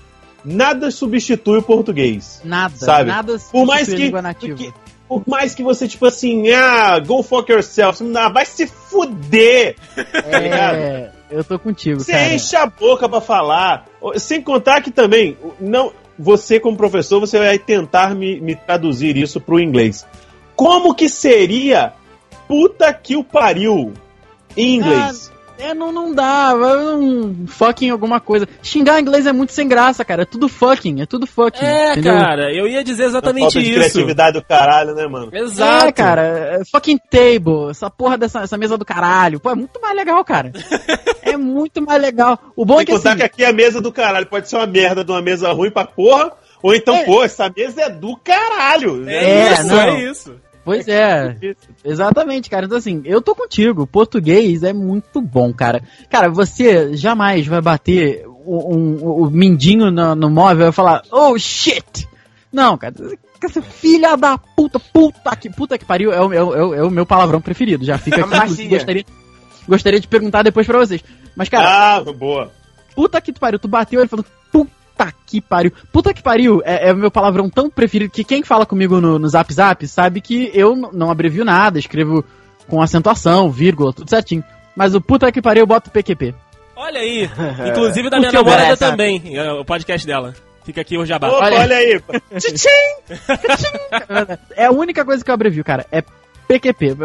nada 0.46 0.92
substitui 0.92 1.58
o 1.60 1.64
português. 1.64 2.42
Nada, 2.44 2.76
Sabe? 2.76 3.10
nada 3.10 3.38
Por 3.52 3.66
mais 3.66 3.82
substitui 3.88 3.94
a 3.94 3.98
que, 3.98 4.04
língua 4.06 4.22
nativa. 4.22 4.56
que- 4.58 4.74
por 5.08 5.24
mais 5.28 5.54
que 5.54 5.62
você, 5.62 5.88
tipo 5.88 6.06
assim, 6.08 6.50
ah, 6.52 6.98
go 7.00 7.22
fuck 7.22 7.52
yourself, 7.52 8.04
ah, 8.16 8.30
vai 8.30 8.46
se 8.46 8.66
fuder! 8.68 9.76
tá 9.96 10.40
ligado? 10.40 11.13
Eu 11.34 11.44
tô 11.44 11.58
contigo, 11.58 12.00
Você 12.00 12.12
cara. 12.12 12.34
enche 12.34 12.56
a 12.56 12.68
boca 12.68 13.10
pra 13.10 13.20
falar. 13.20 13.86
Sem 14.18 14.40
contar 14.42 14.82
que 14.82 14.92
também, 14.92 15.36
não, 15.60 15.92
você 16.18 16.60
como 16.60 16.78
professor, 16.78 17.20
você 17.20 17.40
vai 17.40 17.58
tentar 17.58 18.14
me, 18.14 18.40
me 18.40 18.56
traduzir 18.56 19.18
isso 19.18 19.42
pro 19.42 19.60
inglês. 19.60 20.06
Como 20.56 20.94
que 20.94 21.10
seria 21.10 21.94
puta 22.48 22.94
que 22.94 23.16
o 23.16 23.24
pariu. 23.24 23.94
Em 24.56 24.76
inglês. 24.76 25.33
É, 25.64 25.74
não, 25.74 25.92
não 25.92 26.14
dá, 26.14 26.54
vai 26.56 26.78
um 26.78 27.48
fucking 27.48 27.90
alguma 27.90 28.20
coisa. 28.20 28.48
Xingar 28.62 29.00
em 29.00 29.02
inglês 29.02 29.26
é 29.26 29.32
muito 29.32 29.54
sem 29.54 29.68
graça, 29.68 30.04
cara. 30.04 30.24
É 30.24 30.26
tudo 30.26 30.50
fucking, 30.50 31.02
é 31.02 31.06
tudo 31.06 31.26
fucking. 31.26 31.66
É, 31.66 31.92
entendeu? 31.94 32.14
cara, 32.14 32.54
eu 32.54 32.68
ia 32.68 32.84
dizer 32.84 33.06
exatamente 33.06 33.44
falta 33.44 33.60
de 33.60 33.66
isso. 33.66 33.80
criatividade 33.80 34.40
do 34.40 34.46
caralho, 34.46 34.94
né, 34.94 35.08
mano? 35.08 35.30
Exato. 35.34 35.86
É, 35.88 35.92
cara, 35.92 36.22
é 36.22 36.62
fucking 36.70 36.98
table, 37.10 37.70
essa 37.70 37.90
porra 37.90 38.18
dessa 38.18 38.42
essa 38.42 38.58
mesa 38.58 38.78
do 38.78 38.84
caralho. 38.86 39.40
Pô, 39.40 39.50
é 39.52 39.56
muito 39.56 39.80
mais 39.82 39.96
legal, 39.96 40.24
cara. 40.26 40.52
é 41.24 41.38
muito 41.38 41.82
mais 41.82 42.02
legal. 42.02 42.38
O 42.56 42.66
bom 42.66 42.76
é 42.76 42.78
Tem 42.78 42.86
que 42.88 42.92
que 42.92 42.98
contar 42.98 43.10
assim, 43.12 43.20
que 43.20 43.24
aqui 43.26 43.44
é 43.44 43.48
a 43.48 43.54
mesa 43.54 43.80
do 43.82 43.92
caralho. 43.92 44.26
Pode 44.28 44.50
ser 44.50 44.58
uma 44.58 44.68
merda 44.68 45.04
de 45.04 45.12
uma 45.12 45.22
mesa 45.22 45.52
ruim 45.54 45.72
pra 45.72 45.86
porra. 45.86 46.32
Ou 46.62 46.74
então, 46.74 46.96
É. 46.96 47.04
pô, 47.04 47.24
essa 47.24 47.52
mesa 47.56 47.82
é 47.84 47.90
do 47.90 48.16
caralho. 48.18 49.08
É, 49.08 49.16
É, 49.50 49.54
isso, 49.54 49.68
não. 49.68 49.80
é 49.82 50.04
isso. 50.04 50.36
Pois 50.66 50.88
é, 50.88 51.36
exatamente, 51.84 52.50
cara. 52.50 52.66
Então 52.66 52.78
assim, 52.78 53.02
eu 53.06 53.22
tô 53.22 53.36
contigo. 53.36 53.86
Português 53.86 54.64
é 54.64 54.72
muito 54.72 55.22
bom, 55.22 55.54
cara. 55.54 55.82
Cara, 56.10 56.30
você 56.30 56.96
jamais 56.96 57.46
vai 57.46 57.60
bater 57.62 58.26
o, 58.46 58.74
um- 58.76 59.24
o 59.24 59.30
mindinho 59.30 59.92
no, 59.92 60.16
no 60.16 60.30
móvel 60.30 60.70
e 60.70 60.72
falar, 60.72 61.02
oh 61.12 61.38
shit! 61.38 62.08
Não, 62.52 62.78
cara. 62.78 62.94
Filha 63.72 64.16
da 64.16 64.38
puta, 64.38 64.80
puta 64.80 65.36
que, 65.36 65.50
puta 65.50 65.78
que 65.78 65.84
pariu, 65.84 66.14
é 66.14 66.22
o, 66.22 66.32
é 66.34 66.42
o- 66.44 66.56
é 66.56 66.64
o- 66.84 66.88
é 66.88 66.90
meu 66.90 67.06
palavrão 67.06 67.42
preferido. 67.42 67.84
Já 67.84 67.98
fica 67.98 68.22
aqui. 68.24 68.30
Macia. 68.38 68.70
gostaria, 68.70 69.06
gostaria 69.68 70.00
de 70.00 70.08
perguntar 70.08 70.44
depois 70.44 70.66
pra 70.66 70.78
vocês. 70.80 71.04
Mas, 71.36 71.50
cara, 71.50 71.98
Ah, 71.98 72.14
boa. 72.14 72.52
puta 72.96 73.20
que 73.20 73.34
tu 73.34 73.40
pariu, 73.42 73.60
tu 73.60 73.68
bateu 73.68 74.00
ele 74.00 74.08
falando, 74.08 74.28
puta 74.96 75.14
que 75.26 75.42
pariu. 75.42 75.72
Puta 75.92 76.14
que 76.14 76.22
pariu 76.22 76.62
é, 76.64 76.90
é 76.90 76.94
o 76.94 76.98
meu 76.98 77.12
palavrão 77.12 77.50
tão 77.50 77.70
preferido 77.70 78.12
que 78.14 78.24
quem 78.24 78.44
fala 78.44 78.66
comigo 78.66 79.02
no, 79.02 79.18
no 79.20 79.28
Zap 79.28 79.52
Zap 79.54 79.86
sabe 79.88 80.22
que 80.22 80.52
eu 80.54 80.76
não 80.76 81.12
abrevio 81.12 81.44
nada, 81.44 81.80
escrevo 81.80 82.24
com 82.68 82.82
acentuação, 82.82 83.52
vírgula, 83.52 83.94
tudo 83.94 84.10
certinho. 84.10 84.44
Mas 84.76 84.96
o 84.96 85.02
puta 85.02 85.32
que 85.32 85.42
pariu 85.42 85.62
eu 85.62 85.68
boto 85.68 85.92
PQP. 85.92 86.34
Olha 86.76 87.00
aí. 87.00 87.30
Inclusive 87.70 88.10
da 88.10 88.20
minha 88.20 88.32
namorada 88.32 88.64
merece, 88.64 88.80
também, 88.80 89.38
é, 89.38 89.52
o 89.52 89.66
podcast 89.66 90.06
dela. 90.06 90.34
Fica 90.66 90.82
aqui 90.82 90.98
o 90.98 91.06
jabá. 91.06 91.28
Opa, 91.28 91.46
Olha- 91.46 91.60
olha, 91.60 91.78
aí. 91.78 92.02
É 94.56 94.66
a 94.66 94.72
única 94.72 95.04
coisa 95.04 95.24
que 95.24 95.30
eu 95.30 95.34
abrevio, 95.34 95.64
cara, 95.64 95.86
é 95.92 96.04
PQP. 96.48 96.96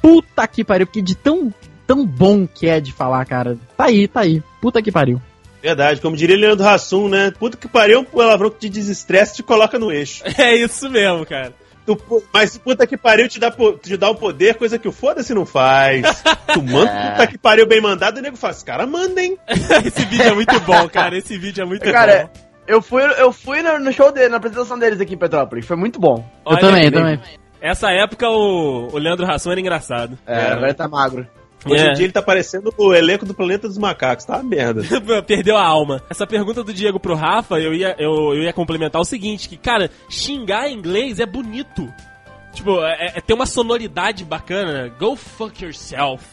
Puta 0.00 0.46
que 0.46 0.64
pariu, 0.64 0.86
porque 0.86 1.02
de 1.02 1.16
tão, 1.16 1.52
tão 1.86 2.06
bom 2.06 2.46
que 2.46 2.68
é 2.68 2.80
de 2.80 2.92
falar, 2.92 3.24
cara. 3.26 3.58
Tá 3.76 3.86
aí, 3.86 4.06
tá 4.06 4.20
aí. 4.20 4.42
Puta 4.60 4.80
que 4.80 4.92
pariu. 4.92 5.20
Verdade, 5.62 6.00
como 6.00 6.16
diria 6.16 6.36
Leandro 6.36 6.66
Hassum, 6.66 7.08
né? 7.08 7.32
Puta 7.38 7.56
que 7.56 7.66
pariu, 7.68 7.98
é 7.98 8.00
um 8.00 8.04
palavrão 8.04 8.50
que 8.50 8.58
te 8.60 8.68
desestressa 8.68 9.32
e 9.32 9.36
te 9.36 9.42
coloca 9.42 9.78
no 9.78 9.90
eixo. 9.92 10.22
É 10.38 10.54
isso 10.54 10.88
mesmo, 10.88 11.26
cara. 11.26 11.52
Tu- 11.84 12.22
mas 12.32 12.56
puta 12.58 12.86
que 12.86 12.96
pariu 12.98 13.28
te 13.28 13.40
dá, 13.40 13.50
te 13.82 13.96
dá 13.96 14.10
um 14.10 14.14
poder, 14.14 14.54
coisa 14.56 14.78
que 14.78 14.86
o 14.86 14.92
foda-se 14.92 15.32
não 15.34 15.46
faz. 15.46 16.22
Tu 16.52 16.62
manda 16.62 17.10
puta 17.12 17.26
que 17.26 17.38
pariu 17.38 17.66
bem 17.66 17.80
mandado 17.80 18.18
e 18.18 18.20
o 18.20 18.22
nego 18.22 18.36
esse 18.48 18.64
cara 18.64 18.86
manda, 18.86 19.20
hein? 19.20 19.36
Esse 19.84 20.04
vídeo 20.04 20.26
é 20.28 20.34
muito 20.34 20.60
bom, 20.60 20.88
cara. 20.88 21.16
Esse 21.16 21.36
vídeo 21.38 21.62
é 21.62 21.64
muito 21.64 21.90
Cara, 21.90 22.24
bom. 22.32 22.40
eu 22.66 22.80
fui, 22.82 23.02
eu 23.02 23.32
fui 23.32 23.62
no, 23.62 23.92
show 23.92 24.12
dele, 24.12 24.28
na 24.28 24.36
apresentação 24.38 24.78
deles 24.78 25.00
aqui 25.00 25.14
em 25.14 25.18
Petrópolis. 25.18 25.66
Foi 25.66 25.76
muito 25.76 25.98
bom. 26.00 26.18
eu 26.46 26.52
Olha 26.52 26.60
também, 26.60 26.80
aí, 26.80 26.86
eu 26.86 26.92
também. 26.92 27.20
Essa 27.60 27.90
época 27.90 28.28
o, 28.28 28.88
o 28.92 28.98
Leandro 28.98 29.26
Rasson 29.26 29.50
era 29.50 29.60
engraçado. 29.60 30.18
É, 30.26 30.52
agora 30.52 30.72
tá 30.74 30.86
magro. 30.88 31.26
Hoje 31.66 31.84
É. 31.84 31.90
em 31.90 31.94
dia 31.94 32.04
ele 32.04 32.12
tá 32.12 32.22
parecendo 32.22 32.72
o 32.78 32.94
elenco 32.94 33.26
do 33.26 33.34
Planeta 33.34 33.66
dos 33.68 33.78
Macacos, 33.78 34.24
tá 34.24 34.36
uma 34.36 34.42
merda. 34.44 34.82
Perdeu 35.26 35.56
a 35.56 35.64
alma. 35.66 36.00
Essa 36.08 36.26
pergunta 36.26 36.62
do 36.62 36.72
Diego 36.72 37.00
pro 37.00 37.14
Rafa, 37.14 37.58
eu 37.58 37.74
ia, 37.74 37.96
eu, 37.98 38.34
eu 38.34 38.42
ia 38.44 38.52
complementar 38.52 39.00
o 39.00 39.04
seguinte, 39.04 39.48
que, 39.48 39.56
cara, 39.56 39.90
xingar 40.08 40.68
em 40.68 40.74
inglês 40.74 41.18
é 41.18 41.26
bonito. 41.26 41.92
Tipo, 42.52 42.80
é, 42.84 43.12
é- 43.16 43.20
tem 43.20 43.34
uma 43.36 43.46
sonoridade 43.46 44.24
bacana. 44.24 44.84
né? 44.84 44.92
Go 44.98 45.16
fuck 45.16 45.62
yourself. 45.64 46.24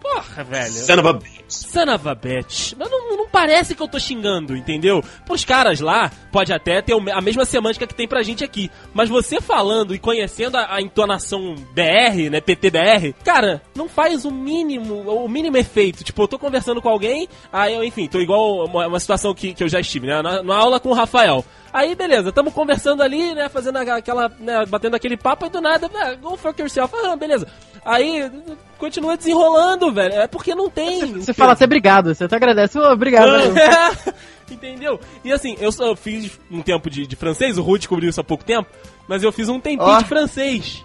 Porra, 0.00 0.44
velho. 0.44 0.72
Son 0.72 0.98
of 0.98 1.08
a 1.08 1.12
bitch. 1.12 1.40
Son 1.48 1.94
of 1.94 2.08
a 2.08 2.14
bitch. 2.14 2.74
Mas 2.76 2.90
não, 2.90 3.16
não 3.16 3.28
parece 3.28 3.74
que 3.74 3.82
eu 3.82 3.88
tô 3.88 3.98
xingando, 3.98 4.56
entendeu? 4.56 5.04
Pros 5.26 5.44
caras 5.44 5.80
lá, 5.80 6.10
pode 6.32 6.52
até 6.52 6.80
ter 6.80 6.94
a 6.94 7.20
mesma 7.20 7.44
semântica 7.44 7.86
que 7.86 7.94
tem 7.94 8.08
pra 8.08 8.22
gente 8.22 8.42
aqui. 8.42 8.70
Mas 8.94 9.08
você 9.08 9.40
falando 9.40 9.94
e 9.94 9.98
conhecendo 9.98 10.56
a, 10.56 10.74
a 10.74 10.80
entonação 10.80 11.54
BR, 11.74 12.30
né, 12.30 12.40
PTBR, 12.40 13.14
cara, 13.24 13.62
não 13.74 13.88
faz 13.88 14.24
o 14.24 14.30
mínimo, 14.30 15.00
o 15.02 15.28
mínimo 15.28 15.56
efeito. 15.56 16.02
Tipo, 16.02 16.22
eu 16.22 16.28
tô 16.28 16.38
conversando 16.38 16.80
com 16.80 16.88
alguém, 16.88 17.28
aí 17.52 17.74
eu, 17.74 17.84
enfim, 17.84 18.08
tô 18.08 18.20
igual 18.20 18.64
uma, 18.64 18.86
uma 18.86 19.00
situação 19.00 19.34
que, 19.34 19.52
que 19.52 19.62
eu 19.62 19.68
já 19.68 19.80
estive, 19.80 20.06
né, 20.06 20.22
na, 20.22 20.42
na 20.42 20.56
aula 20.56 20.80
com 20.80 20.88
o 20.88 20.94
Rafael. 20.94 21.44
Aí, 21.72 21.94
beleza, 21.94 22.32
tamo 22.32 22.50
conversando 22.50 23.02
ali, 23.02 23.34
né, 23.34 23.48
fazendo 23.48 23.76
aquela, 23.76 24.28
né, 24.40 24.66
batendo 24.66 24.96
aquele 24.96 25.16
papo 25.16 25.46
e 25.46 25.50
do 25.50 25.60
nada, 25.60 25.88
ah, 25.94 26.14
go 26.14 26.36
fuck 26.36 26.60
yourself, 26.60 26.92
ah, 27.04 27.14
beleza. 27.16 27.46
Aí, 27.84 28.30
continua 28.76 29.16
desenrolando, 29.16 29.92
velho, 29.92 30.14
é 30.14 30.26
porque 30.26 30.54
não 30.54 30.68
tem... 30.68 31.14
Você 31.14 31.32
fala 31.32 31.52
até 31.52 31.64
obrigado, 31.64 32.14
você 32.14 32.24
até 32.24 32.36
agradece. 32.36 32.78
Ô, 32.78 32.92
obrigado. 32.92 33.30
É, 33.56 34.14
Entendeu? 34.50 34.98
E 35.24 35.32
assim, 35.32 35.56
eu 35.60 35.70
só 35.70 35.94
fiz 35.94 36.38
um 36.50 36.60
tempo 36.60 36.90
de, 36.90 37.06
de 37.06 37.14
francês, 37.14 37.56
o 37.56 37.62
Ru 37.62 37.78
descobriu 37.78 38.10
isso 38.10 38.20
há 38.20 38.24
pouco 38.24 38.44
tempo, 38.44 38.68
mas 39.06 39.22
eu 39.22 39.30
fiz 39.30 39.48
um 39.48 39.60
tempinho 39.60 39.88
Ó. 39.88 39.98
de 39.98 40.04
francês. 40.06 40.80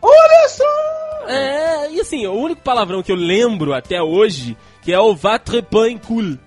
Olha 0.00 0.48
só! 0.48 1.28
É, 1.28 1.90
e 1.90 2.00
assim, 2.00 2.26
o 2.26 2.32
único 2.32 2.62
palavrão 2.62 3.02
que 3.02 3.12
eu 3.12 3.16
lembro 3.16 3.74
até 3.74 4.00
hoje, 4.00 4.56
que 4.82 4.92
é 4.92 4.98
o 4.98 5.14
votre 5.14 5.60
pain 5.62 5.98
cool. 5.98 6.38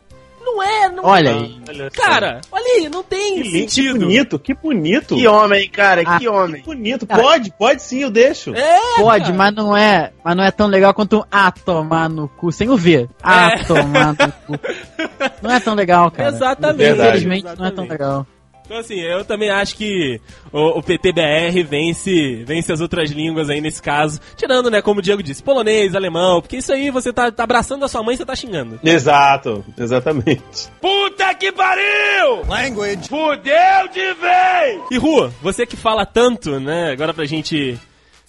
Não 0.41 0.63
é, 0.63 0.89
não 0.89 1.05
Olha 1.05 1.31
aí. 1.31 1.61
Olha 1.67 1.89
só. 1.93 2.01
Cara, 2.01 2.41
olha 2.51 2.65
aí, 2.77 2.89
não 2.89 3.03
tem 3.03 3.35
que, 3.35 3.43
lindo, 3.43 3.65
que 3.65 3.71
sentido. 3.73 3.99
bonito, 3.99 4.39
que 4.39 4.53
bonito. 4.53 5.15
Que 5.15 5.27
homem, 5.27 5.69
cara, 5.69 6.01
Ah. 6.05 6.17
que 6.19 6.27
homem. 6.27 6.61
Que 6.61 6.65
bonito. 6.67 7.05
Cara. 7.07 7.21
Pode, 7.21 7.51
pode 7.57 7.81
sim, 7.81 7.99
eu 8.03 8.09
deixo. 8.09 8.53
É, 8.55 8.79
Pode, 8.97 9.25
cara. 9.25 9.35
mas 9.35 9.53
não 9.55 9.75
é, 9.75 10.11
mas 10.23 10.35
não 10.35 10.43
é 10.43 10.51
tão 10.51 10.67
legal 10.67 10.93
quanto 10.93 11.17
um 11.19 11.23
a 11.31 11.51
tomar 11.51 12.09
no 12.09 12.27
cu, 12.27 12.51
sem 12.51 12.69
o 12.69 12.77
V. 12.77 13.07
A 13.21 13.51
É. 13.53 13.63
tomar 13.63 14.13
no 14.13 14.57
cu. 14.57 14.59
Não 15.41 15.51
é 15.51 15.59
tão 15.59 15.73
legal, 15.73 16.11
cara. 16.11 16.29
Exatamente. 16.29 16.91
Infelizmente 16.91 17.43
não 17.45 17.51
é 17.51 17.55
tão 17.55 17.65
Exatamente. 17.85 17.91
legal. 17.91 18.27
Então 18.69 18.77
assim, 18.77 18.99
eu 18.99 19.25
também 19.25 19.49
acho 19.49 19.75
que 19.75 20.21
o, 20.53 20.77
o 20.77 20.83
PTBR 20.83 21.63
vence, 21.63 22.43
vence 22.45 22.71
as 22.71 22.79
outras 22.79 23.09
línguas 23.09 23.49
aí 23.49 23.59
nesse 23.59 23.81
caso. 23.81 24.21
Tirando, 24.37 24.69
né, 24.69 24.79
como 24.79 24.99
o 24.99 25.01
Diego 25.01 25.23
disse, 25.23 25.41
polonês, 25.41 25.95
alemão, 25.95 26.39
porque 26.39 26.57
isso 26.57 26.71
aí 26.71 26.91
você 26.91 27.11
tá, 27.11 27.31
tá 27.31 27.45
abraçando 27.45 27.83
a 27.83 27.87
sua 27.87 28.03
mãe 28.03 28.13
e 28.13 28.17
você 28.19 28.25
tá 28.27 28.35
xingando. 28.35 28.79
Exato, 28.83 29.65
exatamente. 29.75 30.69
Puta 30.79 31.33
que 31.33 31.51
pariu! 31.51 32.45
Language! 32.47 33.09
Fudeu 33.09 33.87
de 33.91 34.13
vez! 34.13 34.81
E 34.91 34.97
Rua, 34.99 35.33
você 35.41 35.65
que 35.65 35.75
fala 35.75 36.05
tanto, 36.05 36.59
né? 36.59 36.91
Agora 36.91 37.11
pra 37.11 37.25
gente 37.25 37.75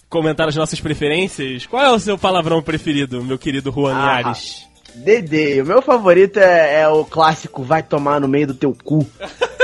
comentar 0.09 0.47
as 0.47 0.55
nossas 0.55 0.79
preferências, 0.81 1.67
qual 1.67 1.83
é 1.83 1.91
o 1.91 1.99
seu 1.99 2.17
palavrão 2.17 2.63
preferido, 2.63 3.23
meu 3.23 3.37
querido 3.37 3.71
Juan 3.71 3.93
Ah. 3.95 4.17
Linhares? 4.17 4.70
Dedê, 4.95 5.61
o 5.61 5.65
meu 5.65 5.81
favorito 5.81 6.37
é, 6.37 6.81
é 6.81 6.87
o 6.87 7.03
clássico 7.05 7.63
vai 7.63 7.81
tomar 7.81 8.19
no 8.19 8.27
meio 8.27 8.47
do 8.47 8.53
teu 8.53 8.75
cu. 8.83 9.07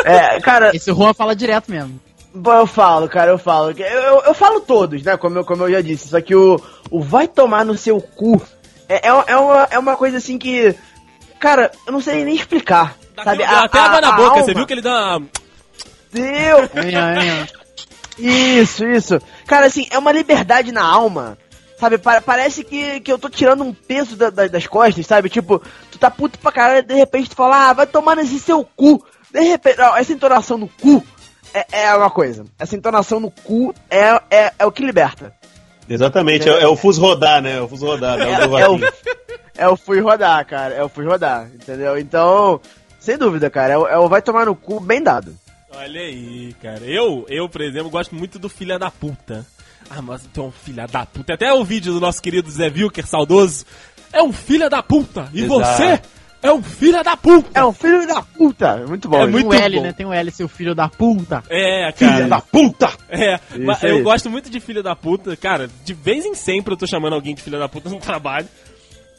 É, 0.05 0.39
cara, 0.39 0.75
Esse 0.75 0.91
Juan 0.93 1.13
fala 1.13 1.35
direto 1.35 1.69
mesmo. 1.69 1.99
Bom, 2.33 2.53
eu 2.53 2.67
falo, 2.67 3.07
cara, 3.09 3.31
eu 3.31 3.37
falo. 3.37 3.71
Eu, 3.71 3.85
eu, 3.85 4.21
eu 4.25 4.33
falo 4.33 4.61
todos, 4.61 5.01
né? 5.03 5.17
Como 5.17 5.37
eu, 5.39 5.45
como 5.45 5.63
eu 5.63 5.71
já 5.71 5.81
disse. 5.81 6.07
Só 6.09 6.21
que 6.21 6.35
o, 6.35 6.61
o 6.91 7.01
vai 7.01 7.27
tomar 7.27 7.65
no 7.65 7.75
seu 7.75 7.99
cu 7.99 8.41
é, 8.87 9.07
é, 9.07 9.23
é 9.27 9.35
uma, 9.37 9.67
é 9.71 9.79
uma 9.79 9.97
coisa 9.97 10.17
assim 10.17 10.37
que. 10.37 10.73
Cara, 11.39 11.71
eu 11.85 11.91
não 11.93 11.99
sei 12.01 12.23
nem 12.23 12.35
explicar. 12.35 12.95
Dá 13.15 13.23
sabe? 13.23 13.43
até- 13.43 13.55
até 13.65 13.79
água 13.79 14.01
na 14.01 14.09
a 14.09 14.11
boca, 14.11 14.29
alma- 14.29 14.43
você 14.45 14.53
viu 14.53 14.65
que 14.67 14.73
ele 14.73 14.81
dá 14.81 15.19
ó. 16.53 16.61
Isso, 18.17 18.85
isso. 18.85 19.19
Cara, 19.45 19.65
assim, 19.67 19.87
é 19.91 19.97
uma 19.97 20.11
liberdade 20.11 20.71
na 20.71 20.83
alma. 20.83 21.37
Sabe, 21.79 21.97
pa- 21.99 22.21
parece 22.21 22.63
que, 22.63 22.99
que 23.01 23.11
eu 23.11 23.19
tô 23.19 23.29
tirando 23.29 23.63
um 23.63 23.71
peso 23.73 24.15
da- 24.15 24.29
da- 24.31 24.47
das 24.47 24.65
costas, 24.65 25.05
sabe? 25.05 25.29
Tipo, 25.29 25.61
tu 25.91 25.99
tá 25.99 26.09
puto 26.09 26.39
pra 26.39 26.51
caralho, 26.51 26.83
de 26.85 26.95
repente 26.95 27.29
tu 27.29 27.35
fala, 27.35 27.69
ah, 27.69 27.73
vai 27.73 27.85
tomar 27.85 28.15
nesse 28.15 28.39
seu 28.39 28.63
cu. 28.75 29.03
De 29.31 29.41
repente, 29.41 29.77
não, 29.77 29.95
essa 29.95 30.11
entonação 30.11 30.57
no 30.57 30.67
cu 30.67 31.03
é, 31.53 31.83
é 31.83 31.95
uma 31.95 32.09
coisa. 32.09 32.45
Essa 32.57 32.75
entonação 32.75 33.19
no 33.19 33.29
cu 33.29 33.75
é, 33.89 34.19
é, 34.31 34.53
é 34.57 34.65
o 34.65 34.71
que 34.71 34.83
liberta. 34.83 35.33
Exatamente, 35.89 36.49
é, 36.49 36.63
é 36.63 36.67
o 36.67 36.75
fuso 36.75 36.99
rodar, 36.99 37.41
né? 37.41 37.57
É 37.57 37.61
o 37.61 37.67
fuso 37.67 37.85
rodar, 37.85 38.19
é, 38.19 38.45
o 38.45 38.47
do 38.47 38.57
É 38.57 38.67
o, 38.67 38.79
é 39.55 39.67
o 39.69 39.77
fui 39.77 39.99
rodar, 39.99 40.45
cara. 40.45 40.73
É 40.73 40.83
o 40.83 40.89
fui 40.89 41.05
rodar, 41.05 41.47
entendeu? 41.53 41.97
Então, 41.97 42.59
sem 42.99 43.17
dúvida, 43.17 43.49
cara, 43.49 43.73
é 43.73 43.77
o, 43.77 43.87
é 43.87 43.97
o 43.97 44.09
vai 44.09 44.21
tomar 44.21 44.45
no 44.45 44.55
cu 44.55 44.79
bem 44.79 45.01
dado. 45.01 45.35
Olha 45.71 46.01
aí, 46.01 46.53
cara. 46.61 46.83
Eu, 46.85 47.25
eu, 47.29 47.47
por 47.47 47.61
exemplo, 47.61 47.89
gosto 47.89 48.15
muito 48.15 48.39
do 48.39 48.49
filha 48.49 48.79
da 48.79 48.89
puta. 48.89 49.45
Ah, 49.89 50.01
mas 50.01 50.27
tu 50.33 50.41
é 50.41 50.43
um 50.45 50.51
filha 50.51 50.87
da 50.87 51.05
puta. 51.05 51.33
Até 51.33 51.53
o 51.53 51.63
vídeo 51.63 51.93
do 51.93 51.99
nosso 51.99 52.21
querido 52.21 52.49
Zé 52.49 52.69
Vilker, 52.69 53.05
saudoso. 53.05 53.65
É 54.11 54.21
um 54.21 54.33
filha 54.33 54.69
da 54.69 54.81
puta. 54.83 55.29
E 55.33 55.43
Exato. 55.43 55.59
você 55.59 56.01
é 56.41 56.51
um 56.51 56.61
filha 56.61 57.03
da 57.03 57.15
puta. 57.17 57.49
É 57.59 57.65
um 57.65 57.73
filho 57.73 58.05
da 58.07 58.21
puta. 58.21 58.77
Muito 58.87 59.07
bom. 59.09 59.21
É 59.21 59.27
muito 59.27 59.49
Tem 59.49 59.59
um 59.59 59.63
L, 59.63 59.75
bom. 59.77 59.83
né? 59.83 59.93
Tem 59.93 60.05
um 60.05 60.13
L, 60.13 60.31
seu 60.31 60.47
filho 60.47 60.75
da 60.75 60.87
puta. 60.89 61.43
É, 61.49 61.91
cara. 61.91 62.13
Filha 62.15 62.27
da 62.27 62.41
puta! 62.41 62.89
É, 63.09 63.39
mas 63.65 63.83
eu 63.83 64.03
gosto 64.03 64.29
muito 64.29 64.49
de 64.49 64.59
filha 64.59 64.83
da 64.83 64.95
puta. 64.95 65.35
Cara, 65.37 65.69
de 65.83 65.93
vez 65.93 66.25
em 66.25 66.35
sempre 66.35 66.73
eu 66.73 66.77
tô 66.77 66.85
chamando 66.85 67.13
alguém 67.13 67.33
de 67.33 67.41
filha 67.41 67.57
da 67.59 67.67
puta 67.69 67.89
no 67.89 67.99
trabalho. 67.99 68.47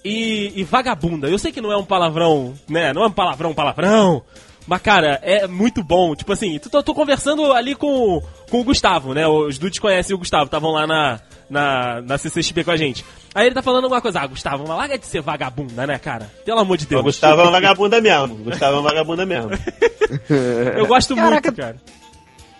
E, 0.04 0.52
e 0.54 0.64
vagabunda. 0.64 1.28
Eu 1.28 1.38
sei 1.38 1.50
que 1.50 1.60
não 1.60 1.72
é 1.72 1.76
um 1.76 1.84
palavrão, 1.84 2.54
né? 2.68 2.92
Não 2.92 3.02
é 3.02 3.06
um 3.08 3.12
palavrão, 3.12 3.52
palavrão. 3.52 4.22
Mas, 4.68 4.82
cara, 4.82 5.18
é 5.22 5.46
muito 5.46 5.82
bom. 5.82 6.14
Tipo 6.14 6.34
assim, 6.34 6.58
tô, 6.58 6.82
tô 6.82 6.94
conversando 6.94 7.52
ali 7.52 7.74
com, 7.74 8.22
com 8.50 8.60
o 8.60 8.64
Gustavo, 8.64 9.14
né? 9.14 9.26
Os 9.26 9.58
dudes 9.58 9.78
conhecem 9.78 10.14
o 10.14 10.18
Gustavo, 10.18 10.44
estavam 10.44 10.72
lá 10.72 10.86
na, 10.86 11.20
na, 11.48 12.02
na 12.02 12.18
CCXP 12.18 12.64
com 12.64 12.70
a 12.70 12.76
gente. 12.76 13.02
Aí 13.34 13.46
ele 13.46 13.54
tá 13.54 13.62
falando 13.62 13.84
alguma 13.84 14.02
coisa. 14.02 14.20
Ah, 14.20 14.26
Gustavo, 14.26 14.64
mas 14.68 14.76
larga 14.76 14.98
de 14.98 15.06
ser 15.06 15.22
vagabunda, 15.22 15.86
né, 15.86 15.98
cara? 15.98 16.30
Pelo 16.44 16.60
amor 16.60 16.76
de 16.76 16.86
Deus. 16.86 17.00
O 17.00 17.04
Gustavo 17.04 17.40
é 17.40 17.44
uma 17.44 17.50
vagabunda 17.50 17.98
mesmo. 17.98 18.34
O 18.34 18.44
Gustavo 18.44 18.76
é 18.76 18.80
uma 18.80 18.88
vagabunda 18.90 19.24
mesmo. 19.24 19.50
Eu 20.76 20.86
gosto 20.86 21.16
Caraca. 21.16 21.48
muito, 21.48 21.56
cara. 21.56 21.76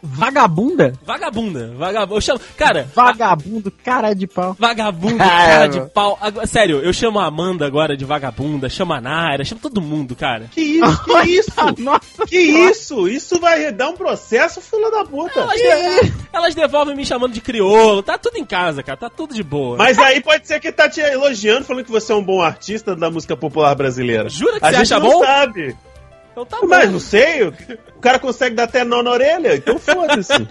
Vagabunda? 0.02 0.92
Vagabunda, 1.04 1.72
vagabunda. 1.76 2.14
Eu 2.16 2.20
chamo. 2.20 2.40
Cara, 2.56 2.88
Vagabundo, 2.94 3.70
cara 3.84 4.14
de 4.14 4.26
pau. 4.26 4.56
Vagabundo, 4.58 5.18
cara 5.18 5.64
é, 5.64 5.68
de 5.68 5.80
pau. 5.90 6.18
Agora, 6.20 6.46
sério, 6.46 6.80
eu 6.80 6.92
chamo 6.92 7.18
a 7.18 7.26
Amanda 7.26 7.66
agora 7.66 7.96
de 7.96 8.04
vagabunda, 8.04 8.68
chamo 8.68 8.92
a 8.92 9.00
Naira, 9.00 9.44
chamo 9.44 9.60
todo 9.60 9.80
mundo, 9.80 10.14
cara. 10.16 10.46
Que 10.52 10.60
isso? 10.60 11.04
Que 11.04 11.22
isso? 11.30 11.50
Nossa, 11.78 12.26
Que 12.26 12.38
isso? 12.38 13.08
Isso 13.08 13.40
vai 13.40 13.70
dar 13.72 13.88
um 13.88 13.96
processo, 13.96 14.60
filha 14.60 14.90
da 14.90 15.04
puta. 15.04 15.40
Elas, 15.40 15.56
de- 15.56 16.12
elas 16.32 16.54
devolvem 16.54 16.94
me 16.96 17.04
chamando 17.06 17.32
de 17.32 17.40
crioulo, 17.40 18.02
tá 18.02 18.16
tudo 18.18 18.36
em 18.36 18.44
casa, 18.44 18.82
cara, 18.82 18.96
tá 18.96 19.10
tudo 19.10 19.34
de 19.34 19.42
boa. 19.42 19.76
Mas 19.76 19.98
aí 19.98 20.20
pode 20.20 20.46
ser 20.46 20.60
que 20.60 20.70
tá 20.72 20.88
te 20.88 21.00
elogiando, 21.00 21.64
falando 21.64 21.84
que 21.84 21.90
você 21.90 22.12
é 22.12 22.14
um 22.14 22.22
bom 22.22 22.40
artista 22.42 22.94
da 22.94 23.10
música 23.10 23.36
popular 23.36 23.74
brasileira. 23.74 24.28
Jura 24.28 24.58
que 24.60 24.66
a 24.66 24.70
você 24.70 24.76
gente 24.78 24.94
acha 24.94 25.00
não 25.02 25.10
bom? 25.10 25.24
sabe. 25.24 25.76
Então 26.38 26.44
tá 26.44 26.60
bom. 26.60 26.68
Mas 26.68 26.90
não 26.90 27.00
sei, 27.00 27.42
o 27.42 28.00
cara 28.00 28.18
consegue 28.18 28.54
dar 28.54 28.64
até 28.64 28.84
nó 28.84 29.02
na 29.02 29.10
orelha, 29.10 29.56
então 29.56 29.78
foda-se. 29.78 30.32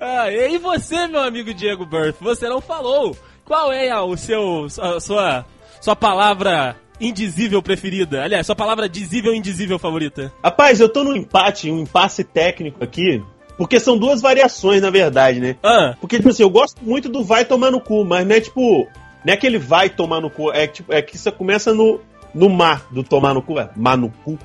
Ah, 0.00 0.30
e 0.30 0.58
você, 0.58 1.08
meu 1.08 1.20
amigo 1.20 1.52
Diego 1.52 1.84
Burff, 1.84 2.22
você 2.22 2.46
não 2.46 2.60
falou. 2.60 3.16
Qual 3.44 3.72
é 3.72 3.88
a, 3.88 4.02
o 4.02 4.16
seu, 4.16 4.66
a 4.80 5.00
sua, 5.00 5.46
sua 5.80 5.96
palavra 5.96 6.76
indizível 7.00 7.60
preferida? 7.62 8.22
Aliás, 8.22 8.46
sua 8.46 8.54
palavra 8.54 8.86
dizível 8.88 9.32
e 9.32 9.38
indizível 9.38 9.78
favorita? 9.78 10.30
Rapaz, 10.44 10.78
eu 10.78 10.88
tô 10.90 11.02
num 11.02 11.16
empate, 11.16 11.70
um 11.70 11.80
impasse 11.80 12.22
técnico 12.22 12.84
aqui, 12.84 13.24
porque 13.56 13.80
são 13.80 13.98
duas 13.98 14.20
variações, 14.20 14.82
na 14.82 14.90
verdade, 14.90 15.40
né? 15.40 15.56
Ah, 15.64 15.96
Porque, 16.00 16.18
tipo 16.18 16.28
assim, 16.28 16.42
eu 16.42 16.50
gosto 16.50 16.78
muito 16.84 17.08
do 17.08 17.24
vai 17.24 17.44
tomar 17.44 17.70
no 17.70 17.80
cu, 17.80 18.04
mas 18.04 18.26
não 18.26 18.36
é 18.36 18.40
tipo. 18.40 18.86
Não 19.24 19.32
é 19.32 19.32
aquele 19.32 19.58
vai 19.58 19.88
tomar 19.88 20.20
no 20.20 20.30
cu, 20.30 20.52
é, 20.52 20.66
tipo, 20.66 20.92
é 20.92 21.02
que 21.02 21.16
isso 21.16 21.32
começa 21.32 21.74
no, 21.74 22.00
no 22.34 22.48
mar 22.48 22.82
do 22.90 23.02
tomar 23.02 23.34
no 23.34 23.42
cu, 23.42 23.58
é 23.58 23.68
mar 23.76 23.96
no 23.96 24.10
cu. 24.24 24.38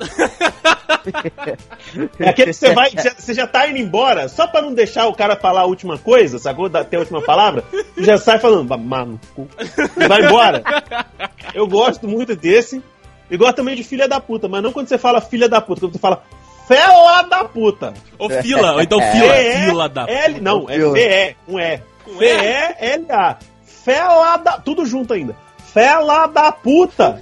é 2.19 2.29
aquele 2.29 2.47
que 2.51 2.53
você 2.53 2.73
vai, 2.73 2.89
já- 2.91 3.13
você 3.17 3.33
já 3.33 3.47
tá 3.47 3.67
indo 3.67 3.77
embora, 3.77 4.27
só 4.27 4.47
pra 4.47 4.61
não 4.61 4.73
deixar 4.73 5.07
o 5.07 5.13
cara 5.13 5.35
falar 5.35 5.61
a 5.61 5.65
última 5.65 5.97
coisa, 5.97 6.39
sacou? 6.39 6.69
Até 6.73 6.97
a 6.97 6.99
última 6.99 7.21
palavra, 7.21 7.63
tu 7.95 8.03
já 8.03 8.17
sai 8.17 8.39
falando, 8.39 8.65
"Ba- 8.67 8.77
mar 8.77 9.05
no 9.05 9.19
cu. 9.35 9.47
E 9.99 10.07
vai 10.07 10.23
embora. 10.25 10.63
Eu 11.53 11.67
gosto 11.67 12.07
muito 12.07 12.35
desse. 12.35 12.81
E 13.29 13.37
gosto 13.37 13.55
também 13.55 13.75
de 13.75 13.83
filha 13.83 14.07
da 14.07 14.19
puta, 14.19 14.47
mas 14.47 14.61
não 14.61 14.71
quando 14.71 14.87
você 14.87 14.97
fala 14.97 15.19
filha 15.21 15.47
da 15.49 15.59
puta, 15.61 15.81
quando 15.81 15.93
você 15.93 15.99
fala 15.99 16.21
fela 16.67 17.21
da 17.23 17.43
puta. 17.45 17.93
ou 18.17 18.29
fila, 18.29 18.73
ou 18.73 18.81
então 18.81 18.99
fila, 18.99 19.33
V-E- 19.33 19.65
fila 19.65 19.89
da 19.89 20.05
L, 20.07 20.41
não, 20.41 20.65
é. 20.69 20.77
V-E, 20.77 21.35
um 21.47 21.59
E. 21.59 21.81
Com 22.05 22.17
V-E-L-A. 22.17 23.37
Fela 23.65 24.37
da. 24.37 24.51
Tudo 24.59 24.85
junto 24.85 25.13
ainda. 25.13 25.35
Fela 25.73 26.27
da 26.27 26.51
puta. 26.51 27.19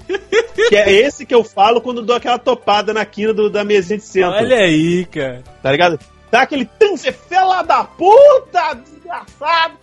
que 0.69 0.75
é 0.75 0.91
esse 0.91 1.25
que 1.25 1.33
eu 1.33 1.43
falo 1.43 1.79
quando 1.81 2.01
dou 2.01 2.15
aquela 2.15 2.37
topada 2.37 2.93
na 2.93 3.05
quina 3.05 3.33
do- 3.33 3.49
da 3.49 3.63
mesinha 3.63 3.97
de 3.97 4.03
centro. 4.03 4.31
Olha 4.31 4.57
aí, 4.57 5.05
cara. 5.05 5.41
Tá 5.63 5.71
ligado? 5.71 5.99
Dá 6.29 6.41
aquele. 6.41 6.65
Tum, 6.65 6.97
você 6.97 7.11
fela 7.11 7.61
da 7.61 7.83
puta, 7.83 8.73
desgraçado. 8.73 9.73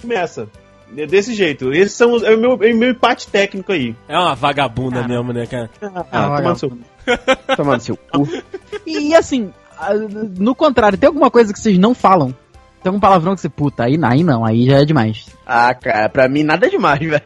Começa. 0.00 0.48
É 0.96 1.06
desse 1.06 1.34
jeito. 1.34 1.72
Esses 1.72 1.94
são 1.94 2.12
os, 2.12 2.22
é 2.22 2.32
o 2.34 2.38
meu, 2.38 2.52
é 2.62 2.72
o 2.72 2.76
meu 2.76 2.90
empate 2.90 3.26
técnico 3.26 3.72
aí. 3.72 3.96
É 4.08 4.16
uma 4.16 4.34
vagabunda 4.34 5.06
mesmo, 5.08 5.32
né, 5.32 5.44
cara? 5.46 5.68
Ah, 6.12 6.36
toma 6.36 6.50
no 6.50 6.56
seu. 6.56 6.78
Tomando 7.56 7.80
seu 7.80 7.96
cu. 7.96 8.28
E 8.86 9.14
assim, 9.14 9.52
ah, 9.76 9.92
no 10.38 10.54
contrário, 10.54 10.96
tem 10.96 11.08
alguma 11.08 11.30
coisa 11.30 11.52
que 11.52 11.58
vocês 11.58 11.78
não 11.78 11.94
falam? 11.94 12.28
Tem 12.82 12.90
algum 12.90 13.00
palavrão 13.00 13.34
que 13.34 13.40
você, 13.40 13.48
puta, 13.48 13.84
aí, 13.84 13.98
aí 14.02 14.22
não, 14.22 14.44
aí 14.44 14.66
já 14.66 14.78
é 14.82 14.84
demais. 14.84 15.26
Ah, 15.46 15.74
cara, 15.74 16.08
pra 16.08 16.28
mim 16.28 16.42
nada 16.44 16.68
demais, 16.68 17.00
velho. 17.08 17.22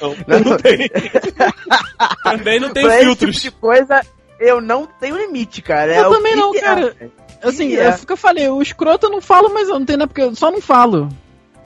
Não, 0.00 0.16
Não, 0.26 0.40
não 0.40 0.56
tem. 0.56 0.88
Também 2.22 2.60
não 2.60 2.72
tem 2.72 2.84
pra 2.84 2.96
esse 2.96 3.04
filtros. 3.04 3.36
tipo 3.40 3.54
de 3.54 3.60
coisa, 3.60 4.00
eu 4.38 4.60
não 4.60 4.86
tenho 4.86 5.16
limite, 5.16 5.62
cara. 5.62 5.92
É 5.94 6.00
Eu 6.00 6.08
o 6.10 6.14
também 6.14 6.36
não, 6.36 6.52
que 6.52 6.58
é. 6.58 6.62
cara. 6.62 6.96
Assim, 7.42 7.74
é. 7.76 7.84
é 7.84 7.90
o 7.90 8.06
que 8.06 8.12
eu 8.12 8.16
falei, 8.16 8.48
o 8.48 8.62
escroto 8.62 9.06
eu 9.06 9.10
não 9.10 9.20
falo, 9.20 9.52
mas 9.52 9.68
eu 9.68 9.78
não 9.78 9.86
tenho, 9.86 9.98
né? 9.98 10.06
Porque 10.06 10.22
eu 10.22 10.34
só 10.34 10.50
não 10.50 10.60
falo. 10.60 11.08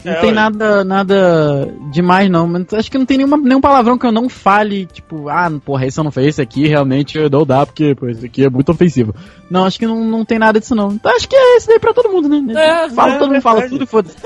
Não 0.05 0.13
É, 0.13 0.21
tem 0.21 0.33
nada, 0.33 0.85
nada 0.85 1.75
demais, 1.91 2.31
não. 2.31 2.47
Mas 2.47 2.73
acho 2.73 2.91
que 2.91 2.99
não 2.99 3.07
tem 3.07 3.19
nenhuma, 3.19 3.37
nenhum 3.37 3.61
palavrão 3.61 3.99
que 3.99 4.07
eu 4.07 4.13
não 4.13 4.29
fale, 4.29 4.87
tipo, 4.87 5.29
ah, 5.29 5.51
porra, 5.65 5.87
esse 5.87 5.99
eu 5.99 6.05
não 6.05 6.11
falei, 6.11 6.29
esse 6.29 6.41
aqui 6.41 6.67
realmente 6.67 7.19
não 7.29 7.45
dá, 7.45 7.67
porque, 7.67 7.95
pô, 7.95 8.09
esse 8.09 8.25
aqui 8.25 8.45
é 8.45 8.51
muito 8.51 8.71
ofensivo. 8.71 9.15
Não, 9.51 9.65
acho 9.65 9.79
que 9.79 9.87
não, 9.87 10.05
não 10.05 10.25
tem 10.25 10.39
nada 10.39 10.61
disso, 10.61 10.75
não. 10.75 10.93
Então 10.93 11.15
acho 11.15 11.29
que 11.29 11.37
é 11.37 11.57
isso 11.57 11.67
daí 11.67 11.79
pra 11.79 11.93
todo 11.93 12.11
mundo, 12.11 12.29
né? 12.29 12.55
É, 12.55 12.89
fala, 12.91 13.15
é 13.15 13.19
todo 13.19 13.31
mundo 13.33 13.43
fala 13.43 13.69
tudo 13.69 13.85
e 13.85 13.87
foda-se. 13.87 14.17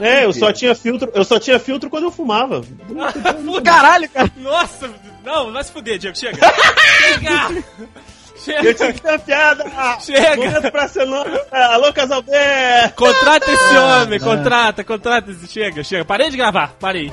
É, 0.00 0.24
eu 0.24 0.32
só 0.32 0.52
tinha 0.52 0.74
filtro, 0.74 1.10
eu 1.14 1.24
só 1.24 1.38
tinha 1.38 1.58
filtro 1.58 1.88
quando 1.88 2.04
eu 2.04 2.10
fumava. 2.10 2.62
Caralho, 3.64 4.08
cara. 4.10 4.30
Nossa, 4.36 4.90
não, 5.24 5.52
vai 5.52 5.64
se 5.64 5.72
fuder, 5.72 5.98
Diego, 5.98 6.16
chega. 6.16 6.38
chega! 6.38 7.64
Eu 8.50 8.62
Chega! 8.62 8.74
tinha 8.74 8.92
que 8.92 9.00
ter 9.02 9.08
uma 9.08 9.18
piada. 9.18 9.64
Chega. 10.00 10.36
Momento 10.36 10.70
pra 10.72 10.88
ser 10.88 11.06
nossa. 11.06 11.46
Alô, 11.50 11.92
Casalberto. 11.92 12.94
Contrata 12.94 13.50
esse 13.50 13.76
homem, 13.76 14.20
contrata, 14.20 14.84
contrata 14.84 15.30
esse. 15.30 15.46
Chega, 15.48 15.82
chega. 15.82 16.04
Parei 16.04 16.30
de 16.30 16.36
gravar, 16.36 16.74
parei. 16.78 17.10